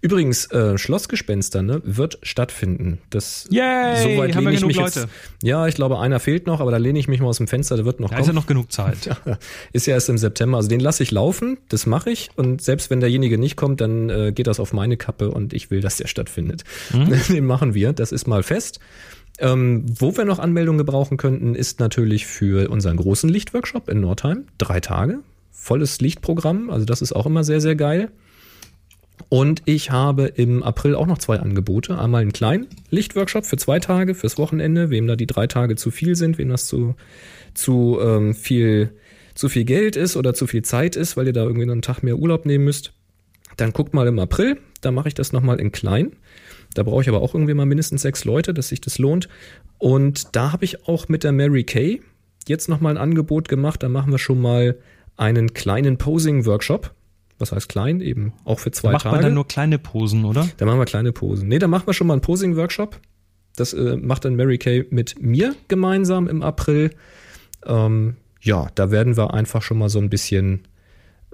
Übrigens, 0.01 0.49
äh, 0.53 0.79
Schlossgespenster 0.79 1.63
ne, 1.63 1.83
wird 1.85 2.21
stattfinden. 2.23 2.99
Das 3.11 3.49
Yay, 3.51 4.03
so 4.05 4.21
weit 4.21 4.37
lehne 4.37 4.53
ich 4.53 4.65
mich 4.65 4.77
Leute. 4.77 5.01
jetzt. 5.01 5.09
Ja, 5.43 5.67
ich 5.67 5.75
glaube, 5.75 5.99
einer 5.99 6.21
fehlt 6.21 6.47
noch, 6.47 6.61
aber 6.61 6.71
da 6.71 6.77
lehne 6.77 6.97
ich 7.01 7.09
mich 7.09 7.19
mal 7.19 7.27
aus 7.27 7.39
dem 7.39 7.49
Fenster. 7.49 7.77
Da 7.77 7.85
wird 7.85 7.99
noch. 7.99 8.11
Da 8.11 8.15
kommen. 8.15 8.23
ist 8.23 8.29
ja 8.29 8.35
noch 8.35 8.47
genug 8.47 8.71
Zeit. 8.71 9.07
Ja, 9.07 9.17
ist 9.73 9.87
ja 9.87 9.95
erst 9.95 10.09
im 10.09 10.17
September. 10.17 10.59
Also 10.59 10.69
den 10.69 10.79
lasse 10.79 11.03
ich 11.03 11.11
laufen. 11.11 11.59
Das 11.71 11.87
mache 11.87 12.11
ich. 12.11 12.31
Und 12.37 12.63
selbst 12.63 12.89
wenn 12.89 13.01
derjenige 13.01 13.37
nicht 13.37 13.57
kommt, 13.57 13.81
dann 13.81 14.09
äh, 14.09 14.31
geht 14.31 14.47
das 14.47 14.61
auf 14.61 14.73
meine 14.73 14.97
Kappe 14.97 15.33
und 15.33 15.55
ich 15.55 15.73
will, 15.73 15.81
dass 15.81 15.97
der 15.97 16.07
stattfindet. 16.07 16.63
Mhm. 16.93 17.21
Den 17.35 17.47
machen 17.47 17.75
wir. 17.75 17.93
Das 17.93 18.13
ist 18.13 18.29
mal 18.29 18.45
fest. 18.45 18.79
Ähm, 19.41 19.85
wo 19.89 20.17
wir 20.17 20.25
noch 20.25 20.39
Anmeldungen 20.39 20.79
gebrauchen 20.79 21.17
könnten, 21.17 21.57
ist 21.57 21.81
natürlich 21.81 22.27
für 22.27 22.71
unseren 22.71 22.97
großen 22.97 23.29
Lichtworkshop 23.29 23.89
in 23.89 24.03
Nordheim. 24.03 24.45
Drei 24.59 24.79
Tage. 24.79 25.19
Volles 25.59 26.01
Lichtprogramm. 26.01 26.71
Also 26.71 26.85
das 26.85 27.03
ist 27.03 27.13
auch 27.13 27.27
immer 27.27 27.43
sehr, 27.43 27.61
sehr 27.61 27.75
geil. 27.75 28.11
Und 29.29 29.63
ich 29.65 29.91
habe 29.91 30.27
im 30.27 30.63
April 30.63 30.95
auch 30.95 31.07
noch 31.07 31.19
zwei 31.19 31.41
Angebote. 31.41 31.99
Einmal 31.99 32.23
einen 32.23 32.33
kleinen 32.33 32.67
Lichtworkshop 32.91 33.47
für 33.47 33.57
zwei 33.57 33.81
Tage, 33.81 34.15
fürs 34.15 34.39
Wochenende, 34.39 34.91
wem 34.91 35.07
da 35.07 35.17
die 35.17 35.27
drei 35.27 35.47
Tage 35.47 35.75
zu 35.75 35.91
viel 35.91 36.15
sind, 36.15 36.39
wem 36.39 36.51
das 36.51 36.67
zu, 36.67 36.95
zu 37.55 37.99
ähm, 38.01 38.35
viel 38.35 38.93
zu 39.35 39.49
viel 39.49 39.65
Geld 39.65 39.97
ist 39.97 40.17
oder 40.17 40.33
zu 40.33 40.47
viel 40.47 40.63
Zeit 40.63 40.97
ist, 40.97 41.17
weil 41.17 41.27
ihr 41.27 41.33
da 41.33 41.43
irgendwie 41.43 41.71
einen 41.71 41.83
Tag 41.83 42.03
mehr 42.03 42.17
Urlaub 42.17 42.47
nehmen 42.47 42.65
müsst. 42.65 42.93
Dann 43.57 43.73
guckt 43.73 43.93
mal 43.95 44.07
im 44.07 44.19
April, 44.19 44.59
da 44.81 44.91
mache 44.91 45.09
ich 45.09 45.15
das 45.15 45.33
nochmal 45.33 45.61
in 45.61 45.73
klein. 45.73 46.13
Da 46.75 46.83
brauche 46.83 47.03
ich 47.03 47.09
aber 47.09 47.21
auch 47.21 47.35
irgendwie 47.35 47.55
mal 47.55 47.67
mindestens 47.67 48.03
sechs 48.03 48.25
Leute, 48.25 48.55
dass 48.55 48.69
sich 48.69 48.81
das 48.81 48.99
lohnt. 48.99 49.29
Und 49.79 50.37
da 50.37 50.53
habe 50.53 50.65
ich 50.65 50.87
auch 50.87 51.09
mit 51.09 51.25
der 51.25 51.33
Mary 51.33 51.65
Kay 51.65 52.01
jetzt 52.47 52.69
nochmal 52.69 52.95
ein 52.95 53.03
Angebot 53.03 53.49
gemacht. 53.49 53.83
Da 53.83 53.89
machen 53.89 54.13
wir 54.13 54.19
schon 54.19 54.41
mal 54.41 54.77
einen 55.17 55.55
kleinen 55.55 55.99
Posing-Workshop 55.99 56.95
was 57.39 57.53
heißt 57.53 57.69
klein, 57.69 58.01
eben 58.01 58.33
auch 58.45 58.59
für 58.59 58.71
zwei 58.71 58.89
da 58.89 58.93
macht 58.95 59.03
Tage. 59.03 59.13
Macht 59.13 59.23
man 59.23 59.29
dann 59.29 59.35
nur 59.35 59.47
kleine 59.47 59.79
Posen, 59.79 60.25
oder? 60.25 60.49
Da 60.57 60.65
machen 60.65 60.79
wir 60.79 60.87
kleine 60.87 61.13
Posen. 61.13 61.49
Nee, 61.49 61.59
da 61.59 61.67
machen 61.67 61.87
wir 61.87 61.95
schon 61.95 62.07
mal 62.07 62.15
einen 62.15 62.23
Posing-Workshop. 62.23 62.99
Das 63.57 63.73
äh, 63.73 63.97
macht 63.97 64.25
dann 64.25 64.37
Mary 64.37 64.59
Kay 64.59 64.87
mit 64.91 65.21
mir 65.21 65.55
gemeinsam 65.69 66.29
im 66.29 66.43
April. 66.43 66.91
Ähm, 67.65 68.17
ja, 68.41 68.69
da 68.75 68.91
werden 68.91 69.17
wir 69.17 69.35
einfach 69.35 69.63
schon 69.63 69.79
mal 69.79 69.89
so 69.89 69.99
ein 69.99 70.11
bisschen 70.11 70.63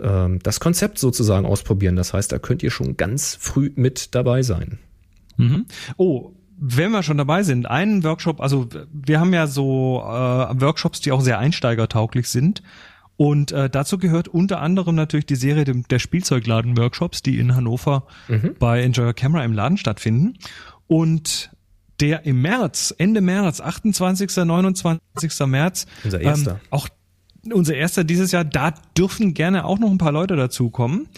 ähm, 0.00 0.38
das 0.42 0.60
Konzept 0.60 0.98
sozusagen 0.98 1.46
ausprobieren. 1.46 1.96
Das 1.96 2.12
heißt, 2.12 2.32
da 2.32 2.38
könnt 2.38 2.62
ihr 2.62 2.70
schon 2.70 2.96
ganz 2.96 3.36
früh 3.38 3.70
mit 3.74 4.14
dabei 4.14 4.42
sein. 4.42 4.78
Mhm. 5.36 5.66
Oh, 5.96 6.32
wenn 6.58 6.92
wir 6.92 7.02
schon 7.02 7.18
dabei 7.18 7.42
sind, 7.42 7.66
einen 7.66 8.04
Workshop, 8.04 8.40
also 8.40 8.68
wir 8.92 9.18
haben 9.18 9.34
ja 9.34 9.48
so 9.48 10.00
äh, 10.04 10.60
Workshops, 10.60 11.00
die 11.00 11.10
auch 11.10 11.20
sehr 11.20 11.38
einsteigertauglich 11.38 12.28
sind. 12.28 12.62
Und 13.16 13.52
äh, 13.52 13.68
dazu 13.70 13.98
gehört 13.98 14.28
unter 14.28 14.60
anderem 14.60 14.94
natürlich 14.94 15.26
die 15.26 15.36
Serie 15.36 15.64
der 15.64 15.98
Spielzeugladen-Workshops, 15.98 17.22
die 17.22 17.38
in 17.38 17.54
Hannover 17.54 18.06
mhm. 18.28 18.56
bei 18.58 18.82
Enjoy 18.82 19.06
Your 19.06 19.14
Camera 19.14 19.44
im 19.44 19.52
Laden 19.52 19.76
stattfinden. 19.76 20.34
Und 20.86 21.50
der 22.00 22.26
im 22.26 22.42
März, 22.42 22.94
Ende 22.98 23.20
März, 23.20 23.60
28., 23.60 24.36
29. 24.44 25.46
März, 25.46 25.86
unser 26.02 26.20
erster. 26.20 26.50
Ähm, 26.52 26.56
auch 26.70 26.88
unser 27.52 27.74
erster 27.74 28.04
dieses 28.04 28.32
Jahr, 28.32 28.44
da 28.44 28.72
dürfen 28.96 29.34
gerne 29.34 29.64
auch 29.64 29.78
noch 29.78 29.90
ein 29.90 29.98
paar 29.98 30.12
Leute 30.12 30.36
dazukommen. 30.36 31.08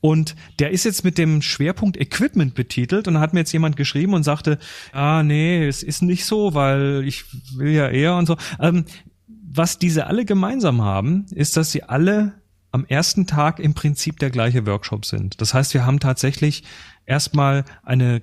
Und 0.00 0.34
der 0.58 0.70
ist 0.70 0.84
jetzt 0.84 1.04
mit 1.04 1.18
dem 1.18 1.42
Schwerpunkt 1.42 1.98
Equipment 1.98 2.54
betitelt 2.54 3.06
und 3.06 3.14
da 3.14 3.20
hat 3.20 3.34
mir 3.34 3.40
jetzt 3.40 3.52
jemand 3.52 3.76
geschrieben 3.76 4.14
und 4.14 4.22
sagte, 4.22 4.58
ah 4.92 5.22
nee, 5.22 5.66
es 5.66 5.82
ist 5.82 6.00
nicht 6.00 6.24
so, 6.24 6.54
weil 6.54 7.02
ich 7.04 7.24
will 7.54 7.72
ja 7.72 7.88
eher 7.88 8.16
und 8.16 8.24
so. 8.26 8.36
Ähm, 8.58 8.86
was 9.52 9.78
diese 9.78 10.06
alle 10.06 10.24
gemeinsam 10.24 10.82
haben, 10.82 11.26
ist, 11.30 11.56
dass 11.56 11.72
sie 11.72 11.82
alle 11.82 12.34
am 12.70 12.84
ersten 12.84 13.26
Tag 13.26 13.58
im 13.58 13.74
Prinzip 13.74 14.20
der 14.20 14.30
gleiche 14.30 14.64
Workshop 14.64 15.04
sind. 15.04 15.40
Das 15.40 15.54
heißt, 15.54 15.74
wir 15.74 15.84
haben 15.84 15.98
tatsächlich 15.98 16.62
erstmal 17.04 17.64
eine, 17.82 18.22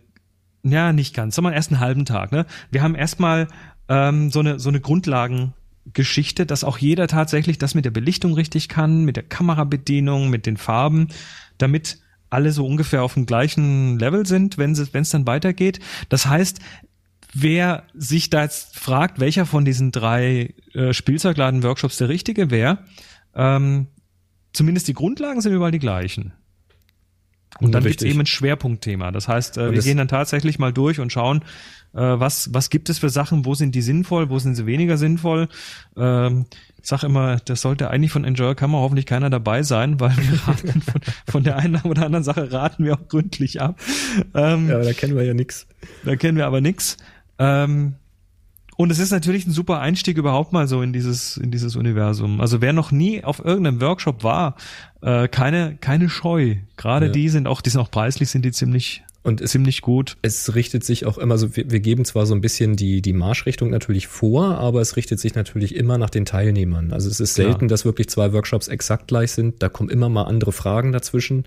ja, 0.64 0.94
nicht 0.94 1.14
ganz, 1.14 1.36
sondern 1.36 1.54
erst 1.54 1.72
einen 1.72 1.82
halben 1.82 2.06
Tag. 2.06 2.32
Ne? 2.32 2.46
Wir 2.72 2.82
haben 2.82 2.96
erstmal 2.96 3.50
ähm, 3.90 4.32
so 4.32 4.40
eine 4.40 4.58
so 4.60 4.70
eine 4.70 4.80
Grundlagengeschichte, 4.80 6.46
dass 6.46 6.64
auch 6.64 6.78
jeder 6.78 7.08
tatsächlich 7.10 7.58
das 7.58 7.76
mit 7.76 7.84
der 7.84 7.92
Belichtung 7.92 8.34
richtig 8.34 8.70
kann, 8.70 9.04
mit 9.04 9.18
der 9.18 9.24
Kamerabedienung, 9.24 10.30
mit 10.30 10.46
den 10.46 10.56
Farben, 10.56 11.10
damit 11.58 12.00
alle 12.30 12.54
so 12.54 12.66
ungefähr 12.66 13.04
auf 13.04 13.16
dem 13.16 13.26
gleichen 13.26 14.00
Level 14.00 14.26
sind, 14.26 14.58
wenn 14.58 14.72
es 14.72 15.10
dann 15.10 15.28
weitergeht. 15.28 15.80
Das 16.08 16.26
heißt, 16.26 16.60
wer 17.42 17.84
sich 17.94 18.30
da 18.30 18.44
jetzt 18.44 18.78
fragt, 18.78 19.20
welcher 19.20 19.46
von 19.46 19.66
diesen 19.66 19.92
drei 19.92 20.54
äh, 20.74 20.94
Spielzeugladen-Workshops 20.94 21.98
der 21.98 22.10
richtige 22.10 22.52
wäre, 22.52 22.80
ähm, 23.36 23.88
zumindest 24.54 24.88
die 24.88 24.94
Grundlagen 24.94 25.42
sind 25.42 25.54
überall 25.54 25.72
die 25.72 25.80
gleichen. 25.80 26.34
Und 27.60 27.72
dann 27.72 27.84
gibt 27.84 28.02
es 28.02 28.08
eben 28.08 28.20
ein 28.20 28.26
Schwerpunktthema. 28.26 29.12
Das 29.12 29.28
heißt, 29.28 29.58
äh, 29.58 29.72
wir 29.72 29.82
gehen 29.82 29.98
dann 29.98 30.08
tatsächlich 30.08 30.60
mal 30.60 30.72
durch 30.72 31.00
und 31.00 31.12
schauen, 31.12 31.44
äh, 31.94 32.00
was, 32.00 32.54
was 32.54 32.70
gibt 32.70 32.90
es 32.90 33.00
für 33.00 33.10
Sachen, 33.10 33.46
wo 33.46 33.56
sind 33.56 33.74
die 33.74 33.82
sinnvoll, 33.82 34.30
wo 34.30 34.38
sind 34.38 34.56
sie 34.56 34.66
weniger 34.66 34.98
sinnvoll. 34.98 35.48
Ähm, 35.96 36.46
ich 36.80 36.88
sage 36.88 37.08
immer, 37.08 37.38
das 37.38 37.62
sollte 37.62 37.90
eigentlich 37.90 38.12
von 38.12 38.24
Enjoy 38.24 38.54
Kammer 38.54 38.80
hoffentlich 38.80 39.06
keiner 39.06 39.30
dabei 39.30 39.64
sein, 39.64 40.00
weil 40.00 40.16
wir 40.18 40.40
raten 40.48 40.82
von, 40.82 41.02
von, 41.28 41.44
der 41.44 41.58
einen 41.58 41.82
oder 41.82 42.06
anderen 42.06 42.24
Sache 42.24 42.52
raten 42.52 42.86
wir 42.86 42.94
auch 42.94 43.08
gründlich 43.08 43.62
ab. 43.62 43.80
Ähm, 44.36 44.70
ja, 44.70 44.80
da 44.80 44.94
kennen 44.94 45.16
wir 45.16 45.24
ja 45.24 45.34
nix. 45.34 45.68
Da 46.06 46.16
kennen 46.16 46.38
wir 46.38 46.46
aber 46.46 46.62
nix. 46.62 46.98
Ähm, 47.40 47.96
und 48.78 48.92
es 48.92 49.00
ist 49.00 49.12
natürlich 49.12 49.48
ein 49.48 49.52
super 49.52 49.80
Einstieg 49.80 50.18
überhaupt 50.18 50.54
mal 50.54 50.68
so 50.68 50.84
in 50.84 50.94
dieses, 50.94 51.36
in 51.38 51.50
dieses 51.50 51.76
Universum. 51.76 52.40
Also 52.40 52.62
wer 52.62 52.74
noch 52.74 52.92
nie 52.92 53.24
auf 53.24 53.44
irgendeinem 53.44 53.82
Workshop 53.82 54.24
war, 54.24 54.56
äh, 55.02 55.28
keine, 55.28 55.78
keine 55.78 56.10
Scheu. 56.10 56.58
Gerade 56.78 57.08
ja. 57.08 57.12
die 57.12 57.28
sind 57.30 57.48
auch, 57.48 57.62
die 57.62 57.72
sind 57.72 57.82
auch 57.82 57.90
preislich, 57.90 58.30
sind 58.30 58.46
die 58.46 58.52
ziemlich, 58.52 59.04
und 59.28 59.42
es, 59.42 59.52
ziemlich 59.52 59.82
gut. 59.82 60.16
Es 60.22 60.56
richtet 60.56 60.86
sich 60.86 61.06
auch 61.06 61.18
immer 61.18 61.38
so, 61.38 61.58
wir, 61.58 61.70
wir, 61.70 61.82
geben 61.82 62.06
zwar 62.06 62.26
so 62.26 62.34
ein 62.34 62.40
bisschen 62.40 62.78
die, 62.78 63.02
die 63.02 63.12
Marschrichtung 63.12 63.70
natürlich 63.70 64.08
vor, 64.08 64.58
aber 64.58 64.80
es 64.80 64.96
richtet 64.96 65.20
sich 65.20 65.36
natürlich 65.36 65.76
immer 65.76 65.98
nach 65.98 66.10
den 66.10 66.24
Teilnehmern. 66.24 66.94
Also 66.94 67.10
es 67.10 67.20
ist 67.20 67.34
selten, 67.34 67.66
ja. 67.66 67.68
dass 67.68 67.84
wirklich 67.84 68.08
zwei 68.08 68.32
Workshops 68.32 68.70
exakt 68.70 69.10
gleich 69.10 69.34
sind. 69.34 69.62
Da 69.62 69.68
kommen 69.68 69.90
immer 69.90 70.08
mal 70.08 70.24
andere 70.24 70.54
Fragen 70.54 70.94
dazwischen. 70.94 71.44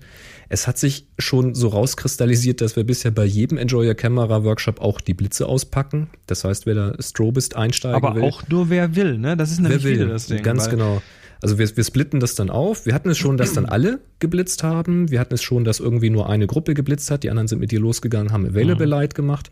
Es 0.47 0.67
hat 0.67 0.77
sich 0.77 1.07
schon 1.17 1.55
so 1.55 1.69
rauskristallisiert, 1.69 2.61
dass 2.61 2.75
wir 2.75 2.83
bisher 2.83 3.09
bei 3.09 3.25
jedem 3.25 3.57
Enjoy 3.57 3.87
Your 3.87 3.95
Camera 3.95 4.43
Workshop 4.43 4.79
auch 4.79 5.01
die 5.01 5.15
Blitze 5.15 5.47
auspacken. 5.47 6.07
Das 6.27 6.43
heißt, 6.43 6.67
wer 6.67 6.75
da 6.75 6.93
Strobist 6.99 7.55
einsteigen 7.55 7.95
aber 7.95 8.13
will. 8.13 8.21
Aber 8.21 8.31
auch 8.31 8.47
nur 8.47 8.69
wer 8.69 8.95
will, 8.95 9.17
ne? 9.17 9.35
Das 9.35 9.49
ist 9.49 9.59
nämlich 9.59 9.83
wer 9.83 9.97
will, 9.97 10.09
das 10.09 10.27
Ding. 10.27 10.43
Ganz 10.43 10.69
genau. 10.69 11.01
Also 11.41 11.57
wir, 11.57 11.75
wir 11.75 11.83
splitten 11.83 12.19
das 12.19 12.35
dann 12.35 12.49
auf. 12.49 12.85
Wir 12.85 12.93
hatten 12.93 13.09
es 13.09 13.17
schon, 13.17 13.37
dass 13.37 13.53
dann 13.53 13.65
alle 13.65 13.99
geblitzt 14.19 14.63
haben. 14.63 15.09
Wir 15.09 15.19
hatten 15.19 15.33
es 15.33 15.41
schon, 15.41 15.63
dass 15.63 15.79
irgendwie 15.79 16.11
nur 16.11 16.29
eine 16.29 16.45
Gruppe 16.45 16.73
geblitzt 16.75 17.09
hat. 17.09 17.23
Die 17.23 17.29
anderen 17.31 17.47
sind 17.47 17.59
mit 17.59 17.71
dir 17.71 17.79
losgegangen, 17.79 18.31
haben 18.31 18.45
Available 18.45 18.85
mhm. 18.85 18.91
Light 18.91 19.15
gemacht. 19.15 19.51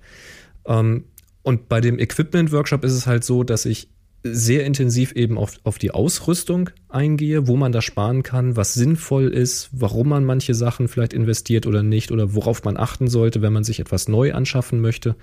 Ähm, 0.66 1.06
und 1.42 1.68
bei 1.68 1.82
dem 1.82 1.98
Equipment 1.98 2.52
Workshop 2.52 2.84
ist 2.84 2.94
es 2.94 3.08
halt 3.08 3.24
so, 3.24 3.44
dass 3.44 3.66
ich 3.66 3.90
sehr 4.22 4.66
intensiv 4.66 5.14
eben 5.14 5.38
auf, 5.38 5.54
auf 5.64 5.78
die 5.78 5.92
Ausrüstung 5.92 6.70
eingehe, 6.90 7.48
wo 7.48 7.56
man 7.56 7.72
da 7.72 7.82
sparen 7.82 8.22
kann, 8.22 8.56
was 8.58 8.74
sinnvoll 8.74 9.30
ist, 9.30 9.70
warum 9.72 10.10
man 10.10 10.26
manche 10.26 10.54
Sachen 10.54 10.90
vielleicht 10.90 11.14
investiert 11.14 11.66
oder 11.66 11.84
nicht 11.84 12.12
oder 12.12 12.36
worauf 12.36 12.64
man 12.66 12.78
achten 12.78 13.08
sollte, 13.08 13.42
wenn 13.42 13.54
man 13.54 13.64
sich 13.64 13.80
etwas 13.80 14.10
neu 14.10 14.34
anschaffen 14.34 14.82
möchte. 14.82 15.16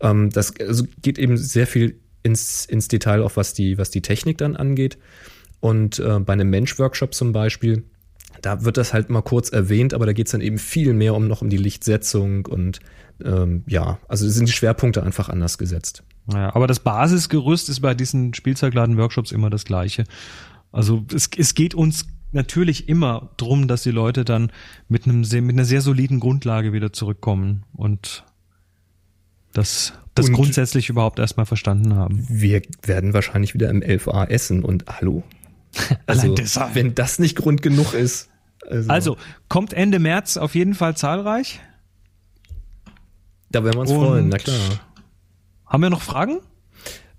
Ähm, 0.00 0.30
das 0.30 0.54
also 0.60 0.84
geht 1.02 1.18
eben 1.18 1.36
sehr 1.36 1.66
viel 1.66 1.96
ins, 2.22 2.64
ins 2.66 2.88
Detail, 2.88 3.22
auch 3.22 3.36
was 3.36 3.52
die, 3.52 3.78
was 3.78 3.90
die 3.90 4.02
Technik 4.02 4.38
dann 4.38 4.56
angeht. 4.56 4.96
Und 5.60 5.98
äh, 5.98 6.20
bei 6.20 6.32
einem 6.32 6.50
Mensch-Workshop 6.50 7.14
zum 7.14 7.32
Beispiel, 7.32 7.84
da 8.42 8.64
wird 8.64 8.76
das 8.76 8.92
halt 8.92 9.10
mal 9.10 9.22
kurz 9.22 9.50
erwähnt, 9.50 9.94
aber 9.94 10.06
da 10.06 10.12
geht 10.12 10.26
es 10.26 10.32
dann 10.32 10.40
eben 10.40 10.58
viel 10.58 10.94
mehr 10.94 11.14
um 11.14 11.28
noch 11.28 11.42
um 11.42 11.50
die 11.50 11.58
Lichtsetzung 11.58 12.46
und 12.46 12.80
ähm, 13.22 13.64
ja, 13.66 13.98
also 14.08 14.28
sind 14.28 14.48
die 14.48 14.52
Schwerpunkte 14.52 15.02
einfach 15.02 15.28
anders 15.28 15.58
gesetzt. 15.58 16.02
Ja, 16.32 16.54
aber 16.54 16.66
das 16.66 16.80
Basisgerüst 16.80 17.68
ist 17.68 17.80
bei 17.80 17.94
diesen 17.94 18.32
Spielzeugladen-Workshops 18.34 19.32
immer 19.32 19.50
das 19.50 19.64
gleiche. 19.64 20.04
Also 20.72 21.04
es, 21.14 21.28
es 21.36 21.54
geht 21.54 21.74
uns 21.74 22.06
natürlich 22.32 22.88
immer 22.88 23.30
drum, 23.36 23.68
dass 23.68 23.82
die 23.82 23.90
Leute 23.90 24.24
dann 24.24 24.52
mit 24.88 25.04
einem 25.04 25.24
sehr, 25.24 25.42
mit 25.42 25.56
einer 25.56 25.64
sehr 25.64 25.80
soliden 25.80 26.20
Grundlage 26.20 26.72
wieder 26.72 26.92
zurückkommen 26.92 27.64
und 27.74 28.24
das, 29.52 29.94
das 30.14 30.28
und 30.28 30.34
grundsätzlich 30.34 30.88
überhaupt 30.88 31.18
erstmal 31.18 31.46
verstanden 31.46 31.96
haben. 31.96 32.24
Wir 32.28 32.62
werden 32.82 33.14
wahrscheinlich 33.14 33.52
wieder 33.54 33.68
im 33.68 33.82
11a 33.82 34.28
essen 34.28 34.62
und 34.62 34.84
hallo, 34.86 35.24
also, 36.06 36.34
wenn 36.74 36.94
das 36.94 37.18
nicht 37.18 37.36
Grund 37.36 37.62
genug 37.62 37.94
ist. 37.94 38.28
Also. 38.68 38.90
also, 38.90 39.16
kommt 39.48 39.72
Ende 39.72 39.98
März 39.98 40.36
auf 40.36 40.54
jeden 40.54 40.74
Fall 40.74 40.96
zahlreich. 40.96 41.60
Da 43.50 43.64
werden 43.64 43.76
wir 43.76 43.80
uns 43.80 43.90
Und 43.90 43.98
freuen, 43.98 44.28
na 44.28 44.38
klar. 44.38 44.80
Haben 45.66 45.82
wir 45.82 45.90
noch 45.90 46.02
Fragen? 46.02 46.40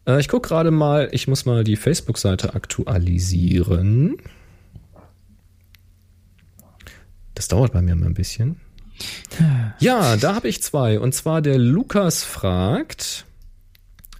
Äh, 0.05 0.19
ich 0.19 0.27
gucke 0.27 0.47
gerade 0.47 0.71
mal, 0.71 1.09
ich 1.11 1.27
muss 1.27 1.45
mal 1.45 1.63
die 1.63 1.75
Facebook-Seite 1.75 2.55
aktualisieren. 2.55 4.17
Das 7.33 7.47
dauert 7.47 7.73
bei 7.73 7.81
mir 7.81 7.95
mal 7.95 8.07
ein 8.07 8.13
bisschen. 8.13 8.59
Ja, 9.79 10.15
da 10.15 10.35
habe 10.35 10.47
ich 10.47 10.61
zwei. 10.61 10.99
Und 10.99 11.15
zwar 11.15 11.41
der 11.41 11.57
Lukas 11.57 12.23
fragt, 12.23 13.25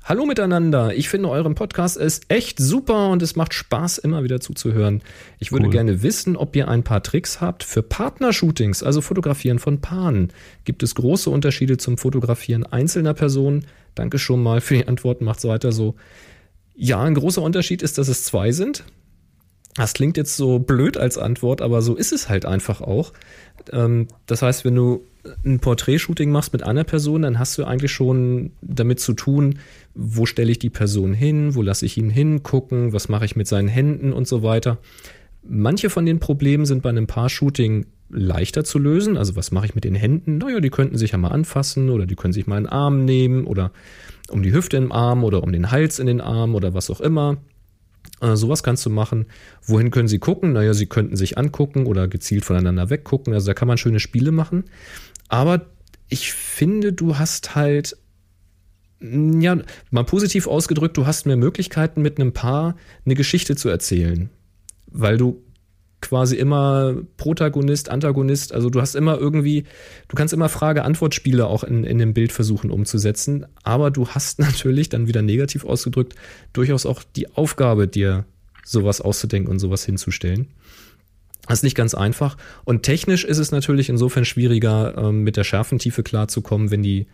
Hallo 0.04 0.26
miteinander. 0.26 0.96
Ich 0.96 1.10
finde 1.10 1.30
euren 1.30 1.54
Podcast 1.54 1.96
ist 1.96 2.26
echt 2.28 2.58
super 2.58 3.10
und 3.10 3.22
es 3.22 3.36
macht 3.36 3.54
Spaß, 3.54 4.00
immer 4.00 4.24
wieder 4.24 4.40
zuzuhören. 4.40 5.04
Ich 5.38 5.52
würde 5.52 5.68
cool. 5.68 5.72
gerne 5.72 6.02
wissen, 6.02 6.36
ob 6.36 6.56
ihr 6.56 6.68
ein 6.68 6.84
paar 6.84 7.04
Tricks 7.04 7.40
habt 7.40 7.64
für 7.64 7.84
Partnershootings, 7.84 8.82
also 8.82 9.02
Fotografieren 9.02 9.60
von 9.60 9.80
Paaren. 9.80 10.34
Gibt 10.66 10.82
es 10.82 10.96
große 10.96 11.30
Unterschiede 11.30 11.78
zum 11.78 12.00
Fotografieren 12.00 12.66
einzelner 12.66 13.14
Personen? 13.14 13.68
Danke 13.94 14.18
schon 14.18 14.42
mal 14.42 14.60
für 14.60 14.74
die 14.74 14.88
Antworten. 14.88 15.24
Macht's 15.24 15.46
weiter 15.46 15.72
so. 15.72 15.94
Ja, 16.74 17.00
ein 17.04 17.14
großer 17.14 17.44
Unterschied 17.44 17.84
ist, 17.84 18.00
dass 18.00 18.08
es 18.08 18.24
zwei 18.24 18.52
sind. 18.52 18.84
Das 19.76 19.94
klingt 19.94 20.18
jetzt 20.18 20.36
so 20.36 20.60
blöd 20.60 20.98
als 20.98 21.18
Antwort, 21.18 21.62
aber 21.62 21.82
so 21.82 21.96
ist 21.96 22.12
es 22.12 22.28
halt 22.28 22.46
einfach 22.46 22.82
auch. 22.82 23.14
Ähm, 23.72 24.08
das 24.26 24.42
heißt, 24.42 24.66
wenn 24.66 24.76
du 24.76 25.06
ein 25.46 25.60
Porträtshooting 25.60 26.32
machst 26.32 26.52
mit 26.52 26.64
einer 26.64 26.84
Person, 26.84 27.22
dann 27.22 27.40
hast 27.40 27.58
du 27.58 27.64
eigentlich 27.64 27.92
schon 27.92 28.52
damit 28.62 29.00
zu 29.00 29.14
tun, 29.14 29.60
wo 29.94 30.26
stelle 30.26 30.52
ich 30.52 30.60
die 30.60 30.70
Person 30.70 31.14
hin, 31.14 31.56
wo 31.56 31.62
lasse 31.62 31.86
ich 31.86 31.98
ihn 31.98 32.10
hingucken, 32.10 32.92
was 32.92 33.08
mache 33.08 33.26
ich 33.26 33.36
mit 33.36 33.48
seinen 33.48 33.68
Händen 33.68 34.14
und 34.14 34.28
so 34.28 34.44
weiter. 34.44 34.78
Manche 35.44 35.90
von 35.90 36.06
den 36.06 36.20
Problemen 36.20 36.66
sind 36.66 36.82
bei 36.82 36.90
einem 36.90 37.08
Paar-Shooting 37.08 37.86
leichter 38.10 38.64
zu 38.64 38.78
lösen. 38.78 39.18
Also 39.18 39.36
was 39.36 39.52
mache 39.52 39.66
ich 39.66 39.76
mit 39.76 39.84
den 39.84 39.96
Händen? 39.96 40.38
Naja, 40.38 40.60
die 40.60 40.70
könnten 40.70 40.98
sich 40.98 41.12
ja 41.12 41.18
mal 41.18 41.30
anfassen 41.30 41.90
oder 41.90 42.06
die 42.06 42.16
können 42.16 42.34
sich 42.34 42.48
mal 42.48 42.58
einen 42.58 42.68
Arm 42.68 43.06
nehmen 43.06 43.46
oder 43.46 43.72
um 44.30 44.44
die 44.44 44.54
Hüfte 44.54 44.78
im 44.78 44.92
Arm 44.92 45.24
oder 45.24 45.44
um 45.44 45.52
den 45.52 45.72
Hals 45.72 46.00
in 46.00 46.08
den 46.08 46.22
Arm 46.22 46.56
oder 46.56 46.74
was 46.74 46.90
auch 46.90 47.02
immer. 47.02 47.38
Äh, 48.22 48.36
sowas 48.36 48.64
kannst 48.64 48.86
du 48.86 48.90
machen. 48.90 49.26
Wohin 49.66 49.92
können 49.92 50.08
sie 50.08 50.20
gucken? 50.20 50.54
Naja, 50.54 50.74
sie 50.74 50.86
könnten 50.86 51.16
sich 51.16 51.38
angucken 51.38 51.86
oder 51.88 52.08
gezielt 52.08 52.46
voneinander 52.46 52.90
weggucken. 52.90 53.34
Also 53.34 53.48
da 53.48 53.54
kann 53.54 53.68
man 53.68 53.78
schöne 53.78 54.00
Spiele 54.00 54.32
machen. 54.32 54.66
Aber 55.28 55.66
ich 56.08 56.32
finde, 56.34 56.94
du 56.94 57.18
hast 57.18 57.56
halt, 57.56 57.98
ja, 59.00 59.58
mal 59.90 60.04
positiv 60.04 60.48
ausgedrückt, 60.48 60.98
du 60.98 61.08
hast 61.08 61.26
mehr 61.26 61.38
Möglichkeiten 61.38 62.02
mit 62.02 62.20
einem 62.20 62.34
Paar 62.34 62.76
eine 63.06 63.16
Geschichte 63.16 63.56
zu 63.56 63.70
erzählen. 63.70 64.30
Weil 64.88 65.18
du 65.18 65.44
quasi 66.02 66.36
immer 66.36 66.96
Protagonist, 67.18 67.90
Antagonist, 67.90 68.54
also 68.54 68.70
du 68.70 68.82
hast 68.82 68.96
immer 68.96 69.18
irgendwie, 69.18 69.66
du 70.08 70.16
kannst 70.16 70.34
immer 70.34 70.50
Frage-Antwort-Spiele 70.50 71.46
auch 71.48 71.64
in, 71.64 71.84
in 71.84 72.00
dem 72.00 72.14
Bild 72.14 72.32
versuchen 72.32 72.72
umzusetzen, 72.72 73.46
aber 73.64 73.92
du 73.92 74.08
hast 74.08 74.40
natürlich 74.40 74.90
dann 74.90 75.08
wieder 75.08 75.22
negativ 75.22 75.64
ausgedrückt 75.64 76.16
durchaus 76.54 76.86
auch 76.86 77.04
die 77.16 77.34
Aufgabe, 77.36 77.88
dir 77.88 78.26
sowas 78.66 79.02
auszudenken 79.02 79.52
und 79.52 79.60
sowas 79.60 79.86
hinzustellen. 79.86 80.48
Das 81.48 81.60
ist 81.60 81.64
nicht 81.64 81.76
ganz 81.76 81.96
einfach. 81.96 82.38
Und 82.66 82.84
technisch 82.84 83.26
ist 83.26 83.40
es 83.40 83.52
natürlich 83.52 83.90
insofern 83.90 84.26
schwieriger, 84.26 84.96
ähm, 84.98 85.24
mit 85.24 85.38
der 85.38 85.44
Schärfentiefe 85.44 86.04
klarzukommen, 86.04 86.72
wenn 86.72 86.84
die 86.84 87.08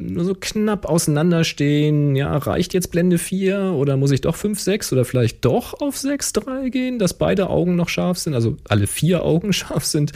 nur 0.00 0.24
so 0.24 0.34
knapp 0.34 0.86
auseinanderstehen. 0.86 2.16
Ja, 2.16 2.36
reicht 2.36 2.74
jetzt 2.74 2.90
Blende 2.90 3.18
4 3.18 3.74
oder 3.76 3.96
muss 3.96 4.10
ich 4.10 4.22
doch 4.22 4.36
5, 4.36 4.58
6 4.58 4.92
oder 4.92 5.04
vielleicht 5.04 5.44
doch 5.44 5.80
auf 5.80 5.96
6, 5.96 6.32
3 6.32 6.68
gehen, 6.70 6.98
dass 6.98 7.14
beide 7.14 7.50
Augen 7.50 7.76
noch 7.76 7.88
scharf 7.88 8.18
sind, 8.18 8.34
also 8.34 8.56
alle 8.68 8.86
vier 8.86 9.24
Augen 9.24 9.52
scharf 9.52 9.84
sind. 9.84 10.12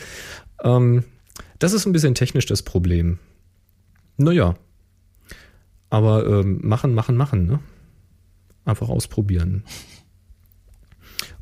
Ähm, 0.63 1.05
das 1.59 1.73
ist 1.73 1.87
ein 1.87 1.93
bisschen 1.93 2.15
technisch 2.15 2.47
das 2.47 2.63
Problem. 2.63 3.19
Naja. 4.17 4.57
Aber 5.91 6.27
ähm, 6.27 6.61
machen, 6.63 6.95
machen, 6.95 7.17
machen, 7.17 7.47
ne? 7.47 7.61
Einfach 8.65 8.89
ausprobieren. 8.89 9.65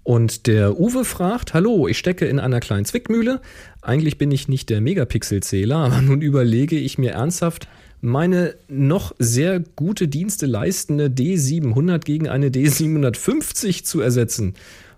Und 0.03 0.47
der 0.49 0.79
Uwe 0.81 1.05
fragt, 1.05 1.55
hallo, 1.55 1.87
ich 1.87 1.97
stecke 1.97 2.27
in 2.27 2.41
einer 2.41 2.59
kleinen 2.61 2.85
Zwickmühle. 2.85 3.41
Eigentlich 3.83 4.19
bin 4.19 4.33
ich 4.33 4.49
nicht 4.49 4.69
der 4.69 4.81
Megapixelzähler, 4.81 5.77
aber 5.77 6.03
nun 6.03 6.21
überlege 6.21 6.77
ich 6.77 6.99
mir 6.99 7.13
ernsthaft, 7.13 7.69
meine 8.03 8.57
noch 8.69 9.15
sehr 9.19 9.61
gute 9.61 10.09
Dienste 10.09 10.45
leistende 10.45 11.07
D700 11.07 12.01
gegen 12.01 12.29
eine 12.29 12.51
D750 12.51 13.85
zu 13.85 14.01
ersetzen. 14.01 14.55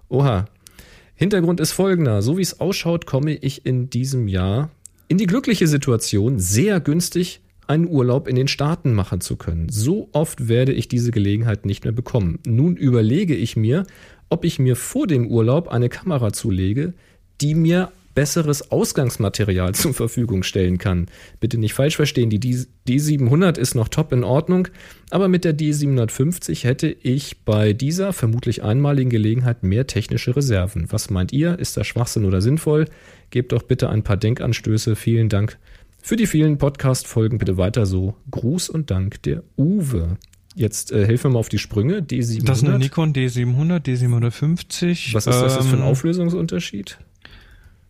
Oha. 0.09 0.47
Hintergrund 1.14 1.60
ist 1.60 1.70
folgender. 1.70 2.22
So 2.22 2.39
wie 2.39 2.43
es 2.43 2.59
ausschaut, 2.59 3.06
komme 3.06 3.35
ich 3.36 3.64
in 3.64 3.89
diesem 3.89 4.26
Jahr 4.26 4.70
in 5.06 5.18
die 5.18 5.26
glückliche 5.26 5.66
Situation, 5.66 6.39
sehr 6.39 6.81
günstig 6.81 7.40
einen 7.66 7.86
Urlaub 7.86 8.26
in 8.26 8.36
den 8.36 8.48
Staaten 8.48 8.94
machen 8.94 9.20
zu 9.20 9.36
können. 9.36 9.68
So 9.68 10.09
oft 10.12 10.48
werde 10.48 10.72
ich 10.72 10.89
diese 10.89 11.10
Gelegenheit 11.10 11.66
nicht 11.66 11.85
mehr 11.85 11.93
bekommen. 11.93 12.39
Nun 12.47 12.76
überlege 12.76 13.35
ich 13.35 13.56
mir, 13.56 13.85
ob 14.28 14.44
ich 14.44 14.59
mir 14.59 14.76
vor 14.76 15.06
dem 15.06 15.26
Urlaub 15.28 15.68
eine 15.68 15.89
Kamera 15.89 16.32
zulege, 16.32 16.94
die 17.40 17.55
mir 17.55 17.90
besseres 18.15 18.70
Ausgangsmaterial 18.70 19.74
zur 19.74 19.95
Verfügung 19.95 20.43
stellen 20.43 20.78
kann. 20.78 21.07
Bitte 21.41 21.59
nicht 21.59 21.74
falsch 21.74 21.97
verstehen, 21.97 22.31
die 22.31 22.41
D700 22.41 23.59
ist 23.59 23.74
noch 23.74 23.89
top 23.89 24.12
in 24.12 24.24
Ordnung, 24.24 24.69
aber 25.11 25.28
mit 25.28 25.45
der 25.45 25.57
D750 25.57 26.65
hätte 26.65 26.89
ich 26.89 27.45
bei 27.45 27.73
dieser 27.73 28.12
vermutlich 28.12 28.62
einmaligen 28.62 29.11
Gelegenheit 29.11 29.62
mehr 29.62 29.86
technische 29.86 30.36
Reserven. 30.36 30.86
Was 30.91 31.11
meint 31.11 31.32
ihr? 31.32 31.59
Ist 31.59 31.77
das 31.77 31.86
Schwachsinn 31.86 32.24
oder 32.24 32.41
sinnvoll? 32.41 32.86
Gebt 33.31 33.53
doch 33.53 33.62
bitte 33.62 33.89
ein 33.91 34.03
paar 34.03 34.16
Denkanstöße. 34.16 34.97
Vielen 34.97 35.28
Dank 35.28 35.59
für 36.01 36.16
die 36.16 36.27
vielen 36.27 36.59
Podcast-Folgen. 36.59 37.39
Bitte 37.39 37.57
weiter 37.57 37.86
so. 37.86 38.15
Gruß 38.31 38.69
und 38.69 38.91
Dank 38.91 39.23
der 39.23 39.43
Uwe. 39.57 40.19
Jetzt 40.55 40.93
äh, 40.93 41.07
helfen 41.07 41.24
wir 41.24 41.35
mal 41.35 41.39
auf 41.41 41.49
die 41.49 41.59
Sprünge. 41.59 42.01
D700. 42.01 42.45
Das 42.45 42.59
ist 42.59 42.69
eine 42.69 42.78
Nikon 42.78 43.12
D700, 43.12 43.85
D750. 43.85 45.15
Was 45.15 45.27
ist 45.27 45.41
das 45.41 45.57
jetzt 45.57 45.69
für 45.69 45.77
ein 45.77 45.82
ähm, 45.82 45.89
Auflösungsunterschied? 45.89 46.99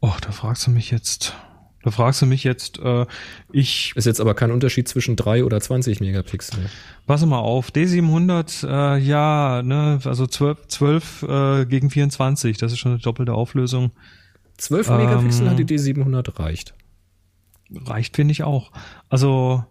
Oh, 0.06 0.12
da 0.20 0.32
fragst 0.32 0.66
du 0.66 0.70
mich 0.70 0.90
jetzt. 0.90 1.35
Da 1.82 1.90
fragst 1.90 2.20
du 2.20 2.26
mich 2.26 2.44
jetzt, 2.44 2.78
äh, 2.78 3.06
ich, 3.52 3.93
Ist 3.97 4.05
jetzt 4.05 4.20
aber 4.20 4.35
kein 4.35 4.51
Unterschied 4.51 4.86
zwischen 4.86 5.16
3 5.16 5.44
oder 5.44 5.60
20 5.62 6.01
Megapixel. 6.01 6.59
passe 7.06 7.24
mal 7.24 7.39
auf, 7.39 7.70
D700, 7.70 8.66
äh, 8.66 8.98
ja, 8.98 9.62
ne, 9.62 9.98
also 10.05 10.26
12, 10.26 10.66
12 10.68 11.22
äh, 11.22 11.64
gegen 11.66 11.89
24, 11.89 12.59
das 12.59 12.72
ist 12.72 12.78
schon 12.81 12.93
eine 12.93 13.01
doppelte 13.01 13.32
Auflösung. 13.32 13.93
12 14.59 14.89
Ähm. 14.90 14.97
Megapixel 14.98 15.48
hat 15.48 15.59
die 15.59 15.64
D700 15.64 16.39
reicht. 16.39 16.74
Reicht, 17.74 18.16
finde 18.16 18.32
ich 18.32 18.43
auch. 18.44 18.72
Also, 19.09 19.64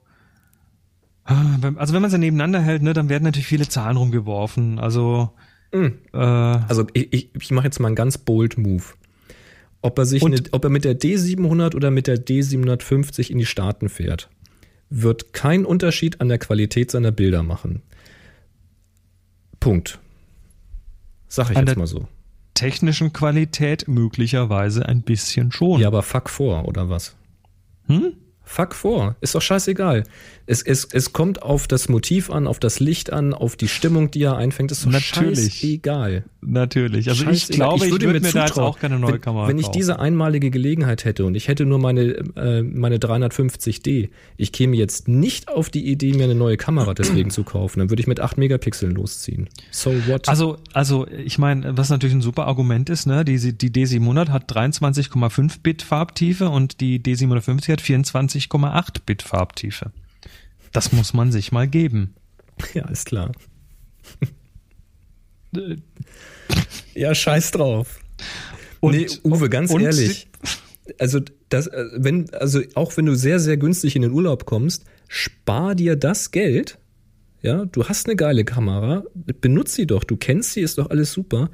äh, 1.27 1.33
wenn- 1.61 1.77
also 1.77 1.93
wenn 1.93 2.01
man 2.01 2.09
sie 2.11 2.17
nebeneinander 2.17 2.59
hält, 2.61 2.81
ne, 2.81 2.93
dann 2.93 3.07
werden 3.09 3.23
natürlich 3.23 3.47
viele 3.47 3.67
Zahlen 3.67 3.97
rumgeworfen. 3.97 4.79
Also, 4.79 5.31
Mhm. 5.71 5.99
äh, 6.13 6.17
Also 6.17 6.85
ich, 6.93 7.11
ich, 7.13 7.29
ich 7.35 7.51
mache 7.51 7.65
jetzt 7.65 7.79
mal 7.79 7.87
einen 7.87 7.95
ganz 7.95 8.17
bold 8.17 8.57
Move. 8.57 8.83
Ob 9.83 9.99
er, 9.99 10.05
sich 10.05 10.23
eine, 10.23 10.41
ob 10.51 10.63
er 10.63 10.69
mit 10.69 10.85
der 10.85 10.97
D700 10.97 11.75
oder 11.75 11.91
mit 11.91 12.07
der 12.07 12.17
D750 12.17 13.29
in 13.29 13.37
die 13.37 13.45
Staaten 13.45 13.89
fährt, 13.89 14.29
wird 14.89 15.33
kein 15.33 15.65
Unterschied 15.65 16.21
an 16.21 16.29
der 16.29 16.37
Qualität 16.37 16.89
seiner 16.89 17.11
Bilder 17.11 17.43
machen. 17.43 17.81
Punkt. 19.59 19.99
Sag 21.27 21.51
ich 21.51 21.57
An 21.57 21.67
jetzt 21.67 21.77
mal 21.77 21.85
so. 21.87 22.07
technischen 22.53 23.11
Qualität 23.11 23.87
möglicherweise 23.89 24.85
ein 24.85 25.01
bisschen 25.01 25.51
schon. 25.51 25.81
Ja, 25.81 25.87
aber 25.87 26.01
fuck 26.01 26.29
vor, 26.29 26.65
oder 26.65 26.89
was? 26.89 27.15
Hm? 27.87 28.13
Fuck 28.45 28.75
vor. 28.75 29.15
Ist 29.19 29.35
doch 29.35 29.41
scheißegal. 29.41 30.03
Es, 30.45 30.61
es, 30.61 30.85
es 30.85 31.11
kommt 31.11 31.41
auf 31.41 31.67
das 31.67 31.89
Motiv 31.89 32.29
an, 32.29 32.47
auf 32.47 32.59
das 32.59 32.79
Licht 32.79 33.11
an, 33.11 33.33
auf 33.33 33.57
die 33.57 33.67
Stimmung, 33.67 34.11
die 34.11 34.23
er 34.23 34.37
einfängt. 34.37 34.71
Ist 34.71 34.85
doch 34.85 34.91
Natürlich. 34.91 35.55
scheißegal. 35.55 36.23
Natürlich. 36.45 37.09
Also 37.09 37.23
ich 37.23 37.41
Scheißegal. 37.41 37.55
glaube, 37.55 37.85
ich 37.85 37.91
würde 37.91 38.07
mir, 38.07 38.19
da 38.19 38.45
jetzt 38.45 38.59
auch 38.59 38.77
keine 38.79 38.99
neue 38.99 39.13
wenn, 39.13 39.21
Kamera 39.21 39.47
Wenn 39.47 39.57
ich 39.57 39.65
kaufen. 39.65 39.77
diese 39.77 39.99
einmalige 39.99 40.51
Gelegenheit 40.51 41.05
hätte 41.05 41.25
und 41.25 41.35
ich 41.35 41.47
hätte 41.47 41.65
nur 41.65 41.79
meine, 41.79 42.01
äh, 42.35 42.61
meine 42.61 42.97
350D, 42.97 44.09
ich 44.37 44.51
käme 44.51 44.75
jetzt 44.75 45.07
nicht 45.07 45.49
auf 45.49 45.69
die 45.69 45.87
Idee, 45.87 46.13
mir 46.13 46.25
eine 46.25 46.35
neue 46.35 46.57
Kamera 46.57 46.93
deswegen 46.93 47.29
zu 47.29 47.43
kaufen. 47.43 47.79
Dann 47.79 47.89
würde 47.89 48.01
ich 48.01 48.07
mit 48.07 48.19
8 48.19 48.37
Megapixeln 48.37 48.93
losziehen. 48.93 49.49
So 49.71 49.91
what? 50.07 50.27
Also, 50.27 50.57
also 50.73 51.07
ich 51.07 51.37
meine, 51.37 51.77
was 51.77 51.89
natürlich 51.89 52.15
ein 52.15 52.21
super 52.21 52.45
Argument 52.47 52.89
ist, 52.89 53.05
ne, 53.05 53.23
die, 53.25 53.37
die 53.57 53.69
D700 53.69 54.29
hat 54.29 54.51
23,5 54.51 55.59
Bit 55.63 55.81
Farbtiefe 55.81 56.49
und 56.49 56.81
die 56.81 56.99
D750 56.99 57.71
hat 57.71 57.81
24,8 57.81 58.97
Bit 59.05 59.21
Farbtiefe. 59.21 59.91
Das 60.71 60.91
muss 60.91 61.13
man 61.13 61.31
sich 61.31 61.51
mal 61.51 61.67
geben. 61.67 62.15
ja, 62.73 62.87
ist 62.89 63.05
klar. 63.05 63.31
Äh, 65.55 65.75
ja, 66.95 67.13
scheiß 67.15 67.51
drauf. 67.51 67.99
Und, 68.79 68.95
nee, 68.95 69.07
Uwe, 69.23 69.49
ganz 69.49 69.71
und 69.71 69.81
ehrlich. 69.81 70.27
Also, 70.99 71.19
das, 71.49 71.67
äh, 71.67 71.85
wenn, 71.95 72.29
also 72.33 72.61
auch 72.75 72.95
wenn 72.97 73.05
du 73.05 73.15
sehr, 73.15 73.39
sehr 73.39 73.57
günstig 73.57 73.95
in 73.95 74.01
den 74.01 74.11
Urlaub 74.11 74.45
kommst, 74.45 74.83
spar 75.07 75.75
dir 75.75 75.95
das 75.95 76.31
Geld. 76.31 76.77
Ja, 77.41 77.65
du 77.65 77.85
hast 77.85 78.07
eine 78.07 78.15
geile 78.15 78.45
Kamera, 78.45 79.03
benutz 79.41 79.75
sie 79.75 79.85
doch, 79.85 80.05
du 80.05 80.15
kennst 80.15 80.53
sie, 80.53 80.61
ist 80.61 80.77
doch 80.77 80.89
alles 80.89 81.11
super. 81.11 81.49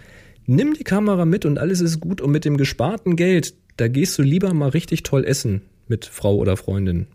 Nimm 0.46 0.74
die 0.76 0.84
Kamera 0.84 1.26
mit 1.26 1.46
und 1.46 1.58
alles 1.58 1.82
ist 1.82 2.00
gut 2.00 2.22
und 2.22 2.32
mit 2.32 2.46
dem 2.46 2.58
gesparten 2.58 3.16
Geld, 3.16 3.56
da 3.78 3.88
gehst 3.88 4.18
du 4.18 4.22
lieber 4.22 4.54
mal 4.54 4.70
richtig 4.70 5.02
toll 5.04 5.26
essen 5.26 5.62
mit 5.88 6.06
Frau 6.06 6.36
oder 6.36 6.58
Freundin. 6.58 7.08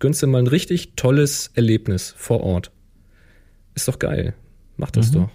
Gönnst 0.00 0.20
dir 0.22 0.26
mal 0.26 0.38
ein 0.38 0.46
richtig 0.48 0.94
tolles 0.96 1.50
Erlebnis 1.54 2.12
vor 2.16 2.40
Ort. 2.40 2.72
Ist 3.74 3.86
doch 3.86 3.98
geil. 4.00 4.34
Mach 4.76 4.90
das 4.90 5.10
Mhm. 5.10 5.14
doch. 5.14 5.30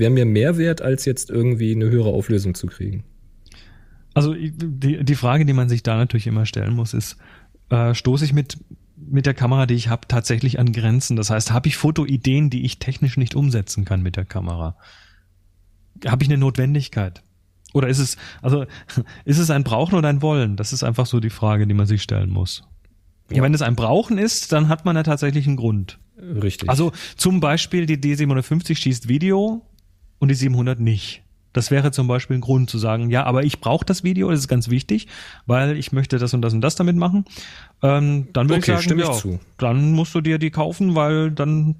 Wäre 0.00 0.10
mir 0.10 0.24
mehr 0.24 0.56
wert, 0.56 0.80
als 0.80 1.04
jetzt 1.04 1.28
irgendwie 1.28 1.74
eine 1.74 1.90
höhere 1.90 2.08
Auflösung 2.08 2.54
zu 2.54 2.66
kriegen. 2.66 3.04
Also 4.14 4.34
die, 4.34 5.04
die 5.04 5.14
Frage, 5.14 5.44
die 5.44 5.52
man 5.52 5.68
sich 5.68 5.82
da 5.82 5.98
natürlich 5.98 6.26
immer 6.26 6.46
stellen 6.46 6.74
muss, 6.74 6.94
ist, 6.94 7.18
äh, 7.68 7.94
stoße 7.94 8.24
ich 8.24 8.32
mit, 8.32 8.56
mit 8.96 9.26
der 9.26 9.34
Kamera, 9.34 9.66
die 9.66 9.74
ich 9.74 9.88
habe, 9.88 10.08
tatsächlich 10.08 10.58
an 10.58 10.72
Grenzen? 10.72 11.16
Das 11.16 11.28
heißt, 11.28 11.52
habe 11.52 11.68
ich 11.68 11.76
Fotoideen, 11.76 12.48
die 12.48 12.64
ich 12.64 12.78
technisch 12.78 13.18
nicht 13.18 13.34
umsetzen 13.34 13.84
kann 13.84 14.02
mit 14.02 14.16
der 14.16 14.24
Kamera? 14.24 14.78
Habe 16.06 16.22
ich 16.22 16.30
eine 16.30 16.38
Notwendigkeit? 16.38 17.22
Oder 17.74 17.88
ist 17.88 17.98
es, 17.98 18.16
also 18.40 18.64
ist 19.26 19.38
es 19.38 19.50
ein 19.50 19.64
Brauchen 19.64 19.96
oder 19.96 20.08
ein 20.08 20.22
Wollen? 20.22 20.56
Das 20.56 20.72
ist 20.72 20.82
einfach 20.82 21.04
so 21.04 21.20
die 21.20 21.28
Frage, 21.28 21.66
die 21.66 21.74
man 21.74 21.86
sich 21.86 22.00
stellen 22.00 22.30
muss. 22.30 22.62
Ja. 23.30 23.42
Wenn 23.42 23.52
es 23.52 23.60
ein 23.60 23.76
Brauchen 23.76 24.16
ist, 24.16 24.50
dann 24.52 24.70
hat 24.70 24.86
man 24.86 24.96
ja 24.96 25.02
tatsächlich 25.02 25.46
einen 25.46 25.56
Grund. 25.56 25.98
Richtig. 26.20 26.68
Also 26.68 26.92
zum 27.16 27.40
Beispiel 27.40 27.84
die 27.84 27.98
D750 27.98 28.76
schießt 28.76 29.08
Video 29.08 29.62
und 30.20 30.28
die 30.28 30.34
700 30.34 30.78
nicht. 30.78 31.22
Das 31.52 31.72
wäre 31.72 31.90
zum 31.90 32.06
Beispiel 32.06 32.36
ein 32.36 32.40
Grund 32.42 32.70
zu 32.70 32.78
sagen, 32.78 33.10
ja, 33.10 33.24
aber 33.24 33.42
ich 33.42 33.58
brauche 33.60 33.84
das 33.84 34.04
Video, 34.04 34.30
das 34.30 34.38
ist 34.38 34.46
ganz 34.48 34.70
wichtig, 34.70 35.08
weil 35.46 35.76
ich 35.76 35.90
möchte 35.90 36.18
das 36.18 36.32
und 36.32 36.42
das 36.42 36.52
und 36.54 36.60
das 36.60 36.76
damit 36.76 36.94
machen. 36.94 37.24
Ähm, 37.82 38.28
dann 38.32 38.48
würde 38.48 38.60
Okay, 38.62 38.76
ich 38.78 38.86
sagen, 38.86 39.00
ich 39.00 39.04
ja, 39.04 39.12
zu. 39.12 39.40
dann 39.58 39.90
musst 39.90 40.14
du 40.14 40.20
dir 40.20 40.38
die 40.38 40.50
kaufen, 40.50 40.94
weil 40.94 41.32
dann 41.32 41.74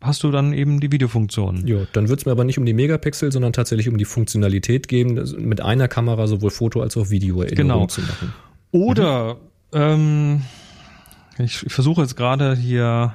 hast 0.00 0.22
du 0.22 0.30
dann 0.30 0.54
eben 0.54 0.80
die 0.80 0.90
Videofunktion. 0.90 1.66
Ja, 1.66 1.80
dann 1.92 2.08
wird 2.08 2.20
es 2.20 2.24
mir 2.24 2.32
aber 2.32 2.44
nicht 2.44 2.56
um 2.58 2.64
die 2.64 2.72
Megapixel, 2.72 3.30
sondern 3.30 3.52
tatsächlich 3.52 3.90
um 3.90 3.98
die 3.98 4.06
Funktionalität 4.06 4.88
geben, 4.88 5.22
mit 5.38 5.60
einer 5.60 5.88
Kamera 5.88 6.26
sowohl 6.26 6.50
Foto 6.50 6.80
als 6.80 6.96
auch 6.96 7.10
Video 7.10 7.44
Genau. 7.50 7.86
zu 7.88 8.00
machen. 8.00 8.32
Oder 8.70 9.36
ähm, 9.74 10.40
ich, 11.36 11.66
ich 11.66 11.72
versuche 11.74 12.00
jetzt 12.00 12.16
gerade 12.16 12.56
hier 12.56 13.14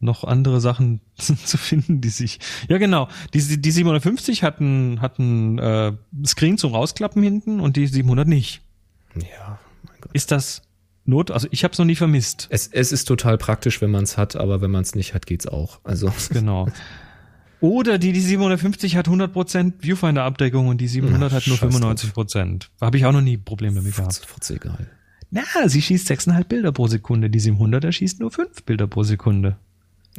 noch 0.00 0.24
andere 0.24 0.60
Sachen 0.60 1.00
zu 1.16 1.56
finden, 1.56 2.00
die 2.00 2.08
sich. 2.08 2.40
Ja, 2.68 2.78
genau. 2.78 3.08
Die, 3.34 3.60
die 3.60 3.70
750 3.70 4.42
hatten 4.42 5.00
hatten 5.00 5.58
äh, 5.58 5.92
Screen 6.24 6.58
zum 6.58 6.72
Rausklappen 6.72 7.22
hinten 7.22 7.60
und 7.60 7.76
die 7.76 7.86
700 7.86 8.28
nicht. 8.28 8.62
Ja, 9.14 9.58
mein 9.86 10.00
Gott. 10.00 10.12
Ist 10.12 10.30
das 10.30 10.62
Not? 11.04 11.30
Also 11.30 11.48
ich 11.50 11.64
habe 11.64 11.72
es 11.72 11.78
noch 11.78 11.86
nie 11.86 11.94
vermisst. 11.94 12.48
Es, 12.50 12.66
es 12.66 12.92
ist 12.92 13.06
total 13.06 13.38
praktisch, 13.38 13.80
wenn 13.80 13.90
man 13.90 14.04
es 14.04 14.18
hat, 14.18 14.36
aber 14.36 14.60
wenn 14.60 14.70
man 14.70 14.82
es 14.82 14.94
nicht 14.94 15.14
hat, 15.14 15.26
geht's 15.26 15.46
auch. 15.46 15.80
Also 15.84 16.12
Genau. 16.30 16.68
Oder 17.60 17.98
die, 17.98 18.12
die 18.12 18.20
750 18.20 18.96
hat 18.96 19.08
100% 19.08 19.74
Viewfinder-Abdeckung 19.80 20.68
und 20.68 20.78
die 20.78 20.88
700 20.88 21.30
Na, 21.30 21.36
hat 21.36 21.46
nur 21.46 21.56
scheiß 21.56 21.80
drauf. 21.80 21.92
95%. 21.92 22.66
Habe 22.82 22.98
ich 22.98 23.06
auch 23.06 23.12
noch 23.12 23.22
nie 23.22 23.38
Probleme 23.38 23.76
damit 23.76 23.94
Furz, 23.94 24.20
gehabt. 24.20 24.30
Furz 24.30 24.50
egal. 24.50 24.90
Na, 25.30 25.42
sie 25.66 25.80
schießt 25.80 26.10
6,5 26.10 26.44
Bilder 26.44 26.72
pro 26.72 26.86
Sekunde. 26.86 27.30
Die 27.30 27.40
700er 27.40 27.92
schießt 27.92 28.20
nur 28.20 28.30
5 28.30 28.64
Bilder 28.64 28.86
pro 28.86 29.02
Sekunde. 29.04 29.56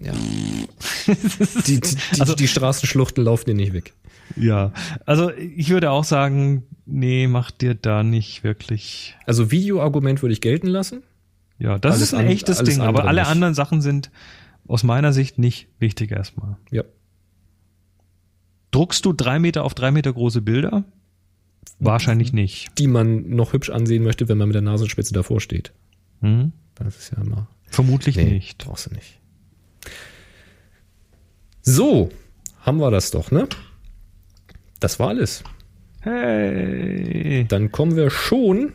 Ja. 0.02 0.14
Die, 1.07 1.80
die, 1.80 1.80
die, 1.82 1.98
Also- 2.22 2.36
die 2.36 2.48
Straßenschluchten 2.48 3.24
laufen 3.24 3.45
dir 3.45 3.53
nicht 3.56 3.74
weg. 3.74 3.94
Ja, 4.36 4.74
also 5.06 5.32
ich 5.32 5.69
würde 5.69 5.90
auch 5.91 6.03
sagen, 6.03 6.64
nee, 6.86 7.28
mach 7.28 7.49
dir 7.49 7.76
da 7.76 8.03
nicht 8.03 8.44
wirklich. 8.44 9.15
Also 9.26 9.52
Videoargument 9.52 10.22
würde 10.22 10.34
ich 10.34 10.41
gelten 10.41 10.68
lassen. 10.68 11.03
Ja, 11.60 11.80
das 11.80 11.94
Alles 11.94 12.03
ist 12.10 12.14
ein 12.14 12.26
an- 12.26 12.32
echtes 12.32 12.61
Ding, 12.64 12.82
aber 12.82 13.06
alle 13.06 13.22
nicht. 13.22 13.30
anderen 13.32 13.53
Sachen 13.53 13.82
sind 13.82 14.11
aus 14.68 14.84
meiner 14.84 15.14
Sicht 15.14 15.40
nicht 15.40 15.69
wichtig 15.80 16.11
erstmal. 16.11 16.57
Ja. 16.72 16.84
Druckst 18.72 19.06
du 19.06 19.14
drei 19.14 19.40
Meter 19.40 19.64
auf 19.64 19.74
drei 19.74 19.91
Meter 19.91 20.11
große 20.14 20.41
Bilder? 20.41 20.84
Wahrscheinlich 21.80 22.34
nicht. 22.34 22.68
Die 22.78 22.88
man 22.88 23.30
noch 23.30 23.53
hübsch 23.53 23.69
ansehen 23.69 24.03
möchte, 24.03 24.28
wenn 24.28 24.38
man 24.38 24.49
mit 24.49 24.56
der 24.56 24.61
Nasenspitze 24.61 25.14
davor 25.14 25.40
steht. 25.41 25.72
Hm? 26.22 26.52
Das 26.76 26.98
ist 26.98 27.11
ja 27.15 27.24
immer. 27.24 27.48
Vermutlich 27.69 28.15
Nee, 28.18 28.26
nicht. 28.26 28.57
brauchst 28.57 28.88
du 28.90 28.94
nicht. 28.94 29.19
So, 31.61 32.09
haben 32.61 32.80
wir 32.80 32.91
das 32.91 33.11
doch, 33.11 33.31
ne? 33.31 33.47
Das 34.80 34.99
war 34.99 35.09
alles. 35.09 35.43
Hey. 36.01 37.45
Dann 37.47 37.72
kommen 37.72 37.95
wir 37.95 38.09
schon 38.09 38.73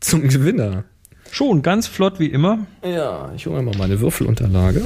zum 0.00 0.28
Gewinner. 0.28 0.84
Schon 1.30 1.62
ganz 1.62 1.86
flott 1.86 2.18
wie 2.18 2.26
immer. 2.26 2.66
Ja, 2.82 3.32
ich 3.34 3.46
hole 3.46 3.62
mir 3.62 3.70
mal 3.70 3.78
meine 3.78 4.00
Würfelunterlage. 4.00 4.84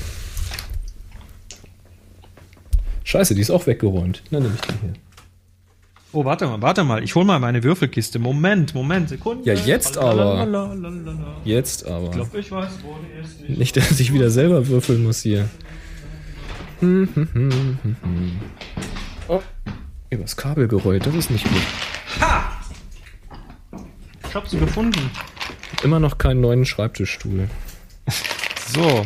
Scheiße, 3.05 3.35
die 3.35 3.41
ist 3.41 3.51
auch 3.51 3.67
weggeräumt. 3.67 4.23
Dann 4.31 4.43
nehme 4.43 4.55
ich 4.55 4.61
die 4.63 4.75
hier. 4.81 4.93
Oh, 6.15 6.25
warte 6.25 6.47
mal, 6.47 6.63
warte 6.63 6.85
mal. 6.85 7.03
Ich 7.03 7.17
hol 7.17 7.25
mal 7.25 7.41
meine 7.41 7.65
Würfelkiste. 7.65 8.21
Moment, 8.21 8.73
Moment, 8.73 9.09
Sekunde. 9.09 9.45
Ja, 9.45 9.55
jetzt 9.55 9.99
aber. 9.99 10.47
Jetzt 11.45 11.85
aber. 11.87 12.05
Ich 12.05 12.11
glaube, 12.13 12.39
ich 12.39 12.53
weiß, 12.53 12.71
wo 12.85 12.95
die 13.03 13.21
ist. 13.21 13.59
Nicht, 13.59 13.77
dass 13.77 13.99
ich 13.99 14.13
wieder 14.13 14.31
selber 14.31 14.69
würfeln 14.69 15.03
muss 15.03 15.23
hier. 15.23 15.49
Hm, 16.79 17.09
hm, 17.15 17.29
hm. 17.33 18.33
Oh, 19.27 19.41
übers 20.11 20.37
Kabel 20.37 20.69
gerollt, 20.69 21.05
das 21.05 21.15
ist 21.17 21.31
nicht 21.33 21.45
gut. 21.45 21.63
Ha! 22.21 22.45
ich 24.29 24.35
habe 24.37 24.49
sie 24.49 24.59
gefunden. 24.59 25.11
Immer 25.83 25.99
noch 25.99 26.19
keinen 26.19 26.41
neuen 26.41 26.65
Schreibtischstuhl. 26.65 27.49
So. 28.73 29.03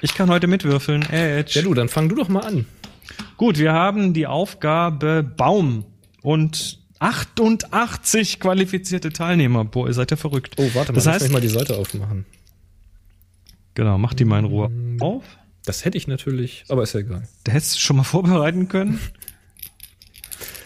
Ich 0.00 0.14
kann 0.14 0.30
heute 0.30 0.46
mitwürfeln. 0.46 1.02
Edge. 1.10 1.58
Ja, 1.58 1.62
du, 1.62 1.74
dann 1.74 1.88
fang 1.88 2.08
du 2.08 2.14
doch 2.14 2.28
mal 2.28 2.40
an. 2.40 2.64
Gut, 3.36 3.58
wir 3.58 3.72
haben 3.72 4.14
die 4.14 4.26
Aufgabe 4.26 5.22
Baum 5.22 5.84
und 6.24 6.80
88 6.98 8.40
qualifizierte 8.40 9.12
Teilnehmer. 9.12 9.64
Boah, 9.64 9.86
ihr 9.86 9.94
seid 9.94 10.10
ja 10.10 10.16
verrückt. 10.16 10.54
Oh, 10.56 10.68
warte 10.74 10.90
mal, 10.92 10.96
Das 10.96 11.04
lass 11.04 11.16
heißt- 11.16 11.22
mich 11.24 11.32
mal 11.32 11.40
die 11.40 11.48
Seite 11.48 11.76
aufmachen. 11.76 12.24
Genau, 13.74 13.98
mach 13.98 14.14
die 14.14 14.24
mal 14.24 14.38
in 14.38 14.44
Ruhe 14.46 14.68
Mm. 14.68 15.00
auf. 15.02 15.24
Das 15.66 15.84
hätte 15.84 15.96
ich 15.98 16.06
natürlich, 16.06 16.64
aber 16.68 16.82
ist 16.82 16.92
ja 16.94 17.00
egal. 17.00 17.26
Da 17.44 17.52
hättest 17.52 17.76
du 17.76 17.80
schon 17.80 17.96
mal 17.96 18.02
vorbereiten 18.04 18.68
können. 18.68 19.00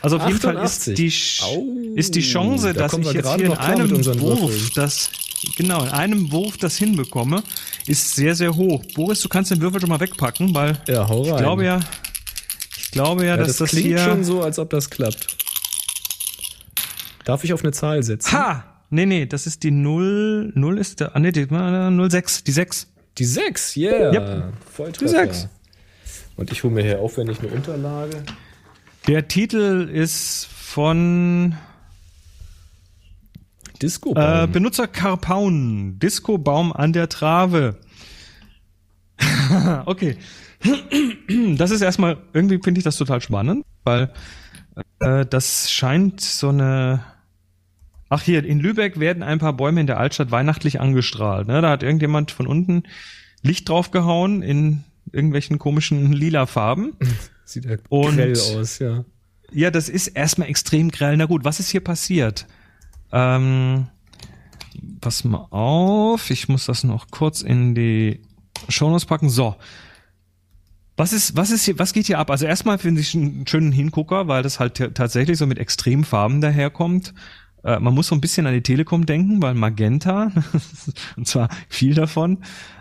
Also 0.02 0.16
auf 0.18 0.26
jeden 0.28 0.38
Fall 0.40 0.56
88. 0.56 0.98
ist 0.98 1.40
die, 1.40 1.44
Au, 1.44 1.66
ist 1.96 2.14
die 2.14 2.20
Chance, 2.20 2.72
da 2.72 2.86
dass 2.88 2.92
ich 2.98 3.12
jetzt 3.12 3.34
hier 3.34 3.46
in 3.46 3.52
einem 3.52 4.20
Wurf 4.20 4.70
das, 4.74 5.10
genau, 5.56 5.82
in 5.82 5.88
einem 5.90 6.30
Wurf 6.30 6.56
das 6.56 6.76
hinbekomme, 6.76 7.42
ist 7.86 8.14
sehr, 8.14 8.34
sehr 8.36 8.54
hoch. 8.54 8.84
Boris, 8.94 9.20
du 9.22 9.28
kannst 9.28 9.50
den 9.50 9.60
Würfel 9.60 9.80
schon 9.80 9.88
mal 9.90 9.98
wegpacken, 10.00 10.54
weil 10.54 10.80
Ja, 10.86 11.02
ich 11.10 11.36
glaube 11.38 11.64
ja, 11.64 11.80
ich 12.76 12.90
glaube 12.92 13.22
ja, 13.24 13.30
ja, 13.30 13.36
dass 13.38 13.48
das, 13.48 13.56
das, 13.58 13.70
klingt 13.70 13.86
hier, 13.86 13.98
schon 13.98 14.22
so, 14.24 14.42
als 14.42 14.58
ob 14.58 14.70
das 14.70 14.88
klappt. 14.90 15.36
Darf 17.28 17.44
ich 17.44 17.52
auf 17.52 17.62
eine 17.62 17.72
Zahl 17.72 18.02
setzen? 18.02 18.32
ha! 18.32 18.64
Nee, 18.88 19.04
nee, 19.04 19.26
das 19.26 19.46
ist 19.46 19.62
die 19.62 19.70
0, 19.70 20.50
0 20.54 20.78
ist 20.78 21.00
der, 21.00 21.14
ah, 21.14 21.18
nee, 21.18 21.30
die 21.30 21.42
äh, 21.42 22.10
06, 22.10 22.42
die 22.44 22.52
6. 22.52 22.86
Die 23.18 23.24
6, 23.26 23.76
yeah. 23.76 24.12
Yep. 24.14 24.52
Volltreffer. 24.72 25.04
Die 25.04 25.08
sechs. 25.10 25.48
Und 26.36 26.50
ich 26.50 26.64
hole 26.64 26.72
mir 26.72 26.82
hier 26.82 27.00
aufwendig 27.00 27.40
eine 27.40 27.48
Unterlage. 27.48 28.22
Der 29.08 29.28
Titel 29.28 29.90
ist 29.92 30.46
von 30.50 31.54
Disco. 33.82 34.14
Äh, 34.14 34.46
Benutzer 34.46 34.86
Karpaun, 34.86 35.98
Disco-Baum 35.98 36.72
an 36.72 36.94
der 36.94 37.10
Trave. 37.10 37.76
okay. 39.84 40.16
Das 41.58 41.70
ist 41.70 41.82
erstmal, 41.82 42.16
irgendwie 42.32 42.58
finde 42.64 42.78
ich 42.78 42.84
das 42.84 42.96
total 42.96 43.20
spannend, 43.20 43.66
weil 43.84 44.10
äh, 45.00 45.26
das 45.26 45.70
scheint 45.70 46.22
so 46.22 46.48
eine. 46.48 47.04
Ach 48.10 48.22
hier, 48.22 48.44
in 48.44 48.58
Lübeck 48.60 48.98
werden 48.98 49.22
ein 49.22 49.38
paar 49.38 49.52
Bäume 49.52 49.80
in 49.80 49.86
der 49.86 49.98
Altstadt 49.98 50.30
weihnachtlich 50.30 50.80
angestrahlt. 50.80 51.46
Ne? 51.46 51.60
Da 51.60 51.70
hat 51.70 51.82
irgendjemand 51.82 52.30
von 52.30 52.46
unten 52.46 52.84
Licht 53.42 53.68
draufgehauen 53.68 54.42
in 54.42 54.84
irgendwelchen 55.12 55.58
komischen 55.58 56.12
lila 56.12 56.46
Farben. 56.46 56.94
Sieht 57.44 57.64
ja 57.66 57.76
Und- 57.88 58.16
grell 58.16 58.32
aus, 58.56 58.78
ja. 58.78 59.04
Ja, 59.50 59.70
das 59.70 59.88
ist 59.88 60.08
erstmal 60.08 60.48
extrem 60.50 60.90
grell. 60.90 61.16
Na 61.16 61.24
gut, 61.24 61.42
was 61.42 61.58
ist 61.58 61.70
hier 61.70 61.80
passiert? 61.80 62.46
Ähm, 63.12 63.86
pass 65.00 65.24
mal 65.24 65.46
auf, 65.50 66.28
ich 66.30 66.48
muss 66.48 66.66
das 66.66 66.84
noch 66.84 67.10
kurz 67.10 67.40
in 67.40 67.74
die 67.74 68.20
Shownotes 68.68 69.06
packen. 69.06 69.30
So. 69.30 69.56
Was 70.98 71.14
ist, 71.14 71.34
was 71.36 71.50
ist 71.50 71.64
hier, 71.64 71.78
was 71.78 71.94
geht 71.94 72.06
hier 72.06 72.18
ab? 72.18 72.30
Also 72.30 72.44
erstmal 72.44 72.76
finde 72.76 73.00
ich 73.00 73.14
einen 73.14 73.46
schönen 73.46 73.72
Hingucker, 73.72 74.28
weil 74.28 74.42
das 74.42 74.60
halt 74.60 74.76
tatsächlich 74.94 75.38
so 75.38 75.46
mit 75.46 75.58
Extremfarben 75.58 76.40
daherkommt. 76.42 77.14
Äh, 77.64 77.78
man 77.78 77.94
muss 77.94 78.08
so 78.08 78.14
ein 78.14 78.20
bisschen 78.20 78.46
an 78.46 78.54
die 78.54 78.62
Telekom 78.62 79.06
denken, 79.06 79.42
weil 79.42 79.54
Magenta, 79.54 80.32
und 81.16 81.26
zwar 81.26 81.48
viel 81.68 81.94
davon, 81.94 82.38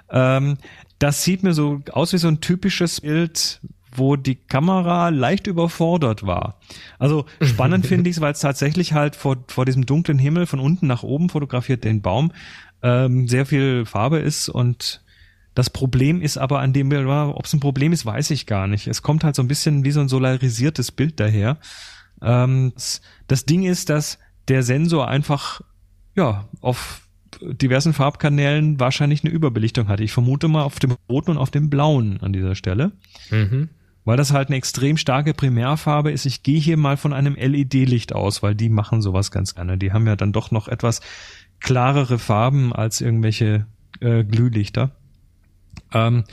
ähm, 0.10 0.58
das 1.00 1.24
sieht 1.24 1.44
mir 1.44 1.54
so 1.54 1.82
aus 1.92 2.14
wie 2.14 2.18
so 2.18 2.28
ein 2.28 2.42
typisches 2.42 3.02
Bild, 3.02 3.62
wo 3.92 4.16
die 4.16 4.36
Kamera 4.36 5.10
leicht 5.10 5.48
überfordert 5.48 6.26
war. 6.26 6.60
Also 7.00 7.26
spannend 7.42 7.86
finde 7.88 8.10
ich 8.10 8.18
es, 8.18 8.22
weil 8.22 8.34
es 8.34 8.40
tatsächlich 8.40 8.94
halt 8.94 9.16
vor, 9.16 9.38
vor 9.48 9.66
diesem 9.66 9.86
dunklen 9.86 10.20
Himmel 10.20 10.46
von 10.46 10.60
unten 10.60 10.88
nach 10.88 11.04
oben 11.04 11.30
fotografiert 11.30 11.84
den 11.84 12.02
Baum 12.02 12.32
ähm, 12.84 13.28
sehr 13.28 13.46
viel 13.46 13.86
Farbe 13.86 14.20
ist 14.20 14.50
und 14.50 15.02
das 15.56 15.72
Problem 15.72 16.22
ist 16.22 16.38
aber 16.38 16.60
an 16.60 16.72
dem 16.72 16.90
Bild, 16.90 17.08
ob 17.08 17.44
es 17.44 17.54
ein 17.54 17.60
Problem 17.60 17.92
ist, 17.92 18.06
weiß 18.06 18.30
ich 18.30 18.46
gar 18.46 18.68
nicht. 18.68 18.86
Es 18.86 19.02
kommt 19.02 19.24
halt 19.24 19.36
so 19.36 19.42
ein 19.42 19.48
bisschen 19.48 19.84
wie 19.84 19.90
so 19.90 20.00
ein 20.00 20.08
solarisiertes 20.08 20.92
Bild 20.92 21.20
daher. 21.20 21.58
Ähm, 22.22 22.74
das, 22.76 23.02
das 23.28 23.46
Ding 23.46 23.64
ist, 23.64 23.90
dass 23.90 24.20
der 24.48 24.64
Sensor 24.64 25.08
einfach 25.08 25.62
ja 26.16 26.48
auf 26.62 27.02
diversen 27.42 27.94
Farbkanälen 27.94 28.80
wahrscheinlich 28.80 29.24
eine 29.24 29.34
Überbelichtung 29.34 29.88
hatte. 29.90 30.04
Ich 30.04 30.12
vermute 30.12 30.48
mal 30.48 30.64
auf 30.64 30.80
dem 30.80 30.96
roten 31.10 31.32
und 31.32 31.38
auf 31.38 31.52
dem 31.52 31.70
blauen 31.70 32.20
an 32.22 32.34
dieser 32.34 32.56
Stelle, 32.56 32.94
Mhm. 33.30 33.70
weil 34.06 34.18
das 34.18 34.32
halt 34.32 34.48
eine 34.48 34.56
extrem 34.56 34.98
starke 34.98 35.34
Primärfarbe 35.34 36.12
ist. 36.12 36.26
Ich 36.26 36.42
gehe 36.44 36.60
hier 36.60 36.78
mal 36.78 36.98
von 36.98 37.14
einem 37.14 37.36
LED-Licht 37.36 38.14
aus, 38.14 38.42
weil 38.42 38.56
die 38.56 38.70
machen 38.70 39.02
sowas 39.02 39.30
ganz 39.30 39.54
gerne. 39.56 39.78
Die 39.78 39.92
haben 39.92 40.08
ja 40.08 40.16
dann 40.16 40.32
doch 40.32 40.50
noch 40.52 40.68
etwas 40.68 41.02
klarere 41.60 42.18
Farben 42.18 42.74
als 42.74 43.02
irgendwelche 43.02 43.68
äh, 44.00 44.24
Glühlichter. 44.24 44.92
Ähm, 45.94 46.24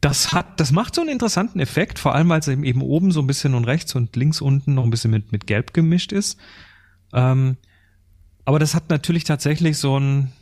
das 0.00 0.32
hat, 0.32 0.58
das 0.60 0.72
macht 0.72 0.94
so 0.94 1.02
einen 1.02 1.10
interessanten 1.10 1.60
Effekt, 1.60 1.98
vor 1.98 2.14
allem 2.14 2.28
weil 2.30 2.40
es 2.40 2.48
eben, 2.48 2.64
eben 2.64 2.80
oben 2.82 3.12
so 3.12 3.20
ein 3.20 3.26
bisschen 3.26 3.54
und 3.54 3.64
rechts 3.64 3.94
und 3.94 4.16
links 4.16 4.40
unten 4.40 4.74
noch 4.74 4.84
ein 4.84 4.90
bisschen 4.90 5.10
mit, 5.10 5.30
mit 5.30 5.46
Gelb 5.46 5.72
gemischt 5.74 6.12
ist. 6.12 6.38
Ähm, 7.12 7.56
aber 8.44 8.58
das 8.58 8.74
hat 8.74 8.90
natürlich 8.90 9.24
tatsächlich 9.24 9.78
so 9.78 9.96
einen 9.96 10.32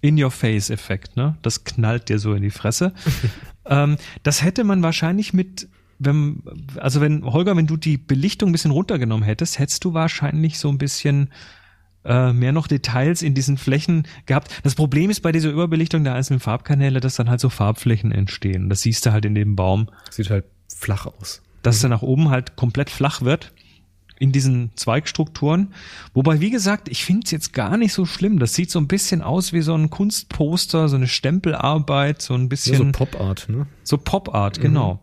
In-Your-Face-Effekt, 0.00 1.16
ne? 1.16 1.36
Das 1.42 1.64
knallt 1.64 2.08
dir 2.08 2.18
so 2.18 2.34
in 2.34 2.42
die 2.42 2.50
Fresse. 2.50 2.92
ähm, 3.66 3.96
das 4.22 4.42
hätte 4.42 4.62
man 4.64 4.82
wahrscheinlich 4.82 5.32
mit, 5.32 5.68
wenn, 5.98 6.42
also 6.76 7.00
wenn, 7.00 7.24
Holger, 7.24 7.56
wenn 7.56 7.66
du 7.66 7.76
die 7.76 7.96
Belichtung 7.96 8.50
ein 8.50 8.52
bisschen 8.52 8.70
runtergenommen 8.70 9.24
hättest, 9.24 9.58
hättest 9.58 9.84
du 9.84 9.94
wahrscheinlich 9.94 10.58
so 10.58 10.68
ein 10.68 10.78
bisschen 10.78 11.30
äh, 12.04 12.32
mehr 12.32 12.52
noch 12.52 12.68
Details 12.68 13.22
in 13.22 13.34
diesen 13.34 13.56
Flächen 13.58 14.06
gehabt. 14.26 14.50
Das 14.62 14.74
Problem 14.74 15.10
ist 15.10 15.22
bei 15.22 15.32
dieser 15.32 15.50
Überbelichtung 15.50 16.04
der 16.04 16.14
einzelnen 16.14 16.40
Farbkanäle, 16.40 17.00
dass 17.00 17.16
dann 17.16 17.30
halt 17.30 17.40
so 17.40 17.48
Farbflächen 17.48 18.12
entstehen. 18.12 18.68
Das 18.68 18.82
siehst 18.82 19.06
du 19.06 19.12
halt 19.12 19.24
in 19.24 19.34
dem 19.34 19.56
Baum, 19.56 19.88
Sieht 20.10 20.30
halt 20.30 20.44
flach 20.72 21.06
aus. 21.06 21.42
dass 21.62 21.82
er 21.82 21.88
nach 21.88 22.02
oben 22.02 22.28
halt 22.30 22.54
komplett 22.54 22.90
flach 22.90 23.22
wird 23.22 23.52
in 24.18 24.32
diesen 24.32 24.70
Zweigstrukturen. 24.76 25.74
Wobei, 26.14 26.40
wie 26.40 26.50
gesagt, 26.50 26.88
ich 26.88 27.04
finde 27.04 27.22
es 27.24 27.30
jetzt 27.30 27.52
gar 27.52 27.76
nicht 27.76 27.92
so 27.92 28.06
schlimm. 28.06 28.38
Das 28.38 28.54
sieht 28.54 28.70
so 28.70 28.78
ein 28.78 28.88
bisschen 28.88 29.22
aus 29.22 29.52
wie 29.52 29.60
so 29.60 29.74
ein 29.74 29.90
Kunstposter, 29.90 30.88
so 30.88 30.96
eine 30.96 31.08
Stempelarbeit, 31.08 32.22
so 32.22 32.34
ein 32.34 32.42
Ja, 32.42 32.48
bisschen 32.48 32.76
so 32.76 32.92
Pop-Art, 32.92 33.48
ne? 33.48 33.66
so 33.82 33.98
Pop-Art, 33.98 34.60
genau. 34.60 35.00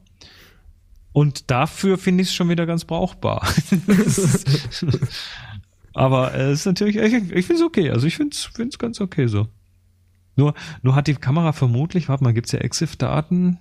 Und 1.11 1.51
dafür 1.51 1.99
finde 1.99 2.23
ich 2.23 2.29
es 2.29 2.33
schon 2.33 2.49
wieder 2.49 2.65
ganz 2.65 2.85
brauchbar. 2.85 3.47
Aber 5.93 6.33
es 6.33 6.61
ist 6.61 6.65
natürlich, 6.65 6.95
ich, 6.95 7.13
ich 7.13 7.45
finde 7.45 7.55
es 7.55 7.61
okay. 7.61 7.91
Also 7.91 8.07
ich 8.07 8.15
finde 8.15 8.35
es 8.35 8.79
ganz 8.79 8.99
okay 8.99 9.27
so. 9.27 9.47
Nur, 10.35 10.55
nur 10.81 10.95
hat 10.95 11.05
die 11.05 11.13
Kamera 11.13 11.53
vermutlich, 11.53 12.09
warte 12.09 12.23
mal, 12.23 12.33
gibt's 12.33 12.51
ja 12.51 12.59
EXIF-Daten? 12.59 13.59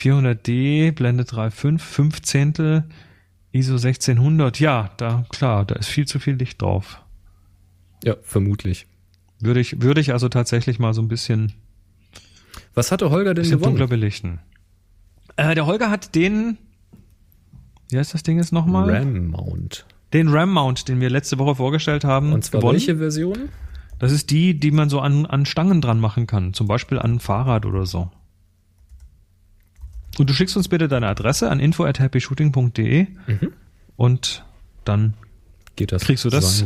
400D, 0.00 0.90
Blende 0.90 1.22
3.5, 1.22 1.78
5 1.78 2.22
Zehntel, 2.22 2.84
ISO 3.52 3.74
1600. 3.74 4.58
Ja, 4.60 4.90
da, 4.96 5.24
klar, 5.30 5.64
da 5.64 5.74
ist 5.76 5.88
viel 5.88 6.06
zu 6.06 6.18
viel 6.18 6.34
Licht 6.34 6.62
drauf. 6.62 7.02
Ja, 8.04 8.16
vermutlich. 8.22 8.86
Würde 9.40 9.60
ich, 9.60 9.82
würde 9.82 10.00
ich 10.00 10.12
also 10.12 10.28
tatsächlich 10.28 10.78
mal 10.78 10.94
so 10.94 11.02
ein 11.02 11.08
bisschen 11.08 11.52
Was 12.74 12.90
hatte 12.92 13.10
Holger 13.10 13.34
denn 13.34 13.44
gewonnen? 13.44 13.62
dunkler 13.62 13.86
belichten. 13.86 14.40
Äh, 15.36 15.54
der 15.54 15.66
Holger 15.66 15.90
hat 15.90 16.14
den, 16.14 16.58
wie 17.90 17.98
heißt 17.98 18.14
das 18.14 18.22
Ding 18.22 18.38
jetzt 18.38 18.52
nochmal? 18.52 18.90
RAM 18.90 19.28
Mount. 19.28 19.86
Den 20.12 20.28
RAM-Mount, 20.28 20.88
den 20.88 21.00
wir 21.00 21.08
letzte 21.08 21.38
Woche 21.38 21.54
vorgestellt 21.54 22.04
haben. 22.04 22.32
Und 22.32 22.44
zwar 22.44 22.60
gewonnen. 22.60 22.74
welche 22.74 22.96
Version? 22.98 23.48
Das 23.98 24.12
ist 24.12 24.30
die, 24.30 24.58
die 24.58 24.70
man 24.70 24.90
so 24.90 25.00
an, 25.00 25.24
an 25.24 25.46
Stangen 25.46 25.80
dran 25.80 26.00
machen 26.00 26.26
kann. 26.26 26.52
Zum 26.52 26.66
Beispiel 26.66 26.98
an 26.98 27.14
ein 27.14 27.20
Fahrrad 27.20 27.64
oder 27.64 27.86
so. 27.86 28.10
Und 30.18 30.28
du 30.28 30.34
schickst 30.34 30.56
uns 30.56 30.68
bitte 30.68 30.88
deine 30.88 31.06
Adresse 31.08 31.50
an 31.50 31.58
info@happyshooting.de 31.60 33.06
Mhm. 33.26 33.52
und 33.96 34.44
dann 34.84 35.14
Geht 35.76 35.90
das 35.92 36.02
Kriegst 36.04 36.24
du 36.24 36.28
das? 36.28 36.64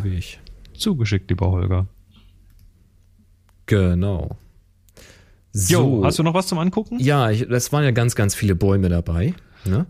zugeschickt, 0.76 1.30
lieber 1.30 1.50
Holger. 1.50 1.86
Genau. 3.66 4.36
Jo, 5.54 6.02
hast 6.04 6.18
du 6.18 6.22
noch 6.22 6.34
was 6.34 6.48
zum 6.48 6.58
Angucken? 6.58 6.98
Ja, 7.00 7.30
ich, 7.30 7.46
das 7.48 7.72
waren 7.72 7.82
ja 7.84 7.90
ganz, 7.92 8.14
ganz 8.14 8.34
viele 8.34 8.54
Bäume 8.54 8.88
dabei. 8.88 9.32
Ne? 9.64 9.86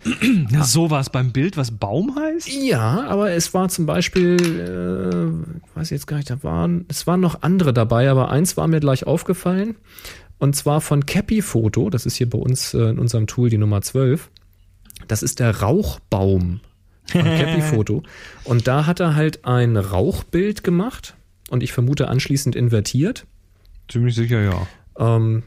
Ja, 0.51 0.65
so 0.65 0.91
war 0.91 1.01
es 1.01 1.11
beim 1.11 1.33
Bild, 1.33 1.57
was 1.59 1.71
Baum 1.73 2.17
heißt? 2.17 2.49
Ja, 2.49 3.05
aber 3.09 3.33
es 3.33 3.53
war 3.53 3.69
zum 3.69 3.85
Beispiel, 3.85 4.37
äh, 4.41 5.77
weiß 5.77 5.89
ich 5.89 5.91
jetzt 5.91 6.07
gar 6.07 6.17
nicht, 6.19 6.31
da 6.31 6.43
waren, 6.43 6.87
es 6.89 7.07
waren 7.07 7.21
noch 7.21 7.43
andere 7.43 7.75
dabei, 7.75 8.09
aber 8.09 8.31
eins 8.31 8.57
war 8.57 8.69
mir 8.69 8.81
gleich 8.81 9.07
aufgefallen. 9.07 9.77
Und 10.39 10.55
zwar 10.55 10.81
von 10.81 11.07
Cappy 11.07 11.43
Photo, 11.43 11.91
das 11.91 12.07
ist 12.07 12.17
hier 12.17 12.29
bei 12.29 12.39
uns 12.39 12.75
äh, 12.75 12.91
in 12.91 12.99
unserem 12.99 13.27
Tool 13.27 13.49
die 13.49 13.59
Nummer 13.59 13.81
12. 13.81 14.31
Das 15.09 15.23
ist 15.23 15.41
der 15.41 15.61
Rauchbaum 15.61 16.61
von 17.07 17.23
Cappy 17.25 17.63
Photo. 17.63 18.03
Und 18.45 18.67
da 18.67 18.87
hat 18.87 19.01
er 19.01 19.15
halt 19.15 19.45
ein 19.45 19.77
Rauchbild 19.77 20.63
gemacht 20.63 21.17
und 21.51 21.63
ich 21.63 21.73
vermute 21.73 22.09
anschließend 22.09 22.57
invertiert. 22.57 23.27
Ziemlich 23.89 24.15
sicher, 24.15 24.43
ja. 24.43 24.67
Ähm, 24.99 25.43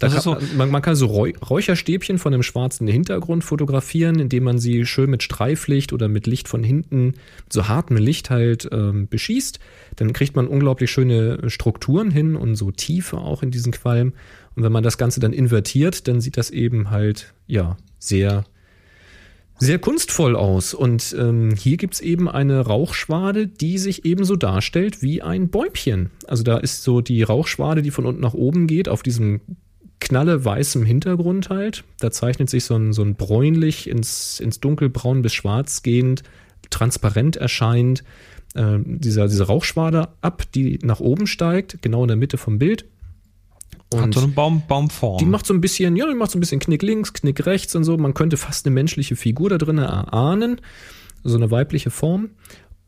Da 0.00 0.08
kann, 0.08 0.20
so- 0.20 0.36
man, 0.56 0.70
man 0.70 0.82
kann 0.82 0.96
so 0.96 1.06
Räu 1.06 1.32
Räucherstäbchen 1.48 2.18
von 2.18 2.34
einem 2.34 2.42
schwarzen 2.42 2.86
Hintergrund 2.88 3.44
fotografieren, 3.44 4.18
indem 4.18 4.44
man 4.44 4.58
sie 4.58 4.86
schön 4.86 5.08
mit 5.08 5.22
Streiflicht 5.22 5.92
oder 5.92 6.08
mit 6.08 6.26
Licht 6.26 6.48
von 6.48 6.64
hinten, 6.64 7.14
so 7.48 7.68
hartem 7.68 7.96
Licht 7.96 8.28
halt 8.28 8.68
ähm, 8.72 9.06
beschießt. 9.08 9.60
Dann 9.96 10.12
kriegt 10.12 10.34
man 10.34 10.48
unglaublich 10.48 10.90
schöne 10.90 11.48
Strukturen 11.48 12.10
hin 12.10 12.34
und 12.34 12.56
so 12.56 12.72
Tiefe 12.72 13.18
auch 13.18 13.42
in 13.42 13.52
diesen 13.52 13.72
Qualm. 13.72 14.14
Und 14.56 14.64
wenn 14.64 14.72
man 14.72 14.82
das 14.82 14.98
Ganze 14.98 15.20
dann 15.20 15.32
invertiert, 15.32 16.08
dann 16.08 16.20
sieht 16.20 16.36
das 16.36 16.50
eben 16.50 16.90
halt, 16.90 17.32
ja, 17.46 17.76
sehr, 17.98 18.44
sehr 19.58 19.78
kunstvoll 19.78 20.34
aus. 20.34 20.74
Und 20.74 21.14
ähm, 21.18 21.54
hier 21.56 21.76
gibt's 21.76 22.00
eben 22.00 22.28
eine 22.28 22.60
Rauchschwade, 22.60 23.46
die 23.46 23.78
sich 23.78 24.04
ebenso 24.04 24.34
darstellt 24.34 25.02
wie 25.02 25.22
ein 25.22 25.48
Bäumchen. 25.50 26.10
Also 26.26 26.42
da 26.42 26.58
ist 26.58 26.82
so 26.82 27.00
die 27.00 27.22
Rauchschwade, 27.22 27.82
die 27.82 27.92
von 27.92 28.06
unten 28.06 28.20
nach 28.20 28.34
oben 28.34 28.66
geht, 28.66 28.88
auf 28.88 29.02
diesem 29.04 29.40
knalle 30.04 30.44
weißem 30.44 30.84
Hintergrund 30.84 31.48
halt. 31.48 31.82
Da 31.98 32.10
zeichnet 32.10 32.50
sich 32.50 32.64
so 32.64 32.76
ein, 32.76 32.92
so 32.92 33.02
ein 33.02 33.16
bräunlich 33.16 33.88
ins, 33.88 34.38
ins 34.38 34.60
dunkelbraun 34.60 35.22
bis 35.22 35.34
schwarz 35.34 35.82
gehend, 35.82 36.22
transparent 36.70 37.36
erscheint, 37.36 38.04
äh, 38.54 38.78
dieser, 38.84 39.26
diese 39.26 39.46
Rauchschwade 39.46 40.10
ab, 40.20 40.44
die 40.54 40.78
nach 40.82 41.00
oben 41.00 41.26
steigt, 41.26 41.82
genau 41.82 42.02
in 42.02 42.08
der 42.08 42.16
Mitte 42.16 42.36
vom 42.36 42.58
Bild. 42.58 42.84
Hat 43.94 44.12
so 44.12 44.20
eine 44.20 44.32
Baum, 44.32 44.62
Baumform. 44.66 45.18
Die 45.18 45.24
macht 45.24 45.46
so 45.46 45.54
ein 45.54 45.60
bisschen, 45.60 45.96
ja, 45.96 46.06
die 46.06 46.14
macht 46.14 46.32
so 46.32 46.38
ein 46.38 46.40
bisschen 46.40 46.60
Knick 46.60 46.82
links, 46.82 47.12
Knick 47.12 47.46
rechts 47.46 47.74
und 47.74 47.84
so. 47.84 47.96
Man 47.96 48.12
könnte 48.12 48.36
fast 48.36 48.66
eine 48.66 48.74
menschliche 48.74 49.16
Figur 49.16 49.50
da 49.50 49.58
drin 49.58 49.78
erahnen, 49.78 50.60
so 51.22 51.36
eine 51.36 51.50
weibliche 51.50 51.90
Form. 51.90 52.30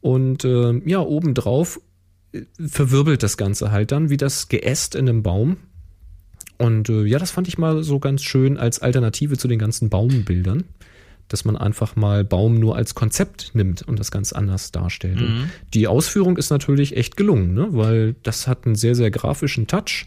Und 0.01 0.45
äh, 0.45 0.81
ja, 0.85 1.01
obendrauf 1.01 1.81
äh, 2.33 2.43
verwirbelt 2.59 3.23
das 3.23 3.37
Ganze 3.37 3.71
halt 3.71 3.93
dann 3.93 4.11
wie 4.11 4.17
das 4.17 4.49
Geäst 4.49 4.95
in 4.97 5.09
einem 5.09 5.23
Baum. 5.23 5.59
Und 6.59 6.89
äh, 6.89 7.05
ja, 7.05 7.19
das 7.19 7.31
fand 7.31 7.49
ich 7.49 7.59
mal 7.59 7.83
so 7.83 7.99
ganz 7.99 8.23
schön 8.23 8.59
als 8.59 8.81
Alternative 8.81 9.37
zu 9.37 9.49
den 9.49 9.59
ganzen 9.59 9.91
Baumbildern, 9.91 10.65
dass 11.29 11.45
man 11.45 11.57
einfach 11.57 11.97
mal 11.97 12.25
Baum 12.25 12.59
nur 12.59 12.77
als 12.77 12.95
Konzept 12.95 13.51
nimmt 13.55 13.83
und 13.83 13.99
das 13.99 14.11
ganz 14.11 14.33
anders 14.33 14.73
darstellt. 14.73 15.21
Und 15.21 15.51
die 15.75 15.87
Ausführung 15.87 16.37
ist 16.37 16.51
natürlich 16.51 16.97
echt 16.97 17.17
gelungen, 17.17 17.53
ne? 17.55 17.69
weil 17.71 18.15
das 18.23 18.47
hat 18.47 18.65
einen 18.65 18.75
sehr, 18.75 18.95
sehr 18.95 19.11
grafischen 19.11 19.67
Touch. 19.67 20.07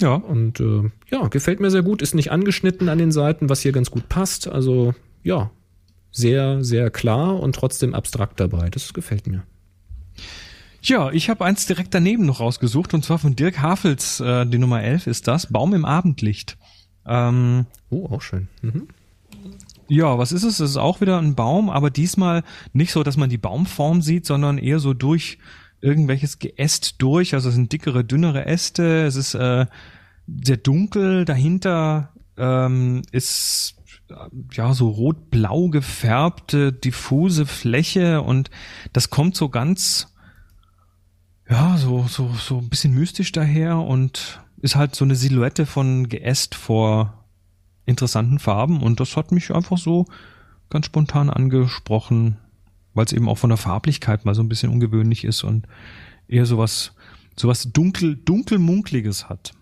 ja. 0.00 0.14
Und 0.14 0.60
äh, 0.60 0.90
ja, 1.10 1.28
gefällt 1.28 1.60
mir 1.60 1.70
sehr 1.70 1.82
gut, 1.82 2.02
ist 2.02 2.14
nicht 2.14 2.32
angeschnitten 2.32 2.88
an 2.88 2.98
den 2.98 3.12
Seiten, 3.12 3.48
was 3.48 3.60
hier 3.60 3.72
ganz 3.72 3.90
gut 3.90 4.08
passt. 4.08 4.48
Also 4.48 4.94
ja, 5.22 5.50
sehr, 6.10 6.64
sehr 6.64 6.90
klar 6.90 7.38
und 7.38 7.54
trotzdem 7.54 7.94
abstrakt 7.94 8.40
dabei. 8.40 8.70
Das 8.70 8.92
gefällt 8.92 9.26
mir. 9.26 9.44
Ja, 10.82 11.10
ich 11.10 11.28
habe 11.28 11.44
eins 11.44 11.66
direkt 11.66 11.94
daneben 11.94 12.24
noch 12.26 12.40
rausgesucht 12.40 12.94
und 12.94 13.04
zwar 13.04 13.18
von 13.18 13.36
Dirk 13.36 13.60
Hafels, 13.60 14.20
äh, 14.20 14.46
die 14.46 14.58
Nummer 14.58 14.82
11 14.82 15.06
ist 15.06 15.28
das, 15.28 15.46
Baum 15.46 15.74
im 15.74 15.84
Abendlicht. 15.84 16.56
Ähm, 17.06 17.66
Oh, 17.90 18.06
auch 18.06 18.22
schön. 18.22 18.48
Mhm. 18.62 18.88
ja, 19.88 20.16
was 20.16 20.32
ist 20.32 20.44
es? 20.44 20.60
Es 20.60 20.70
ist 20.70 20.76
auch 20.76 21.00
wieder 21.00 21.18
ein 21.18 21.34
Baum, 21.34 21.68
aber 21.68 21.90
diesmal 21.90 22.44
nicht 22.72 22.92
so, 22.92 23.02
dass 23.02 23.16
man 23.16 23.30
die 23.30 23.38
Baumform 23.38 24.00
sieht, 24.00 24.26
sondern 24.26 24.58
eher 24.58 24.78
so 24.78 24.94
durch 24.94 25.38
irgendwelches 25.80 26.38
Geäst 26.38 26.96
durch. 26.98 27.34
Also 27.34 27.48
es 27.48 27.54
sind 27.54 27.72
dickere, 27.72 28.04
dünnere 28.04 28.46
Äste, 28.46 29.04
es 29.04 29.16
ist 29.16 29.34
äh, 29.34 29.66
sehr 30.44 30.56
dunkel, 30.56 31.24
dahinter 31.24 32.12
ähm, 32.36 33.02
ist 33.10 33.74
äh, 34.10 34.14
ja 34.52 34.72
so 34.72 34.88
rot-blau 34.88 35.68
gefärbte, 35.68 36.72
diffuse 36.72 37.44
Fläche 37.46 38.22
und 38.22 38.50
das 38.92 39.10
kommt 39.10 39.36
so 39.36 39.48
ganz 39.48 40.09
ja, 41.50 41.76
so, 41.76 42.06
so, 42.08 42.30
so 42.38 42.58
ein 42.58 42.68
bisschen 42.68 42.94
mystisch 42.94 43.32
daher 43.32 43.78
und 43.78 44.40
ist 44.62 44.76
halt 44.76 44.94
so 44.94 45.04
eine 45.04 45.16
Silhouette 45.16 45.66
von 45.66 46.08
Geäst 46.08 46.54
vor 46.54 47.24
interessanten 47.86 48.38
Farben 48.38 48.82
und 48.82 49.00
das 49.00 49.16
hat 49.16 49.32
mich 49.32 49.52
einfach 49.54 49.78
so 49.78 50.06
ganz 50.68 50.86
spontan 50.86 51.28
angesprochen, 51.30 52.36
weil 52.94 53.04
es 53.06 53.12
eben 53.12 53.28
auch 53.28 53.38
von 53.38 53.50
der 53.50 53.56
Farblichkeit 53.56 54.24
mal 54.24 54.34
so 54.34 54.42
ein 54.42 54.48
bisschen 54.48 54.70
ungewöhnlich 54.70 55.24
ist 55.24 55.42
und 55.42 55.66
eher 56.28 56.46
sowas, 56.46 56.92
sowas 57.36 57.72
dunkel, 57.72 58.16
dunkelmunkliges 58.16 59.28
hat. 59.28 59.52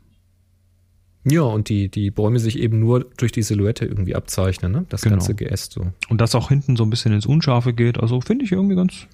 Ja, 1.24 1.42
und 1.42 1.68
die, 1.68 1.88
die 1.90 2.10
Bäume 2.10 2.38
sich 2.38 2.58
eben 2.58 2.78
nur 2.80 3.06
durch 3.16 3.32
die 3.32 3.42
Silhouette 3.42 3.84
irgendwie 3.84 4.14
abzeichnen, 4.14 4.72
ne? 4.72 4.86
Das 4.88 5.02
Genau. 5.02 5.16
ganze 5.16 5.34
Geäst 5.34 5.72
so. 5.72 5.92
Und 6.08 6.20
das 6.20 6.34
auch 6.34 6.48
hinten 6.48 6.76
so 6.76 6.84
ein 6.84 6.90
bisschen 6.90 7.12
ins 7.12 7.26
Unscharfe 7.26 7.72
geht, 7.72 7.98
also 7.98 8.20
finde 8.20 8.44
ich 8.44 8.52
irgendwie 8.52 8.76
ganz, 8.76 9.06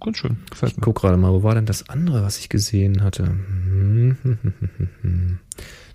ganz 0.00 0.18
schön. 0.18 0.38
Gefällt 0.50 0.76
mir. 0.76 0.82
Guck 0.82 1.00
gerade 1.00 1.16
mal, 1.16 1.32
wo 1.32 1.42
war 1.42 1.54
denn 1.54 1.66
das 1.66 1.88
andere, 1.88 2.22
was 2.22 2.38
ich 2.38 2.48
gesehen 2.48 3.02
hatte? 3.02 3.34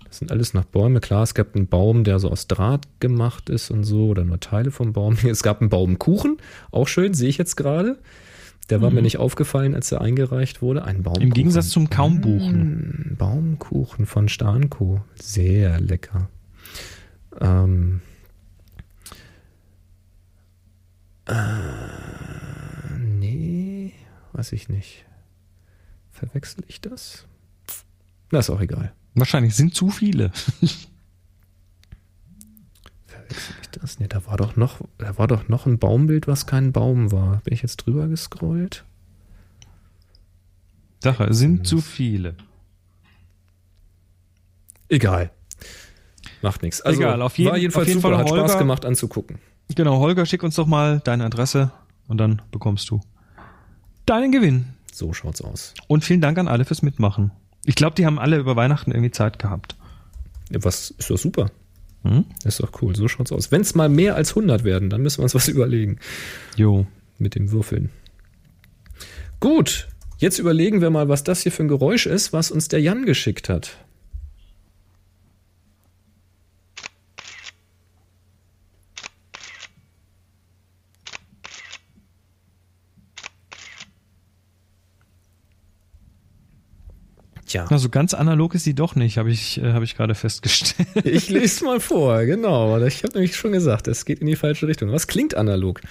Das 0.04 0.18
sind 0.18 0.30
alles 0.30 0.54
noch 0.54 0.64
Bäume. 0.64 1.00
Klar, 1.00 1.22
es 1.22 1.34
gab 1.34 1.56
einen 1.56 1.68
Baum, 1.68 2.04
der 2.04 2.18
so 2.18 2.30
aus 2.30 2.46
Draht 2.46 2.86
gemacht 3.00 3.48
ist 3.48 3.70
und 3.70 3.84
so, 3.84 4.08
oder 4.08 4.24
nur 4.24 4.40
Teile 4.40 4.70
vom 4.70 4.92
Baum. 4.92 5.16
Es 5.24 5.42
gab 5.42 5.60
einen 5.60 5.70
Baumkuchen, 5.70 6.36
auch 6.70 6.88
schön, 6.88 7.14
sehe 7.14 7.28
ich 7.28 7.38
jetzt 7.38 7.56
gerade. 7.56 7.98
Der 8.70 8.80
war 8.80 8.90
mir 8.90 9.02
nicht 9.02 9.18
aufgefallen, 9.18 9.74
als 9.74 9.90
er 9.90 10.00
eingereicht 10.00 10.62
wurde. 10.62 10.84
Ein 10.84 11.02
Baumkuchen. 11.02 11.28
Im 11.28 11.34
Gegensatz 11.34 11.70
zum 11.70 11.90
Kaumbuchen. 11.90 13.16
Baumkuchen 13.18 14.06
von 14.06 14.28
Starnko. 14.28 15.02
Sehr 15.14 15.80
lecker. 15.80 16.28
Ähm, 17.40 18.00
äh, 21.32 22.98
nee, 22.98 23.92
weiß 24.32 24.52
ich 24.52 24.68
nicht. 24.68 25.04
Verwechsel 26.10 26.64
ich 26.68 26.80
das? 26.80 27.26
Na, 28.30 28.38
ist 28.38 28.50
auch 28.50 28.60
egal. 28.60 28.92
Wahrscheinlich 29.14 29.54
sind 29.54 29.74
zu 29.74 29.90
viele. 29.90 30.30
Verwechsel 33.06 33.54
ich 33.62 33.68
das? 33.70 33.98
Nee, 33.98 34.08
da 34.08 34.24
war 34.26 34.36
doch 34.36 34.56
noch, 34.56 34.80
da 34.98 35.18
war 35.18 35.26
doch 35.28 35.48
noch 35.48 35.66
ein 35.66 35.78
Baumbild, 35.78 36.26
was 36.26 36.46
kein 36.46 36.72
Baum 36.72 37.12
war. 37.12 37.40
Bin 37.44 37.52
ich 37.54 37.62
jetzt 37.62 37.76
drüber 37.78 38.08
gescrollt? 38.08 38.84
Sache, 41.02 41.32
sind 41.34 41.66
zu 41.66 41.80
viele. 41.80 42.36
Egal. 44.88 45.30
Macht 46.42 46.62
nichts. 46.62 46.80
Also, 46.80 47.00
Egal, 47.00 47.22
auf 47.22 47.36
jeden- 47.38 47.50
war 47.50 47.56
jedenfalls 47.58 47.84
auf 47.84 47.88
jeden 47.88 48.00
super, 48.00 48.14
Fall 48.14 48.20
hat 48.20 48.28
Spaß 48.28 48.40
Holger. 48.40 48.58
gemacht 48.58 48.84
anzugucken. 48.84 49.38
Genau, 49.74 49.98
Holger, 49.98 50.26
schick 50.26 50.42
uns 50.42 50.56
doch 50.56 50.66
mal 50.66 51.00
deine 51.04 51.24
Adresse 51.24 51.72
und 52.08 52.18
dann 52.18 52.42
bekommst 52.50 52.90
du 52.90 53.00
deinen 54.06 54.32
Gewinn. 54.32 54.66
So 54.92 55.12
schaut's 55.12 55.40
aus. 55.40 55.74
Und 55.88 56.04
vielen 56.04 56.20
Dank 56.20 56.38
an 56.38 56.48
alle 56.48 56.64
fürs 56.64 56.82
Mitmachen. 56.82 57.30
Ich 57.64 57.74
glaube, 57.76 57.94
die 57.94 58.04
haben 58.04 58.18
alle 58.18 58.36
über 58.38 58.56
Weihnachten 58.56 58.90
irgendwie 58.90 59.10
Zeit 59.10 59.38
gehabt. 59.38 59.76
Ja, 60.50 60.62
Was 60.64 60.90
ist 60.90 61.10
doch 61.10 61.16
super. 61.18 61.50
Hm? 62.02 62.24
Ist 62.44 62.60
doch 62.60 62.82
cool, 62.82 62.96
so 62.96 63.06
schaut's 63.08 63.30
aus. 63.32 63.52
Wenn 63.52 63.60
es 63.62 63.74
mal 63.74 63.88
mehr 63.88 64.16
als 64.16 64.30
100 64.30 64.64
werden, 64.64 64.90
dann 64.90 65.02
müssen 65.02 65.18
wir 65.18 65.22
uns 65.24 65.34
was 65.34 65.48
überlegen 65.48 65.98
Jo. 66.56 66.86
mit 67.18 67.34
dem 67.36 67.52
Würfeln. 67.52 67.90
Gut, 69.40 69.88
jetzt 70.18 70.38
überlegen 70.38 70.80
wir 70.80 70.90
mal, 70.90 71.08
was 71.08 71.24
das 71.24 71.42
hier 71.42 71.52
für 71.52 71.62
ein 71.62 71.68
Geräusch 71.68 72.06
ist, 72.06 72.32
was 72.32 72.50
uns 72.50 72.68
der 72.68 72.80
Jan 72.80 73.06
geschickt 73.06 73.48
hat. 73.48 73.76
Tja, 87.52 87.66
Also 87.68 87.90
ganz 87.90 88.14
analog 88.14 88.54
ist 88.54 88.64
sie 88.64 88.72
doch 88.72 88.94
nicht, 88.94 89.18
habe 89.18 89.30
ich, 89.30 89.62
äh, 89.62 89.74
hab 89.74 89.82
ich 89.82 89.94
gerade 89.94 90.14
festgestellt. 90.14 90.88
ich 91.04 91.28
lese 91.28 91.64
mal 91.66 91.80
vor, 91.80 92.24
genau. 92.24 92.82
Ich 92.86 93.02
habe 93.02 93.12
nämlich 93.12 93.36
schon 93.36 93.52
gesagt, 93.52 93.88
es 93.88 94.06
geht 94.06 94.20
in 94.20 94.26
die 94.26 94.36
falsche 94.36 94.66
Richtung. 94.66 94.90
Was 94.90 95.06
klingt 95.06 95.34
analog? 95.34 95.82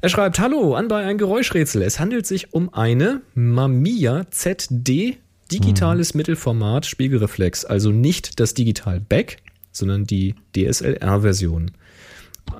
Er 0.00 0.08
schreibt, 0.08 0.40
hallo, 0.40 0.74
an 0.74 0.88
bei 0.88 1.04
ein 1.04 1.18
Geräuschrätsel. 1.18 1.82
Es 1.82 2.00
handelt 2.00 2.24
sich 2.26 2.54
um 2.54 2.72
eine 2.72 3.20
Mamiya 3.34 4.30
ZD 4.30 5.18
digitales 5.52 6.14
Mittelformat 6.14 6.86
Spiegelreflex. 6.86 7.66
Also 7.66 7.90
nicht 7.90 8.40
das 8.40 8.54
Digital 8.54 8.98
Back, 8.98 9.42
sondern 9.72 10.06
die 10.06 10.34
DSLR-Version. 10.56 11.72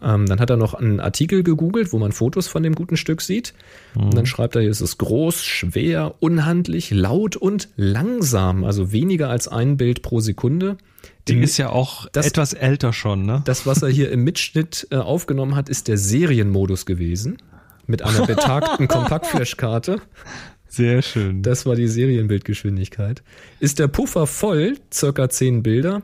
Ähm, 0.02 0.26
dann 0.26 0.40
hat 0.40 0.50
er 0.50 0.56
noch 0.56 0.74
einen 0.74 1.00
Artikel 1.00 1.42
gegoogelt, 1.42 1.92
wo 1.92 1.98
man 1.98 2.12
Fotos 2.12 2.48
von 2.48 2.62
dem 2.62 2.74
guten 2.74 2.96
Stück 2.96 3.20
sieht. 3.20 3.54
Und 3.94 4.14
dann 4.16 4.24
schreibt 4.26 4.54
er, 4.56 4.62
hier 4.62 4.70
ist 4.70 4.80
es 4.80 4.98
groß, 4.98 5.42
schwer, 5.44 6.14
unhandlich, 6.20 6.90
laut 6.90 7.36
und 7.36 7.68
langsam. 7.76 8.64
Also 8.64 8.92
weniger 8.92 9.28
als 9.28 9.48
ein 9.48 9.76
Bild 9.76 10.02
pro 10.02 10.20
Sekunde. 10.20 10.76
Die 11.28 11.34
Im- 11.34 11.42
ist 11.42 11.56
ja 11.58 11.70
auch 11.70 12.06
das- 12.12 12.26
etwas 12.26 12.52
älter 12.54 12.92
schon, 12.92 13.26
ne? 13.26 13.42
das, 13.44 13.66
was 13.66 13.82
er 13.82 13.88
hier 13.90 14.10
im 14.10 14.22
Mitschnitt 14.24 14.86
äh, 14.90 14.96
aufgenommen 14.96 15.54
hat, 15.56 15.68
ist 15.68 15.88
der 15.88 15.98
Serienmodus 15.98 16.86
gewesen. 16.86 17.36
Mit 17.86 18.02
einer 18.02 18.26
betagten 18.26 18.86
Kompaktflashkarte. 18.88 20.00
Sehr 20.68 21.02
schön. 21.02 21.42
Das 21.42 21.66
war 21.66 21.74
die 21.74 21.88
Serienbildgeschwindigkeit. 21.88 23.22
Ist 23.58 23.78
der 23.80 23.88
Puffer 23.88 24.26
voll, 24.26 24.78
circa 24.92 25.28
10 25.28 25.62
Bilder, 25.64 26.02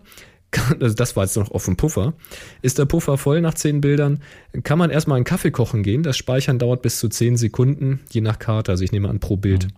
also 0.81 0.95
das 0.95 1.17
war 1.17 1.25
jetzt 1.25 1.37
noch 1.37 1.51
auf 1.51 1.65
dem 1.65 1.77
Puffer, 1.77 2.15
ist 2.63 2.79
der 2.79 2.85
Puffer 2.85 3.19
voll 3.19 3.41
nach 3.41 3.55
10 3.55 3.81
Bildern, 3.81 4.21
kann 4.63 4.79
man 4.79 4.91
erstmal 4.91 5.17
einen 5.17 5.25
Kaffee 5.25 5.51
kochen 5.51 5.83
gehen. 5.83 6.03
Das 6.03 6.17
Speichern 6.17 6.59
dauert 6.59 6.83
bis 6.83 6.99
zu 6.99 7.09
10 7.09 7.37
Sekunden, 7.37 8.01
je 8.11 8.21
nach 8.21 8.39
Karte. 8.39 8.73
Also 8.73 8.85
ich 8.85 8.93
nehme 8.93 9.09
an 9.09 9.21
pro 9.21 9.37
Bild. 9.37 9.69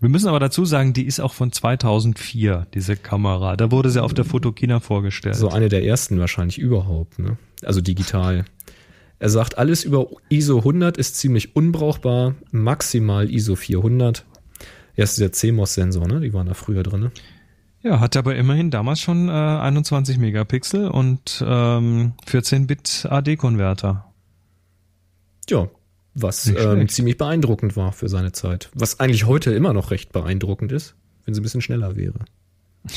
Wir 0.00 0.08
müssen 0.08 0.28
aber 0.28 0.40
dazu 0.40 0.64
sagen, 0.64 0.92
die 0.92 1.06
ist 1.06 1.20
auch 1.20 1.32
von 1.32 1.52
2004, 1.52 2.66
diese 2.74 2.96
Kamera. 2.96 3.56
Da 3.56 3.70
wurde 3.70 3.90
sie 3.90 4.02
auf 4.02 4.14
der 4.14 4.24
Fotokina 4.24 4.80
vorgestellt. 4.80 5.36
So 5.36 5.48
eine 5.48 5.68
der 5.68 5.84
ersten 5.84 6.18
wahrscheinlich 6.18 6.58
überhaupt, 6.58 7.18
ne? 7.18 7.36
Also 7.64 7.80
digital. 7.80 8.44
Er 9.18 9.30
sagt, 9.30 9.56
alles 9.56 9.84
über 9.84 10.08
ISO 10.28 10.58
100 10.58 10.98
ist 10.98 11.16
ziemlich 11.16 11.56
unbrauchbar, 11.56 12.34
maximal 12.50 13.30
ISO 13.30 13.56
400. 13.56 14.26
Ja, 14.96 15.04
ist 15.04 15.18
der 15.18 15.32
CMOS-Sensor, 15.32 16.06
ne? 16.06 16.20
Die 16.20 16.34
waren 16.34 16.46
da 16.46 16.54
früher 16.54 16.82
drin. 16.82 17.00
Ne? 17.00 17.12
Ja, 17.86 18.00
hat 18.00 18.16
aber 18.16 18.34
immerhin 18.34 18.72
damals 18.72 19.00
schon 19.00 19.28
äh, 19.28 19.32
21 19.32 20.18
Megapixel 20.18 20.88
und 20.88 21.44
ähm, 21.46 22.14
14-Bit 22.26 23.06
AD-Konverter. 23.08 24.12
Ja, 25.48 25.68
was 26.12 26.48
ähm, 26.48 26.88
ziemlich 26.88 27.16
beeindruckend 27.16 27.76
war 27.76 27.92
für 27.92 28.08
seine 28.08 28.32
Zeit. 28.32 28.70
Was 28.74 28.98
eigentlich 28.98 29.26
heute 29.26 29.52
immer 29.52 29.72
noch 29.72 29.92
recht 29.92 30.10
beeindruckend 30.10 30.72
ist, 30.72 30.96
wenn 31.24 31.34
sie 31.34 31.40
ein 31.40 31.44
bisschen 31.44 31.62
schneller 31.62 31.96
wäre. 31.96 32.24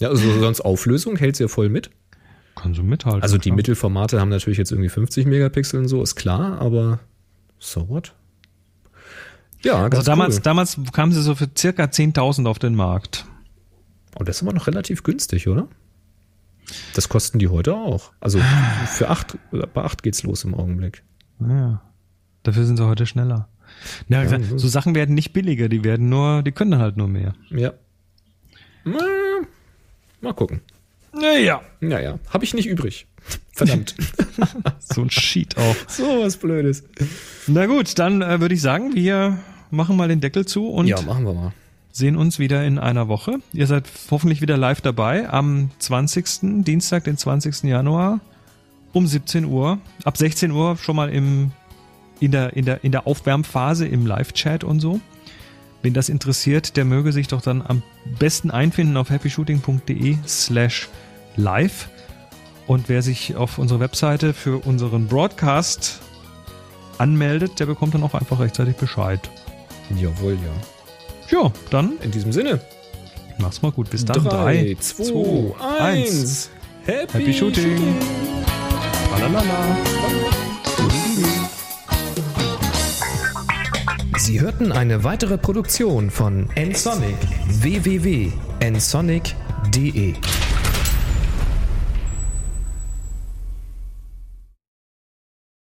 Ja, 0.00 0.08
also 0.08 0.40
sonst 0.40 0.62
Auflösung 0.62 1.16
hält 1.16 1.36
sie 1.36 1.44
ja 1.44 1.48
voll 1.48 1.68
mit. 1.68 1.90
Kann 2.56 2.74
so 2.74 2.82
mithalten. 2.82 3.22
Also 3.22 3.36
die 3.38 3.50
klar. 3.50 3.56
Mittelformate 3.56 4.18
haben 4.18 4.30
natürlich 4.30 4.58
jetzt 4.58 4.72
irgendwie 4.72 4.88
50 4.88 5.26
Megapixel 5.26 5.78
und 5.78 5.86
so, 5.86 6.02
ist 6.02 6.16
klar, 6.16 6.60
aber 6.60 6.98
so 7.60 7.88
what? 7.88 8.12
Ja, 9.60 9.82
ganz 9.82 9.94
also 9.98 10.10
damals, 10.10 10.36
cool. 10.36 10.42
damals 10.42 10.78
kamen 10.92 11.12
sie 11.12 11.22
so 11.22 11.36
für 11.36 11.48
circa 11.56 11.84
10.000 11.84 12.48
auf 12.48 12.58
den 12.58 12.74
Markt. 12.74 13.26
Und 14.16 14.28
das 14.28 14.36
ist 14.36 14.42
aber 14.42 14.52
noch 14.52 14.66
relativ 14.66 15.02
günstig, 15.02 15.48
oder? 15.48 15.68
Das 16.94 17.08
kosten 17.08 17.38
die 17.38 17.48
heute 17.48 17.74
auch. 17.74 18.12
Also 18.20 18.38
für 18.86 19.08
acht, 19.08 19.36
bei 19.50 19.82
acht 19.82 20.02
geht's 20.02 20.22
los 20.22 20.44
im 20.44 20.54
Augenblick. 20.54 21.02
Ja. 21.40 21.82
Dafür 22.42 22.64
sind 22.64 22.76
sie 22.76 22.86
heute 22.86 23.06
schneller. 23.06 23.48
Na, 24.08 24.24
ja, 24.24 24.38
so 24.56 24.68
Sachen 24.68 24.94
werden 24.94 25.14
nicht 25.14 25.32
billiger, 25.32 25.68
die 25.68 25.82
werden 25.82 26.08
nur, 26.08 26.42
die 26.42 26.52
können 26.52 26.78
halt 26.78 26.96
nur 26.96 27.08
mehr. 27.08 27.34
Ja. 27.50 27.72
Mal, 28.84 29.46
mal 30.20 30.34
gucken. 30.34 30.60
Naja. 31.12 31.62
Naja, 31.80 32.18
habe 32.28 32.44
ich 32.44 32.54
nicht 32.54 32.66
übrig. 32.66 33.06
Verdammt. 33.52 33.94
so 34.78 35.02
ein 35.02 35.10
Sheet 35.10 35.56
auch. 35.56 35.76
So 35.88 36.04
was 36.22 36.36
Blödes. 36.36 36.84
Na 37.46 37.66
gut, 37.66 37.98
dann 37.98 38.22
äh, 38.22 38.40
würde 38.40 38.54
ich 38.54 38.60
sagen, 38.60 38.94
wir 38.94 39.38
machen 39.70 39.96
mal 39.96 40.08
den 40.08 40.20
Deckel 40.20 40.46
zu 40.46 40.68
und 40.68 40.86
ja, 40.86 41.00
machen 41.02 41.24
wir 41.24 41.34
mal. 41.34 41.52
Sehen 41.92 42.16
uns 42.16 42.38
wieder 42.38 42.64
in 42.64 42.78
einer 42.78 43.06
Woche. 43.06 43.38
Ihr 43.52 43.66
seid 43.66 43.84
hoffentlich 44.10 44.40
wieder 44.40 44.56
live 44.56 44.80
dabei 44.80 45.28
am 45.28 45.70
20. 45.78 46.64
Dienstag, 46.64 47.04
den 47.04 47.16
20. 47.16 47.64
Januar 47.64 48.20
um 48.92 49.06
17 49.06 49.44
Uhr. 49.44 49.78
Ab 50.04 50.16
16 50.16 50.50
Uhr 50.50 50.76
schon 50.76 50.96
mal 50.96 51.10
im, 51.10 51.52
in, 52.18 52.32
der, 52.32 52.56
in, 52.56 52.64
der, 52.64 52.82
in 52.82 52.92
der 52.92 53.06
Aufwärmphase 53.06 53.86
im 53.86 54.06
Live-Chat 54.06 54.64
und 54.64 54.80
so. 54.80 55.00
Wen 55.82 55.94
das 55.94 56.08
interessiert, 56.08 56.76
der 56.76 56.84
möge 56.84 57.12
sich 57.12 57.28
doch 57.28 57.42
dann 57.42 57.62
am 57.62 57.82
besten 58.18 58.50
einfinden 58.50 58.96
auf 58.96 59.10
happyshooting.de 59.10 60.16
slash 60.26 60.88
live. 61.36 61.88
Und 62.66 62.88
wer 62.88 63.02
sich 63.02 63.36
auf 63.36 63.58
unserer 63.58 63.80
Webseite 63.80 64.32
für 64.32 64.64
unseren 64.64 65.08
Broadcast 65.08 66.00
anmeldet, 66.98 67.58
der 67.58 67.66
bekommt 67.66 67.94
dann 67.94 68.04
auch 68.04 68.14
einfach 68.14 68.38
rechtzeitig 68.38 68.76
Bescheid. 68.76 69.28
Jawohl, 69.96 70.34
ja. 70.34 70.71
Ja, 71.32 71.50
dann. 71.70 71.98
In 72.02 72.10
diesem 72.10 72.30
Sinne. 72.30 72.60
Mach's 73.38 73.62
mal 73.62 73.72
gut. 73.72 73.88
Bis 73.88 74.04
dann. 74.04 74.22
3, 74.22 74.76
2, 74.78 75.54
1. 75.80 76.50
Happy, 76.84 77.12
Happy 77.12 77.32
Shooting. 77.32 77.78
Shooting. 77.78 77.94
Sie 84.18 84.40
hörten 84.40 84.72
eine 84.72 85.04
weitere 85.04 85.38
Produktion 85.38 86.10
von 86.10 86.50
nsonic 86.54 87.16
www.nsonic.de 87.48 90.14